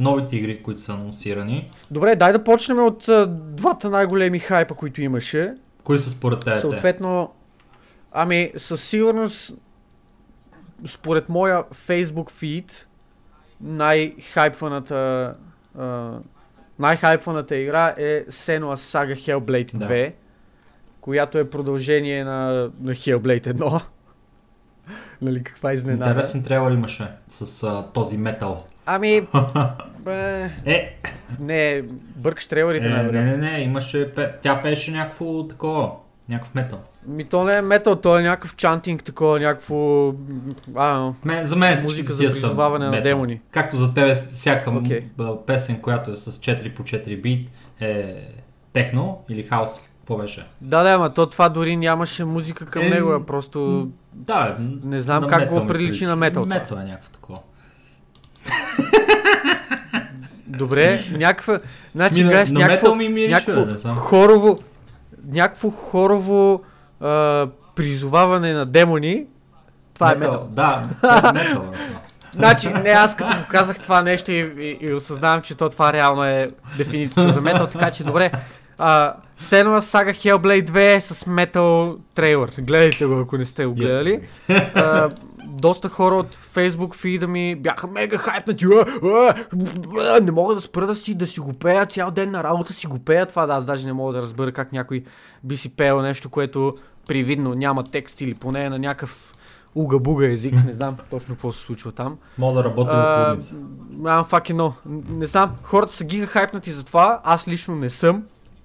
новите 0.00 0.36
игри, 0.36 0.62
които 0.62 0.80
са 0.80 0.92
анонсирани. 0.92 1.70
Добре, 1.90 2.16
дай 2.16 2.32
да 2.32 2.44
почнем 2.44 2.84
от 2.84 3.08
а, 3.08 3.26
двата 3.26 3.90
най-големи 3.90 4.38
хайпа, 4.38 4.74
които 4.74 5.02
имаше. 5.02 5.54
Кои 5.84 5.98
са 5.98 6.10
според 6.10 6.40
теб? 6.40 6.54
те? 6.54 6.58
Съответно, 6.58 7.32
ами 8.12 8.52
със 8.56 8.82
сигурност, 8.84 9.54
според 10.86 11.28
моя 11.28 11.62
Facebook 11.62 12.30
фид, 12.30 12.86
най-хайпваната 13.60 15.34
а, 15.78 16.10
най-хайпваната 16.78 17.56
игра 17.56 17.94
е 17.98 18.24
Senua's 18.24 18.74
Saga 18.74 19.14
Hellblade 19.14 19.76
Да. 19.76 19.86
2, 19.86 20.12
която 21.00 21.38
е 21.38 21.50
продължение 21.50 22.24
на, 22.24 22.70
на 22.80 22.92
Hellblade 22.92 23.54
1. 23.54 23.82
нали, 25.22 25.42
каква 25.42 25.72
изненада. 25.72 26.10
Интересен 26.10 26.44
трейлър 26.44 26.72
имаше 26.72 27.08
с 27.28 27.62
а, 27.62 27.86
този 27.92 28.18
метал. 28.18 28.64
Ами, 28.92 29.22
бе, 30.04 30.50
Е, 30.64 30.96
не, 31.40 31.82
бъркаш 32.16 32.46
трейлерите 32.46 32.86
е, 32.86 32.90
най-вероятно. 32.90 33.30
не, 33.30 33.36
не, 33.36 33.52
не, 33.52 33.60
имаше, 33.60 34.12
тя 34.42 34.62
пееше 34.62 34.90
някакво 34.90 35.46
такова, 35.48 35.90
някакъв 36.28 36.54
метал. 36.54 36.78
Ми 37.06 37.24
то 37.24 37.44
не 37.44 37.56
е 37.56 37.62
метал, 37.62 37.96
то 37.96 38.18
е 38.18 38.22
някакъв 38.22 38.56
чантинг, 38.56 39.04
такова, 39.04 39.40
някакво... 39.40 40.08
А, 40.76 41.10
Мен, 41.24 41.46
за 41.46 41.56
мен 41.56 41.78
Музика 41.82 42.12
за 42.12 42.22
призоваване 42.22 42.86
на 42.86 43.02
демони. 43.02 43.40
Както 43.50 43.76
за 43.76 43.94
тебе 43.94 44.14
всяка 44.14 44.70
okay. 44.70 45.36
песен, 45.46 45.80
която 45.80 46.10
е 46.10 46.16
с 46.16 46.32
4 46.32 46.74
по 46.74 46.82
4 46.82 47.22
бит 47.22 47.50
е 47.80 48.16
техно 48.72 49.24
или 49.28 49.42
хаус, 49.42 49.70
какво 49.98 50.16
беше? 50.16 50.46
да, 50.60 50.82
да, 50.82 50.90
ама 50.90 51.14
то 51.14 51.26
това 51.26 51.48
дори 51.48 51.76
нямаше 51.76 52.24
музика 52.24 52.66
към 52.66 52.82
Е, 52.82 52.90
него, 52.90 53.12
а 53.12 53.26
просто... 53.26 53.88
Да, 54.12 54.56
Не 54.84 55.00
знам 55.00 55.22
на 55.22 55.28
как 55.28 55.40
метал 55.40 55.60
го 55.60 55.66
приличи 55.66 56.06
на 56.06 56.16
метал. 56.16 56.44
Метал 56.44 56.76
е 56.76 56.84
някакво 56.84 57.10
такова. 57.10 57.38
Добре, 60.46 61.04
някаква... 61.10 61.58
Значи, 61.94 62.24
Ми, 62.24 62.30
гайс, 62.30 62.52
на 62.52 62.60
някакво, 62.60 62.74
метал 62.86 62.94
ми 62.94 63.08
мирише, 63.08 63.34
някакво 63.34 63.78
знам. 63.78 63.96
хорово... 63.96 64.58
Някакво 65.32 65.70
хорово 65.70 66.62
а, 67.00 67.46
призоваване 67.76 68.52
на 68.52 68.66
демони. 68.66 69.24
Това 69.94 70.12
е 70.12 70.14
метал. 70.14 70.48
Да, 70.50 70.82
е 71.04 71.32
метал. 71.32 71.64
Значи, 72.34 72.68
не, 72.68 72.90
аз 72.90 73.16
като 73.16 73.34
го 73.34 73.44
казах 73.48 73.78
това 73.80 74.02
нещо 74.02 74.32
и, 74.32 74.52
и, 74.58 74.78
и 74.86 74.92
осъзнавам, 74.92 75.42
че 75.42 75.54
то 75.54 75.68
това 75.68 75.92
реално 75.92 76.24
е 76.24 76.48
дефиницията 76.76 77.32
за 77.32 77.40
метал, 77.40 77.66
така 77.66 77.90
че 77.90 78.04
добре. 78.04 78.30
А, 78.78 79.14
Сенова 79.38 79.80
сага 79.82 80.10
Hellblade 80.10 80.70
2 80.70 80.98
с 80.98 81.26
метал 81.26 81.96
трейлър. 82.14 82.52
Гледайте 82.58 83.06
го, 83.06 83.20
ако 83.20 83.38
не 83.38 83.44
сте 83.44 83.66
го 83.66 83.74
гледали. 83.74 84.20
А, 84.74 85.08
доста 85.60 85.88
хора 85.88 86.14
от 86.14 86.36
Facebook 86.36 86.94
фида 86.94 87.26
ми 87.26 87.56
бяха 87.56 87.86
мега 87.86 88.18
хайпнати. 88.18 88.64
А, 88.64 88.84
а, 89.04 89.34
а, 90.16 90.20
не 90.20 90.30
мога 90.30 90.54
да 90.54 90.60
спра 90.60 90.86
да 90.86 90.94
си, 90.94 91.14
да 91.14 91.26
си 91.26 91.40
го 91.40 91.52
пея 91.52 91.86
цял 91.86 92.10
ден 92.10 92.30
на 92.30 92.44
работа 92.44 92.72
си 92.72 92.86
го 92.86 92.98
пея 92.98 93.26
това. 93.26 93.46
Да, 93.46 93.54
аз 93.54 93.64
даже 93.64 93.86
не 93.86 93.92
мога 93.92 94.12
да 94.12 94.22
разбера 94.22 94.52
как 94.52 94.72
някой 94.72 95.04
би 95.44 95.56
си 95.56 95.76
пеел 95.76 96.02
нещо, 96.02 96.30
което 96.30 96.76
привидно 97.08 97.54
няма 97.54 97.84
текст 97.84 98.20
или 98.20 98.34
поне 98.34 98.64
е 98.64 98.70
на 98.70 98.78
някакъв 98.78 99.32
уга-буга 99.76 100.32
език. 100.32 100.64
Не 100.66 100.72
знам 100.72 100.96
точно 101.10 101.34
какво 101.34 101.52
се 101.52 101.60
случва 101.60 101.92
там. 101.92 102.18
Мога 102.38 102.62
да 102.62 102.64
работя 102.64 102.90
в 102.90 102.98
А, 102.98 103.28
лудница. 103.28 103.54
I'm 104.02 104.30
fucking 104.30 104.56
no. 104.56 104.72
Не 105.08 105.26
знам, 105.26 105.50
хората 105.62 105.92
са 105.92 106.04
гига 106.04 106.26
хайпнати 106.26 106.70
за 106.70 106.84
това, 106.84 107.20
аз 107.24 107.48
лично 107.48 107.76
не 107.76 107.90
съм. 107.90 108.22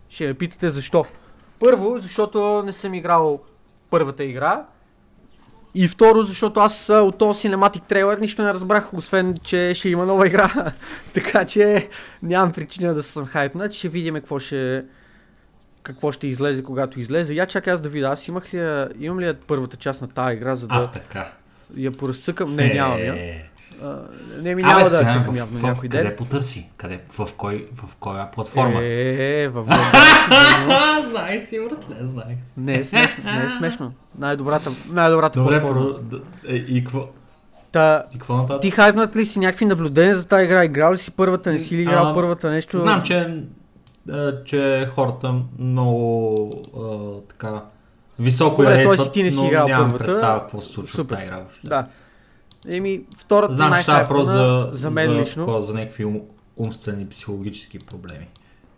Ще 0.10 0.28
ме 0.28 0.34
питате 0.34 0.70
защо. 0.70 1.06
Първо, 1.60 1.98
защото 2.00 2.64
не 2.66 2.74
съм 2.74 2.94
играл 2.94 3.40
първата 3.90 4.24
игра. 4.24 4.66
И 5.78 5.88
второ, 5.88 6.24
защото 6.24 6.60
аз 6.60 6.90
а, 6.90 7.02
от 7.02 7.18
този 7.18 7.42
синематик 7.42 7.84
трейлер 7.84 8.18
нищо 8.18 8.44
не 8.44 8.50
разбрах, 8.50 8.94
освен, 8.94 9.36
че 9.44 9.74
ще 9.76 9.90
има 9.90 10.06
нова 10.06 10.28
игра. 10.28 10.74
така 11.14 11.46
че 11.46 11.90
нямам 12.24 12.52
причина 12.52 12.94
да 12.94 13.04
съм 13.04 13.26
хайпнат. 13.26 13.74
Ще 13.74 13.90
видим 13.90 14.16
какво 14.16 14.40
ще, 14.40 14.86
какво 15.84 16.12
ще 16.12 16.28
излезе, 16.28 16.64
когато 16.64 17.00
излезе. 17.00 17.34
Я 17.34 17.46
чакай 17.46 17.74
аз 17.74 17.82
да 17.82 17.90
видя, 17.90 18.08
аз 18.08 18.28
имах 18.28 18.54
ли, 18.54 18.86
имам 19.00 19.20
ли 19.20 19.34
първата 19.48 19.78
част 19.78 20.02
на 20.02 20.08
тази 20.08 20.36
игра, 20.36 20.56
за 20.56 20.68
А, 20.70 20.80
да 20.80 20.92
така. 20.92 21.32
я 21.78 21.92
поразцъкам? 21.92 22.56
Не, 22.56 22.74
нямам 22.74 23.00
я. 23.00 23.44
Е. 23.76 23.86
А, 23.86 23.98
не 24.38 24.56
ми 24.56 24.62
Абе, 24.62 24.72
няма 24.74 24.90
да 24.90 25.00
чакам 25.04 25.24
в- 25.26 25.38
явно 25.38 25.60
в- 25.60 25.64
някой 25.64 25.82
Къде 25.82 26.04
ден. 26.04 26.16
потърси? 26.18 26.70
Къде? 26.78 27.00
В 27.10 27.30
кой, 27.34 27.68
в 27.76 27.96
коя 27.96 28.32
платформа? 28.32 28.80
Е, 28.80 29.48
в 29.48 29.66
Galaxy, 29.66 30.30
А, 30.70 31.10
знаех 31.10 31.50
си, 31.50 31.60
братле, 31.62 31.96
знаех 32.02 32.38
си. 32.38 32.52
Не 32.58 32.76
е 32.76 32.84
смешно, 32.84 33.24
не 33.26 33.46
е 33.46 33.50
смешно. 33.50 33.92
Най-добрата, 34.18 34.70
най-добрата 34.90 35.40
Добре, 35.40 35.60
платформа. 35.62 35.96
про... 36.02 36.18
е, 36.46 36.56
и 36.56 36.84
какво? 36.84 37.08
Та, 37.72 38.04
И 38.10 38.14
какво 38.14 38.36
нататък? 38.36 38.62
ти 38.62 38.72
хайпнат 38.72 39.16
ли 39.16 39.26
си 39.26 39.40
някакви 39.40 39.66
наблюдения 39.66 40.16
за 40.16 40.26
тази 40.26 40.44
игра? 40.46 40.64
Играл 40.64 40.94
ли 40.94 40.98
си 40.98 41.12
първата, 41.12 41.52
не 41.52 41.60
си 41.60 41.78
ли 41.78 41.82
играл 41.82 42.08
А, 42.08 42.14
първата 42.14 42.50
нещо? 42.50 42.80
Знам, 42.80 43.02
че, 43.04 43.44
а, 44.12 44.44
че 44.44 44.90
хората 44.96 45.36
много 45.60 46.52
а, 46.78 47.22
така 47.24 47.62
високо 48.20 48.56
Добре, 48.58 48.72
я 48.72 48.78
рейтват, 48.78 49.12
ти 49.12 49.24
не 49.24 49.32
си 49.32 49.38
но 49.38 49.48
играл 49.48 49.68
нямам 49.68 49.88
първата. 49.88 50.06
представа 50.06 50.40
какво 50.40 50.62
се 50.62 50.70
случва 50.70 50.96
Супер. 50.96 51.16
в 51.16 51.18
тази 51.18 51.28
игра 51.28 51.38
въобще. 51.38 51.68
Да. 51.68 51.86
Еми, 52.68 53.04
втората 53.18 53.54
Знам, 53.54 53.70
най-хайпана 53.70 54.24
за, 54.24 54.70
за 54.74 54.92
мен 54.92 55.10
за, 55.10 55.16
лично. 55.16 55.46
такова, 55.46 55.62
за 55.62 55.74
някакви 55.74 56.06
ум, 56.06 56.22
умствени 56.58 57.10
психологически 57.10 57.80
проблеми, 57.80 58.28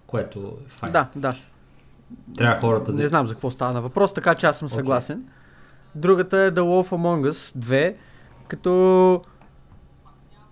което 0.07 0.39
е 0.39 0.69
файн. 0.69 0.91
Да, 0.93 1.07
да. 1.15 1.35
Трябва 2.38 2.61
хората 2.61 2.91
да... 2.91 3.01
Не 3.01 3.07
знам 3.07 3.27
за 3.27 3.34
какво 3.34 3.51
става 3.51 3.73
на 3.73 3.81
въпрос, 3.81 4.14
така 4.14 4.35
че 4.35 4.45
аз 4.45 4.57
съм 4.57 4.65
Окей. 4.65 4.76
съгласен. 4.76 5.23
Другата 5.95 6.38
е 6.38 6.51
The 6.51 6.59
Wolf 6.59 6.89
Among 6.89 7.31
Us 7.31 7.57
2, 7.57 7.95
като 8.47 9.22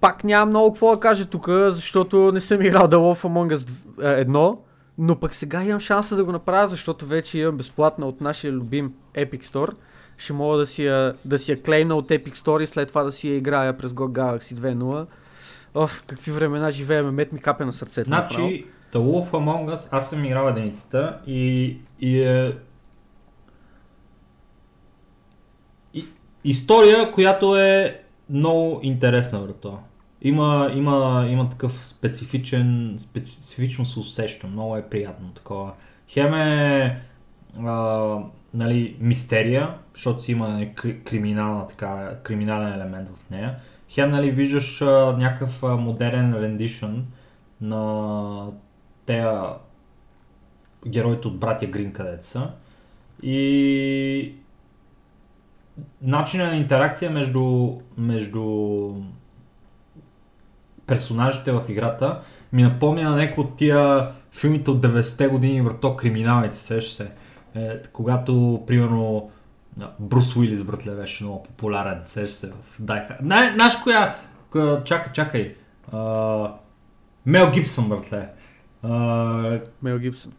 пак 0.02 0.24
нямам 0.24 0.50
много 0.50 0.74
какво 0.74 0.92
да 0.92 1.00
кажа 1.00 1.26
тук, 1.26 1.48
защото 1.50 2.32
не 2.32 2.42
съм 2.42 2.62
играл 2.62 2.88
The 2.88 2.96
Wolf 2.96 3.24
Among 3.24 3.56
Us 3.56 3.70
1, 4.28 4.58
но 4.98 5.20
пък 5.20 5.36
сега 5.36 5.64
имам 5.64 5.80
шанса 5.80 6.16
да 6.16 6.26
го 6.26 6.32
направя, 6.32 6.68
защото 6.68 7.06
вече 7.06 7.40
имам 7.40 7.58
безплатна 7.58 8.06
от 8.06 8.22
нашия 8.22 8.54
любим 8.54 8.94
Epic 9.16 9.46
Store. 9.46 9.74
Ще 10.18 10.34
мога 10.34 10.58
да 10.58 10.66
си 10.66 10.86
я, 10.86 11.16
да 11.26 11.40
си 11.40 11.52
я 11.52 11.62
клейна 11.62 11.96
от 11.96 12.10
Epic 12.10 12.36
Store 12.36 12.62
и 12.62 12.68
след 12.68 12.88
това 12.88 13.04
да 13.04 13.12
си 13.12 13.30
я 13.30 13.36
играя 13.36 13.78
през 13.78 13.92
GOG 13.92 14.12
Galaxy 14.12 14.56
2.0. 14.56 15.06
Оф, 15.76 16.04
какви 16.08 16.32
времена 16.32 16.72
живеем, 16.72 17.10
мет 17.10 17.32
ми 17.32 17.40
капе 17.40 17.66
на 17.66 17.74
сърцето. 17.74 18.10
Значи, 18.10 18.66
The 18.94 18.98
Wolf 18.98 19.30
Among 19.30 19.76
Us, 19.76 19.88
аз 19.92 20.10
съм 20.10 20.26
играл 20.26 20.50
единицата 20.50 21.20
и, 21.28 21.78
и 22.00 22.22
е... 22.22 22.58
И, 25.94 26.06
история, 26.44 27.12
която 27.12 27.58
е 27.58 28.02
много 28.30 28.80
интересна, 28.84 29.40
брато. 29.40 29.80
Има, 30.22 30.72
има, 30.76 31.28
има 31.30 31.50
такъв 31.50 31.86
специфичен, 31.86 32.96
специфично 33.00 33.86
се 33.86 34.00
усеща, 34.00 34.48
много 34.48 34.78
е 34.78 34.90
приятно 34.90 35.30
такова. 35.30 35.74
Хем 36.08 36.34
е 36.34 37.02
а, 37.64 38.18
нали, 38.54 38.98
мистерия, 39.00 39.78
защото 39.94 40.22
си 40.22 40.32
има 40.32 40.50
нали, 40.50 40.72
кри- 40.76 41.04
криминална, 41.04 41.68
така, 41.68 42.18
криминален 42.24 42.74
елемент 42.74 43.10
в 43.10 43.30
нея. 43.30 43.56
Хем 43.90 44.10
нали, 44.12 44.32
виждаш 44.32 44.82
а, 44.82 45.16
някакъв 45.18 45.64
а, 45.64 45.78
модерен 45.78 46.34
рендишън 46.34 47.06
на 47.62 48.52
тея 49.06 49.44
героите 50.88 51.28
от 51.28 51.40
братя 51.40 51.66
Грин 51.66 51.94
където 51.94 52.26
са. 52.26 52.50
И 53.24 54.34
начинът 56.02 56.52
на 56.52 56.58
интеракция 56.58 57.12
между, 57.12 57.74
между 57.98 58.94
персонажите 60.88 61.52
в 61.52 61.64
играта 61.70 62.22
ми 62.54 62.64
напомня 62.64 63.10
на 63.10 63.16
някои 63.16 63.44
от 63.44 63.56
тия 63.56 64.12
филмите 64.32 64.72
от 64.72 64.82
90-те 64.82 65.28
години, 65.28 65.62
брато, 65.62 65.96
криминалните, 65.96 66.58
сещаш 66.58 66.94
се. 66.94 67.12
Е, 67.56 67.82
когато, 67.94 68.64
примерно, 68.68 69.32
Брус 70.00 70.36
Уилис, 70.36 70.64
братле, 70.64 70.92
беше 70.92 71.24
много 71.24 71.44
популярен, 71.44 72.02
сещаш 72.06 72.32
се 72.32 72.48
в 72.48 72.82
Hard. 72.82 73.22
Най- 73.22 73.54
Знаеш 73.54 73.76
коя? 73.84 74.16
коя? 74.50 74.84
Чакай, 74.84 75.14
чакай. 75.14 75.56
А, 75.92 76.52
Мел 77.26 77.52
Гибсън, 77.52 77.90
братле. 77.90 78.30
А, 78.84 79.60
Мел 79.84 80.00
Гибсън. 80.00 80.32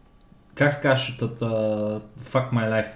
как 0.54 0.72
се 0.72 0.80
казваш 0.82 1.18
от 1.22 1.40
uh, 1.40 2.00
Fuck 2.22 2.52
My 2.52 2.70
Life? 2.70 2.90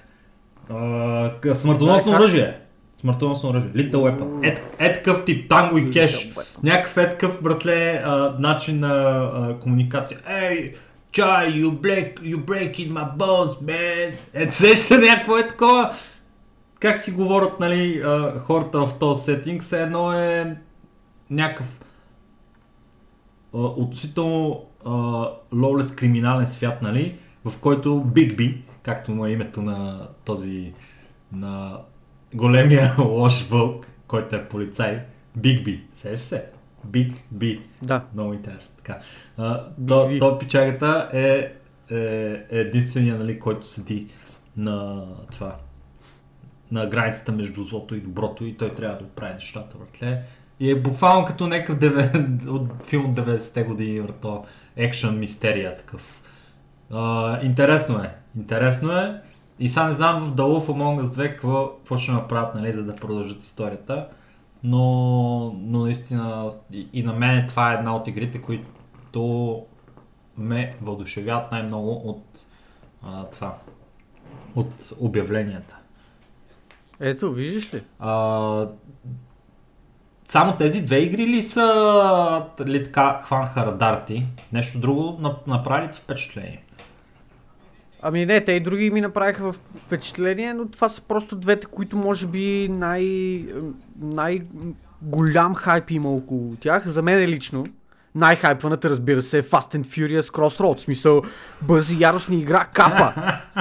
Uh, 0.71 1.53
смъртоносно 1.55 2.13
оръжие. 2.13 2.59
Смъртоносно 2.97 3.51
оръжие. 3.51 3.71
Little 3.71 3.93
Weapon. 3.95 4.49
Е, 4.49 4.63
е 4.87 4.93
такъв 4.93 5.25
тип, 5.25 5.49
танго 5.51 5.79
и 5.79 5.91
кеш. 5.91 6.33
Някакъв 6.63 6.97
е 6.97 7.11
такъв, 7.11 7.43
братле, 7.43 8.03
а, 8.05 8.35
начин 8.39 8.81
на 8.81 8.89
а, 9.35 9.59
комуникация. 9.59 10.19
Ей, 10.29 10.75
чай, 11.13 11.53
you 11.53 11.81
break, 11.81 12.21
you 12.21 12.45
break 12.45 12.79
in 12.79 12.93
my 12.93 13.17
balls, 13.17 13.63
man. 13.63 14.15
Е, 14.35 14.53
се 14.53 14.77
се 14.77 14.99
някакво 14.99 15.39
е 15.39 15.49
такова. 15.49 15.95
Как 16.81 16.99
си 16.99 17.11
говорят, 17.11 17.61
нали, 17.61 18.03
хората 18.39 18.87
в 18.87 18.99
този 18.99 19.25
сетинг, 19.25 19.63
все 19.63 19.83
едно 19.83 20.13
е 20.13 20.57
някакъв 21.31 21.81
относително 23.53 24.67
а, 24.87 24.91
лоулес 25.55 25.95
криминален 25.95 26.47
свят, 26.47 26.83
нали, 26.83 27.19
в 27.45 27.59
който 27.59 28.01
Бигби, 28.01 28.63
както 28.83 29.11
му 29.11 29.27
е 29.27 29.31
името 29.31 29.63
на 29.63 30.09
този, 30.25 30.73
на 31.33 31.79
големия 32.35 32.95
лош 32.99 33.49
вълк, 33.49 33.87
който 34.07 34.37
е 34.37 34.49
полицай, 34.49 35.03
Бигби, 35.37 35.85
сеш 35.95 36.21
се? 36.21 36.45
Биг 36.85 37.15
Би. 37.31 37.61
Да. 37.83 38.05
Много 38.15 38.33
интересно. 38.33 38.77
Така. 38.77 38.99
А, 39.37 39.65
то, 39.89 40.11
то 40.19 40.39
пичагата 40.39 41.09
е, 41.13 41.21
е, 41.21 41.99
е 42.51 42.61
единствения, 42.61 43.17
нали, 43.17 43.41
който 43.41 43.67
седи 43.67 44.07
на 44.57 45.05
това 45.31 45.57
на 46.73 46.87
границата 46.87 47.33
между 47.33 47.63
злото 47.63 47.95
и 47.95 48.01
доброто 48.01 48.45
и 48.45 48.57
той 48.57 48.75
трябва 48.75 48.99
да 48.99 49.05
оправи 49.05 49.35
нещата, 49.35 49.77
братле. 49.79 50.23
И 50.61 50.71
е 50.71 50.81
буквално 50.81 51.27
като 51.27 51.47
някакъв 51.47 51.79
деве... 51.79 52.13
от 52.49 52.87
филм 52.87 53.11
от 53.11 53.17
90-те 53.17 53.63
години, 53.63 54.01
брато, 54.01 54.45
екшън 54.77 55.19
мистерия 55.19 55.75
такъв. 55.75 56.23
А, 56.91 57.39
интересно 57.43 57.99
е. 57.99 58.15
Интересно 58.37 58.93
е. 58.93 59.23
И 59.59 59.69
сега 59.69 59.89
не 59.89 59.95
знам 59.95 60.21
в 60.21 60.37
The 60.37 60.41
Wolf 60.41 60.67
Among 60.67 61.03
Us 61.03 61.07
2 61.07 61.29
какво, 61.31 61.69
какво 61.69 61.97
ще 61.97 62.13
направят, 62.13 62.55
нали, 62.55 62.73
за 62.73 62.85
да 62.85 62.97
продължат 62.97 63.43
историята. 63.43 64.09
Но, 64.65 65.57
но 65.59 65.85
наистина 65.85 66.51
и, 66.93 67.03
на 67.03 67.13
мен 67.13 67.47
това 67.49 67.73
е 67.73 67.75
една 67.75 67.97
от 67.97 68.09
игрите, 68.09 68.43
които 68.43 69.63
ме 70.39 70.77
въодушевяват 70.83 71.53
най-много 71.53 71.93
от 71.93 72.25
а, 73.03 73.25
това. 73.25 73.59
От 74.57 74.93
обявленията. 75.01 75.77
Ето, 77.01 77.33
виждаш 77.33 77.75
ли? 77.75 77.83
А, 77.99 78.69
само 80.25 80.57
тези 80.57 80.83
две 80.83 80.99
игри 80.99 81.27
ли 81.27 81.43
са 81.43 82.47
ли 82.67 82.85
така 82.85 83.23
хванха 83.25 83.67
радарти? 83.67 84.27
Нещо 84.53 84.81
друго 84.81 85.03
нап- 85.03 85.47
направи 85.47 85.91
ти 85.91 85.99
впечатление? 85.99 86.65
Ами 88.03 88.27
не, 88.27 88.45
те 88.45 88.53
и 88.53 88.61
други 88.61 88.91
ми 88.91 89.01
направиха 89.01 89.53
впечатление, 89.53 90.55
но 90.55 90.69
това 90.69 90.89
са 90.89 91.03
просто 91.03 91.37
двете, 91.37 91.67
които 91.67 91.97
може 91.97 92.27
би 92.27 92.69
най... 92.71 93.05
най 94.01 94.41
голям 95.03 95.55
хайп 95.55 95.91
има 95.91 96.11
около 96.11 96.57
тях. 96.57 96.89
За 96.89 97.03
мен 97.03 97.19
лично. 97.19 97.67
Най-хайпваната, 98.15 98.91
разбира 98.91 99.23
се, 99.23 99.39
е 99.39 99.43
Fast 99.43 99.77
and 99.77 99.87
Furious 99.87 100.23
Crossroads. 100.23 100.77
В 100.77 100.81
смисъл, 100.81 101.23
бързи 101.63 101.97
яростни 102.01 102.41
игра, 102.41 102.65
капа. 102.65 103.13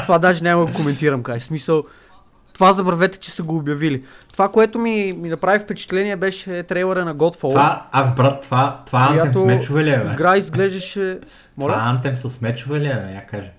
това 0.01 0.19
даже 0.19 0.43
няма 0.43 0.65
да 0.65 0.73
коментирам 0.73 1.23
кай. 1.23 1.39
В 1.39 1.43
смисъл, 1.43 1.83
това 2.53 2.73
забравете, 2.73 3.19
че 3.19 3.31
са 3.31 3.43
го 3.43 3.57
обявили. 3.57 4.03
Това, 4.33 4.49
което 4.49 4.79
ми, 4.79 5.13
ми 5.17 5.29
направи 5.29 5.59
впечатление, 5.59 6.15
беше 6.15 6.63
трейлера 6.63 7.05
на 7.05 7.15
Godfall. 7.15 7.49
Това, 7.49 7.87
а 7.91 8.03
брат, 8.03 8.41
това, 8.41 8.83
това 8.85 8.99
антем 8.99 9.33
с 9.33 9.43
мечове 9.43 9.83
ли 9.83 9.89
е, 9.89 9.97
бе? 9.97 10.11
Игра 10.13 10.37
изглеждаше... 10.37 11.19
Моля? 11.57 11.73
Това 11.73 11.83
антем 11.85 12.15
с 12.15 12.41
мечове 12.41 12.79
ли 12.79 12.87
е, 12.87 12.93
бе? 12.93 13.13
Я 13.13 13.25
кажа. 13.27 13.49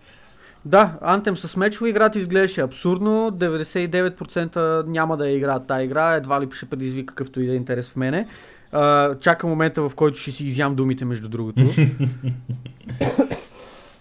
Да, 0.64 0.92
Anthem 1.02 1.34
с 1.34 1.56
мечове 1.56 1.90
играта 1.90 2.18
изглеждаше 2.18 2.60
абсурдно. 2.60 3.30
99% 3.30 4.86
няма 4.86 5.16
да 5.16 5.28
я 5.28 5.36
играят 5.36 5.66
тази 5.66 5.84
игра, 5.84 6.14
едва 6.14 6.40
ли 6.40 6.48
ще 6.52 6.66
предизвика 6.66 7.14
какъвто 7.14 7.40
и 7.40 7.46
да 7.46 7.52
е 7.52 7.56
интерес 7.56 7.88
в 7.88 7.96
мене. 7.96 8.26
А, 8.72 9.14
чака 9.14 9.46
момента, 9.46 9.88
в 9.88 9.94
който 9.94 10.18
ще 10.18 10.32
си 10.32 10.46
изям 10.46 10.74
думите, 10.74 11.04
между 11.04 11.28
другото. 11.28 11.60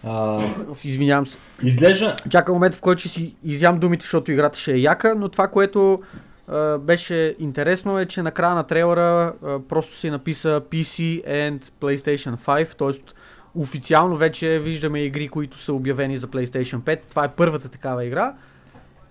А, 0.04 0.42
Извинявам 0.84 1.26
се. 1.26 1.38
изглежда... 1.64 2.16
Чака 2.30 2.54
момента, 2.54 2.78
в 2.78 2.82
който 2.82 3.00
ще 3.00 3.10
си 3.10 3.36
изям 3.44 3.80
думите, 3.80 4.04
защото 4.04 4.32
играта 4.32 4.60
ще 4.60 4.74
е 4.74 4.78
яка, 4.78 5.16
но 5.16 5.30
това, 5.30 5.48
което 5.48 6.02
а, 6.48 6.78
беше 6.78 7.36
интересно 7.40 8.00
е, 8.00 8.06
че 8.06 8.22
на 8.22 8.32
края 8.32 8.56
на 8.56 8.64
трейлера 8.64 9.34
а, 9.44 9.60
просто 9.70 9.96
си 9.96 10.10
написа 10.10 10.62
PC 10.72 11.28
and 11.28 11.72
PlayStation 11.82 12.38
5, 12.38 12.74
т.е. 12.78 13.14
официално 13.56 14.18
вече 14.18 14.60
виждаме 14.60 15.00
игри, 15.00 15.28
които 15.28 15.58
са 15.58 15.74
обявени 15.74 16.18
за 16.18 16.28
PlayStation 16.28 16.78
5. 16.78 17.00
Това 17.10 17.24
е 17.24 17.32
първата 17.32 17.70
такава 17.70 18.06
игра. 18.06 18.34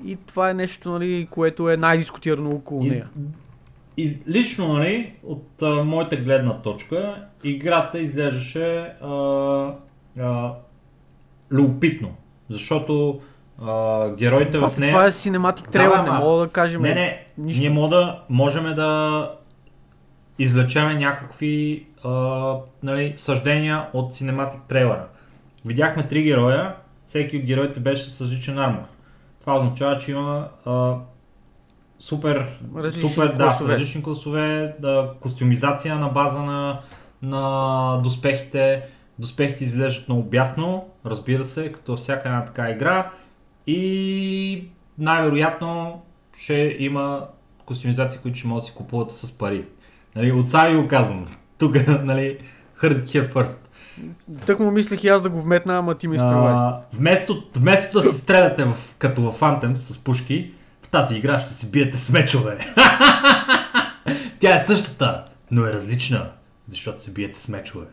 И 0.05 0.16
това 0.16 0.51
е 0.51 0.55
нещо, 0.55 0.90
нали, 0.90 1.28
което 1.31 1.70
е 1.70 1.77
най-дискутирано 1.77 2.51
около 2.51 2.85
нея. 2.85 3.09
из, 3.97 4.12
лично, 4.28 4.73
нали, 4.73 5.12
от 5.23 5.62
а, 5.62 5.85
моята 5.85 6.16
гледна 6.16 6.52
точка, 6.62 7.24
играта 7.44 7.98
изглеждаше 7.98 8.93
а, 9.02 9.73
а, 10.20 10.52
любопитно. 11.51 12.15
Защото 12.51 13.20
а, 13.62 14.10
героите 14.15 14.51
Това, 14.52 14.70
в 14.70 14.78
нея... 14.78 14.93
това 14.93 15.06
е 15.06 15.12
синематик 15.12 15.69
трейлер, 15.69 15.97
Да, 15.97 16.02
не 16.02 16.10
мога 16.10 16.40
да 16.40 16.48
кажем. 16.48 16.82
Не, 16.82 16.94
не, 16.94 17.27
нищо. 17.39 17.60
ние 17.60 17.70
може 17.70 17.90
да, 17.90 18.23
можем 18.28 18.65
да 18.65 19.32
извлечеме 20.39 20.94
някакви 20.94 21.86
а, 22.05 22.55
нали, 22.82 23.12
съждения 23.16 23.86
от 23.93 24.15
синематик 24.15 24.60
трейлера. 24.69 25.06
Видяхме 25.65 26.09
три 26.09 26.23
героя, 26.23 26.74
всеки 27.06 27.36
от 27.36 27.43
героите 27.43 27.81
беше 27.81 28.10
с 28.10 28.20
различен 28.20 28.59
армор. 28.59 28.85
Това 29.40 29.56
означава, 29.56 29.97
че 29.97 30.10
има 30.10 30.48
а, 30.65 30.94
супер, 31.98 32.47
Различни 32.77 33.09
супер 33.09 33.27
да, 33.28 33.44
класове. 33.44 33.73
различни 33.74 34.02
класове, 34.02 34.74
да, 34.78 35.12
костюмизация 35.20 35.94
на 35.94 36.09
база 36.09 36.43
на, 36.43 36.81
на 37.23 38.01
доспехите. 38.05 38.82
Доспехите 39.19 39.65
изглеждат 39.65 40.09
много 40.09 40.23
бясно, 40.23 40.89
разбира 41.06 41.44
се, 41.44 41.73
като 41.73 41.97
всяка 41.97 42.28
една 42.28 42.44
така 42.44 42.70
игра. 42.70 43.10
И 43.66 44.65
най-вероятно 44.98 46.02
ще 46.36 46.77
има 46.78 47.27
костюмизации, 47.65 48.20
които 48.20 48.39
ще 48.39 48.48
могат 48.48 48.62
да 48.62 48.66
си 48.66 48.74
купуват 48.74 49.12
с 49.12 49.39
пари. 49.39 49.65
Нали, 50.16 50.32
от 50.32 50.48
сами 50.48 50.76
го 50.76 50.89
казвам. 50.89 51.26
Тук, 51.59 51.74
нали, 52.02 52.39
heard 52.82 53.05
here 53.05 53.32
first. 53.32 53.59
Тък 54.47 54.59
му 54.59 54.70
мислех 54.70 55.05
и 55.05 55.09
аз 55.09 55.22
да 55.22 55.30
го 55.30 55.40
вметна, 55.40 55.78
ама 55.78 55.94
ти 55.94 56.09
ми 56.09 56.16
изпревай. 56.16 56.55
Вместо, 56.93 57.43
вместо 57.56 58.01
да 58.01 58.12
се 58.12 58.18
стреляте 58.18 58.64
в, 58.64 58.74
като 58.98 59.32
в 59.32 59.40
Anthem 59.40 59.76
с 59.76 60.05
пушки, 60.05 60.52
в 60.82 60.89
тази 60.89 61.16
игра 61.16 61.40
ще 61.40 61.52
се 61.52 61.70
биете 61.70 61.97
с 61.97 62.10
мечове. 62.10 62.59
Тя 64.39 64.56
е 64.56 64.64
същата, 64.66 65.24
но 65.51 65.66
е 65.66 65.72
различна, 65.72 66.30
защото 66.68 67.02
се 67.02 67.10
биете 67.10 67.39
с 67.39 67.48
мечове. 67.48 67.86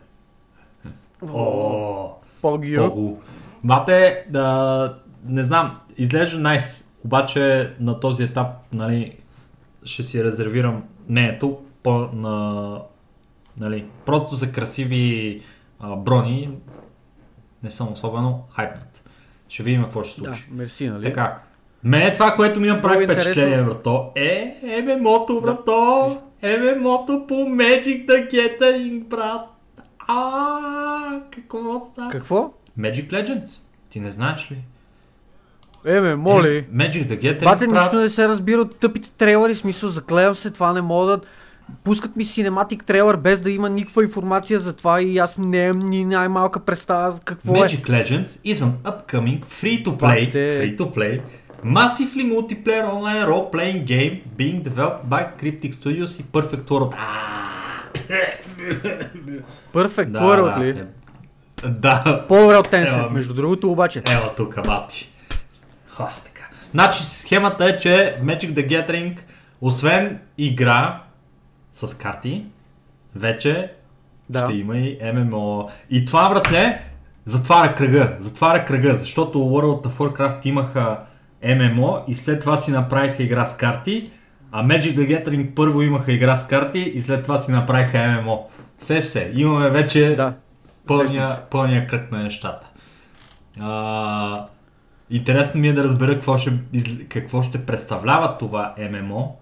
О, 1.34 2.10
Погио. 2.42 3.18
Мате, 3.64 4.26
да, 4.30 4.98
не 5.26 5.44
знам, 5.44 5.80
изглежда 5.98 6.40
найс, 6.40 6.92
обаче 7.06 7.74
на 7.80 8.00
този 8.00 8.24
етап, 8.24 8.48
нали, 8.74 9.18
ще 9.84 10.04
си 10.04 10.24
резервирам 10.24 10.84
мнението 11.10 11.65
по, 11.86 12.10
на, 12.14 12.80
нали, 13.58 13.86
просто 14.06 14.36
за 14.36 14.52
красиви 14.52 15.42
а, 15.80 15.96
брони 15.96 16.50
не 17.64 17.72
съм 17.72 17.94
особено 17.94 18.44
хайпнат. 18.56 19.04
Ще 19.50 19.64
видим 19.64 19.84
какво 19.84 20.04
ще 20.04 20.16
се 20.16 20.22
Да, 20.22 20.26
случи. 20.36 20.44
мерси, 20.52 20.90
нали? 20.90 21.04
Така. 21.04 21.38
Мене 21.84 22.12
това, 22.14 22.36
което 22.36 22.60
ми 22.60 22.68
направи 22.68 23.06
Много 23.06 23.20
впечатление, 23.20 23.50
интересно. 23.50 23.74
брато, 23.74 24.12
е 24.16 24.60
ММО-то, 24.84 25.42
брато. 25.42 26.22
ММО-то 26.44 27.28
по 27.28 27.34
Magic 27.34 28.06
the 28.06 28.32
Gathering, 28.32 29.04
брат. 29.04 29.42
А, 30.08 31.22
какво 31.32 31.88
става? 31.92 32.10
Какво? 32.12 32.54
Magic 32.80 33.08
Legends. 33.10 33.62
Ти 33.90 34.00
не 34.00 34.12
знаеш 34.12 34.52
ли? 34.52 34.58
Еме, 35.86 36.16
моли. 36.16 36.58
Е, 36.58 36.64
Magic 36.64 37.08
the 37.08 37.22
Gathering 37.22 37.44
Бате, 37.44 37.68
нищо 37.68 37.96
не 37.96 38.10
се 38.10 38.28
разбира 38.28 38.62
от 38.62 38.80
тъпите 38.80 39.12
трейлери, 39.12 39.56
смисъл, 39.56 39.90
заклевам 39.90 40.36
се, 40.36 40.52
това 40.52 40.74
не 40.74 40.82
мога 40.82 41.12
да... 41.12 41.22
Пускат 41.84 42.16
ми 42.16 42.26
синематик 42.26 42.86
трейлер 42.86 43.16
без 43.16 43.42
да 43.42 43.52
има 43.52 43.70
никаква 43.70 44.04
информация 44.04 44.60
за 44.60 44.74
това 44.74 45.02
и 45.02 45.18
аз 45.18 45.38
не 45.38 45.58
имам 45.60 45.80
ни 45.80 46.06
най-малка 46.06 46.60
представа 46.60 47.12
за 47.12 47.20
какво 47.20 47.56
е. 47.56 47.60
Magic 47.60 47.84
Legends 47.84 48.26
is 48.26 48.56
an 48.56 48.72
upcoming 48.84 49.46
free-to-play, 49.46 50.26
Бате. 50.26 50.62
free-to-play, 50.62 51.22
massively 51.66 52.34
multiplayer 52.34 52.86
online 52.86 53.26
role-playing 53.26 53.84
game 53.86 54.14
being 54.38 54.64
developed 54.64 55.06
by 55.06 55.26
Cryptic 55.42 55.72
Studios 55.72 56.20
и 56.20 56.24
Perfect 56.26 56.64
World. 56.64 56.94
Perfect 59.74 60.06
Да, 60.06 60.20
World 60.20 60.54
да, 60.60 60.66
ли? 60.66 60.70
е. 60.70 60.86
Да, 61.70 62.26
По-добре 62.28 62.56
от 62.58 62.68
Tencent, 62.68 63.10
между 63.10 63.34
другото 63.34 63.72
обаче. 63.72 64.02
Ела 64.12 64.34
тук, 64.38 64.68
мати. 64.68 65.10
Ха, 65.88 66.08
така. 66.26 66.42
Значи 66.72 67.04
схемата 67.04 67.66
е, 67.66 67.78
че 67.78 68.18
Magic 68.24 68.54
the 68.54 68.68
Gathering, 68.70 69.18
освен 69.62 70.20
игра 70.38 71.02
с 71.76 71.98
карти, 71.98 72.46
вече 73.16 73.72
Да. 74.30 74.46
ще 74.46 74.58
има 74.58 74.78
и 74.78 74.98
ММО. 75.14 75.70
И 75.90 76.06
това, 76.06 76.30
братле, 76.30 76.82
затваря 77.26 77.76
кръга. 77.76 78.18
Затваря 78.20 78.66
кръга, 78.66 78.94
защото 78.96 79.38
World 79.40 79.88
of 79.88 79.92
Warcraft 79.92 80.46
имаха 80.46 81.00
ММО 81.44 82.04
и 82.08 82.16
след 82.16 82.40
това 82.42 82.58
си 82.58 82.72
направиха 82.72 83.24
игра 83.24 83.46
с 83.46 83.58
карти, 83.58 84.10
а 84.52 84.66
Magic 84.66 84.96
the 84.96 85.26
Gathering 85.26 85.54
първо 85.56 85.82
имаха 85.82 86.12
игра 86.12 86.36
с 86.36 86.48
карти 86.48 86.80
и 86.80 87.02
след 87.02 87.24
това 87.24 87.38
си 87.38 87.52
направиха 87.52 88.22
ММО. 88.22 88.50
Сеш 88.80 89.04
се, 89.04 89.32
имаме 89.36 89.70
вече 89.70 90.16
Да. 90.16 90.34
Пълния, 90.88 91.42
пълния 91.52 91.88
кръг 91.88 92.12
на 92.12 92.24
нещата. 92.24 92.68
А, 93.60 94.46
интересно 95.10 95.62
ми 95.62 95.68
е 95.68 95.74
да 95.74 95.84
разбера 95.84 96.14
какво 96.14 96.38
ще, 96.38 96.52
какво 97.10 97.44
ще 97.44 97.66
представлява 97.66 98.38
това 98.38 98.74
ММО. 98.92 99.38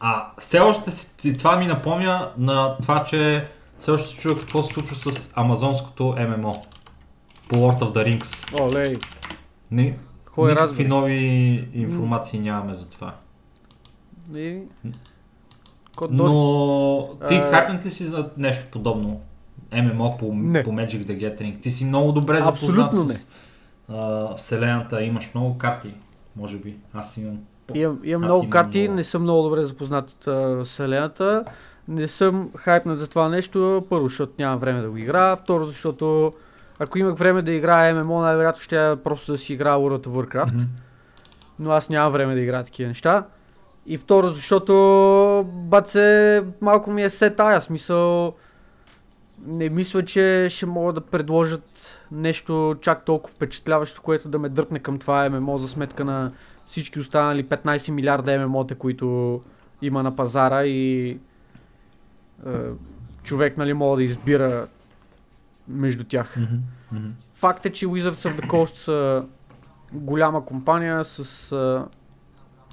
А 0.00 0.26
все 0.38 0.60
още 0.60 0.90
това 1.38 1.56
ми 1.56 1.66
напомня 1.66 2.30
на 2.38 2.76
това, 2.76 3.04
че 3.04 3.48
все 3.80 3.90
още 3.90 4.08
се 4.08 4.16
чува 4.16 4.40
какво 4.40 4.62
се 4.62 4.74
случва 4.74 5.12
с 5.12 5.32
амазонското 5.34 6.14
ММО. 6.18 6.64
По 7.48 7.56
Lord 7.56 7.78
of 7.78 7.92
the 7.92 8.20
Rings. 8.20 8.60
Олей. 8.62 8.96
Ни, 9.70 9.94
Кой 10.34 10.50
е 10.50 10.54
никакви 10.54 10.68
разбира? 10.70 10.88
нови 10.88 11.18
информации 11.74 12.40
нямаме 12.40 12.74
за 12.74 12.90
това. 12.90 13.14
И... 14.34 14.58
Код. 15.96 16.10
Но 16.12 17.08
ти 17.28 17.34
А- 17.34 17.50
хайпнат 17.50 17.86
ли 17.86 17.90
си 17.90 18.04
за 18.04 18.30
нещо 18.36 18.66
подобно? 18.72 19.20
ММО 19.72 20.16
по, 20.18 20.32
Не. 20.34 20.64
по 20.64 20.70
Magic 20.70 21.04
the 21.06 21.18
Gathering. 21.38 21.60
Ти 21.62 21.70
си 21.70 21.84
много 21.84 22.12
добре 22.12 22.36
запознат 22.36 22.86
Абсолютно 22.86 23.14
с 23.14 23.32
а, 23.88 24.34
вселената, 24.36 25.02
имаш 25.04 25.30
много 25.34 25.58
карти, 25.58 25.94
може 26.36 26.56
би. 26.58 26.76
Аз 26.94 27.16
имам. 27.16 27.38
Имам, 27.74 28.00
имам 28.04 28.22
много 28.22 28.50
карти, 28.50 28.82
много. 28.82 28.96
не 28.96 29.04
съм 29.04 29.22
много 29.22 29.42
добре 29.42 29.64
запознат 29.64 30.26
от 30.26 30.66
вселената. 30.66 31.44
Не 31.88 32.08
съм 32.08 32.50
хайпнат 32.56 32.98
за 32.98 33.08
това 33.08 33.28
нещо. 33.28 33.86
Първо, 33.90 34.08
защото 34.08 34.32
нямам 34.38 34.58
време 34.58 34.80
да 34.80 34.90
го 34.90 34.96
играя. 34.96 35.36
Второ, 35.36 35.66
защото 35.66 36.32
ако 36.78 36.98
имах 36.98 37.18
време 37.18 37.42
да 37.42 37.52
играя 37.52 38.04
ММО, 38.04 38.20
най-вероятно 38.20 38.62
ще 38.62 38.96
просто 39.04 39.32
да 39.32 39.38
си 39.38 39.52
играя 39.52 39.76
World 39.76 40.06
of 40.06 40.08
Warcraft. 40.08 40.54
Мгм. 40.54 40.64
но 41.58 41.70
аз 41.70 41.88
нямам 41.88 42.12
време 42.12 42.34
да 42.34 42.40
играя 42.40 42.64
такива 42.64 42.88
неща. 42.88 43.24
И 43.86 43.98
второ, 43.98 44.28
защото 44.28 44.74
баце 45.46 46.42
малко 46.60 46.90
ми 46.90 47.02
е 47.02 47.10
се 47.10 47.30
тая 47.30 47.60
смисъл. 47.60 48.34
Не 49.46 49.68
мисля, 49.68 50.04
че 50.04 50.46
ще 50.50 50.66
могат 50.66 50.94
да 50.94 51.00
предложат 51.00 51.98
нещо 52.12 52.76
чак 52.80 53.04
толкова 53.04 53.34
впечатляващо, 53.34 54.02
което 54.02 54.28
да 54.28 54.38
ме 54.38 54.48
дръпне 54.48 54.78
към 54.78 54.98
това 54.98 55.28
ММО 55.30 55.58
за 55.58 55.68
сметка 55.68 56.04
на 56.04 56.32
всички 56.70 57.00
останали 57.00 57.44
15 57.44 57.90
милиарда 57.90 58.38
ММО-та, 58.38 58.74
които 58.74 59.40
има 59.82 60.02
на 60.02 60.16
пазара 60.16 60.64
и 60.64 61.08
е, 61.10 61.18
човек 63.22 63.56
нали 63.56 63.72
мога 63.72 63.96
да 63.96 64.02
избира 64.02 64.68
между 65.68 66.04
тях. 66.04 66.36
Мгм. 66.92 67.06
Факт 67.34 67.66
е, 67.66 67.70
че 67.70 67.86
Wizards 67.86 68.30
of 68.30 68.40
the 68.40 68.46
Coast 68.46 68.76
са 68.76 69.24
голяма 69.92 70.44
компания 70.44 71.04
с 71.04 71.52
а, 71.52 71.86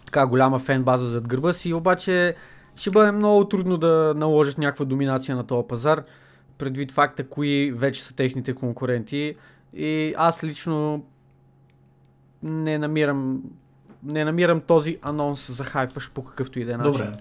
така 0.05 0.25
голяма 0.25 0.59
фен 0.59 0.83
база 0.83 1.07
зад 1.07 1.27
гърба 1.27 1.53
си, 1.53 1.73
обаче 1.73 2.35
ще 2.75 2.91
бъде 2.91 3.11
много 3.11 3.47
трудно 3.47 3.77
да 3.77 4.13
наложат 4.17 4.57
някаква 4.57 4.85
доминация 4.85 5.35
на 5.35 5.47
този 5.47 5.67
пазар, 5.67 6.03
предвид 6.57 6.91
факта 6.91 7.27
кои 7.27 7.71
вече 7.71 8.03
са 8.03 8.15
техните 8.15 8.53
конкуренти 8.53 9.35
и 9.73 10.13
аз 10.17 10.43
лично 10.43 11.05
не 12.43 12.77
намирам 12.77 13.41
не 14.03 14.25
намирам 14.25 14.61
този 14.61 14.97
анонс 15.01 15.51
за 15.51 15.63
хайпаш 15.63 16.11
по 16.11 16.23
какъвто 16.23 16.59
и 16.59 16.65
да 16.65 16.73
е 16.73 16.77
начин. 16.77 16.91
Добре. 16.91 17.11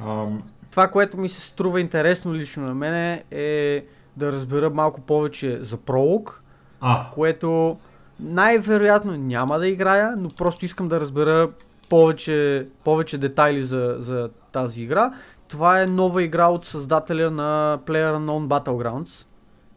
Ам, 0.00 0.42
Това, 0.70 0.88
което 0.88 1.16
ми 1.16 1.28
се 1.28 1.40
струва 1.40 1.80
интересно 1.80 2.34
лично 2.34 2.66
на 2.66 2.74
мене 2.74 3.24
е 3.30 3.84
да 4.16 4.32
разбера 4.32 4.70
малко 4.70 5.00
повече 5.00 5.58
за 5.62 5.76
пролог, 5.76 6.42
а, 6.80 7.06
което 7.14 7.76
най-вероятно 8.20 9.16
няма 9.16 9.58
да 9.58 9.68
играя, 9.68 10.16
но 10.16 10.28
просто 10.28 10.64
искам 10.64 10.88
да 10.88 11.00
разбера 11.00 11.50
повече, 11.88 12.66
повече 12.84 13.18
детайли 13.18 13.62
за, 13.62 13.96
за 13.98 14.30
тази 14.52 14.82
игра. 14.82 15.12
Това 15.48 15.82
е 15.82 15.86
нова 15.86 16.22
игра 16.22 16.48
от 16.48 16.64
създателя 16.64 17.30
на 17.30 17.78
PlayerUnknown 17.86 18.46
Battlegrounds, 18.46 19.26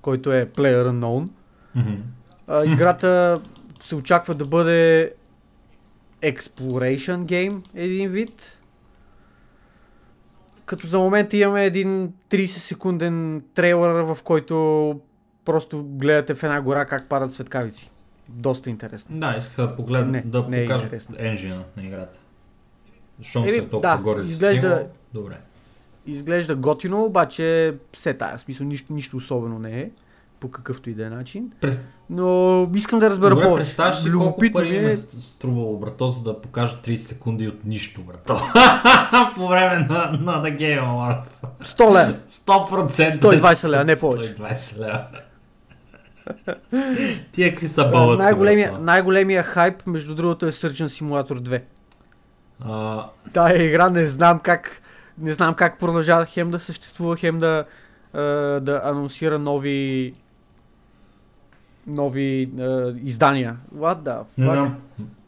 който 0.02 0.34
е 0.34 0.45
PlayerUnknown. 0.45 1.30
мгм. 1.76 1.95
А, 2.48 2.66
играта 2.66 3.41
се 3.80 3.95
очаква 3.95 4.34
да 4.34 4.45
бъде 4.45 5.14
Exploration 6.22 7.18
Game, 7.18 7.62
един 7.76 8.10
вид. 8.10 8.58
Като 10.66 10.88
за 10.88 11.00
момента 11.00 11.38
имаме 11.38 11.66
един 11.66 12.14
30 12.30 12.46
секунден 12.46 13.44
трейлър, 13.54 13.90
в 13.91 14.18
който 14.24 15.00
просто 15.46 15.84
гледате 15.86 16.36
в 16.36 16.44
една 16.44 16.62
гора 16.62 16.86
как 16.86 17.10
падат 17.10 17.34
светкавици. 17.34 17.90
Доста 18.30 18.70
интересно. 18.70 19.20
Да, 19.20 19.36
исках 19.38 19.68
да 19.68 19.76
погледна, 19.76 20.12
Не, 20.12 20.22
да 20.22 20.46
не 20.50 20.60
е 20.60 20.66
покажа 20.66 20.84
интересно. 20.84 21.16
енжина 21.20 21.64
на 21.78 21.84
играта. 21.84 22.18
Щом 23.22 23.44
Еми, 23.44 23.52
се 23.52 23.60
толкова 23.62 23.96
да, 23.98 24.04
горе 24.04 24.26
с 24.26 24.30
изглежда- 24.30 24.76
него, 24.76 24.90
добре. 25.14 25.38
Изглежда 26.06 26.56
готино, 26.56 27.04
обаче 27.04 27.74
все 27.94 28.14
тая. 28.14 28.38
В 28.38 28.41
смисъл, 28.41 28.68
нищо, 28.68 28.94
нищо 28.94 29.18
особено 29.18 29.60
не 29.60 29.80
е. 29.82 29.90
По 30.40 30.52
какъвто 30.52 30.90
и 30.90 30.94
да 30.94 31.06
е 31.06 31.10
начин. 31.10 31.52
През... 31.61 31.80
Но 32.10 32.70
искам 32.76 32.99
да 32.99 33.10
разбера 33.10 33.30
Добре, 33.30 33.44
повече. 33.44 33.60
представяш 33.66 33.98
си 33.98 34.11
колко 34.11 34.41
пари 34.53 34.78
е. 34.78 34.95
струвало, 34.95 35.80
брато, 35.80 36.07
за 36.10 36.24
да 36.24 36.41
покажа 36.41 36.78
30 36.78 36.95
секунди 36.95 37.48
от 37.48 37.66
нищо, 37.66 38.02
брато. 38.02 38.34
По 39.36 39.48
време 39.48 39.76
на, 39.76 40.11
на 40.22 40.44
The 40.44 40.60
Game 40.60 40.84
Awards. 40.84 41.28
100 41.64 41.90
лева. 41.90 42.18
100%. 42.32 43.20
120 43.22 43.70
лева, 43.70 43.84
не 43.86 43.99
повече. 43.99 44.36
120 44.36 44.80
лева. 44.80 45.06
Тия 47.32 47.49
какви 47.49 47.68
са 47.68 47.90
балъци, 47.90 48.22
Най-големия, 48.22 48.72
брато. 48.72 48.84
най-големия 48.84 49.44
хайп, 49.44 49.88
между 49.88 50.16
другото, 50.16 50.45
е 50.45 50.52
Surgeon 50.52 50.88
Simulator 50.88 51.40
2. 51.40 51.61
А, 52.66 53.06
Тая 53.34 53.64
игра 53.64 53.90
не 53.90 54.06
знам 54.06 54.40
как 54.40 54.82
не 55.18 55.34
знам 55.34 55.53
как 55.53 55.80
продължава 55.80 56.26
хем 56.26 56.52
да 56.52 56.60
съществува, 56.60 57.18
хем 57.18 57.40
да, 57.40 57.66
да 58.61 58.82
анонсира 58.84 59.40
нови 59.40 60.14
нови 61.88 62.49
а, 62.60 62.93
издания. 63.03 63.57
What 63.76 64.01
the 64.03 64.18
fuck? 64.18 64.26
не 64.38 64.45
знам. 64.45 64.76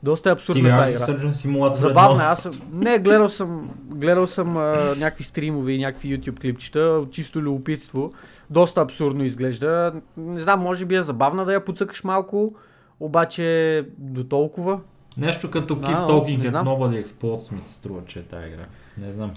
Доста 0.04 0.30
е 0.30 0.34
абсурдна 0.34 0.70
тази 0.70 0.92
играш 0.94 1.10
игра. 1.10 1.20
Surgeon 1.20 1.32
Simulator 1.32 1.74
Забавна, 1.74 2.24
е, 2.24 2.26
1? 2.26 2.32
аз 2.32 2.42
съм... 2.42 2.62
Не, 2.74 3.00
гледал 3.00 3.30
съм, 3.30 3.70
гледал 3.90 4.28
съм 4.28 4.58
а, 4.58 4.96
някакви 4.98 5.24
стримове 5.24 5.72
и 5.72 5.78
някакви 5.78 6.20
YouTube 6.20 6.40
клипчета, 6.40 6.80
от 6.80 7.12
чисто 7.12 7.42
любопитство. 7.42 8.14
Доста 8.50 8.82
абсурдно 8.82 9.24
изглежда. 9.24 9.94
Не 10.18 10.40
знам, 10.40 10.60
може 10.62 10.86
би 10.86 10.96
е 10.96 11.02
забавна 11.02 11.46
да 11.46 11.54
я 11.54 11.66
подсъкаш 11.66 12.04
малко, 12.04 12.54
обаче 13.00 13.86
до 13.98 14.24
толкова. 14.24 14.80
Нещо 15.18 15.52
като 15.52 15.76
Keep 15.76 16.02
но, 16.02 16.08
Talking 16.08 16.38
не 16.38 16.52
at. 16.52 16.64
Nobody 16.64 17.06
Explodes 17.06 17.52
ми 17.56 17.62
се 17.62 17.74
струва, 17.74 18.02
че 18.08 18.20
е 18.20 18.24
тази 18.24 18.48
игра. 18.48 18.64
Не 18.98 19.14
знам. 19.14 19.32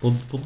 Под, 0.00 0.14
под, 0.30 0.40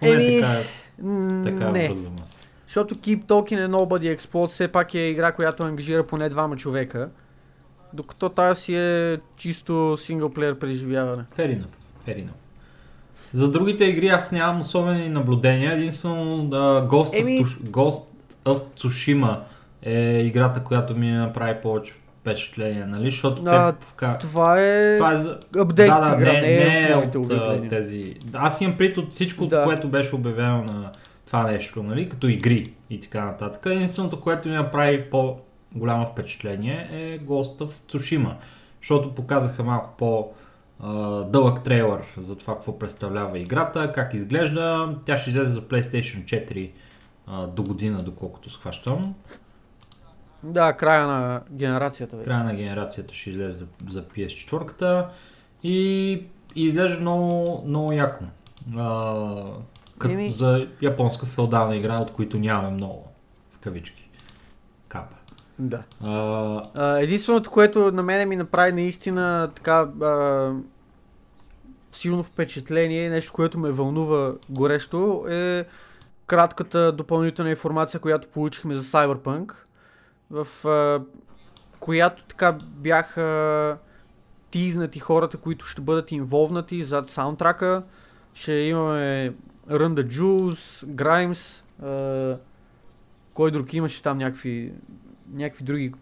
поне 0.00 0.12
Еми, 0.12 0.40
така, 0.40 0.58
М, 1.02 1.42
така 1.44 1.70
не, 1.70 1.88
връзвам 1.88 2.16
аз. 2.22 2.48
Защото 2.72 2.94
Keep 2.94 3.24
Talking 3.24 3.68
and 3.68 3.70
Nobody 3.70 4.16
Explode 4.18 4.48
все 4.48 4.68
пак 4.68 4.94
е 4.94 4.98
игра, 4.98 5.32
която 5.32 5.62
ангажира 5.62 6.06
поне 6.06 6.28
двама 6.28 6.56
човека. 6.56 7.08
Докато 7.92 8.28
тази 8.28 8.60
си 8.60 8.76
е 8.76 9.18
чисто 9.36 9.96
синглплеер 9.98 10.58
преживяване. 10.58 11.22
Fair 11.38 11.58
enough. 12.06 12.24
За 13.32 13.50
другите 13.50 13.84
игри 13.84 14.08
аз 14.08 14.32
нямам 14.32 14.60
особени 14.60 15.08
наблюдения. 15.08 15.72
Единствено 15.72 16.44
да, 16.44 16.88
Ghost, 16.88 17.22
Еми- 17.22 17.40
of, 17.40 17.44
Tush- 17.44 17.70
Ghost 17.70 18.02
of 18.44 18.60
Tsushima 18.78 19.36
е 19.82 20.18
играта, 20.18 20.60
която 20.64 20.96
ми 20.96 21.10
направи 21.10 21.54
повече 21.62 21.92
впечатление, 22.20 22.86
нали? 22.86 23.04
Защото 23.10 23.42
А, 23.46 23.72
те 23.72 23.86
вка... 23.86 24.18
Това 24.18 24.56
е 24.62 24.96
Това 24.96 25.12
е 25.14 25.18
за... 25.18 25.38
апдейт 25.56 25.88
да, 25.90 26.10
да, 26.10 26.16
игра, 26.16 26.32
не, 26.32 26.40
не, 26.40 26.46
не 26.46 26.78
е 26.78 26.90
е 26.92 26.94
моите 26.96 27.18
от 27.18 27.68
тези... 27.68 28.14
Аз 28.32 28.60
имам 28.60 28.76
прит 28.76 28.98
от 28.98 29.10
всичко, 29.10 29.46
Да. 29.46 29.64
което 29.64 29.88
беше 29.88 30.14
обявено 30.14 30.64
на 30.64 30.90
това 31.32 31.50
нещо, 31.50 31.82
нали? 31.82 32.08
Като 32.08 32.28
игри 32.28 32.74
и 32.90 33.00
така 33.00 33.24
нататък. 33.24 33.62
Единственото, 33.66 34.20
което 34.20 34.48
ми 34.48 34.54
направи 34.54 35.10
по-голямо 35.10 36.06
впечатление 36.06 36.88
е 36.92 37.20
Ghost 37.20 37.58
of 37.58 37.72
Tsushima, 37.88 38.34
защото 38.80 39.14
показаха 39.14 39.64
малко 39.64 39.96
по 39.98 40.30
дълъг 41.26 41.64
трейлър 41.64 42.00
за 42.16 42.38
това 42.38 42.54
какво 42.54 42.78
представлява 42.78 43.38
играта, 43.38 43.92
как 43.92 44.14
изглежда. 44.14 44.96
Тя 45.04 45.18
ще 45.18 45.30
излезе 45.30 45.52
за 45.52 45.62
PlayStation 45.62 46.24
4 46.24 46.70
а, 47.26 47.46
до 47.46 47.62
година, 47.62 48.02
доколкото 48.02 48.50
схващам. 48.50 49.14
Да, 50.42 50.72
края 50.72 51.06
на 51.06 51.40
генерацията 51.50 52.16
вече. 52.16 52.24
Края 52.24 52.44
на 52.44 52.54
генерацията 52.54 53.14
ще 53.14 53.30
излезе 53.30 53.52
за, 53.52 53.66
за 53.90 54.04
PS4 54.04 55.06
и, 55.62 56.12
и 56.54 56.64
изглежда 56.64 57.00
много, 57.00 57.62
много 57.66 57.92
яко. 57.92 58.24
А, 58.76 59.24
като 60.02 60.14
Еми- 60.14 60.30
за 60.30 60.66
японска 60.82 61.26
феодална 61.26 61.76
игра, 61.76 61.98
от 61.98 62.12
които 62.12 62.38
нямаме 62.38 62.70
много. 62.70 63.08
В 63.50 63.58
кавички. 63.58 64.10
Капа. 64.88 65.16
Да. 65.58 65.82
А, 66.00 66.62
А, 66.74 66.98
единственото, 66.98 67.50
което 67.50 67.92
на 67.92 68.02
мене 68.02 68.26
ми 68.26 68.36
направи 68.36 68.72
наистина 68.72 69.50
така 69.54 69.78
а, 70.02 70.52
силно 71.92 72.22
впечатление, 72.22 73.10
нещо, 73.10 73.32
което 73.32 73.58
ме 73.58 73.70
вълнува 73.70 74.32
горещо, 74.50 75.24
е 75.28 75.64
кратката 76.26 76.92
допълнителна 76.92 77.50
информация, 77.50 78.00
която 78.00 78.28
получихме 78.28 78.74
за 78.74 78.82
Cyberpunk, 78.82 79.52
в 80.30 80.66
а, 80.68 81.00
която 81.80 82.24
така 82.24 82.58
бяха 82.62 83.78
тизнати 84.50 84.98
хората, 85.00 85.36
които 85.36 85.64
ще 85.64 85.80
бъдат 85.80 86.12
инволвнати 86.12 86.84
зад 86.84 87.10
саундтрака. 87.10 87.82
Ще 88.34 88.52
имаме 88.52 89.34
The 89.70 90.06
Juice, 90.06 90.86
Grimes, 90.86 91.62
а, 91.82 92.38
кой 93.34 93.50
друг 93.50 93.74
имаше 93.74 94.02
там 94.02 94.18
някакви, 94.18 94.72
някакви 95.34 95.64
други 95.64 95.92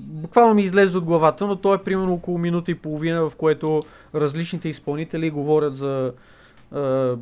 буквално 0.00 0.54
ми 0.54 0.62
излезе 0.62 0.98
от 0.98 1.04
главата, 1.04 1.46
но 1.46 1.56
то 1.56 1.74
е 1.74 1.82
примерно 1.82 2.14
около 2.14 2.38
минута 2.38 2.70
и 2.70 2.74
половина, 2.74 3.30
в 3.30 3.36
което 3.36 3.82
различните 4.14 4.68
изпълнители 4.68 5.30
говорят 5.30 5.76
за 5.76 6.12
е, 6.76 7.12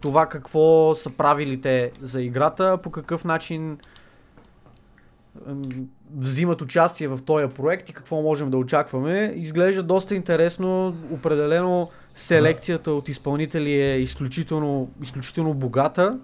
това 0.00 0.26
какво 0.26 0.94
са 0.94 1.10
правили 1.10 1.60
те 1.60 1.92
за 2.02 2.22
играта, 2.22 2.78
по 2.82 2.90
какъв 2.90 3.24
начин 3.24 3.78
взимат 6.16 6.62
участие 6.62 7.08
в 7.08 7.18
този 7.26 7.48
проект 7.48 7.90
и 7.90 7.92
какво 7.92 8.22
можем 8.22 8.50
да 8.50 8.56
очакваме. 8.56 9.32
Изглежда 9.36 9.82
доста 9.82 10.14
интересно. 10.14 10.96
Определено 11.12 11.90
селекцията 12.18 12.90
от 12.90 13.08
изпълнители 13.08 13.72
е 13.72 13.98
изключително, 13.98 14.90
изключително 15.02 15.54
богата. 15.54 16.18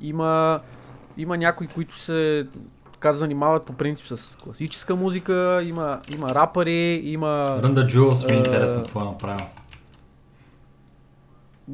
Има, 0.00 0.60
има 1.16 1.36
някои, 1.36 1.66
които 1.66 1.98
се 1.98 2.46
така 2.92 3.12
занимават 3.12 3.64
по 3.64 3.72
принцип 3.72 4.06
с 4.06 4.36
класическа 4.36 4.96
музика, 4.96 5.62
има, 5.66 6.00
има 6.14 6.34
рапъри, 6.34 7.00
има, 7.04 7.60
the 7.62 7.86
Jewels 7.86 8.26
ми 8.30 8.32
е 8.32 8.38
интересно 8.38 8.82
какво 8.82 9.00
е 9.00 9.04
направил. 9.04 9.46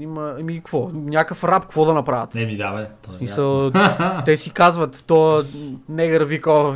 има, 0.01 0.35
ами 0.41 0.57
какво, 0.57 0.91
някакъв 0.95 1.45
рап, 1.45 1.63
какво 1.63 1.85
да 1.85 1.95
направят? 1.95 2.35
Не 2.35 2.47
ми 2.47 2.57
давай. 2.57 2.87
То 3.03 3.11
В 3.11 3.15
е 3.15 3.19
смисъл, 3.19 3.71
те 4.25 4.37
си 4.37 4.51
казват, 4.51 5.05
то 5.07 5.45
негър 5.89 6.25
вика, 6.25 6.53
«О, 6.53 6.75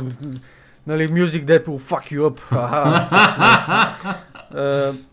нали, 0.87 1.09
music 1.09 1.45
that 1.45 1.65
will 1.65 1.79
fuck 1.91 2.17
you 2.17 2.29
up. 2.29 2.39
Аха, 2.51 3.93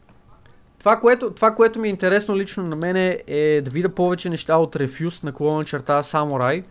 това, 0.80 1.00
което, 1.00 1.30
това, 1.30 1.54
което 1.54 1.80
ми 1.80 1.88
е 1.88 1.90
интересно 1.90 2.36
лично 2.36 2.64
на 2.64 2.76
мен 2.76 2.96
е 3.26 3.60
да 3.64 3.70
видя 3.70 3.88
повече 3.88 4.30
неща 4.30 4.56
от 4.56 4.74
Refused 4.74 5.24
на 5.24 5.32
колона 5.32 5.64
черта 5.64 6.02
Samurai, 6.02 6.64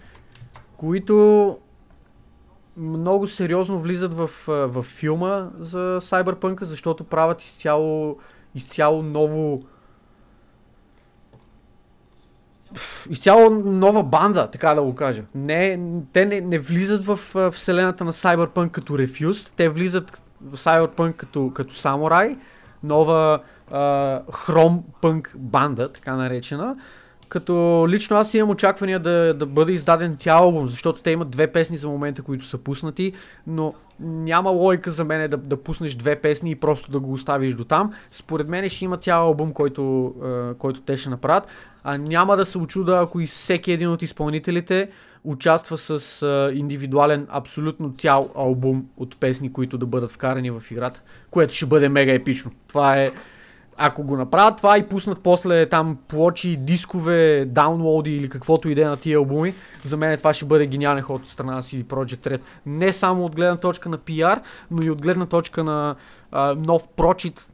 които 0.77 1.57
много 2.77 3.27
сериозно 3.27 3.79
влизат 3.79 4.13
в, 4.13 4.29
в 4.47 4.83
филма 4.83 5.49
за 5.59 5.99
Cyberpunk, 6.01 6.63
защото 6.63 7.03
правят 7.03 7.41
изцяло, 7.41 8.17
изцяло 8.55 9.03
ново 9.03 9.63
изцяло 13.09 13.49
нова 13.49 14.03
банда, 14.03 14.51
така 14.51 14.73
да 14.73 14.81
го 14.81 14.95
кажа. 14.95 15.23
Не, 15.35 15.79
те 16.13 16.25
не, 16.25 16.41
не 16.41 16.59
влизат 16.59 17.05
в 17.05 17.19
вселената 17.51 18.05
на 18.05 18.13
Cyberpunk 18.13 18.71
като 18.71 18.93
Refused, 18.93 19.51
те 19.55 19.69
влизат 19.69 20.21
в 20.41 20.57
Cyberpunk 20.57 21.13
като, 21.13 21.51
като 21.53 21.73
Samurai, 21.73 22.37
нова 22.83 23.39
хром 24.33 24.83
пънк 25.01 25.35
банда, 25.37 25.89
така 25.89 26.15
наречена. 26.15 26.75
Като 27.29 27.85
лично 27.89 28.17
аз 28.17 28.33
имам 28.33 28.49
очаквания 28.49 28.99
да, 28.99 29.33
да 29.33 29.45
бъде 29.45 29.71
издаден 29.71 30.17
цял 30.17 30.43
албум, 30.43 30.69
защото 30.69 31.01
те 31.01 31.11
имат 31.11 31.29
две 31.29 31.47
песни 31.47 31.77
за 31.77 31.87
момента, 31.87 32.21
които 32.21 32.45
са 32.45 32.57
пуснати, 32.57 33.13
но 33.47 33.73
няма 33.99 34.49
логика 34.49 34.91
за 34.91 35.05
мен 35.05 35.29
да, 35.29 35.37
да 35.37 35.57
пуснеш 35.57 35.95
две 35.95 36.15
песни 36.15 36.51
и 36.51 36.55
просто 36.55 36.91
да 36.91 36.99
го 36.99 37.13
оставиш 37.13 37.53
до 37.53 37.63
там. 37.63 37.93
Според 38.11 38.47
мен 38.47 38.69
ще 38.69 38.85
има 38.85 38.97
цял 38.97 39.25
албум, 39.25 39.53
който, 39.53 40.13
който 40.59 40.81
те 40.81 40.97
ще 40.97 41.09
направят. 41.09 41.47
А 41.83 41.97
няма 41.97 42.37
да 42.37 42.45
се 42.45 42.57
очуда, 42.57 42.99
ако 43.03 43.19
и 43.19 43.27
всеки 43.27 43.71
един 43.71 43.89
от 43.89 44.01
изпълнителите 44.01 44.89
участва 45.23 45.77
с 45.77 46.21
е, 46.21 46.55
индивидуален, 46.57 47.27
абсолютно 47.29 47.93
цял 47.97 48.29
албум 48.35 48.85
от 48.97 49.19
песни, 49.19 49.53
които 49.53 49.77
да 49.77 49.85
бъдат 49.85 50.11
вкарани 50.11 50.51
в 50.51 50.63
играта, 50.71 51.01
което 51.31 51.55
ще 51.55 51.65
бъде 51.65 51.89
мега 51.89 52.13
епично. 52.13 52.51
Това 52.67 52.97
е 52.97 53.09
ако 53.81 54.03
го 54.03 54.17
направят 54.17 54.57
това 54.57 54.77
и 54.77 54.87
пуснат 54.87 55.19
после 55.23 55.65
там 55.65 55.97
плочи, 56.07 56.57
дискове, 56.57 57.45
даунлоуди 57.45 58.15
или 58.15 58.29
каквото 58.29 58.69
иде 58.69 58.85
на 58.85 58.97
тия 58.97 59.17
албуми, 59.17 59.53
за 59.83 59.97
мен 59.97 60.17
това 60.17 60.33
ще 60.33 60.45
бъде 60.45 60.67
гениален 60.67 61.03
ход 61.03 61.21
от 61.21 61.29
страна 61.29 61.55
на 61.55 61.63
CD 61.63 61.83
Projekt 61.83 62.27
Red. 62.27 62.41
Не 62.65 62.93
само 62.93 63.25
от 63.25 63.35
гледна 63.35 63.57
точка 63.57 63.89
на 63.89 63.97
PR, 63.97 64.41
но 64.71 64.81
и 64.81 64.89
от 64.89 65.01
гледна 65.01 65.25
точка 65.25 65.63
на 65.63 65.95
а, 66.31 66.55
нов 66.55 66.87
прочит 66.87 67.51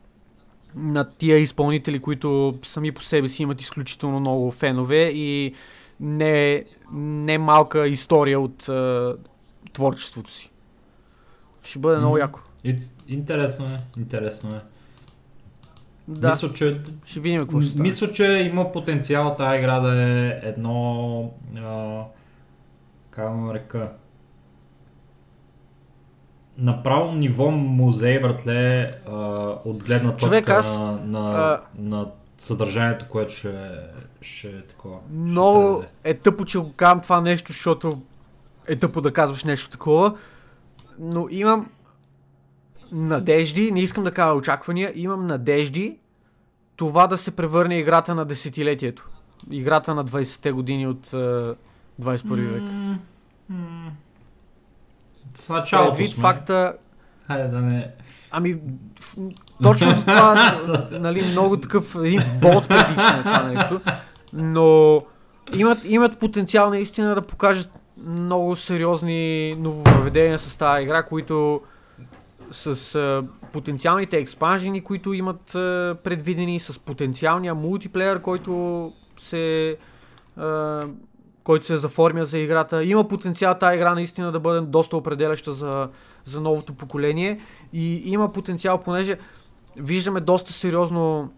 на 0.76 1.10
тия 1.10 1.38
изпълнители, 1.38 2.00
които 2.00 2.58
сами 2.64 2.92
по 2.92 3.02
себе 3.02 3.28
си 3.28 3.44
имат 3.44 3.62
изключително 3.62 4.20
много 4.20 4.52
фенове 4.52 5.12
и 5.14 5.54
не, 6.00 6.66
не 6.94 7.38
малка 7.38 7.88
история 7.88 8.40
от 8.40 8.70
а, 8.70 9.16
творчеството 9.74 10.32
си. 10.32 10.52
Ще 11.64 11.80
бъде 11.80 11.96
mm-hmm. 11.96 12.00
много 12.00 12.18
яко. 12.18 12.40
It's, 12.66 12.94
интересно 13.08 13.66
е, 13.66 14.00
интересно 14.00 14.56
е. 14.56 14.75
Да. 16.08 16.30
Мисля, 16.30 16.54
че, 16.54 16.82
ще 17.06 17.20
видим 17.20 17.42
какво 17.42 17.62
ще 17.62 17.70
стане. 17.70 17.84
Мисля, 17.84 18.12
че 18.12 18.26
има 18.26 18.72
потенциал 18.72 19.36
тази 19.36 19.58
игра 19.58 19.80
да 19.80 20.02
е 20.02 20.40
едно... 20.44 21.34
А, 21.58 22.02
как 23.10 23.30
да 23.30 23.36
нарека? 23.36 23.92
Направо 26.58 27.12
ниво 27.12 27.52
музей, 27.52 28.20
братле, 28.20 28.94
а, 29.08 29.16
от 29.66 29.84
гледна 29.84 30.12
точка 30.12 30.28
Човек, 30.28 30.50
аз, 30.50 30.80
на, 30.80 31.00
на, 31.06 31.20
а... 31.20 31.62
на 31.80 32.08
съдържанието, 32.38 33.06
което 33.10 33.34
ще, 33.34 33.72
ще 34.22 34.48
е 34.48 34.62
такова. 34.62 34.98
Много 35.12 35.84
ще 35.84 36.10
е 36.10 36.14
тъпо, 36.14 36.46
че 36.46 36.60
го 36.60 36.74
казвам 36.74 37.02
това 37.02 37.22
нещо, 37.22 37.52
защото 37.52 38.02
е 38.68 38.76
тъпо 38.76 39.02
да 39.02 39.14
казваш 39.14 39.44
нещо 39.44 39.70
такова, 39.70 40.18
но 41.00 41.28
имам 41.30 41.70
надежди, 42.92 43.72
не 43.72 43.80
искам 43.80 44.04
да 44.04 44.12
кажа 44.12 44.34
очаквания, 44.34 44.92
имам 44.96 45.28
надежди 45.28 45.98
това 46.76 47.08
да 47.08 47.18
се 47.18 47.36
превърне 47.36 47.80
играта 47.80 48.16
на 48.16 48.26
десетилетието. 48.26 49.10
Играта 49.52 49.96
на 49.96 50.06
20-те 50.06 50.52
години 50.52 50.88
от 50.88 51.08
uh, 51.08 51.56
21 52.02 52.36
век. 52.36 52.64
Mm-hmm. 52.64 53.90
В 55.34 55.50
началото 55.50 55.92
Предвид 55.92 56.12
сме. 56.14 56.22
факта... 56.22 56.74
Хайде 57.28 57.48
да 57.48 57.62
не... 57.62 57.92
Ами, 58.32 58.58
точно 59.64 59.92
за 59.92 60.02
това, 60.02 60.60
нали, 60.92 61.24
много 61.32 61.58
такъв, 61.58 61.96
един 61.96 62.22
болт 62.42 62.68
предичен 62.68 63.20
е 63.20 63.24
това 63.24 63.44
нещо. 63.44 63.82
Но 64.34 65.02
имат, 65.54 65.80
имат 65.86 66.20
потенциал 66.20 66.70
наистина 66.70 67.16
да 67.16 67.22
покажат 67.22 67.70
много 67.98 68.56
сериозни 68.56 69.56
нововведения 69.60 70.40
с 70.40 70.56
тази 70.56 70.84
игра, 70.84 71.04
които 71.04 71.62
с 72.52 72.96
а, 72.96 73.24
потенциалните 73.54 74.18
експанжени, 74.18 74.82
които 74.82 75.14
имат 75.14 75.56
а, 75.56 75.98
предвидени, 76.04 76.60
с 76.60 76.80
потенциалния 76.80 77.56
мултиплеер, 77.56 78.22
който 78.22 78.94
се, 79.20 79.76
а, 80.38 80.82
който 81.44 81.66
се 81.66 81.78
заформя 81.78 82.26
за 82.26 82.38
играта. 82.38 82.84
Има 82.84 83.08
потенциал 83.08 83.58
тази 83.58 83.76
игра 83.76 83.94
наистина 83.94 84.32
да 84.32 84.40
бъде 84.40 84.62
доста 84.62 84.98
определяща 84.98 85.52
за, 85.52 85.90
за 86.26 86.42
новото 86.42 86.74
поколение 86.74 87.40
и 87.74 88.02
има 88.06 88.32
потенциал, 88.32 88.78
понеже 88.78 89.18
виждаме 89.78 90.20
доста 90.20 90.54
сериозно 90.54 91.32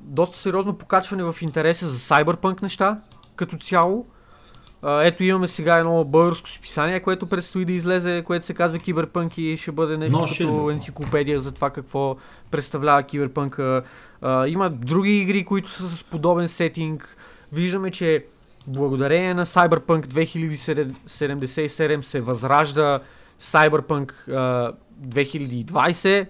доста 0.00 0.38
сериозно 0.38 0.78
покачване 0.78 1.22
в 1.22 1.36
интереса 1.42 1.86
за 1.86 1.98
Cyberpunk 1.98 2.62
неща 2.62 3.00
като 3.36 3.56
цяло. 3.56 4.06
Ето 4.82 5.24
имаме 5.24 5.48
сега 5.48 5.78
едно 5.78 6.04
българско 6.04 6.48
списание, 6.48 7.00
което 7.00 7.26
предстои 7.26 7.64
да 7.64 7.72
излезе, 7.72 8.22
което 8.26 8.46
се 8.46 8.54
казва 8.54 8.78
Киберпънк 8.78 9.38
и 9.38 9.56
ще 9.56 9.72
бъде 9.72 9.96
нещо 9.96 10.16
no, 10.16 10.20
като 10.20 10.34
shit, 10.44 10.72
енциклопедия 10.72 11.40
за 11.40 11.52
това 11.52 11.70
какво 11.70 12.16
представлява 12.50 13.02
Киберпънк. 13.02 13.58
А, 13.58 13.82
има 14.46 14.70
други 14.70 15.20
игри, 15.20 15.44
които 15.44 15.70
са 15.70 15.88
с 15.88 16.04
подобен 16.04 16.48
сетинг. 16.48 17.16
Виждаме, 17.52 17.90
че 17.90 18.24
благодарение 18.66 19.34
на 19.34 19.46
Cyberpunk 19.46 20.06
2077 20.06 22.00
се 22.00 22.20
възражда 22.20 23.00
Cyberpunk 23.40 24.28
а, 24.28 24.72
2020. 25.06 26.28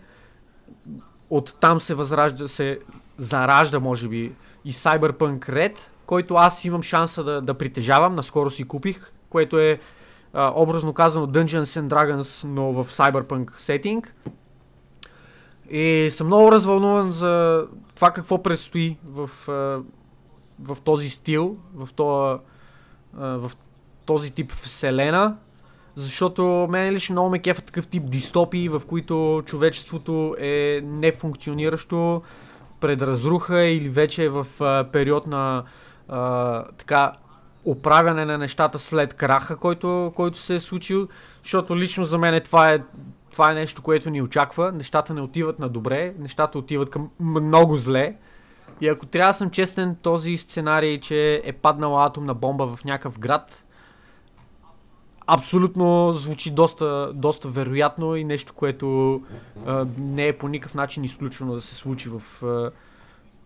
От 1.30 1.56
там 1.60 1.80
се 1.80 1.94
възражда, 1.94 2.48
се 2.48 2.78
заражда, 3.18 3.80
може 3.80 4.08
би, 4.08 4.32
и 4.64 4.72
Cyberpunk 4.72 5.38
Red, 5.38 5.78
който 6.08 6.34
аз 6.34 6.64
имам 6.64 6.82
шанса 6.82 7.24
да, 7.24 7.40
да 7.40 7.54
притежавам. 7.54 8.12
Наскоро 8.12 8.50
си 8.50 8.64
купих, 8.64 9.12
което 9.30 9.58
е 9.58 9.80
а, 10.32 10.52
образно 10.56 10.92
казано 10.92 11.26
Dungeons 11.26 11.62
and 11.62 11.88
Dragons, 11.88 12.44
но 12.44 12.72
в 12.72 12.90
Cyberpunk 12.90 13.58
сетинг. 13.58 14.14
И 15.70 16.08
съм 16.10 16.26
много 16.26 16.52
развълнуван 16.52 17.12
за 17.12 17.64
това 17.94 18.10
какво 18.10 18.42
предстои 18.42 18.96
в, 19.06 19.30
а, 19.48 19.52
в 20.72 20.80
този 20.84 21.08
стил, 21.08 21.56
в, 21.74 21.88
това, 21.96 22.38
а, 23.18 23.26
в 23.26 23.52
този 24.06 24.30
тип 24.30 24.52
вселена. 24.52 25.36
Защото 25.96 26.66
мен 26.70 26.94
лично 26.94 27.12
много 27.12 27.30
ме 27.30 27.38
кефа 27.38 27.62
такъв 27.62 27.86
тип 27.86 28.10
дистопии, 28.10 28.68
в 28.68 28.82
които 28.88 29.42
човечеството 29.46 30.36
е 30.38 30.80
нефункциониращо, 30.84 32.22
предразруха 32.80 33.60
или 33.60 33.88
вече 33.88 34.24
е 34.24 34.28
в 34.28 34.46
а, 34.60 34.84
период 34.92 35.26
на 35.26 35.64
а, 36.08 36.64
така 36.78 37.12
оправяне 37.64 38.24
на 38.24 38.38
нещата 38.38 38.78
след 38.78 39.14
краха, 39.14 39.56
който, 39.56 40.12
който 40.16 40.38
се 40.38 40.54
е 40.54 40.60
случил, 40.60 41.08
защото 41.42 41.76
лично 41.76 42.04
за 42.04 42.18
мен 42.18 42.40
това 42.44 42.72
е, 42.72 42.82
това 43.32 43.50
е 43.50 43.54
нещо, 43.54 43.82
което 43.82 44.10
ни 44.10 44.22
очаква. 44.22 44.72
Нещата 44.72 45.14
не 45.14 45.20
отиват 45.20 45.58
на 45.58 45.68
добре, 45.68 46.14
нещата 46.18 46.58
отиват 46.58 46.90
към 46.90 47.10
много 47.20 47.76
зле. 47.76 48.14
И 48.80 48.88
ако 48.88 49.06
трябва 49.06 49.30
да 49.32 49.36
съм 49.36 49.50
честен, 49.50 49.96
този 50.02 50.36
сценарий, 50.36 51.00
че 51.00 51.42
е 51.44 51.52
паднала 51.52 52.06
атомна 52.06 52.34
бомба 52.34 52.76
в 52.76 52.84
някакъв 52.84 53.18
град, 53.18 53.64
абсолютно 55.26 56.12
звучи 56.12 56.50
доста, 56.50 57.12
доста 57.14 57.48
вероятно 57.48 58.16
и 58.16 58.24
нещо, 58.24 58.52
което 58.52 59.20
а, 59.66 59.86
не 59.98 60.26
е 60.26 60.38
по 60.38 60.48
никакъв 60.48 60.74
начин 60.74 61.04
изключено 61.04 61.54
да 61.54 61.60
се 61.60 61.74
случи 61.74 62.08
в 62.08 62.46
а, 62.46 62.70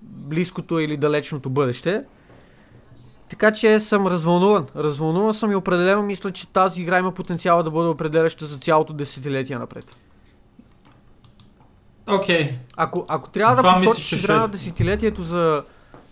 близкото 0.02 0.78
или 0.78 0.96
далечното 0.96 1.50
бъдеще. 1.50 2.04
Така 3.32 3.52
че 3.52 3.80
съм 3.80 4.06
развълнуван. 4.06 4.66
Развълнуван 4.76 5.34
съм 5.34 5.52
и 5.52 5.54
определено 5.54 6.02
мисля, 6.02 6.30
че 6.32 6.48
тази 6.48 6.82
игра 6.82 6.98
има 6.98 7.14
потенциал 7.14 7.62
да 7.62 7.70
бъде 7.70 7.88
определяща 7.88 8.46
за 8.46 8.58
цялото 8.58 8.92
десетилетие 8.92 9.58
напред. 9.58 9.96
Окей. 12.06 12.50
Okay. 12.50 12.54
Ако, 12.76 13.04
ако 13.08 13.30
трябва 13.30 13.62
да 13.62 13.74
посочиш 13.74 14.12
игра 14.12 14.22
ще... 14.22 14.32
на 14.32 14.48
десетилетието 14.48 15.22
за, 15.22 15.62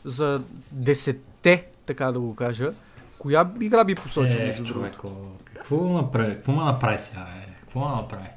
за 0.05 0.41
десетте, 0.73 1.67
така 1.87 2.13
да 2.13 2.21
го 2.21 2.35
кажа, 2.35 2.73
коя 3.19 3.51
игра 3.61 3.85
би 3.85 3.95
посочил 3.95 4.39
е, 4.39 4.47
между 4.47 4.65
другото? 4.65 5.17
Какво 5.55 5.77
направи? 5.77 6.35
Какво 6.35 6.53
ма 6.53 6.65
направи 6.65 6.99
сега? 6.99 7.21
Е? 7.21 7.53
Какво 7.61 7.81
ма 7.81 7.97
направи? 7.97 8.29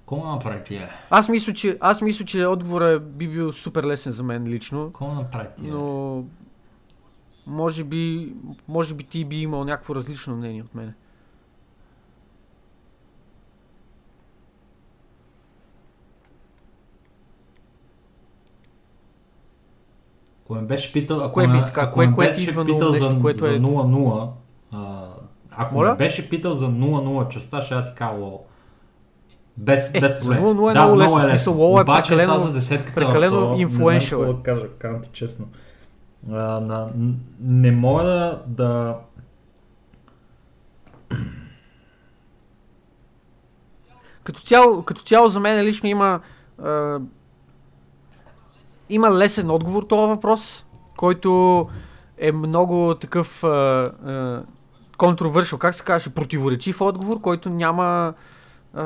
Какво 0.00 0.16
ма 0.16 0.32
направи 0.32 0.64
тия? 0.64 0.90
Аз 1.10 1.28
мисля, 1.28 1.52
че, 1.52 1.78
аз 1.80 2.00
мисля, 2.00 2.24
че 2.24 2.46
отговорът 2.46 3.12
би 3.12 3.28
бил 3.28 3.52
супер 3.52 3.84
лесен 3.84 4.12
за 4.12 4.22
мен 4.22 4.46
лично. 4.46 4.84
Какво 4.84 5.14
направи 5.14 5.48
тия? 5.58 5.72
Но 5.72 6.24
може 7.46 7.84
би, 7.84 8.32
може 8.68 8.94
би 8.94 9.04
ти 9.04 9.24
би 9.24 9.36
имал 9.36 9.64
някакво 9.64 9.94
различно 9.94 10.36
мнение 10.36 10.62
от 10.62 10.74
мене. 10.74 10.94
Ако 20.44 20.54
ме 20.54 20.62
беше 20.62 20.92
питал, 20.92 21.20
ако 21.20 21.32
кое 21.32 21.46
ме, 21.46 21.52
би, 21.52 21.70
ако 21.76 21.92
кое, 21.92 22.06
ме 22.06 22.14
кое 22.14 22.28
беше 22.28 22.54
кое 22.54 22.64
питал 22.64 22.90
нещо, 22.90 23.04
за, 23.04 23.10
за 23.38 23.54
е- 23.54 23.58
0-0, 23.58 24.30
а, 24.72 25.08
ако 25.50 25.74
Моля? 25.74 25.90
ме 25.90 25.96
беше 25.96 26.28
питал 26.28 26.54
за 26.54 26.66
0-0 26.68 27.28
частта, 27.28 27.62
ще 27.62 27.74
я 27.74 27.84
ти 27.84 27.94
кажа 27.94 28.12
лол. 28.12 28.44
Без, 29.56 29.94
е, 29.94 30.00
без 30.00 30.18
проблем. 30.18 30.42
0-0 30.42 30.70
е 30.70 30.74
да, 30.74 30.82
много 30.84 31.00
е 31.00 31.04
лесно, 31.04 31.22
смисъл 31.22 31.54
лол 31.54 31.80
е 31.80 31.84
прекалено, 31.84 32.38
за 32.38 32.52
десетката, 32.52 32.94
прекалено 32.94 33.54
инфлуеншъл. 33.58 34.20
Не 34.20 34.24
знам 34.24 34.36
какво 34.42 34.52
е. 34.52 34.54
да 34.54 34.60
кажа, 34.60 34.74
канти, 34.78 35.10
честно. 35.12 35.46
А, 36.30 36.60
на, 36.60 36.88
не 37.40 37.72
мога 37.72 38.38
да, 38.46 38.98
Като 44.24 44.40
цяло, 44.40 44.82
като 44.82 45.02
цяло 45.02 45.28
за 45.28 45.40
мен 45.40 45.64
лично 45.64 45.88
има 45.88 46.20
а, 46.62 47.00
има 48.88 49.10
лесен 49.10 49.50
отговор 49.50 49.82
този 49.82 50.08
въпрос, 50.08 50.64
който 50.96 51.68
е 52.18 52.32
много 52.32 52.94
такъв 52.94 53.44
а, 53.44 54.44
как 55.58 55.74
се 55.74 55.84
каже, 55.84 56.10
противоречив 56.10 56.80
отговор, 56.80 57.20
който 57.20 57.50
няма 57.50 58.14
а, 58.74 58.84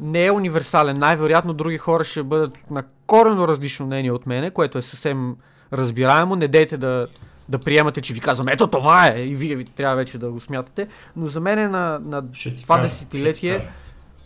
не 0.00 0.26
е 0.26 0.32
универсален. 0.32 0.98
Най-вероятно 0.98 1.52
други 1.52 1.78
хора 1.78 2.04
ще 2.04 2.22
бъдат 2.22 2.70
на 2.70 2.84
корено 3.06 3.48
различно 3.48 3.86
мнение 3.86 4.12
от 4.12 4.26
мене, 4.26 4.50
което 4.50 4.78
е 4.78 4.82
съвсем 4.82 5.36
разбираемо. 5.72 6.36
Не 6.36 6.48
дейте 6.48 6.76
да, 6.76 7.06
да 7.48 7.58
приемате, 7.58 8.00
че 8.00 8.14
ви 8.14 8.20
казвам, 8.20 8.48
ето 8.48 8.66
това 8.66 9.12
е 9.14 9.22
и 9.22 9.34
вие 9.34 9.56
ви 9.56 9.64
трябва 9.64 9.96
вече 9.96 10.18
да 10.18 10.30
го 10.30 10.40
смятате. 10.40 10.88
Но 11.16 11.26
за 11.26 11.40
мен 11.40 11.58
е 11.58 11.68
на, 11.68 12.00
на 12.04 12.22
това 12.62 12.76
кажа, 12.76 12.88
десетилетие 12.88 13.68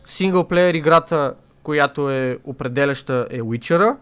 синглплеер 0.06 0.74
играта, 0.74 1.35
която 1.62 2.10
е 2.10 2.39
определяща 2.44 3.27
е 3.31 3.40
Witcher, 3.40 3.97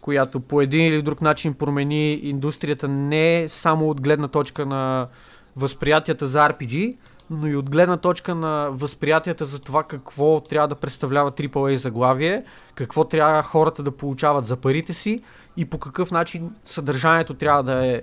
която 0.00 0.40
по 0.40 0.60
един 0.60 0.86
или 0.86 1.02
друг 1.02 1.20
начин 1.20 1.54
промени 1.54 2.12
индустрията 2.12 2.88
не 2.88 3.46
само 3.48 3.90
от 3.90 4.00
гледна 4.00 4.28
точка 4.28 4.66
на 4.66 5.08
възприятията 5.56 6.26
за 6.26 6.38
RPG, 6.38 6.96
но 7.30 7.46
и 7.46 7.56
от 7.56 7.70
гледна 7.70 7.96
точка 7.96 8.34
на 8.34 8.68
възприятията 8.72 9.44
за 9.44 9.58
това 9.58 9.82
какво 9.82 10.40
трябва 10.40 10.68
да 10.68 10.74
представлява 10.74 11.32
AAA 11.32 11.74
заглавие, 11.74 12.44
какво 12.74 13.04
трябва 13.04 13.42
хората 13.42 13.82
да 13.82 13.90
получават 13.90 14.46
за 14.46 14.56
парите 14.56 14.94
си 14.94 15.22
и 15.56 15.64
по 15.64 15.78
какъв 15.78 16.10
начин 16.10 16.50
съдържанието 16.64 17.34
трябва 17.34 17.62
да 17.62 17.86
е, 17.86 18.02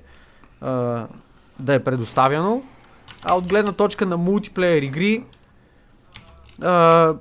а, 0.62 1.06
да 1.60 1.74
е 1.74 1.84
предоставяно. 1.84 2.64
А 3.24 3.36
от 3.36 3.48
гледна 3.48 3.72
точка 3.72 4.06
на 4.06 4.18
мултиплеер 4.18 4.82
игри, 4.82 5.24
а, 6.62 7.14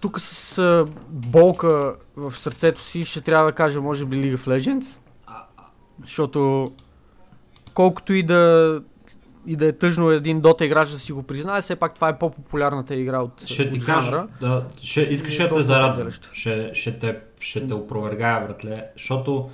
тук 0.00 0.20
с 0.20 0.58
а, 0.58 0.86
болка 1.08 1.94
в 2.16 2.34
сърцето 2.36 2.82
си 2.82 3.04
ще 3.04 3.20
трябва 3.20 3.46
да 3.46 3.52
кажа 3.52 3.80
може 3.80 4.04
би 4.04 4.16
League 4.16 4.36
of 4.36 4.58
Legends. 4.58 4.98
Защото 6.02 6.72
колкото 7.74 8.12
и 8.12 8.22
да 8.22 8.80
и 9.46 9.56
да 9.56 9.66
е 9.66 9.72
тъжно 9.72 10.10
един 10.10 10.42
Dota 10.42 10.62
играч 10.62 10.90
да 10.90 10.98
си 10.98 11.12
го 11.12 11.22
признае, 11.22 11.60
все 11.60 11.76
пак 11.76 11.94
това 11.94 12.08
е 12.08 12.18
по-популярната 12.18 12.94
игра 12.94 13.20
от, 13.20 13.46
Ще 13.46 13.70
ти 13.70 13.78
от 13.78 13.84
кажа, 13.84 14.10
жанра. 14.10 14.28
да, 14.40 14.64
ще, 14.82 15.00
искаш 15.00 15.34
И 15.34 15.38
да 15.38 15.44
е 15.44 15.48
те 15.48 15.62
зарадвам, 15.62 16.10
ще, 16.32 16.74
ще, 16.74 16.98
те, 16.98 17.18
ще 17.40 17.66
те 17.66 17.74
опровергая, 17.74 18.46
братле, 18.46 18.84
защото 18.96 19.50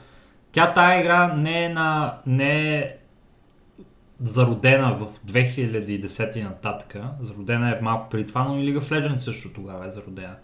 тя 0.59 0.72
тая 0.72 1.01
игра 1.01 1.35
не 1.35 1.64
е, 1.64 1.68
на, 1.68 2.14
не 2.26 2.76
е 2.78 2.97
зародена 4.22 4.94
в 4.94 5.32
2010 5.32 6.36
и 6.36 6.43
нататък, 6.43 6.97
зародена 7.20 7.70
е 7.70 7.80
малко 7.82 8.09
преди 8.10 8.26
това, 8.26 8.44
но 8.44 8.59
и 8.59 8.62
League 8.62 8.80
of 8.80 8.82
Legends 8.82 9.16
също 9.16 9.52
тогава 9.52 9.86
е 9.86 9.90
зародена. 9.90 10.35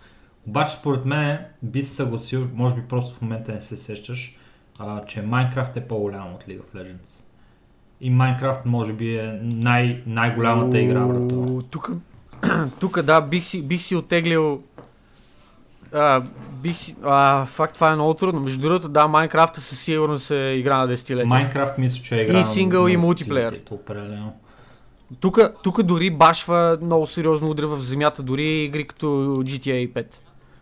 Обаче 0.47 0.73
според 0.73 1.05
мен 1.05 1.39
би 1.62 1.82
се 1.82 1.97
съгласил, 1.97 2.49
може 2.55 2.74
би 2.74 2.82
просто 2.82 3.16
в 3.16 3.23
момента 3.23 3.53
не 3.53 3.61
се 3.61 3.77
сещаш, 3.77 4.36
а, 4.78 5.05
че 5.05 5.23
Minecraft 5.23 5.77
е 5.77 5.89
по-голям 5.89 6.35
от 6.35 6.45
League 6.45 6.61
of 6.61 6.77
Legends. 6.77 7.24
И 8.01 8.12
Minecraft 8.12 8.66
може 8.66 8.93
би 8.93 9.16
е 9.16 9.39
най- 9.43 10.03
най-голямата 10.07 10.78
игра, 10.78 11.07
брато. 11.07 11.62
Тук, 11.70 11.91
тук 12.81 13.03
да, 13.03 13.20
бих 13.20 13.45
си, 13.45 13.62
бих 13.62 13.82
си 13.82 13.97
оттеглил 13.97 14.62
а, 15.95 16.23
бих 16.62 16.77
си... 16.77 16.97
А, 17.03 17.47
факт, 17.47 17.75
това 17.75 17.91
е 17.91 17.95
много 17.95 18.15
трудно. 18.15 18.41
Между 18.41 18.61
другото, 18.61 18.89
да, 18.89 19.07
Майнкрафта 19.09 19.61
със 19.61 19.81
сигурност 19.81 20.31
е 20.31 20.55
игра 20.57 20.79
на 20.79 20.87
десетилетие. 20.87 21.29
Майнкрафт 21.29 21.79
мисля, 21.79 22.03
че 22.03 22.19
е 22.19 22.23
игра 22.23 22.41
И 22.41 22.45
сингъл, 22.45 22.89
и 22.89 22.97
мултиплеер. 22.97 23.61
Тук, 25.21 25.39
тук 25.62 25.83
дори 25.83 26.11
башва 26.11 26.79
много 26.83 27.07
сериозно 27.07 27.51
удря 27.51 27.66
в 27.66 27.81
земята, 27.81 28.23
дори 28.23 28.65
игри 28.65 28.87
като 28.87 29.07
GTA 29.37 29.93
5. 29.93 30.07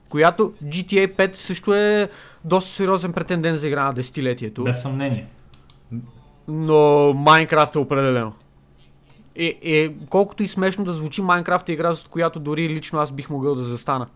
Която 0.09 0.53
GTA 0.65 1.17
5 1.17 1.35
също 1.35 1.75
е 1.75 2.09
доста 2.45 2.71
сериозен 2.71 3.13
претендент 3.13 3.61
за 3.61 3.67
игра 3.69 3.85
на 3.85 3.93
десетилетието. 3.93 4.65
Без 4.65 4.83
съмнение. 4.83 5.27
Но 6.49 7.13
Майнкрафт 7.13 7.75
е 7.75 7.79
определено. 7.79 8.33
Е, 9.37 9.59
е, 9.63 9.93
колкото 10.11 10.43
и 10.43 10.49
смешно 10.49 10.85
да 10.85 10.93
звучи, 10.93 11.23
Майнкрафт 11.23 11.69
е 11.69 11.73
игра, 11.73 11.95
за 11.95 12.05
която 12.11 12.41
дори 12.41 12.69
лично 12.69 12.99
аз 12.99 13.13
бих 13.13 13.31
могъл 13.31 13.55
да 13.55 13.65
застана. 13.65 14.07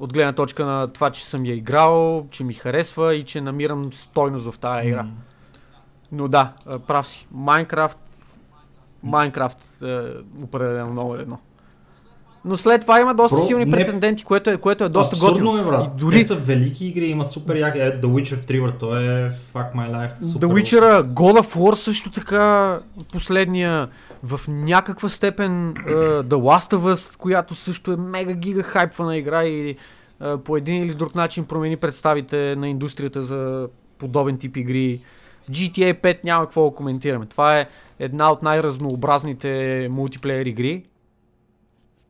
От 0.00 0.12
гледна 0.12 0.32
точка 0.32 0.64
на 0.64 0.86
това, 0.86 1.10
че 1.10 1.26
съм 1.26 1.46
я 1.46 1.54
играл, 1.54 2.26
че 2.30 2.44
ми 2.44 2.54
харесва 2.54 3.14
и 3.14 3.24
че 3.24 3.40
намирам 3.40 3.92
стойност 3.92 4.44
в 4.46 4.58
тази 4.58 4.88
игра. 4.88 5.02
М. 5.02 5.10
Но 6.12 6.28
да, 6.28 6.52
прав 6.86 7.06
си. 7.06 7.26
Майнкрафт, 7.32 7.98
Майнкрафт 9.02 9.82
е 9.82 10.00
определено 10.42 10.90
много 10.90 11.14
едно. 11.14 11.38
Но 12.44 12.56
след 12.56 12.80
това 12.80 13.00
има 13.00 13.14
доста 13.14 13.36
Про- 13.36 13.46
силни 13.46 13.64
не- 13.64 13.70
претенденти, 13.70 14.24
което 14.24 14.50
е, 14.50 14.56
което 14.56 14.84
е 14.84 14.88
доста 14.88 15.16
Абсурдно 15.16 15.50
готино. 15.52 15.58
е, 15.58 15.70
брат. 15.70 15.86
И 15.86 16.00
дори 16.00 16.16
Те 16.16 16.24
са 16.24 16.34
велики 16.34 16.86
игри, 16.86 17.06
има 17.06 17.26
супер 17.26 17.56
яки. 17.56 17.78
Е, 17.78 18.00
The 18.00 18.06
Witcher 18.06 18.46
3, 18.46 18.62
брат, 18.62 18.78
той 18.78 19.02
е 19.02 19.30
fuck 19.30 19.74
my 19.74 19.90
life. 19.90 20.24
Супер. 20.24 20.46
The 20.46 20.52
Witcher, 20.52 21.02
God 21.02 21.40
of 21.40 21.56
War 21.56 21.74
също 21.74 22.10
така 22.10 22.78
последния 23.12 23.88
в 24.22 24.40
някаква 24.48 25.08
степен 25.08 25.74
uh, 25.74 26.22
The 26.22 26.34
Last 26.34 26.76
of 26.76 26.94
Us, 26.94 27.16
която 27.16 27.54
също 27.54 27.92
е 27.92 27.96
мега 27.96 28.32
гига 28.32 28.62
хайпвана 28.62 29.16
игра 29.16 29.44
и 29.44 29.76
uh, 30.20 30.36
по 30.36 30.56
един 30.56 30.82
или 30.82 30.94
друг 30.94 31.14
начин 31.14 31.44
промени 31.44 31.76
представите 31.76 32.56
на 32.56 32.68
индустрията 32.68 33.22
за 33.22 33.68
подобен 33.98 34.38
тип 34.38 34.56
игри. 34.56 35.00
GTA 35.50 36.00
5 36.02 36.24
няма 36.24 36.44
какво 36.44 36.70
да 36.70 36.76
коментираме. 36.76 37.26
Това 37.26 37.58
е 37.58 37.68
една 37.98 38.32
от 38.32 38.42
най-разнообразните 38.42 39.88
мултиплеер 39.90 40.46
игри. 40.46 40.84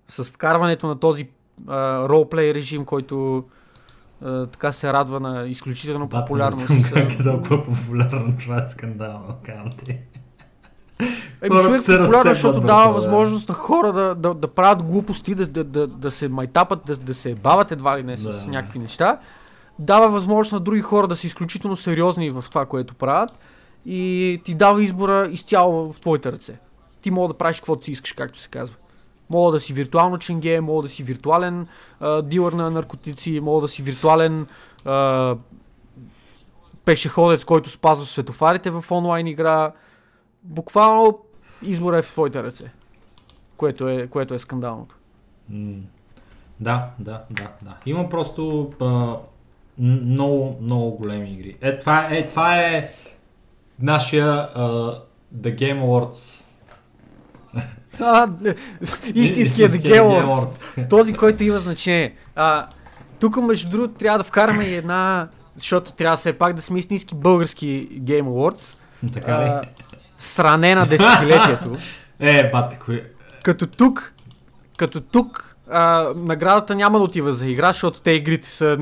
С 0.09 0.25
вкарването 0.25 0.87
на 0.87 0.99
този 0.99 1.29
uh, 1.65 2.09
ролплей 2.09 2.55
режим, 2.55 2.85
който 2.85 3.45
uh, 4.25 4.53
така 4.53 4.73
се 4.73 4.93
радва 4.93 5.21
на 5.21 5.47
изключително 5.49 6.09
популярност. 6.09 6.93
Как 6.95 7.21
е 7.21 7.23
толкова 7.23 7.65
популярно, 7.65 8.37
това 8.39 8.57
е 8.57 8.71
скандално, 8.71 9.35
ти. 9.85 9.99
Еми, 11.43 11.63
човек 11.63 11.83
се 11.83 11.95
е 11.95 11.99
разцепват, 11.99 12.23
защото 12.23 12.61
дава 12.61 12.87
да. 12.87 12.93
възможност 12.93 13.49
на 13.49 13.55
хора 13.55 13.93
да, 13.93 14.15
да, 14.15 14.35
да 14.35 14.49
правят 14.49 14.83
глупости, 14.83 15.35
да, 15.35 15.47
да, 15.47 15.65
да, 15.65 15.87
да 15.87 16.11
се 16.11 16.29
майтапат, 16.29 16.81
да, 16.87 16.97
да 16.97 17.15
се 17.15 17.35
бават 17.35 17.73
едва 17.73 17.99
ли 17.99 18.03
не 18.03 18.17
с 18.17 18.45
Да. 18.45 18.51
някакви 18.51 18.79
неща. 18.79 19.19
Дава 19.79 20.09
възможност 20.09 20.53
на 20.53 20.61
други 20.61 20.81
хора 20.81 21.09
да 21.09 21.17
са 21.17 21.27
изключително 21.27 21.77
сериозни 21.77 22.31
в 22.31 22.45
това, 22.49 22.67
което 22.67 22.95
правят 22.95 23.31
и 23.87 24.41
ти 24.45 24.55
дава 24.55 24.83
избора 24.83 25.29
изцяло 25.33 25.93
в 25.93 26.01
твоите 26.01 26.33
ръце. 26.33 26.59
Ти 27.03 27.11
мога 27.11 27.29
да 27.29 27.35
правиш 27.35 27.57
каквото 27.57 27.85
си 27.85 27.91
искаш, 27.91 28.13
както 28.13 28.39
се 28.39 28.49
казва. 28.49 28.77
Мога 29.31 29.53
да 29.53 29.61
си 29.61 29.73
виртуално 29.73 30.19
ченге, 30.19 30.61
мога 30.61 30.83
да 30.83 30.89
си 30.89 31.03
виртуален 31.03 31.67
а, 32.01 32.23
дилър 32.23 32.53
на 32.53 32.71
наркотици, 32.71 33.41
мога 33.41 33.61
да 33.61 33.69
си 33.69 33.83
виртуален 33.83 34.47
а, 34.85 35.37
пешеходец, 36.85 37.45
който 37.45 37.71
спазва 37.71 38.07
светофарите 38.07 38.71
в 38.71 38.85
онлайн 38.91 39.27
игра. 39.27 39.73
Буквално 40.43 41.19
избора 41.63 41.99
е 41.99 42.03
в 42.03 42.09
твоите 42.09 42.43
ръце. 42.43 42.71
Което 43.57 43.89
е, 43.89 44.07
което 44.07 44.35
е 44.35 44.39
скандалното. 44.39 44.97
Да, 46.61 46.87
да, 46.99 47.23
да, 47.31 47.49
да. 47.63 47.77
Има 47.87 48.09
просто 48.09 48.73
а, 48.81 49.17
много, 49.79 50.59
много 50.63 50.91
големи 50.91 51.33
игри. 51.33 51.57
Е, 51.61 51.79
това, 51.79 52.09
е, 52.11 52.29
това 52.29 52.61
е 52.61 52.91
нашия 53.83 54.27
а, 54.55 54.65
The 55.37 55.59
Game 55.59 55.83
Awards. 55.83 56.45
А, 58.03 58.29
истинския 59.15 59.69
The 59.69 59.83
Game 59.83 60.25
Awards. 60.25 60.89
Този, 60.89 61.15
който 61.15 61.45
има 61.45 61.59
значение. 61.59 62.15
А, 62.35 62.67
тук, 63.21 63.37
между 63.37 63.71
другото, 63.71 63.95
трябва 63.95 64.19
да 64.19 64.25
вкараме 64.25 64.65
и 64.65 64.75
една, 64.75 65.29
защото 65.57 65.93
трябва 65.93 66.17
все 66.17 66.33
пак 66.33 66.55
да 66.55 66.63
сме 66.63 66.79
истински 66.79 67.15
български 67.15 67.89
Game 68.03 68.23
Awards. 68.25 68.77
така 69.13 69.33
А, 69.33 69.63
ли? 69.63 69.69
Сране 70.21 70.75
на 70.75 70.87
десетилетието. 70.87 71.77
Е, 72.23 72.51
бате, 72.51 72.79
кои... 72.85 73.03
Като 73.43 73.67
тук, 73.67 74.13
като 74.77 75.01
тук, 75.01 75.57
а, 75.71 76.13
наградата 76.17 76.75
няма 76.75 76.99
да 76.99 77.05
отива 77.05 77.33
за 77.33 77.47
игра, 77.47 77.73
защото 77.73 78.01
те 78.01 78.11
игрите 78.11 78.51
са 78.51 78.79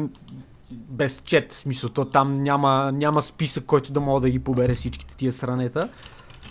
без 0.70 1.22
чет, 1.24 1.52
смисъл, 1.52 1.90
то 1.90 2.04
там 2.04 2.32
няма, 2.32 2.92
няма 2.92 3.22
списък, 3.22 3.64
който 3.64 3.92
да 3.92 4.00
мога 4.00 4.20
да 4.20 4.30
ги 4.30 4.38
побере 4.38 4.74
всичките 4.74 5.16
тия 5.16 5.32
сранета. 5.32 5.88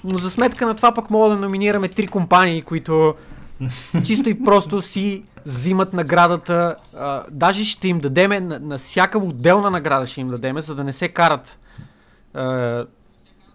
Но 0.03 0.17
за 0.17 0.29
сметка 0.29 0.65
на 0.65 0.75
това 0.75 0.93
пък 0.93 1.09
мога 1.09 1.29
да 1.29 1.35
номинираме 1.35 1.87
три 1.87 2.07
компании, 2.07 2.61
които 2.61 3.15
чисто 4.05 4.29
и 4.29 4.43
просто 4.43 4.81
си 4.81 5.23
взимат 5.45 5.93
наградата. 5.93 6.75
А, 6.97 7.23
даже 7.31 7.65
ще 7.65 7.87
им 7.87 7.99
дадеме, 7.99 8.39
на, 8.39 8.59
на 8.59 8.77
всяка 8.77 9.19
отделна 9.19 9.69
награда 9.69 10.05
ще 10.05 10.21
им 10.21 10.27
дадеме, 10.27 10.61
за 10.61 10.75
да 10.75 10.83
не 10.83 10.93
се 10.93 11.07
карат 11.07 11.59
а, 12.33 12.85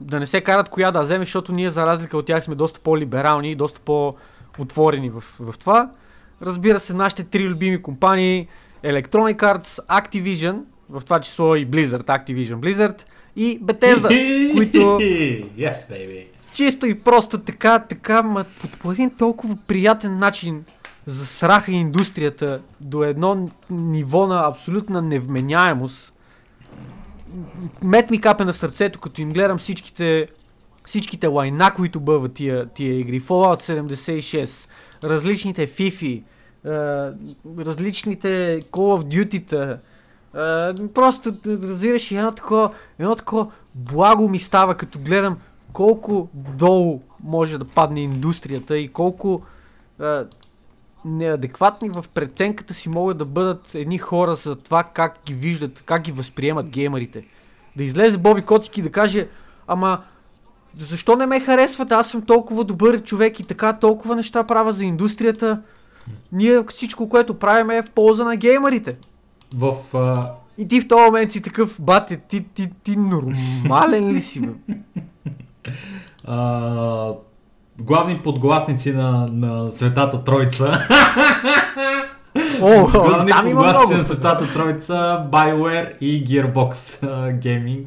да 0.03 0.21
не 0.21 0.27
се 0.27 0.41
карат 0.41 0.69
коя 0.69 0.91
да 0.91 1.01
вземе, 1.01 1.25
защото 1.25 1.53
ние 1.53 1.71
за 1.71 1.87
разлика 1.87 2.17
от 2.17 2.27
тях 2.27 2.45
сме 2.45 2.55
доста 2.55 2.81
по-либерални 2.81 3.51
и 3.51 3.55
доста 3.55 3.81
по-отворени 3.81 5.11
в, 5.11 5.25
в 5.41 5.59
това. 5.59 5.91
Разбира 6.43 6.81
се, 6.81 6.95
нашите 6.95 7.25
три 7.25 7.49
любими 7.49 7.83
компании 7.83 8.49
Electronic 8.85 9.37
Arts, 9.37 9.87
Activision, 9.87 10.63
в 10.91 11.01
това 11.05 11.21
число 11.21 11.57
и 11.57 11.67
Blizzard, 11.67 12.05
Activision 12.05 12.57
Blizzard 12.57 13.03
и 13.37 13.61
Bethesda, 13.61 14.53
които 14.57 14.79
Yes, 14.79 15.73
baby. 15.73 16.27
чисто 16.55 16.87
и 16.87 16.99
просто 16.99 17.39
така, 17.39 17.79
така, 17.79 18.23
ма, 18.23 18.45
по, 18.81 18.93
един 18.93 19.11
толкова 19.11 19.57
приятен 19.67 20.19
начин 20.19 20.65
засраха 21.07 21.73
индустрията 21.73 22.61
до 22.81 23.05
едно 23.05 23.49
ниво 23.71 24.27
на 24.27 24.49
абсолютна 24.49 25.03
невменяемост. 25.03 26.15
Мет 27.83 28.11
ми 28.11 28.21
капе 28.21 28.45
на 28.45 28.53
сърцето, 28.53 29.01
като 29.01 29.21
им 29.21 29.33
гледам 29.33 29.59
всичките, 29.59 30.29
всичките 30.85 31.27
лайна, 31.27 31.75
които 31.75 32.01
бъват 32.01 32.35
тия, 32.35 32.67
тия 32.67 32.99
игри. 32.99 33.21
Fallout 33.21 33.83
76, 33.85 34.69
различните 35.05 35.67
FIFA, 35.67 36.23
различните 37.59 38.61
Call 38.63 39.03
of 39.03 39.03
Duty-та. 39.05 39.79
Просто 40.95 41.35
разбираш 41.47 42.11
едно 42.11 42.33
такова, 42.33 42.71
едно 42.99 43.17
такова 43.17 43.51
благо 43.75 44.29
ми 44.29 44.39
става, 44.39 44.75
като 44.75 44.99
гледам 44.99 45.39
колко 45.73 46.29
долу 46.35 47.01
може 47.25 47.59
да 47.59 47.65
падне 47.65 48.01
индустрията 48.01 48.79
и 48.79 48.89
колко 48.89 49.43
неадекватни 51.05 51.91
в 51.91 52.05
преценката 52.15 52.75
си 52.75 52.89
могат 52.89 53.19
да 53.19 53.25
бъдат 53.25 53.75
едни 53.75 53.99
хора 53.99 54.35
за 54.35 54.57
това 54.57 54.83
как 54.83 55.19
ги 55.27 55.35
виждат, 55.35 55.83
как 55.87 56.03
ги 56.03 56.13
възприемат 56.13 56.69
геймерите. 56.69 57.25
Да 57.77 57.85
излезе 57.85 58.19
Боби 58.19 58.43
Котик 58.43 58.79
и 58.79 58.83
да 58.83 58.93
каже, 58.93 59.29
ама 59.67 60.03
защо 60.77 61.17
не 61.17 61.27
ме 61.27 61.41
харесват, 61.41 61.93
аз 61.93 62.11
съм 62.11 62.23
толкова 62.23 62.65
добър 62.65 63.03
човек 63.03 63.41
и 63.41 63.45
така 63.45 63.73
толкова 63.73 64.17
неща 64.17 64.45
правя 64.45 64.73
за 64.73 64.85
индустрията. 64.85 65.63
Ние 66.33 66.65
всичко, 66.69 67.09
което 67.09 67.39
правим 67.39 67.71
е 67.71 67.83
в 67.83 67.91
полза 67.91 68.25
на 68.25 68.37
геймерите. 68.37 68.97
В... 69.55 69.77
А... 69.95 70.33
И 70.59 70.69
ти 70.69 70.81
в 70.81 70.89
този 70.89 71.03
момент 71.03 71.31
си 71.31 71.43
такъв, 71.43 71.77
бате, 71.81 72.17
ти, 72.17 72.45
ти, 72.45 72.71
ти 72.85 72.97
нормален 72.97 74.13
ли 74.13 74.23
си, 74.23 74.41
бе? 74.41 74.75
а, 76.25 77.13
главни 77.79 78.19
подгласници 78.23 78.93
на, 78.93 79.29
на 79.33 79.71
Светата 79.71 80.25
Троица. 80.25 80.89
О, 82.63 82.87
главни 82.93 83.33
подгласници 83.33 84.01
на 84.01 84.05
Светата 84.05 84.53
Троица, 84.53 85.27
BioWare 85.31 85.99
и 85.99 86.27
Gearbox 86.27 86.75
Gaming. 87.43 87.87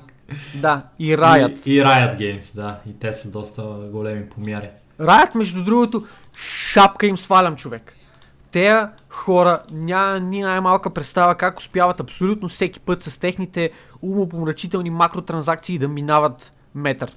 Да, 0.55 0.81
и 0.99 1.17
Riot. 1.17 1.61
И, 1.65 1.73
и 1.73 1.81
Riot 1.81 2.17
Games, 2.17 2.55
да. 2.55 2.79
И 2.89 2.99
те 2.99 3.13
са 3.13 3.31
доста 3.31 3.63
големи 3.91 4.29
помяри. 4.29 4.69
Riot, 4.99 5.35
между 5.35 5.63
другото, 5.63 6.03
шапка 6.35 7.07
им 7.07 7.17
свалям 7.17 7.55
човек. 7.55 7.95
Те 8.51 8.87
хора 9.09 9.59
няма 9.71 10.19
ни 10.19 10.41
най-малка 10.41 10.89
представа 10.89 11.35
как 11.35 11.59
успяват 11.59 11.99
абсолютно 11.99 12.49
всеки 12.49 12.79
път 12.79 13.03
с 13.03 13.17
техните 13.17 13.71
умопомрачителни 14.01 14.89
макротранзакции 14.89 15.77
да 15.77 15.87
минават 15.87 16.51
метър. 16.75 17.11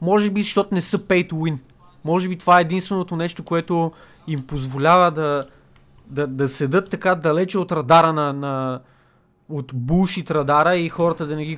Може 0.00 0.30
би, 0.30 0.42
защото 0.42 0.74
не 0.74 0.80
са 0.80 0.98
pay 0.98 1.30
to 1.30 1.32
win. 1.32 1.58
Може 2.04 2.28
би 2.28 2.38
това 2.38 2.58
е 2.58 2.62
единственото 2.62 3.16
нещо, 3.16 3.42
което 3.42 3.92
им 4.26 4.42
позволява 4.42 5.10
да, 5.10 5.44
да, 6.06 6.26
да 6.26 6.48
седат 6.48 6.90
така 6.90 7.14
далече 7.14 7.58
от 7.58 7.72
радара 7.72 8.12
на, 8.12 8.32
на 8.32 8.80
от 9.50 9.70
булшит 9.74 10.30
радара 10.30 10.76
и 10.76 10.88
хората 10.88 11.26
да 11.26 11.36
не 11.36 11.44
ги 11.44 11.56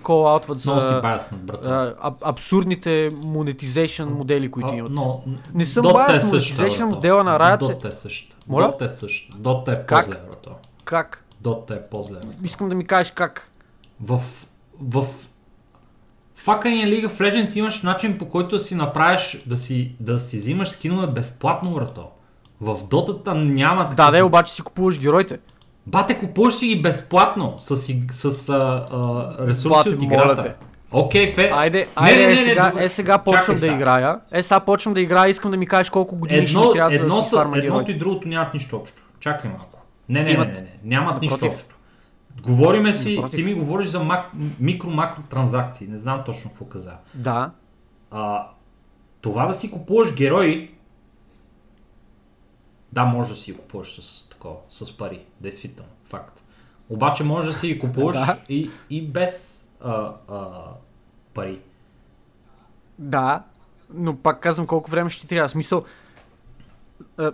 си 0.81 0.87
за 0.87 1.01
баяснат, 1.01 1.41
брат. 1.41 1.65
а, 1.65 1.95
аб- 2.01 2.19
абсурдните 2.23 3.11
монетизейшн 3.15 4.03
модели, 4.05 4.51
които 4.51 4.75
имат. 4.75 4.91
Но, 4.93 5.23
Не 5.55 5.65
съм 5.67 5.85
е 6.11 6.19
monetization 6.19 6.57
брато. 6.79 6.87
модела 6.87 7.25
на 7.25 7.39
Riot 7.39 7.62
е- 7.62 7.75
Dota 7.75 7.89
е 7.89 7.93
същата. 7.93 8.37
Моля? 8.49 8.65
Dota 8.71 8.85
е 8.85 8.89
същата. 8.89 9.39
Dota 9.39 9.73
е 9.73 9.87
Как? 9.87 10.05
по-зле, 10.07 10.21
брато. 10.29 10.51
Как? 10.85 11.25
Dota 11.43 11.71
е 11.71 11.83
по-зле. 11.83 12.19
Искам 12.43 12.69
да 12.69 12.75
ми 12.75 12.87
кажеш 12.87 13.11
как. 13.11 13.51
В, 14.01 14.21
в 14.81 15.05
Fucking 16.47 16.87
League 16.87 17.09
of 17.09 17.21
Legends 17.21 17.59
имаш 17.59 17.83
начин 17.83 18.19
по 18.19 18.29
който 18.29 18.57
да 18.57 18.65
си 18.65 18.75
направиш, 18.75 19.39
да 19.47 19.57
си, 19.57 19.93
да 20.01 20.21
си 20.21 20.37
взимаш 20.37 20.69
скинове 20.69 21.07
безплатно, 21.07 21.71
брато. 21.71 22.07
В 22.61 22.79
Дотата 22.91 23.35
няма 23.35 23.83
такива. 23.91 24.11
Да, 24.11 24.19
да, 24.19 24.25
обаче 24.25 24.53
си 24.53 24.62
купуваш 24.62 24.99
героите. 24.99 25.39
Бате, 25.87 26.19
купуваш 26.19 26.55
си 26.55 26.67
ги 26.67 26.83
безплатно 26.83 27.55
с, 27.61 27.77
с 28.12 28.49
а, 28.49 28.87
а, 28.93 29.47
ресурси 29.47 29.69
Бате, 29.69 29.89
от 29.89 30.03
играта. 30.03 30.55
Окей, 30.93 31.33
фе. 31.33 31.51
Айде, 31.55 31.79
Не, 31.79 31.87
айде, 31.95 32.19
не, 32.19 32.25
е, 32.25 32.29
не, 32.29 32.35
не, 32.35 32.49
сега, 32.49 32.71
добре. 32.71 32.85
е 32.85 32.89
сега 32.89 33.19
почвам 33.19 33.57
да 33.57 33.67
играя. 33.67 34.19
Е 34.33 34.43
сега 34.43 34.61
почвам 34.61 34.95
да 34.95 35.01
играя, 35.01 35.31
искам 35.31 35.51
да 35.51 35.57
ми 35.57 35.67
кажеш 35.67 35.91
колко 35.91 36.17
години 36.17 36.47
ще 36.47 36.57
ми 36.57 36.62
Едно, 36.62 36.73
трябва 36.73 36.91
за 36.91 37.03
едно 37.03 37.17
да 37.17 37.23
си 37.23 37.31
фарма 37.31 37.59
едното 37.59 37.91
и 37.91 37.99
другото 37.99 38.29
нямат 38.29 38.55
нищо 38.55 38.77
общо. 38.77 39.03
Чакай 39.21 39.51
малко. 39.51 39.81
Не, 40.09 40.19
не, 40.19 40.25
не, 40.25 40.33
Имат. 40.33 40.49
не, 40.49 40.61
не. 40.61 40.71
Нямат 40.85 41.23
нищо 41.23 41.47
общо. 41.47 41.77
Говориме 42.43 42.94
си, 42.94 43.15
Напротив. 43.15 43.36
ти 43.36 43.44
ми 43.44 43.55
говориш 43.55 43.89
за 43.89 44.01
мак, 44.01 44.31
микро-макро 44.62 45.23
транзакции. 45.31 45.86
Не 45.89 45.98
знам 45.98 46.23
точно 46.27 46.51
какво 46.51 46.65
каза. 46.65 46.93
Да. 47.15 47.51
А, 48.11 48.47
това 49.20 49.47
да 49.47 49.55
си 49.55 49.70
купуваш 49.70 50.15
герои, 50.15 50.70
да, 52.93 53.05
може 53.05 53.31
да 53.31 53.36
си 53.36 53.52
ги 53.52 53.59
купуваш 53.59 54.01
с 54.01 54.28
такова, 54.28 54.57
с 54.70 54.97
пари, 54.97 55.20
действително, 55.40 55.90
факт. 56.05 56.43
Обаче 56.89 57.24
може 57.24 57.47
да 57.47 57.52
си 57.57 57.66
ги 57.66 57.78
купуваш 57.78 58.16
Да. 58.27 58.39
и, 58.48 58.70
и 58.90 59.02
без 59.02 59.66
а, 59.85 60.12
а, 60.28 60.48
пари. 61.35 61.59
Да, 62.98 63.43
но 63.94 64.16
пак 64.16 64.40
казвам 64.40 64.66
колко 64.66 64.90
време 64.90 65.11
ще 65.11 65.20
ти 65.20 65.28
трябва. 65.28 65.48
Смисъл, 65.48 65.85
а, 67.19 67.32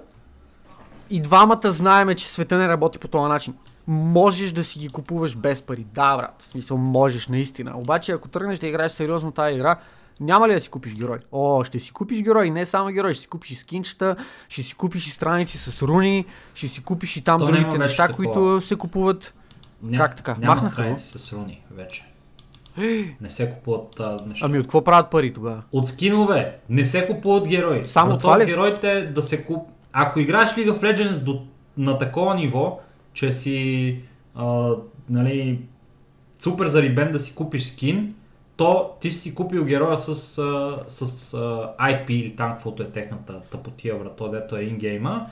и 1.11 1.21
двамата 1.21 1.73
знаеме, 1.73 2.15
че 2.15 2.31
света 2.31 2.59
не 2.59 2.69
работи 2.69 2.99
по 2.99 3.09
този 3.09 3.29
начин. 3.29 3.55
Можеш 3.87 4.53
да 4.53 4.65
си 4.65 4.79
ги 4.79 4.89
купуваш 4.89 5.37
без 5.37 5.63
пари. 5.63 5.87
Да, 5.95 6.17
брат. 6.17 6.35
В 6.39 6.45
смисъл, 6.47 6.77
можеш 6.77 7.29
наистина. 7.29 7.79
Обаче, 7.79 8.13
ако 8.13 8.29
тръгнеш 8.29 8.59
да 8.59 8.67
играеш 8.67 8.93
сериозно 8.93 9.33
тази 9.33 9.55
игра, 9.55 9.77
няма 10.21 10.49
ли 10.49 10.55
да 10.55 10.61
си 10.61 10.69
купиш 10.69 10.95
герой? 10.95 11.19
О, 11.33 11.65
ще 11.65 11.81
си 11.81 11.93
купиш 11.93 12.23
герой, 12.23 12.51
не 12.51 12.67
само 12.67 12.91
герой, 12.91 13.15
ще 13.15 13.23
си 13.23 13.29
купиш 13.29 13.51
и 13.51 13.55
скинчета, 13.55 14.17
ще 14.49 14.63
си 14.63 14.75
купиш 14.75 15.07
и 15.07 15.11
страници 15.11 15.59
с 15.59 15.83
руни, 15.83 16.25
ще 16.55 16.69
си 16.69 16.83
купиш 16.83 17.17
и 17.17 17.21
там 17.21 17.41
То 17.41 17.47
другите 17.47 17.79
неща, 17.79 18.07
такова. 18.07 18.33
които 18.33 18.67
се 18.67 18.77
купуват. 18.77 19.35
Ня, 19.83 19.99
Как 19.99 20.17
така? 20.17 20.37
Няма 20.39 20.55
Махнаха 20.55 20.73
страници 20.73 21.19
с 21.19 21.33
руни 21.33 21.63
вече. 21.71 22.05
Не 23.21 23.31
се 23.31 23.51
купуват 23.51 24.01
а, 24.01 24.19
неща. 24.27 24.47
Ами 24.47 24.59
от 24.59 24.65
какво 24.65 24.85
правят 24.85 25.11
пари 25.11 25.33
тогава? 25.33 25.63
От 25.73 25.89
скинове 25.89 26.59
не 26.69 26.85
се 26.85 27.07
купуват 27.07 27.49
герои. 27.49 27.89
Само 27.89 28.19
това 28.19 28.39
ли? 28.39 28.47
Героите 28.47 29.03
да 29.03 29.23
се 29.23 29.45
куп... 29.45 29.69
Ако 29.93 30.21
играеш 30.21 30.51
League 30.51 30.71
of 30.71 30.81
Legends 30.81 31.19
до, 31.19 31.43
на 31.77 31.99
такова 31.99 32.35
ниво, 32.35 32.81
че 33.17 33.33
си 33.33 33.99
а, 34.35 34.75
нали, 35.11 35.59
супер 36.39 36.67
зарибен 36.67 37.13
да 37.13 37.21
си 37.21 37.35
купиш 37.35 37.65
скин, 37.65 38.15
то 38.57 38.91
ти 39.01 39.11
си 39.11 39.35
купил 39.35 39.65
героя 39.65 39.99
с, 39.99 40.15
с 40.89 41.35
а, 41.35 41.75
IP 41.81 42.11
или 42.11 42.37
там 42.37 42.53
каквото 42.53 42.83
е 42.83 42.87
техната 42.87 43.41
тъпотия, 43.41 43.99
брато, 43.99 44.29
дето 44.29 44.57
е 44.57 44.63
ингейма. 44.63 45.27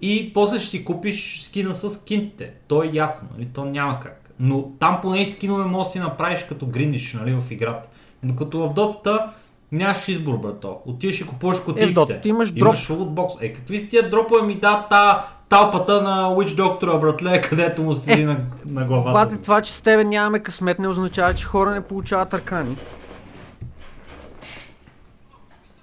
И 0.00 0.32
после 0.34 0.60
ще 0.60 0.70
си 0.70 0.84
купиш 0.84 1.42
скина 1.42 1.74
с 1.74 1.90
скинтите. 1.90 2.52
То 2.68 2.82
е 2.82 2.90
ясно, 2.92 3.28
нали? 3.32 3.48
то 3.54 3.64
няма 3.64 4.00
как. 4.00 4.30
Но 4.40 4.70
там 4.78 4.98
поне 5.02 5.22
и 5.22 5.26
скинове 5.26 5.64
можеш 5.64 5.88
да 5.88 5.92
си 5.92 5.98
направиш 5.98 6.42
като 6.42 6.66
гриндиш 6.66 7.14
нали, 7.14 7.32
в 7.32 7.50
играта. 7.50 7.88
Докато 8.22 8.58
в 8.58 8.74
дотата 8.74 9.32
нямаш 9.76 10.08
избор, 10.08 10.36
брато. 10.36 10.76
Отиваш 10.86 11.20
и 11.20 11.26
купуваш 11.26 11.60
кутийките. 11.60 11.94
Дотата 11.94 12.28
имаш 12.28 12.50
дроп. 12.50 12.68
Имаш 12.68 12.90
лутбокс. 12.90 13.34
Е, 13.40 13.52
какви 13.52 13.78
си 13.78 13.88
тия 13.88 14.10
дропове 14.10 14.42
ми 14.42 14.54
да 14.54 14.86
та 14.90 15.26
талпата 15.48 16.02
на 16.02 16.28
Witch 16.28 16.56
Doctor, 16.56 17.00
братле, 17.00 17.40
където 17.40 17.82
му 17.82 17.92
седи 17.92 18.24
на, 18.24 18.38
на 18.66 18.84
главата. 18.84 19.12
Бате, 19.12 19.42
това, 19.42 19.62
че 19.62 19.72
с 19.72 19.80
тебе 19.80 20.04
нямаме 20.04 20.38
късмет, 20.38 20.78
не 20.78 20.88
означава, 20.88 21.34
че 21.34 21.44
хора 21.44 21.70
не 21.70 21.80
получават 21.80 22.34
аркани. 22.34 22.76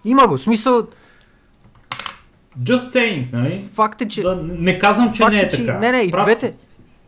Има 0.05 0.27
го, 0.27 0.37
смисъл, 0.37 0.87
Just 2.61 2.89
saying, 2.89 3.33
нали? 3.33 3.69
факт 3.73 4.01
е, 4.01 4.07
че... 4.07 4.21
Да, 4.21 4.35
не 4.35 4.79
казвам, 4.79 5.13
че 5.13 5.23
факт 5.23 5.33
не 5.33 5.39
е 5.39 5.49
че, 5.49 5.57
така. 5.57 5.79
Не, 5.79 5.91
не, 5.91 6.01
и 6.01 6.11
Прав 6.11 6.25
двете, 6.25 6.47
си. 6.47 6.53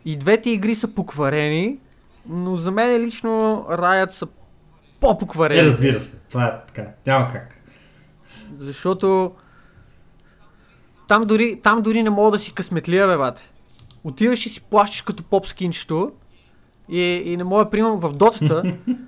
и 0.04 0.16
двете 0.16 0.50
игри 0.50 0.74
са 0.74 0.88
покварени, 0.88 1.78
но 2.28 2.56
за 2.56 2.70
мен 2.70 3.04
лично 3.04 3.66
Riot 3.70 4.10
са 4.10 4.26
Е, 4.96 5.00
по-покварени. 5.00 5.68
разбира 5.68 6.00
се. 6.00 6.16
Това 6.30 6.46
е 6.46 6.52
така. 6.66 6.90
Няма 7.06 7.32
как. 7.32 7.60
Защото 8.58 9.32
там 11.08 11.24
дори, 11.24 11.60
там 11.62 11.82
дори 11.82 12.02
не 12.02 12.10
мога 12.10 12.30
да 12.30 12.38
си 12.38 12.52
късметлия, 12.52 13.06
бе, 13.06 13.16
бате. 13.16 13.50
Отиваш 14.04 14.46
и 14.46 14.48
си 14.48 14.60
плащаш 14.60 15.02
като 15.02 15.22
поп 15.22 15.46
скинчето 15.46 16.12
и, 16.88 17.00
и 17.00 17.36
не 17.36 17.44
мога, 17.44 17.70
примерно, 17.70 17.98
в 17.98 18.12
дотата 18.12 18.62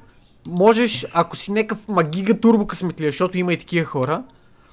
можеш, 0.47 1.07
ако 1.13 1.37
си 1.37 1.53
някакъв 1.53 1.89
магига 1.89 2.41
турбо 2.41 2.67
късметлия, 2.67 3.11
защото 3.11 3.39
има 3.39 3.53
и 3.53 3.59
такива 3.59 3.87
хора, 3.87 4.23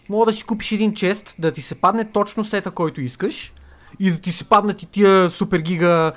мога 0.10 0.26
да 0.26 0.34
си 0.34 0.44
купиш 0.44 0.72
един 0.72 0.94
чест, 0.94 1.36
да 1.40 1.52
ти 1.52 1.62
се 1.62 1.76
падне 1.76 2.06
точно 2.06 2.44
сета, 2.44 2.72
който 2.72 3.02
искаш 3.02 3.54
и 4.00 4.12
да 4.12 4.18
ти 4.18 4.32
се 4.32 4.44
паднат 4.44 4.84
и 4.84 4.86
тия 4.86 5.32
супер 5.32 5.60
гига 5.60 6.12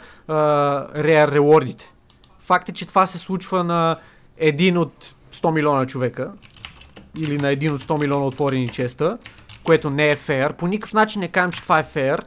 реар. 0.97 1.39
Факт 2.41 2.69
е, 2.69 2.73
че 2.73 2.87
това 2.87 3.07
се 3.07 3.19
случва 3.19 3.65
на 3.65 3.97
един 4.39 4.78
от 4.78 5.15
100 5.32 5.51
милиона 5.51 5.86
човека 5.86 6.31
или 7.16 7.39
на 7.39 7.48
един 7.48 7.73
от 7.73 7.81
100 7.82 8.01
милиона 8.01 8.27
отворени 8.27 8.69
честа, 8.69 9.19
което 9.65 9.90
не 9.90 10.09
е 10.09 10.16
фейер. 10.16 10.52
По 10.52 10.66
никакъв 10.66 10.93
начин 10.94 11.20
не 11.20 11.28
казвам, 11.28 11.52
че 11.52 11.62
това 11.62 11.78
е 11.78 11.82
фейер, 11.82 12.23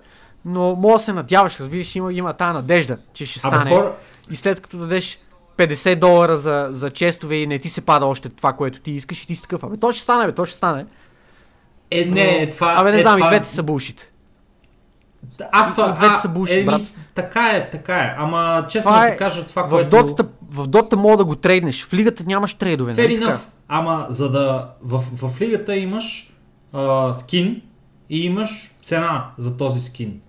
но 0.46 0.76
мога 0.76 0.94
да 0.94 1.00
се 1.00 1.14
надяваш, 1.14 1.60
разбираш, 1.60 1.96
има, 1.96 2.14
има 2.14 2.34
тази 2.34 2.54
надежда, 2.54 2.98
че 3.14 3.26
ще 3.26 3.40
Абе, 3.44 3.56
стане. 3.56 3.72
хора, 3.72 3.96
И 4.32 4.36
след 4.36 4.60
като 4.60 4.78
дадеш 4.78 5.20
50 5.58 6.00
долара 6.00 6.38
за, 6.38 6.68
за 6.72 6.90
честове 6.90 7.36
и 7.36 7.48
не 7.48 7.60
ти 7.60 7.70
се 7.70 7.82
пада 7.82 8.06
още 8.06 8.30
това, 8.30 8.54
което 8.54 8.80
ти 8.80 8.92
искаш 8.92 9.24
и 9.24 9.28
ти 9.28 9.36
си 9.36 9.42
такъв, 9.42 9.64
абе 9.64 9.78
то 9.78 9.92
ще 9.92 10.02
стане, 10.02 10.26
бе, 10.26 10.32
то 10.32 10.46
ще 10.46 10.56
стане. 10.56 10.86
е, 11.92 12.06
не, 12.06 12.44
е, 12.44 12.50
това... 12.50 12.76
Абе 12.78 12.92
не 12.92 12.98
е, 12.98 13.02
знам, 13.02 13.18
и 13.18 13.22
това... 13.22 13.30
двете 13.30 13.50
са 13.50 13.64
булшит. 13.64 14.11
Аз 15.52 15.76
това... 15.76 15.92
двете 15.92 16.16
са 16.18 16.28
bullshit, 16.30 16.56
еми, 16.56 16.66
брат. 16.66 16.82
Така 17.16 17.50
е, 17.50 17.70
така 17.70 17.96
е. 17.96 18.16
Ама 18.18 18.66
честно 18.70 18.92
Това 18.92 19.02
да 19.02 19.08
е- 19.08 19.12
ти 19.12 19.18
кажа 19.18 19.46
това, 19.48 19.64
В 19.64 19.70
което... 19.70 19.90
дотата, 19.90 20.26
в 20.52 20.68
дотата 20.68 20.98
мога 20.98 21.18
да 21.18 21.26
го 21.26 21.36
трейднеш, 21.36 21.86
в 21.86 21.94
лигата 21.94 22.24
нямаш 22.28 22.54
трейдове, 22.54 22.94
нали 22.94 23.18
Fair 23.18 23.22
така? 23.22 23.34
enough. 23.34 23.40
Ама 23.68 24.06
за 24.10 24.32
да... 24.32 24.70
В, 24.84 25.04
в 25.28 25.42
лигата 25.42 25.76
имаш 25.76 26.34
а, 26.74 27.14
скин 27.14 27.62
и 28.10 28.26
имаш 28.26 28.72
цена 28.82 29.26
за 29.38 29.58
този 29.58 29.80
скин. 29.80 30.22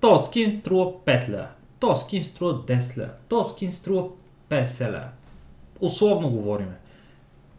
То 0.00 0.18
скин 0.18 0.56
струва 0.56 0.84
5 1.06 1.32
ля. 1.32 1.46
То 1.78 1.94
скин 1.94 2.24
струва 2.24 2.54
10 2.54 2.98
ля. 2.98 3.08
То 3.28 3.44
скин 3.44 3.72
струва 3.72 4.04
50 4.50 4.92
ля. 4.92 5.04
Условно 5.80 6.30
говориме. 6.30 6.76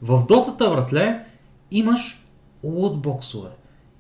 В 0.01 0.25
дотата, 0.25 0.69
братле, 0.69 1.23
имаш 1.71 2.23
лутбоксове. 2.63 3.49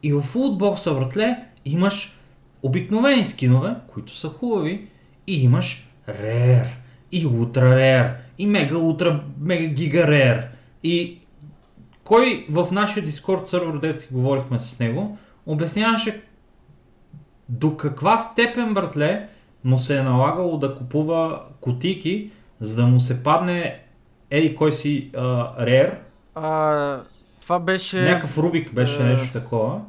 И 0.03 0.13
в 0.13 0.23
лутбокса, 0.35 0.93
братле, 0.93 1.43
имаш 1.65 2.16
обикновени 2.63 3.25
скинове, 3.25 3.75
които 3.87 4.15
са 4.15 4.29
хубави, 4.29 4.87
и 5.27 5.43
имаш 5.43 5.89
рер, 6.09 6.67
и 7.11 7.25
ултра 7.25 7.75
рер, 7.75 8.15
и 8.37 8.45
мега 8.45 8.77
ултра, 8.77 9.23
мега 9.39 9.67
гига 9.67 10.07
рер. 10.07 10.47
И 10.83 11.19
кой 12.03 12.47
в 12.49 12.67
нашия 12.71 13.05
Дискорд 13.05 13.47
сервер, 13.47 13.77
дет 13.77 13.99
си 13.99 14.07
говорихме 14.11 14.59
с 14.59 14.79
него, 14.79 15.17
обясняваше 15.45 16.21
до 17.49 17.77
каква 17.77 18.17
степен, 18.17 18.73
братле, 18.73 19.27
му 19.63 19.79
се 19.79 19.97
е 19.97 20.03
налагало 20.03 20.57
да 20.57 20.75
купува 20.75 21.41
кутийки, 21.61 22.31
за 22.59 22.75
да 22.75 22.87
му 22.87 22.99
се 22.99 23.23
падне 23.23 23.79
ей 24.29 24.55
кой 24.55 24.73
си 24.73 25.11
а, 25.17 25.47
рер, 25.65 25.97
А, 26.35 27.01
това 27.41 27.59
беше... 27.59 28.01
някакъв 28.01 28.37
Рубик 28.37 28.73
беше 28.73 29.01
е. 29.01 29.05
нещо 29.05 29.33
такова. 29.33 29.81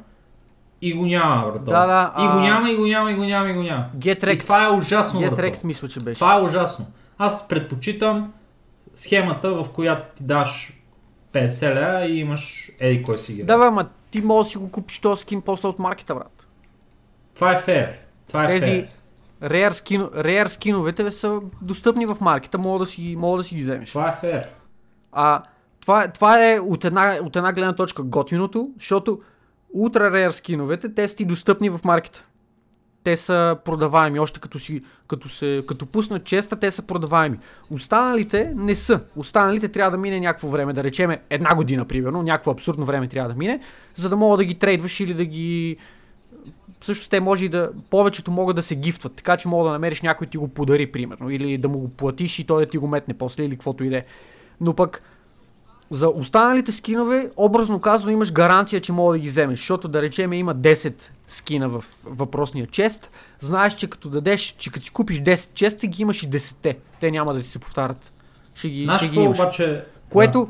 И 0.81 0.93
го 0.93 1.05
няма, 1.05 1.51
брато. 1.51 1.65
Да, 1.65 1.85
да, 1.85 2.13
И 2.23 2.27
го 2.27 2.39
няма, 2.39 2.69
и 2.69 2.75
го 2.75 2.85
няма, 2.85 3.11
и 3.11 3.15
го 3.15 3.23
няма, 3.23 3.49
и 3.49 3.53
го 3.53 3.63
няма. 3.63 3.85
Get 3.97 4.33
И 4.33 4.39
това 4.39 4.65
е 4.65 4.69
ужасно, 4.69 5.19
Get. 5.21 5.35
Wrecked 5.35 5.63
мисля, 5.63 5.87
че 5.87 5.99
беше. 5.99 6.19
Това 6.19 6.39
е 6.39 6.41
ужасно. 6.41 6.85
Аз 7.17 7.47
предпочитам 7.47 8.33
схемата, 8.93 9.53
в 9.53 9.69
която 9.69 10.15
ти 10.15 10.23
даш 10.23 10.73
50 11.33 11.75
ля 11.75 12.05
и 12.05 12.19
имаш 12.19 12.71
еди 12.79 13.03
кой 13.03 13.19
си 13.19 13.33
ги. 13.33 13.43
Да, 13.43 13.57
бе, 13.57 13.65
ама 13.65 13.85
ти 14.11 14.21
можеш 14.21 14.47
да 14.47 14.51
си 14.51 14.57
го 14.57 14.71
купиш 14.71 14.99
този 14.99 15.21
скин 15.21 15.41
после 15.41 15.67
от 15.67 15.79
маркета, 15.79 16.15
брат. 16.15 16.47
Това 17.35 17.53
е 17.53 17.61
фер. 17.61 17.93
Това 18.27 18.43
е 18.43 18.47
Тези 18.47 18.87
rare, 19.43 19.71
скин, 19.71 20.01
rare 20.01 20.47
скиновете 20.47 21.11
са 21.11 21.39
достъпни 21.61 22.05
в 22.05 22.17
маркета, 22.21 22.57
мога 22.57 22.79
да 22.79 22.85
си, 22.85 23.15
мога 23.17 23.37
да 23.37 23.43
си 23.43 23.55
ги 23.55 23.61
вземеш. 23.61 23.89
Това 23.89 24.09
е 24.09 24.17
фер. 24.21 24.49
А 25.11 25.43
това, 25.81 26.03
е- 26.03 26.11
това 26.11 26.49
е 26.49 26.59
от 26.59 26.85
една, 26.85 27.17
от 27.23 27.35
една 27.35 27.53
гледна 27.53 27.73
точка 27.75 28.03
готиното, 28.03 28.69
защото 28.77 29.19
ултра 29.73 30.11
rare 30.11 30.29
скиновете, 30.29 30.93
те 30.93 31.07
са 31.07 31.15
ти 31.15 31.25
достъпни 31.25 31.69
в 31.69 31.79
маркета. 31.83 32.23
Те 33.03 33.17
са 33.17 33.57
продаваеми, 33.65 34.19
още 34.19 34.39
като, 34.39 34.59
си, 34.59 34.81
като, 35.07 35.29
се, 35.29 35.63
като 35.67 35.85
пуснат 35.85 36.23
честа, 36.23 36.55
те 36.55 36.71
са 36.71 36.81
продаваеми. 36.81 37.39
Останалите 37.71 38.53
не 38.55 38.75
са. 38.75 38.99
Останалите 39.15 39.67
трябва 39.67 39.91
да 39.91 39.97
мине 39.97 40.19
някакво 40.19 40.47
време, 40.47 40.73
да 40.73 40.83
речеме 40.83 41.21
една 41.29 41.55
година, 41.55 41.85
примерно, 41.85 42.23
някакво 42.23 42.51
абсурдно 42.51 42.85
време 42.85 43.07
трябва 43.07 43.29
да 43.29 43.35
мине, 43.35 43.59
за 43.95 44.09
да 44.09 44.15
мога 44.15 44.37
да 44.37 44.45
ги 44.45 44.55
трейдваш 44.55 44.99
или 44.99 45.13
да 45.13 45.25
ги... 45.25 45.77
Всъщност 46.79 47.09
те 47.09 47.19
може 47.19 47.45
и 47.45 47.49
да... 47.49 47.71
Повечето 47.89 48.31
могат 48.31 48.55
да 48.55 48.63
се 48.63 48.75
гифтват, 48.75 49.13
така 49.15 49.37
че 49.37 49.47
мога 49.47 49.65
да 49.65 49.71
намериш 49.71 50.01
някой 50.01 50.27
ти 50.27 50.37
го 50.37 50.47
подари, 50.47 50.91
примерно, 50.91 51.29
или 51.29 51.57
да 51.57 51.69
му 51.69 51.79
го 51.79 51.89
платиш 51.89 52.39
и 52.39 52.43
той 52.43 52.65
да 52.65 52.71
ти 52.71 52.77
го 52.77 52.87
метне 52.87 53.13
после, 53.13 53.43
или 53.43 53.55
каквото 53.55 53.83
и 53.83 53.89
да 53.89 53.97
е. 53.97 54.03
Но 54.61 54.73
пък 54.73 55.01
за 55.91 56.09
останалите 56.09 56.71
скинове, 56.71 57.31
образно 57.37 57.79
казано, 57.79 58.11
имаш 58.11 58.31
гаранция, 58.31 58.81
че 58.81 58.91
мога 58.91 59.13
да 59.13 59.19
ги 59.19 59.29
вземеш, 59.29 59.59
защото 59.59 59.87
да 59.87 60.01
речеме 60.01 60.37
има 60.37 60.55
10 60.55 60.93
скина 61.27 61.69
в 61.69 61.83
въпросния 62.05 62.67
чест, 62.67 63.09
знаеш, 63.39 63.75
че 63.75 63.87
като 63.87 64.09
дадеш, 64.09 64.55
че 64.57 64.71
като 64.71 64.85
си 64.85 64.91
купиш 64.91 65.21
10 65.21 65.53
честа, 65.53 65.87
ги 65.87 66.01
имаш 66.01 66.23
и 66.23 66.29
10-те. 66.29 66.77
Те 66.99 67.11
няма 67.11 67.33
да 67.33 67.41
ти 67.41 67.47
се 67.47 67.59
повтарят. 67.59 68.11
Ще 68.55 68.69
ги, 68.69 68.83
Знаеш 68.83 69.01
ще 69.01 69.09
ги 69.09 69.19
имаш. 69.19 69.39
обаче... 69.39 69.85
Което, 70.09 70.49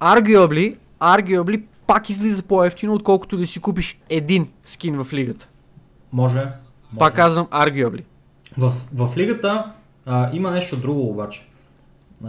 arguably, 0.00 0.76
arguably, 1.00 1.62
пак 1.86 2.10
излиза 2.10 2.42
по-ефтино, 2.42 2.94
отколкото 2.94 3.36
да 3.36 3.46
си 3.46 3.60
купиш 3.60 3.98
един 4.08 4.48
скин 4.64 5.04
в 5.04 5.12
лигата. 5.12 5.48
Да, 5.48 5.52
може. 6.12 6.38
може. 6.38 6.50
Пак 6.98 7.16
казвам, 7.16 7.46
arguably. 7.46 8.02
В, 8.58 8.72
в 8.94 9.16
лигата 9.16 9.72
а, 10.06 10.30
има 10.32 10.50
нещо 10.50 10.76
друго 10.76 11.10
обаче. 11.10 11.46
А, 12.24 12.28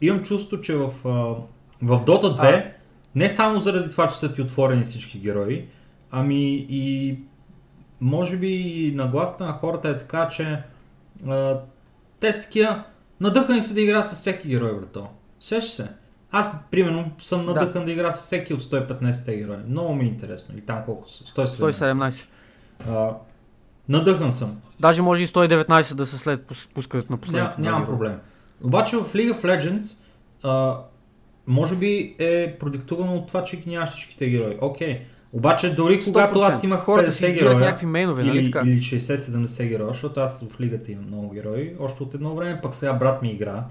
имам 0.00 0.22
чувство, 0.22 0.60
че 0.60 0.74
в, 0.74 0.90
в 1.04 1.36
Dota 1.82 2.36
2, 2.36 2.38
А. 2.38 2.72
не 3.14 3.30
само 3.30 3.60
заради 3.60 3.90
това, 3.90 4.08
че 4.08 4.16
са 4.16 4.34
ти 4.34 4.42
отворени 4.42 4.84
всички 4.84 5.18
герои, 5.18 5.66
ами 6.10 6.66
и 6.68 7.18
може 8.00 8.36
би 8.36 8.48
и 8.48 8.92
нагласата 8.94 9.44
на 9.44 9.52
хората 9.52 9.88
е 9.88 9.98
така, 9.98 10.28
че 10.28 10.62
а, 11.28 11.60
те 12.20 12.32
са 12.32 12.40
такива 12.40 12.82
надъхани 13.20 13.62
са 13.62 13.74
да 13.74 13.80
играят 13.80 14.10
с 14.10 14.14
всеки 14.14 14.48
герой, 14.48 14.74
брато. 14.74 15.06
Сещаш 15.40 15.72
се? 15.72 15.88
Аз, 16.30 16.50
примерно, 16.70 17.10
съм 17.22 17.46
Да. 17.46 17.54
надъхан 17.54 17.84
да, 17.84 17.92
игра 17.92 18.12
с 18.12 18.18
всеки 18.18 18.54
от 18.54 18.60
115 18.62 19.36
герои. 19.36 19.56
Много 19.68 19.94
ми 19.94 20.04
е 20.04 20.08
интересно. 20.08 20.58
И 20.58 20.60
там 20.60 20.82
колко 20.84 21.08
са? 21.10 21.24
117. 21.24 21.46
117. 21.72 22.26
А, 22.88 23.10
надъхан 23.88 24.32
съм. 24.32 24.60
Даже 24.80 25.02
може 25.02 25.22
и 25.22 25.26
119 25.26 25.94
да 25.94 26.06
се 26.06 26.18
след 26.18 26.40
пус- 26.42 26.68
пускането 26.68 27.12
на 27.12 27.16
Ня, 27.16 27.20
последните. 27.20 27.60
нямам 27.60 27.84
два 27.84 27.96
героя. 27.96 28.18
Обаче 28.64 28.96
в 28.96 29.12
League 29.12 29.32
of 29.34 29.44
Legends, 29.44 29.96
а, 30.42 30.78
може 31.46 31.76
би 31.76 32.14
е 32.18 32.56
продиктувано 32.58 33.14
от 33.14 33.26
това, 33.28 33.44
че 33.44 33.56
ги 33.56 33.70
нямаш 33.70 33.90
всичките 33.90 34.28
герои. 34.28 34.56
Окей. 34.60 35.00
Обаче 35.32 35.74
дори 35.74 36.00
когато 36.04 36.40
аз 36.40 36.60
100%. 36.62 36.64
имах 36.64 36.80
хората 36.80 37.12
си 37.12 37.24
50 37.24 37.26
избират 37.28 37.52
героя, 37.52 37.58
някакви 37.58 37.86
мейнове, 37.86 38.22
нали 38.22 38.38
или, 38.38 38.50
така? 38.50 38.68
или 38.68 38.80
60-70 38.80 39.68
героя, 39.68 39.88
защото 39.88 40.20
аз 40.20 40.48
в 40.56 40.60
лигата 40.60 40.92
имам 40.92 41.04
много 41.06 41.30
герои, 41.30 41.74
още 41.80 42.02
от 42.02 42.14
едно 42.14 42.34
време, 42.34 42.60
пък 42.62 42.74
сега 42.74 42.92
брат 42.92 43.22
ми 43.22 43.30
игра 43.30 43.64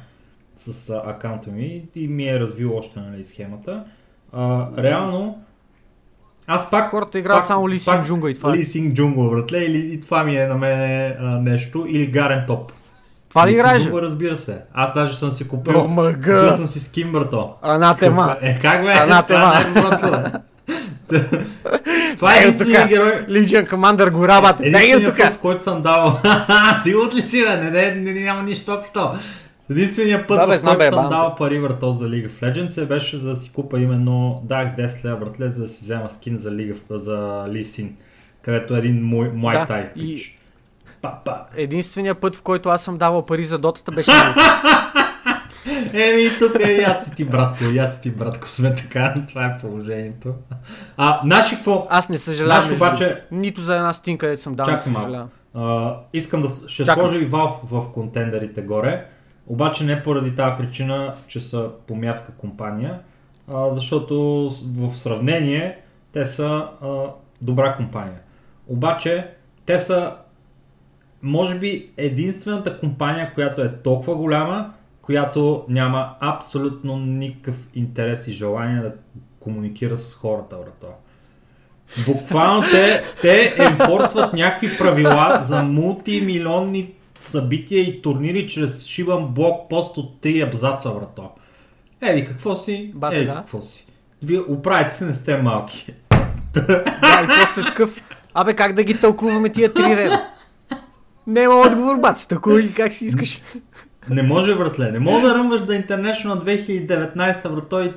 с 0.55 0.89
а, 0.89 1.03
акаунта 1.05 1.51
ми 1.51 1.83
и 1.95 2.07
ми 2.07 2.27
е 2.29 2.39
развил 2.39 2.77
още 2.77 2.99
нали, 2.99 3.25
схемата. 3.25 3.83
А, 4.33 4.67
реално, 4.83 5.43
аз 6.47 6.71
пак 6.71 6.91
Хората 6.91 7.19
играят 7.19 7.37
пак- 7.39 7.45
само 7.45 7.69
Ли 7.69 7.79
пак 7.85 7.95
Син 7.95 8.03
Джунга 8.05 8.29
и 8.29 8.33
това. 8.33 8.49
е. 8.49 8.53
Лисинг 8.53 8.93
джунгла, 8.95 9.29
братле, 9.29 9.65
или 9.65 9.93
и 9.93 10.01
това 10.01 10.23
ми 10.23 10.37
е 10.37 10.47
на 10.47 10.55
мен 10.55 11.43
нещо, 11.43 11.85
или 11.89 12.07
гарен 12.07 12.43
топ. 12.47 12.71
Това 13.35 13.47
ли 13.47 13.51
играеш? 13.51 13.85
разбира 13.85 14.37
се. 14.37 14.57
Аз 14.73 14.93
даже 14.93 15.17
съм 15.17 15.31
си 15.31 15.47
купил, 15.47 15.79
О, 15.79 16.13
купил 16.13 16.51
съм 16.51 16.67
си 16.67 16.79
скин, 16.79 17.11
брато. 17.11 17.53
Анатема! 17.61 18.37
Е, 18.41 18.59
как 18.61 18.83
бе? 18.83 18.91
Анатема. 18.91 19.53
Това 22.17 22.33
е 22.33 22.37
е 22.37 22.41
Ей, 22.41 22.43
единствения 22.43 22.87
герой. 22.87 23.25
Лиджен 23.29 23.67
Командър 23.67 24.09
го 24.09 24.27
тук! 25.05 25.17
път, 25.17 25.33
в 25.33 25.37
който 25.39 25.63
съм 25.63 25.81
дал. 25.81 26.19
Ти 26.83 26.95
от 26.95 27.15
ли 27.15 27.21
си, 27.21 27.43
бе? 27.43 27.57
Не, 27.57 27.71
не, 27.71 28.13
не, 28.13 28.19
няма 28.19 28.43
нищо 28.43 28.71
общо. 28.73 29.11
Единственият 29.71 30.27
път, 30.27 30.37
Да, 30.37 30.47
бе, 30.47 30.57
в 30.57 30.61
който 30.61 30.77
бе, 30.77 30.89
съм 30.89 31.09
дал 31.09 31.35
пари 31.35 31.59
върто 31.59 31.91
за 31.91 32.09
League 32.09 32.29
of 32.29 32.41
Legends, 32.41 32.81
е 32.81 32.85
беше 32.85 33.17
за 33.17 33.29
да 33.29 33.37
си 33.37 33.51
купа 33.51 33.79
именно, 33.79 34.41
дах 34.43 34.67
10 34.77 35.05
лева, 35.05 35.17
братле, 35.17 35.49
за 35.49 35.61
да 35.61 35.67
си 35.67 35.79
взема 35.83 36.09
скин 36.09 36.37
за, 36.37 36.51
League 36.51 36.75
of, 36.75 36.95
за 36.95 37.45
Lee 37.49 37.63
Sin, 37.63 37.89
където 38.41 38.75
е 38.75 38.79
един 38.79 39.03
мой, 39.03 39.31
мой 39.33 39.53
Да, 39.53 39.65
тай 39.65 39.93
пич. 39.93 40.34
Па. 41.25 41.41
Единственият 41.55 42.17
път, 42.17 42.35
в 42.35 42.41
който 42.41 42.69
аз 42.69 42.83
съм 42.83 42.97
давал 42.97 43.25
пари 43.25 43.45
за 43.45 43.57
дотата, 43.57 43.91
беше 43.91 44.11
Еми, 45.93 46.29
тук 46.39 46.55
е 46.59 46.83
аз 46.87 47.15
ти, 47.15 47.25
братко, 47.25 47.63
аз 47.79 48.01
ти, 48.01 48.11
братко, 48.11 48.49
сме 48.49 48.75
така, 48.75 49.15
това 49.29 49.45
е 49.45 49.57
положението. 49.57 50.33
А, 50.97 51.21
наши 51.25 51.55
какво? 51.55 51.87
Аз 51.89 52.09
не 52.09 52.17
съжалявам. 52.17 52.69
Наш 52.69 52.75
обаче-. 52.75 53.21
Нито 53.31 53.61
за 53.61 53.75
една 53.75 53.93
стин, 53.93 54.17
където 54.17 54.41
съм 54.41 54.55
дал, 54.55 54.65
Чакай 54.65 54.93
малко. 54.93 55.29
А, 55.53 55.95
искам 56.13 56.41
да 56.41 56.49
ще 56.67 56.85
Чакам. 56.85 56.99
сложа 56.99 57.17
и 57.17 57.29
Valve 57.29 57.63
в 57.63 57.91
контендерите 57.91 58.61
горе, 58.61 59.05
обаче 59.47 59.83
не 59.83 60.03
поради 60.03 60.35
тази 60.35 60.55
причина, 60.57 61.13
че 61.27 61.41
са 61.41 61.69
помярска 61.87 62.31
компания, 62.31 62.99
а, 63.53 63.69
защото 63.71 64.49
в 64.77 64.97
сравнение 64.97 65.77
те 66.11 66.25
са 66.25 66.67
а, 66.81 66.87
добра 67.41 67.75
компания. 67.75 68.19
Обаче 68.67 69.27
те 69.65 69.79
са 69.79 70.13
може 71.25 71.59
би 71.59 71.89
единствената 71.97 72.79
компания, 72.79 73.31
която 73.33 73.61
е 73.61 73.73
толкова 73.83 74.15
голяма, 74.15 74.73
която 75.01 75.65
няма 75.69 76.15
абсолютно 76.19 76.97
никакъв 76.97 77.55
интерес 77.75 78.27
и 78.27 78.31
желание 78.31 78.81
да 78.81 78.93
комуникира 79.39 79.97
с 79.97 80.13
хората, 80.13 80.55
брато. 80.55 80.93
Буквално 82.05 82.63
те, 82.71 83.01
те 83.21 83.55
енфорсват 83.57 84.33
някакви 84.33 84.77
правила 84.77 85.39
за 85.43 85.63
мултимилионни 85.63 86.93
събития 87.21 87.81
и 87.81 88.01
турнири 88.01 88.47
чрез 88.47 88.85
шибан 88.85 89.27
блокпост 89.27 89.97
от 89.97 90.21
3 90.21 90.47
абзаца, 90.47 90.93
брато. 90.93 91.29
Еди, 92.01 92.25
какво 92.25 92.55
си? 92.55 92.91
Бате, 92.95 93.15
Еди, 93.15 93.25
да. 93.25 93.35
какво 93.35 93.61
си? 93.61 93.87
Вие 94.23 94.39
оправите 94.39 94.95
се, 94.95 95.05
не 95.05 95.13
сте 95.13 95.37
малки. 95.37 95.93
Да, 96.53 97.21
и 97.23 97.27
после 97.39 97.63
такъв. 97.63 98.01
Абе, 98.33 98.53
как 98.53 98.73
да 98.73 98.83
ги 98.83 99.01
тълкуваме 99.01 99.49
тия 99.49 99.73
три 99.73 99.97
реда? 99.97 100.34
Няма 101.27 101.55
отговор, 101.55 101.99
тълкувай 102.29 102.63
ги 102.63 102.73
как 102.73 102.93
си 102.93 103.05
искаш. 103.05 103.41
Не 104.09 104.23
може, 104.23 104.55
братле. 104.55 104.91
Не 104.91 104.99
мога 104.99 105.27
да 105.27 105.35
ръмваш 105.35 105.61
да 105.61 105.73
International 105.73 106.59
2019, 106.59 107.49
брат. 107.49 107.69
Той 107.69 107.93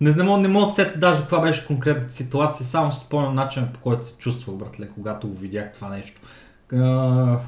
не, 0.00 0.14
не, 0.14 0.22
мога, 0.22 0.40
не 0.40 0.48
мога 0.48 0.66
да 0.66 0.72
сета 0.72 0.98
даже 0.98 1.20
каква 1.20 1.40
беше 1.40 1.66
конкретната 1.66 2.14
ситуация. 2.14 2.66
Само 2.66 2.92
си 2.92 2.98
спомням 2.98 3.34
начина 3.34 3.66
по 3.74 3.80
който 3.80 4.06
се 4.06 4.18
чувствах, 4.18 4.56
братле, 4.56 4.88
когато 4.94 5.28
го 5.28 5.36
видях 5.36 5.72
това 5.72 5.88
нещо. 5.88 6.20
А, 6.72 7.38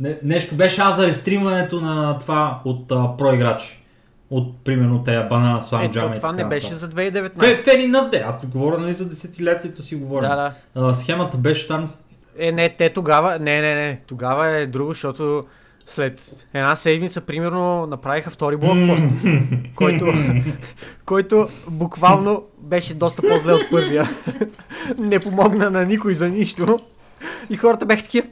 не, 0.00 0.18
нещо 0.22 0.54
беше 0.54 0.80
аз 0.80 0.96
за 0.96 1.06
рестримването 1.06 1.80
на 1.80 2.18
това 2.18 2.60
от 2.64 2.92
а, 2.92 3.16
проиграчи. 3.16 3.80
От, 4.30 4.64
примерно, 4.64 5.04
тея 5.04 5.28
банана 5.28 5.62
слам 5.62 5.82
Ето, 5.82 5.98
и 5.98 6.00
това 6.00 6.14
така 6.14 6.32
не 6.32 6.44
беше 6.44 6.74
за 6.74 6.90
2019. 6.90 7.38
Фе, 7.38 7.64
fair 7.64 7.90
enough, 7.90 8.10
де. 8.10 8.24
Аз 8.26 8.40
ти 8.40 8.46
говоря 8.46 8.78
нали, 8.78 8.92
за 8.92 9.08
десетилетието 9.08 9.82
си 9.82 9.96
говоря. 9.96 10.28
Да, 10.28 10.36
да. 10.36 10.52
А, 10.88 10.94
схемата 10.94 11.36
беше 11.36 11.68
там. 11.68 11.90
Е, 12.38 12.52
не, 12.52 12.68
те 12.68 12.92
тогава, 12.92 13.38
не, 13.38 13.60
не, 13.60 13.74
не, 13.74 14.00
тогава 14.06 14.48
е 14.48 14.66
друго, 14.66 14.92
защото 14.92 15.44
след 15.86 16.46
една 16.54 16.76
седмица, 16.76 17.20
примерно, 17.20 17.86
направиха 17.86 18.30
втори 18.30 18.56
блокпост, 18.56 19.02
който, 19.74 20.06
който 21.04 21.48
буквално 21.68 22.42
беше 22.58 22.94
доста 22.94 23.22
по-зле 23.22 23.52
от 23.52 23.70
първия. 23.70 24.08
не 24.98 25.20
помогна 25.20 25.70
на 25.70 25.84
никой 25.84 26.14
за 26.14 26.28
нищо. 26.28 26.78
И 27.50 27.56
хората 27.56 27.86
бяха 27.86 28.02
такива, 28.02 28.26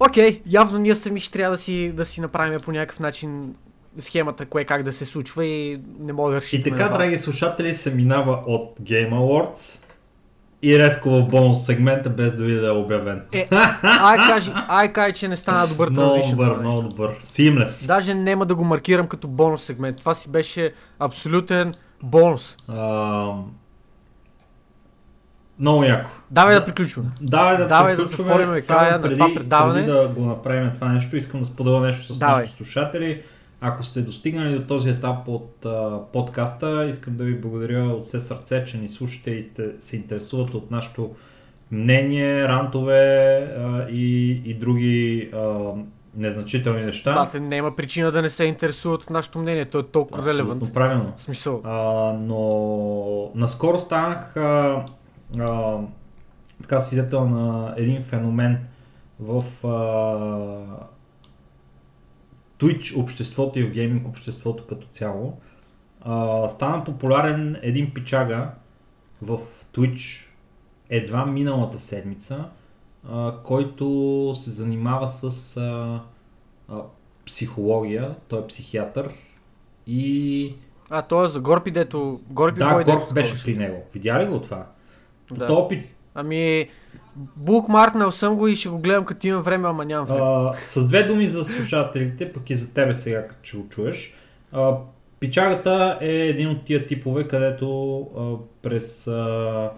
окей, 0.00 0.40
явно 0.46 0.78
ние 0.78 0.96
сами 0.96 1.20
ще 1.20 1.32
трябва 1.32 1.56
да 1.56 1.62
си, 1.62 1.92
да 1.92 2.04
си 2.04 2.20
направим 2.20 2.60
по 2.60 2.72
някакъв 2.72 3.00
начин 3.00 3.54
схемата, 3.98 4.46
кое 4.46 4.64
как 4.64 4.82
да 4.82 4.92
се 4.92 5.04
случва 5.04 5.44
и 5.44 5.80
не 5.98 6.12
мога 6.12 6.30
да 6.30 6.36
И 6.36 6.40
разчитаме 6.40 6.76
така, 6.76 6.96
драги 6.96 7.18
слушатели, 7.18 7.74
се 7.74 7.94
минава 7.94 8.42
от 8.46 8.80
Game 8.80 9.10
Awards 9.10 9.84
и 10.62 10.78
резко 10.78 11.10
в 11.10 11.28
бонус 11.28 11.66
сегмента, 11.66 12.10
без 12.10 12.36
да 12.36 12.42
ви 12.42 12.54
да 12.54 12.66
е 12.66 12.70
обявен. 12.70 13.22
Е, 13.32 13.48
ай 13.82 14.16
кажи, 14.16 14.52
ай 14.68 14.92
кажи, 14.92 15.12
че 15.12 15.28
не 15.28 15.36
стана 15.36 15.66
добър 15.66 15.90
много 15.90 16.10
транзишн. 16.10 16.36
добър, 16.36 16.58
много 16.58 16.82
добър. 16.82 17.18
Seamless. 17.20 17.86
Даже 17.86 18.14
няма 18.14 18.46
да 18.46 18.54
го 18.54 18.64
маркирам 18.64 19.06
като 19.06 19.28
бонус 19.28 19.62
сегмент. 19.62 19.96
Това 19.96 20.14
си 20.14 20.30
беше 20.30 20.72
абсолютен 20.98 21.74
бонус. 22.02 22.56
А, 22.68 23.32
много 25.58 25.84
яко. 25.84 26.10
Давай 26.30 26.54
да 26.54 26.64
приключваме. 26.64 27.08
Давай 27.20 27.56
да 27.56 27.66
Давай 27.66 27.96
да 27.96 28.02
приключваме. 28.02 28.28
затворим 28.28 28.58
Само 28.58 28.78
края 28.78 28.92
на 28.92 29.02
преди, 29.02 29.14
това 29.14 29.34
предаване. 29.34 29.74
Преди 29.74 29.86
да 29.86 30.08
го 30.08 30.26
направим 30.26 30.70
това 30.74 30.88
нещо, 30.88 31.16
искам 31.16 31.40
да 31.40 31.46
споделя 31.46 31.80
нещо 31.80 32.14
с 32.14 32.20
нашите 32.20 32.56
слушатели. 32.56 33.22
Ако 33.64 33.84
сте 33.84 34.02
достигнали 34.02 34.58
до 34.58 34.66
този 34.66 34.88
етап 34.88 35.28
от 35.28 35.66
а, 35.66 36.00
подкаста, 36.12 36.86
искам 36.88 37.16
да 37.16 37.24
ви 37.24 37.40
благодаря 37.40 37.84
от 37.84 38.04
все 38.04 38.20
сърце, 38.20 38.64
че 38.64 38.78
ни 38.78 38.88
слушате 38.88 39.30
и 39.30 39.42
сте, 39.42 39.70
се 39.78 39.96
интересувате 39.96 40.56
от 40.56 40.70
нашото 40.70 41.14
мнение, 41.70 42.48
рантове 42.48 43.36
а, 43.58 43.86
и, 43.90 44.30
и 44.44 44.54
други 44.54 45.30
а, 45.34 45.70
незначителни 46.16 46.82
неща. 46.82 47.14
Бате, 47.14 47.40
няма 47.40 47.76
причина 47.76 48.12
да 48.12 48.22
не 48.22 48.30
се 48.30 48.44
интересуват 48.44 49.02
от 49.02 49.10
нашето 49.10 49.38
мнение. 49.38 49.64
То 49.64 49.78
е 49.78 49.82
толкова 49.82 50.26
релевант. 50.26 50.52
Абсолютно 50.52 50.74
правилно. 50.74 51.12
В 51.16 51.22
смисъл. 51.22 51.60
А, 51.64 51.76
но 52.12 53.30
наскоро 53.34 53.80
станах 53.80 54.36
а, 54.36 54.84
а, 55.38 55.78
така 56.62 56.80
свидетел 56.80 57.28
на 57.28 57.74
един 57.76 58.02
феномен 58.02 58.58
в 59.20 59.44
а, 59.66 60.86
Twitch 62.62 63.00
обществото 63.00 63.58
и 63.58 63.64
в 63.64 63.70
гейминг 63.70 64.08
обществото 64.08 64.66
като 64.66 64.86
цяло. 64.86 65.38
А, 66.00 66.48
стана 66.48 66.84
популярен 66.84 67.58
един 67.62 67.94
пичага 67.94 68.50
в 69.22 69.38
Twitch 69.74 70.28
едва 70.90 71.26
миналата 71.26 71.78
седмица, 71.78 72.44
а, 73.10 73.34
който 73.44 74.32
се 74.36 74.50
занимава 74.50 75.08
с 75.08 75.56
а, 75.56 76.00
а, 76.68 76.80
психология, 77.26 78.14
той 78.28 78.40
е 78.40 78.46
психиатър 78.46 79.10
и 79.86 80.54
А, 80.90 81.02
то 81.02 81.24
е 81.24 81.28
за 81.28 81.40
Горпи, 81.40 81.70
дето... 81.70 82.20
Горпи 82.30 82.58
да, 82.58 82.76
дето 82.76 83.14
беше 83.14 83.44
при 83.44 83.56
него. 83.56 83.84
Видя 83.94 84.22
ли 84.22 84.26
го 84.26 84.40
това? 84.40 84.66
Да. 85.30 85.46
То 85.46 85.54
опит 85.54 85.86
Ами, 86.14 86.68
букмаркнал 87.36 88.12
съм 88.12 88.36
го 88.36 88.48
и 88.48 88.56
ще 88.56 88.68
го 88.68 88.78
гледам 88.78 89.04
като 89.04 89.26
имам 89.26 89.42
време, 89.42 89.68
ама 89.68 89.84
нямам 89.84 90.06
време. 90.06 90.20
а, 90.22 90.54
с 90.54 90.88
две 90.88 91.02
думи 91.02 91.26
за 91.26 91.44
слушателите, 91.44 92.32
пък 92.32 92.50
и 92.50 92.54
за 92.54 92.74
тебе 92.74 92.94
сега, 92.94 93.28
като 93.28 93.40
ще 93.42 93.56
го 93.56 93.68
чуеш. 93.68 94.14
А, 94.52 94.76
пичагата 95.20 95.98
е 96.00 96.10
един 96.10 96.48
от 96.48 96.64
тия 96.64 96.86
типове, 96.86 97.28
където 97.28 97.98
а, 98.00 98.34
през 98.62 99.06
а, 99.06 99.70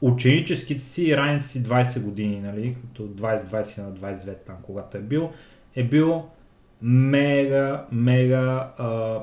ученическите 0.00 0.84
си 0.84 1.04
и 1.04 1.16
ранните 1.16 1.46
си 1.46 1.64
20 1.64 2.04
години, 2.04 2.40
нали, 2.40 2.76
като 2.80 3.02
20-20 3.02 3.78
на 3.78 3.92
22 3.92 4.36
там, 4.46 4.56
когато 4.62 4.96
е 4.96 5.00
бил, 5.00 5.30
е 5.76 5.84
бил 5.84 6.24
мега, 6.82 7.84
мега 7.92 8.70
а, 8.78 9.20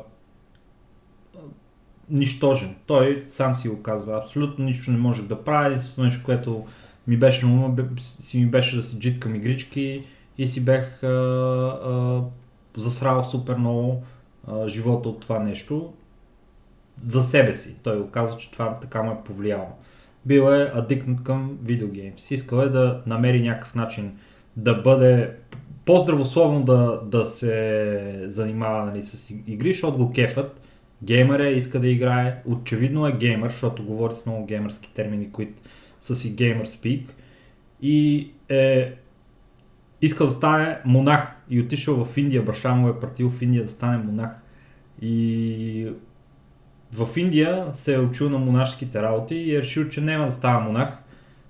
нищожен. 2.09 2.75
Той 2.85 3.25
сам 3.29 3.55
си 3.55 3.69
го 3.69 3.81
казва. 3.81 4.17
Абсолютно 4.17 4.65
нищо 4.65 4.91
не 4.91 4.97
можех 4.97 5.25
да 5.25 5.43
правя. 5.43 5.67
Единственото 5.67 6.03
нещо, 6.03 6.25
което 6.25 6.65
ми 7.07 7.17
беше 7.17 7.45
на 7.45 7.75
си 7.99 8.39
ми 8.39 8.45
беше 8.45 8.75
да 8.75 8.83
се 8.83 8.99
джиткам 8.99 9.35
игрички 9.35 10.03
и 10.37 10.47
си 10.47 10.65
бех 10.65 11.03
а, 11.03 11.07
а, 11.07 12.21
засрал 12.77 13.23
супер 13.23 13.55
много 13.55 14.03
а, 14.47 14.67
живота 14.67 15.09
от 15.09 15.19
това 15.19 15.39
нещо 15.39 15.93
за 17.01 17.21
себе 17.21 17.53
си. 17.53 17.75
Той 17.83 17.99
го 17.99 18.09
каза, 18.09 18.37
че 18.37 18.51
това 18.51 18.79
така 18.79 19.03
му 19.03 19.11
е 19.11 19.23
повлияло. 19.25 19.67
Бил 20.25 20.41
е 20.41 20.71
адикнат 20.73 21.23
към 21.23 21.57
видеогеймс. 21.63 22.31
Искал 22.31 22.57
е 22.57 22.69
да 22.69 23.01
намери 23.05 23.41
някакъв 23.41 23.75
начин 23.75 24.17
да 24.57 24.73
бъде 24.73 25.31
по-здравословно 25.85 26.63
да, 26.63 26.99
да 27.05 27.25
се 27.25 28.25
занимава 28.27 28.85
нали, 28.85 29.01
с 29.01 29.29
игри, 29.47 29.73
защото 29.73 29.97
го 29.97 30.11
кефът. 30.11 30.61
Геймър 31.03 31.39
е, 31.39 31.49
иска 31.49 31.79
да 31.79 31.87
играе. 31.87 32.41
Очевидно 32.45 33.07
е 33.07 33.11
геймър, 33.11 33.49
защото 33.49 33.83
говори 33.83 34.13
с 34.13 34.25
много 34.25 34.45
геймърски 34.45 34.93
термини, 34.93 35.31
които 35.31 35.53
си 36.15 36.35
геймър 36.35 36.65
спик. 36.65 37.13
И 37.81 38.27
е 38.49 38.93
искал 40.01 40.27
да 40.27 40.33
стане 40.33 40.77
монах 40.85 41.35
и 41.49 41.61
отишъл 41.61 42.05
в 42.05 42.17
Индия. 42.17 42.43
Баща 42.43 42.73
му 42.73 42.89
е 42.89 42.99
пратил 42.99 43.29
в 43.29 43.41
Индия 43.41 43.63
да 43.63 43.69
стане 43.69 43.97
монах. 43.97 44.31
И 45.01 45.91
в 46.93 47.17
Индия 47.17 47.67
се 47.71 47.93
е 47.93 47.99
учил 47.99 48.29
на 48.29 48.37
монашските 48.37 49.01
работи 49.01 49.35
и 49.35 49.55
е 49.55 49.61
решил, 49.61 49.89
че 49.89 50.01
няма 50.01 50.25
да 50.25 50.31
става 50.31 50.59
монах, 50.59 50.97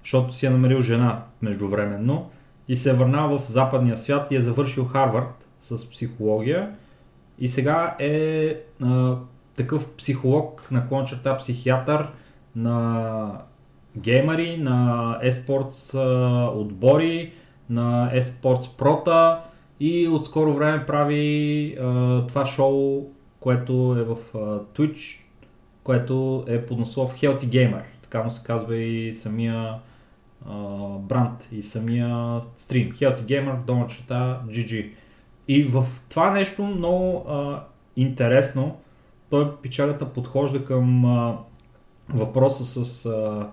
защото 0.03 0.33
си 0.33 0.45
е 0.45 0.49
намерил 0.49 0.81
жена 0.81 1.23
междувременно 1.41 2.29
и 2.67 2.75
се 2.75 2.89
е 2.89 2.93
върнал 2.93 3.37
в 3.37 3.51
западния 3.51 3.97
свят 3.97 4.31
и 4.31 4.35
е 4.35 4.41
завършил 4.41 4.85
Харвард 4.85 5.47
с 5.59 5.91
психология 5.91 6.71
и 7.39 7.47
сега 7.47 7.95
е 7.99 8.55
а, 8.81 9.15
такъв 9.55 9.91
психолог, 9.91 10.67
наклон 10.71 11.05
черта 11.05 11.37
психиатър 11.37 12.07
на 12.55 13.41
геймери, 13.97 14.57
на 14.57 15.19
eSports 15.23 15.95
отбори, 16.55 17.31
на 17.69 18.11
eSports 18.15 18.77
прота 18.77 19.39
и 19.79 20.07
от 20.07 20.25
скоро 20.25 20.53
време 20.53 20.85
прави 20.85 21.77
а, 21.81 22.27
това 22.27 22.45
шоу, 22.45 23.09
което 23.39 23.95
е 23.99 24.03
в 24.03 24.17
а, 24.35 24.37
Twitch, 24.59 25.23
което 25.83 26.43
е 26.47 26.65
под 26.65 26.79
наслов 26.79 27.15
Healthy 27.15 27.45
Gamer. 27.45 27.81
Така 28.01 28.23
му 28.23 28.31
се 28.31 28.43
казва 28.43 28.75
и 28.75 29.13
самия 29.13 29.75
а, 30.49 30.53
бранд 30.99 31.47
и 31.51 31.61
самия 31.61 32.39
стрим. 32.55 32.91
Healthy 32.91 33.21
Gamer, 33.21 33.65
дома 33.65 33.87
черта 33.87 34.41
GG. 34.47 34.89
И 35.47 35.63
в 35.63 35.85
това 36.09 36.31
нещо 36.31 36.63
много 36.63 37.25
а, 37.29 37.63
интересно, 37.95 38.77
той 39.29 39.55
пичагата 39.55 40.13
подхожда 40.13 40.65
към 40.65 41.05
а, 41.05 41.37
въпроса 42.13 42.65
с 42.65 43.05
а, 43.05 43.47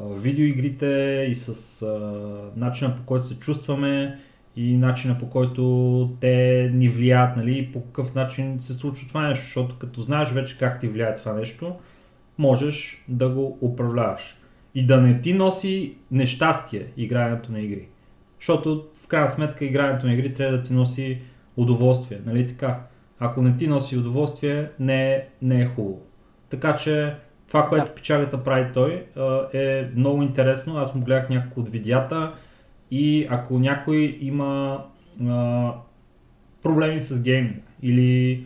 видеоигрите 0.00 1.26
и 1.30 1.34
с 1.34 1.82
а, 1.82 2.50
начина 2.56 2.96
по 2.96 3.02
който 3.02 3.26
се 3.26 3.38
чувстваме 3.38 4.18
и 4.56 4.76
начина 4.76 5.18
по 5.18 5.30
който 5.30 6.16
те 6.20 6.70
ни 6.74 6.88
влияят, 6.88 7.36
нали, 7.36 7.58
и 7.58 7.72
по 7.72 7.84
какъв 7.84 8.14
начин 8.14 8.60
се 8.60 8.74
случва 8.74 9.08
това 9.08 9.28
нещо, 9.28 9.44
защото 9.44 9.78
като 9.78 10.00
знаеш 10.00 10.30
вече 10.30 10.58
как 10.58 10.80
ти 10.80 10.88
влияе 10.88 11.14
това 11.14 11.32
нещо, 11.32 11.76
можеш 12.38 13.04
да 13.08 13.28
го 13.28 13.58
управляваш. 13.60 14.36
И 14.74 14.86
да 14.86 15.00
не 15.00 15.20
ти 15.20 15.32
носи 15.32 15.94
нещастие 16.10 16.86
игрането 16.96 17.52
на 17.52 17.60
игри. 17.60 17.88
Защото 18.40 18.86
в 19.04 19.06
крайна 19.06 19.30
сметка 19.30 19.64
игрането 19.64 20.06
на 20.06 20.14
игри 20.14 20.34
трябва 20.34 20.56
да 20.56 20.62
ти 20.62 20.72
носи 20.72 21.18
удоволствие, 21.56 22.20
нали 22.26 22.46
така? 22.46 22.80
Ако 23.18 23.42
не 23.42 23.56
ти 23.56 23.66
носи 23.66 23.96
удоволствие, 23.96 24.70
не 24.78 25.12
е, 25.12 25.24
не 25.42 25.60
е 25.60 25.66
хубаво. 25.66 26.00
Така 26.48 26.76
че 26.76 27.14
това, 27.54 27.68
което 27.68 27.86
Да. 27.86 27.94
печагата 27.94 28.44
прави 28.44 28.72
той 28.72 29.06
е 29.52 29.88
много 29.96 30.22
интересно. 30.22 30.76
Аз 30.76 30.94
му 30.94 31.04
гледах 31.04 31.30
няколко 31.30 31.60
от 31.60 31.68
видеята 31.68 32.34
и 32.90 33.26
ако 33.30 33.58
някой 33.58 34.18
има 34.20 34.84
а, 35.26 35.72
проблеми 36.62 37.00
с 37.00 37.22
гейминг 37.22 37.62
или 37.82 38.44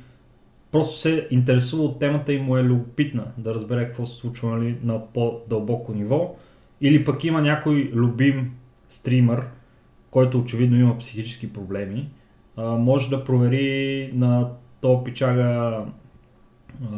просто 0.73 0.99
се 0.99 1.29
интересува 1.31 1.83
от 1.83 1.99
темата 1.99 2.33
и 2.33 2.41
му 2.41 2.57
е 2.57 2.63
любопитна 2.63 3.25
да 3.39 3.55
разбере 3.55 3.85
какво 3.85 4.07
се 4.07 4.17
случва 4.17 4.57
нали, 4.57 4.77
на 4.83 5.07
по-дълбоко 5.13 5.95
ниво. 5.95 6.37
Или 6.81 7.05
пък 7.05 7.25
има 7.25 7.43
някой 7.43 7.91
любим 7.95 8.51
стример, 8.89 9.45
който 10.11 10.39
очевидно 10.39 10.81
има 10.81 10.99
психически 10.99 11.53
проблеми, 11.53 12.09
а, 12.57 12.63
може 12.63 13.11
да 13.11 13.25
провери 13.25 14.11
на 14.15 14.51
то 14.81 15.05
пичага 15.05 15.79
а, 16.83 16.97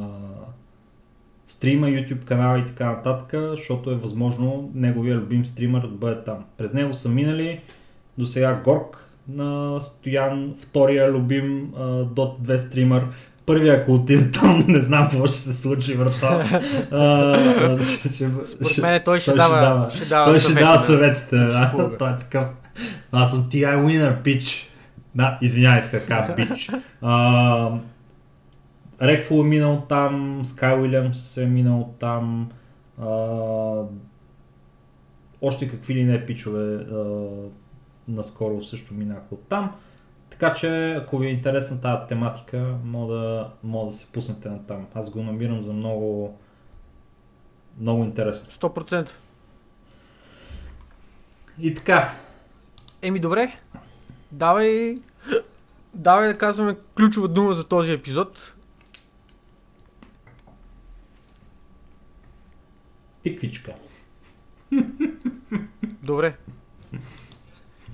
стрима, 1.51 1.87
YouTube 1.87 2.25
канала 2.25 2.59
и 2.59 2.67
така 2.67 2.87
нататък, 2.87 3.41
защото 3.57 3.91
е 3.91 3.95
възможно 3.95 4.71
неговия 4.75 5.17
любим 5.17 5.47
стример 5.47 5.81
да 5.81 5.89
бъде 5.89 6.25
там. 6.25 6.45
През 6.59 6.73
него 6.73 6.95
са 6.95 7.09
минали 7.09 7.61
до 8.19 8.27
сега 8.27 8.61
Горк 8.65 9.11
на 9.29 9.81
Стоян, 9.81 10.55
втория 10.61 11.11
любим 11.11 11.71
а, 11.77 11.83
Dot 12.05 12.41
2 12.43 12.59
стример, 12.59 13.07
първия, 13.47 13.75
ако 13.75 13.95
отиде 13.95 14.31
там, 14.31 14.65
не 14.69 14.79
знам 14.79 15.09
какво 15.11 15.27
ще 15.27 15.39
се 15.39 15.53
случи, 15.53 15.97
брата. 15.97 16.61
Според 18.45 18.79
мен 18.79 19.01
той 19.05 19.21
ще, 19.21 19.33
дава, 19.33 19.91
ще 19.91 20.05
дава 20.05 20.25
Той 20.25 20.41
ще 20.41 20.55
дава 20.55 20.79
съветите. 20.79 21.37
Да. 21.37 21.91
Той 21.99 22.11
е 22.11 22.19
такъв. 22.19 22.47
Аз 23.13 23.31
съм 23.31 23.43
TI 23.43 23.85
winner, 23.85 24.23
пич. 24.23 24.69
Да, 25.15 25.39
извинявай 25.43 25.83
се, 25.83 25.91
така, 25.91 26.35
пич. 26.37 26.71
Рекфул 29.03 29.41
е 29.41 29.49
минал 29.49 29.87
там, 29.89 30.43
Скай 30.45 30.81
Уилямс 30.81 31.37
е 31.37 31.47
минал 31.47 31.95
там. 31.99 32.51
А, 33.01 33.09
още 35.43 35.71
какви 35.71 35.95
ли 35.95 36.05
не 36.05 36.27
пичове 36.27 36.75
а, 36.75 37.27
наскоро 38.09 38.63
също 38.63 38.95
минаха 38.95 39.35
от 39.35 39.49
там. 39.49 39.73
Така 40.31 40.55
че, 40.55 40.93
ако 40.93 41.19
ви 41.19 41.27
е 41.27 41.31
интересна 41.31 41.81
тази 41.81 42.09
тематика, 42.09 42.75
мога 42.85 43.15
да, 43.15 43.51
мога 43.63 43.87
да 43.87 43.93
се 43.93 44.13
пуснете 44.13 44.49
на 44.49 44.67
там. 44.67 44.87
Аз 44.95 45.11
го 45.11 45.23
намирам 45.23 45.65
за 45.65 45.73
много, 45.73 46.39
много 47.81 48.05
интересно. 48.05 48.53
100%. 48.71 49.11
И 51.59 51.75
така. 51.75 52.15
Еми 53.03 53.19
добре, 53.19 53.59
давай, 54.33 54.99
давай 55.95 56.29
да 56.29 56.39
казваме 56.39 56.77
ключова 56.97 57.29
дума 57.29 57.55
за 57.55 57.65
този 57.65 57.93
епизод. 57.93 58.55
Тиквичка. 63.23 63.73
Добре. 66.03 66.37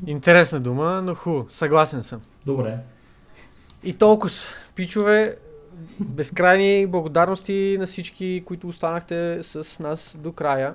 Интересна 0.06 0.60
дума, 0.60 1.02
но 1.02 1.14
хубаво. 1.14 1.46
Съгласен 1.50 2.02
съм. 2.02 2.20
Добре. 2.46 2.78
И 3.84 3.92
толкова. 3.92 4.34
Пичове, 4.74 5.36
безкрайни 6.00 6.86
благодарности 6.86 7.76
на 7.80 7.86
всички, 7.86 8.42
които 8.46 8.68
останахте 8.68 9.42
с 9.42 9.78
нас 9.78 10.16
до 10.18 10.32
края. 10.32 10.74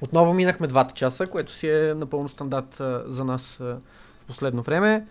Отново 0.00 0.34
минахме 0.34 0.66
двата 0.66 0.94
часа, 0.94 1.26
което 1.26 1.52
си 1.52 1.68
е 1.68 1.94
напълно 1.94 2.28
стандарт 2.28 2.82
за 3.06 3.24
нас 3.24 3.56
в 3.58 4.26
последно 4.26 4.62
време. 4.62 5.06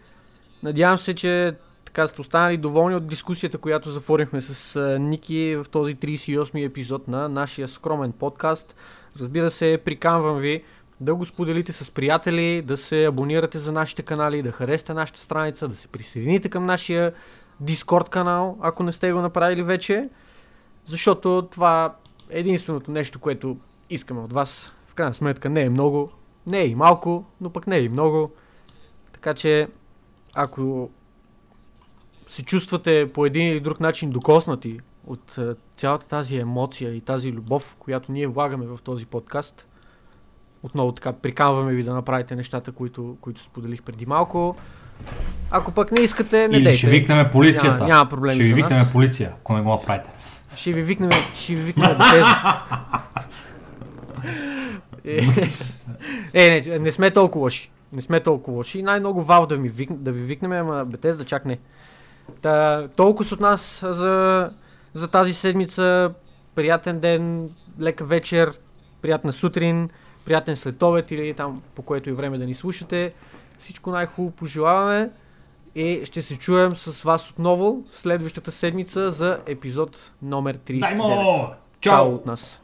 Надявам 0.63 0.97
се, 0.97 1.13
че 1.13 1.55
така 1.93 2.07
сте 2.07 2.21
останали 2.21 2.57
доволни 2.57 2.95
от 2.95 3.07
дискусията, 3.07 3.57
която 3.57 3.89
зафорихме 3.89 4.41
с 4.41 4.79
Ники 4.99 5.55
в 5.55 5.65
този 5.71 5.95
38 5.95 6.65
епизод 6.65 7.07
на 7.07 7.29
нашия 7.29 7.67
скромен 7.67 8.11
подкаст. 8.11 8.75
Разбира 9.19 9.51
се, 9.51 9.79
приканвам 9.85 10.37
ви 10.37 10.61
да 10.99 11.15
го 11.15 11.25
споделите 11.25 11.73
с 11.73 11.91
приятели, 11.91 12.61
да 12.61 12.77
се 12.77 13.05
абонирате 13.05 13.59
за 13.59 13.71
нашите 13.71 14.03
канали, 14.03 14.41
да 14.41 14.51
харесате 14.51 14.93
нашата 14.93 15.19
страница, 15.19 15.67
да 15.67 15.75
се 15.75 15.87
присъедините 15.87 16.49
към 16.49 16.65
нашия 16.65 17.13
Discord 17.63 18.09
канал, 18.09 18.57
ако 18.61 18.83
не 18.83 18.91
сте 18.91 19.11
го 19.11 19.21
направили 19.21 19.63
вече, 19.63 20.09
защото 20.85 21.47
това 21.51 21.95
е 22.29 22.39
единственото 22.39 22.91
нещо, 22.91 23.19
което 23.19 23.57
искаме 23.89 24.21
от 24.21 24.33
вас. 24.33 24.73
В 24.87 24.93
крайна 24.93 25.13
сметка 25.13 25.49
не 25.49 25.61
е 25.61 25.69
много, 25.69 26.11
не 26.47 26.59
е 26.59 26.67
и 26.67 26.75
малко, 26.75 27.25
но 27.41 27.49
пък 27.49 27.67
не 27.67 27.77
е 27.77 27.81
и 27.81 27.89
много. 27.89 28.31
Така 29.13 29.33
че, 29.33 29.67
ако 30.35 30.89
се 32.27 32.43
чувствате 32.43 33.09
по 33.13 33.25
един 33.25 33.47
или 33.47 33.59
друг 33.59 33.79
начин 33.79 34.09
докоснати 34.09 34.79
от 35.07 35.39
цялата 35.75 36.07
тази 36.07 36.37
емоция 36.37 36.95
и 36.95 37.01
тази 37.01 37.31
любов, 37.31 37.75
която 37.79 38.11
ние 38.11 38.27
влагаме 38.27 38.65
в 38.65 38.79
този 38.83 39.05
подкаст, 39.05 39.67
отново 40.63 40.91
така 40.91 41.13
приканваме 41.13 41.73
ви 41.73 41.83
да 41.83 41.93
направите 41.93 42.35
нещата, 42.35 42.71
които, 42.71 43.17
които 43.21 43.41
споделих 43.41 43.83
преди 43.83 44.05
малко. 44.05 44.55
Ако 45.51 45.71
пък 45.71 45.91
не 45.91 46.01
искате, 46.01 46.47
не 46.47 46.55
Или 46.55 46.63
дейте. 46.63 46.77
ще 46.77 46.89
викнеме 46.89 47.31
полицията. 47.31 47.77
Няма, 47.77 47.87
няма 47.87 48.09
проблеми 48.09 48.33
Ще 48.33 48.43
ви 48.43 48.53
викнем 48.53 48.85
полиция, 48.91 49.33
ако 49.39 49.53
не 49.53 49.61
го 49.61 49.69
направите. 49.69 50.09
Ще 50.55 50.73
ви 50.73 50.81
викнем, 50.81 51.09
ще 51.35 51.55
ви 51.55 51.61
викнем 51.61 51.97
е, 55.05 55.21
е, 56.33 56.61
не, 56.67 56.79
не 56.79 56.91
сме 56.91 57.11
толкова 57.11 57.43
лоши. 57.43 57.71
Не 57.93 58.01
сме 58.01 58.19
толкова 58.19 58.57
лоши. 58.57 58.83
Най-много 58.83 59.25
Valve 59.25 59.47
да, 59.47 59.57
ми 59.57 59.71
да 59.89 60.11
ви 60.11 60.21
викнем, 60.21 60.51
ама 60.51 60.85
Bethesda 60.85 61.25
чак 61.25 61.45
не. 61.45 61.59
Та, 62.41 62.87
толкова 62.87 63.33
от 63.33 63.39
нас 63.39 63.83
за, 63.89 64.49
за 64.93 65.07
тази 65.07 65.33
седмица. 65.33 66.13
Приятен 66.55 66.99
ден, 66.99 67.49
лека 67.79 68.05
вечер, 68.05 68.51
приятна 69.01 69.33
сутрин, 69.33 69.89
приятен 70.25 70.57
следобед 70.57 71.11
или 71.11 71.33
там 71.33 71.61
по 71.75 71.81
което 71.81 72.09
и 72.09 72.13
време 72.13 72.37
да 72.37 72.45
ни 72.45 72.53
слушате. 72.53 73.13
Всичко 73.57 73.91
най-хубаво 73.91 74.35
пожелаваме 74.35 75.09
и 75.75 76.01
ще 76.03 76.21
се 76.21 76.37
чуем 76.37 76.75
с 76.75 77.01
вас 77.01 77.29
отново 77.29 77.83
следващата 77.91 78.51
седмица 78.51 79.11
за 79.11 79.39
епизод 79.45 80.11
номер 80.21 80.57
39. 80.57 80.79
Даймо! 80.79 81.47
Чао 81.81 82.15
от 82.15 82.25
нас! 82.25 82.62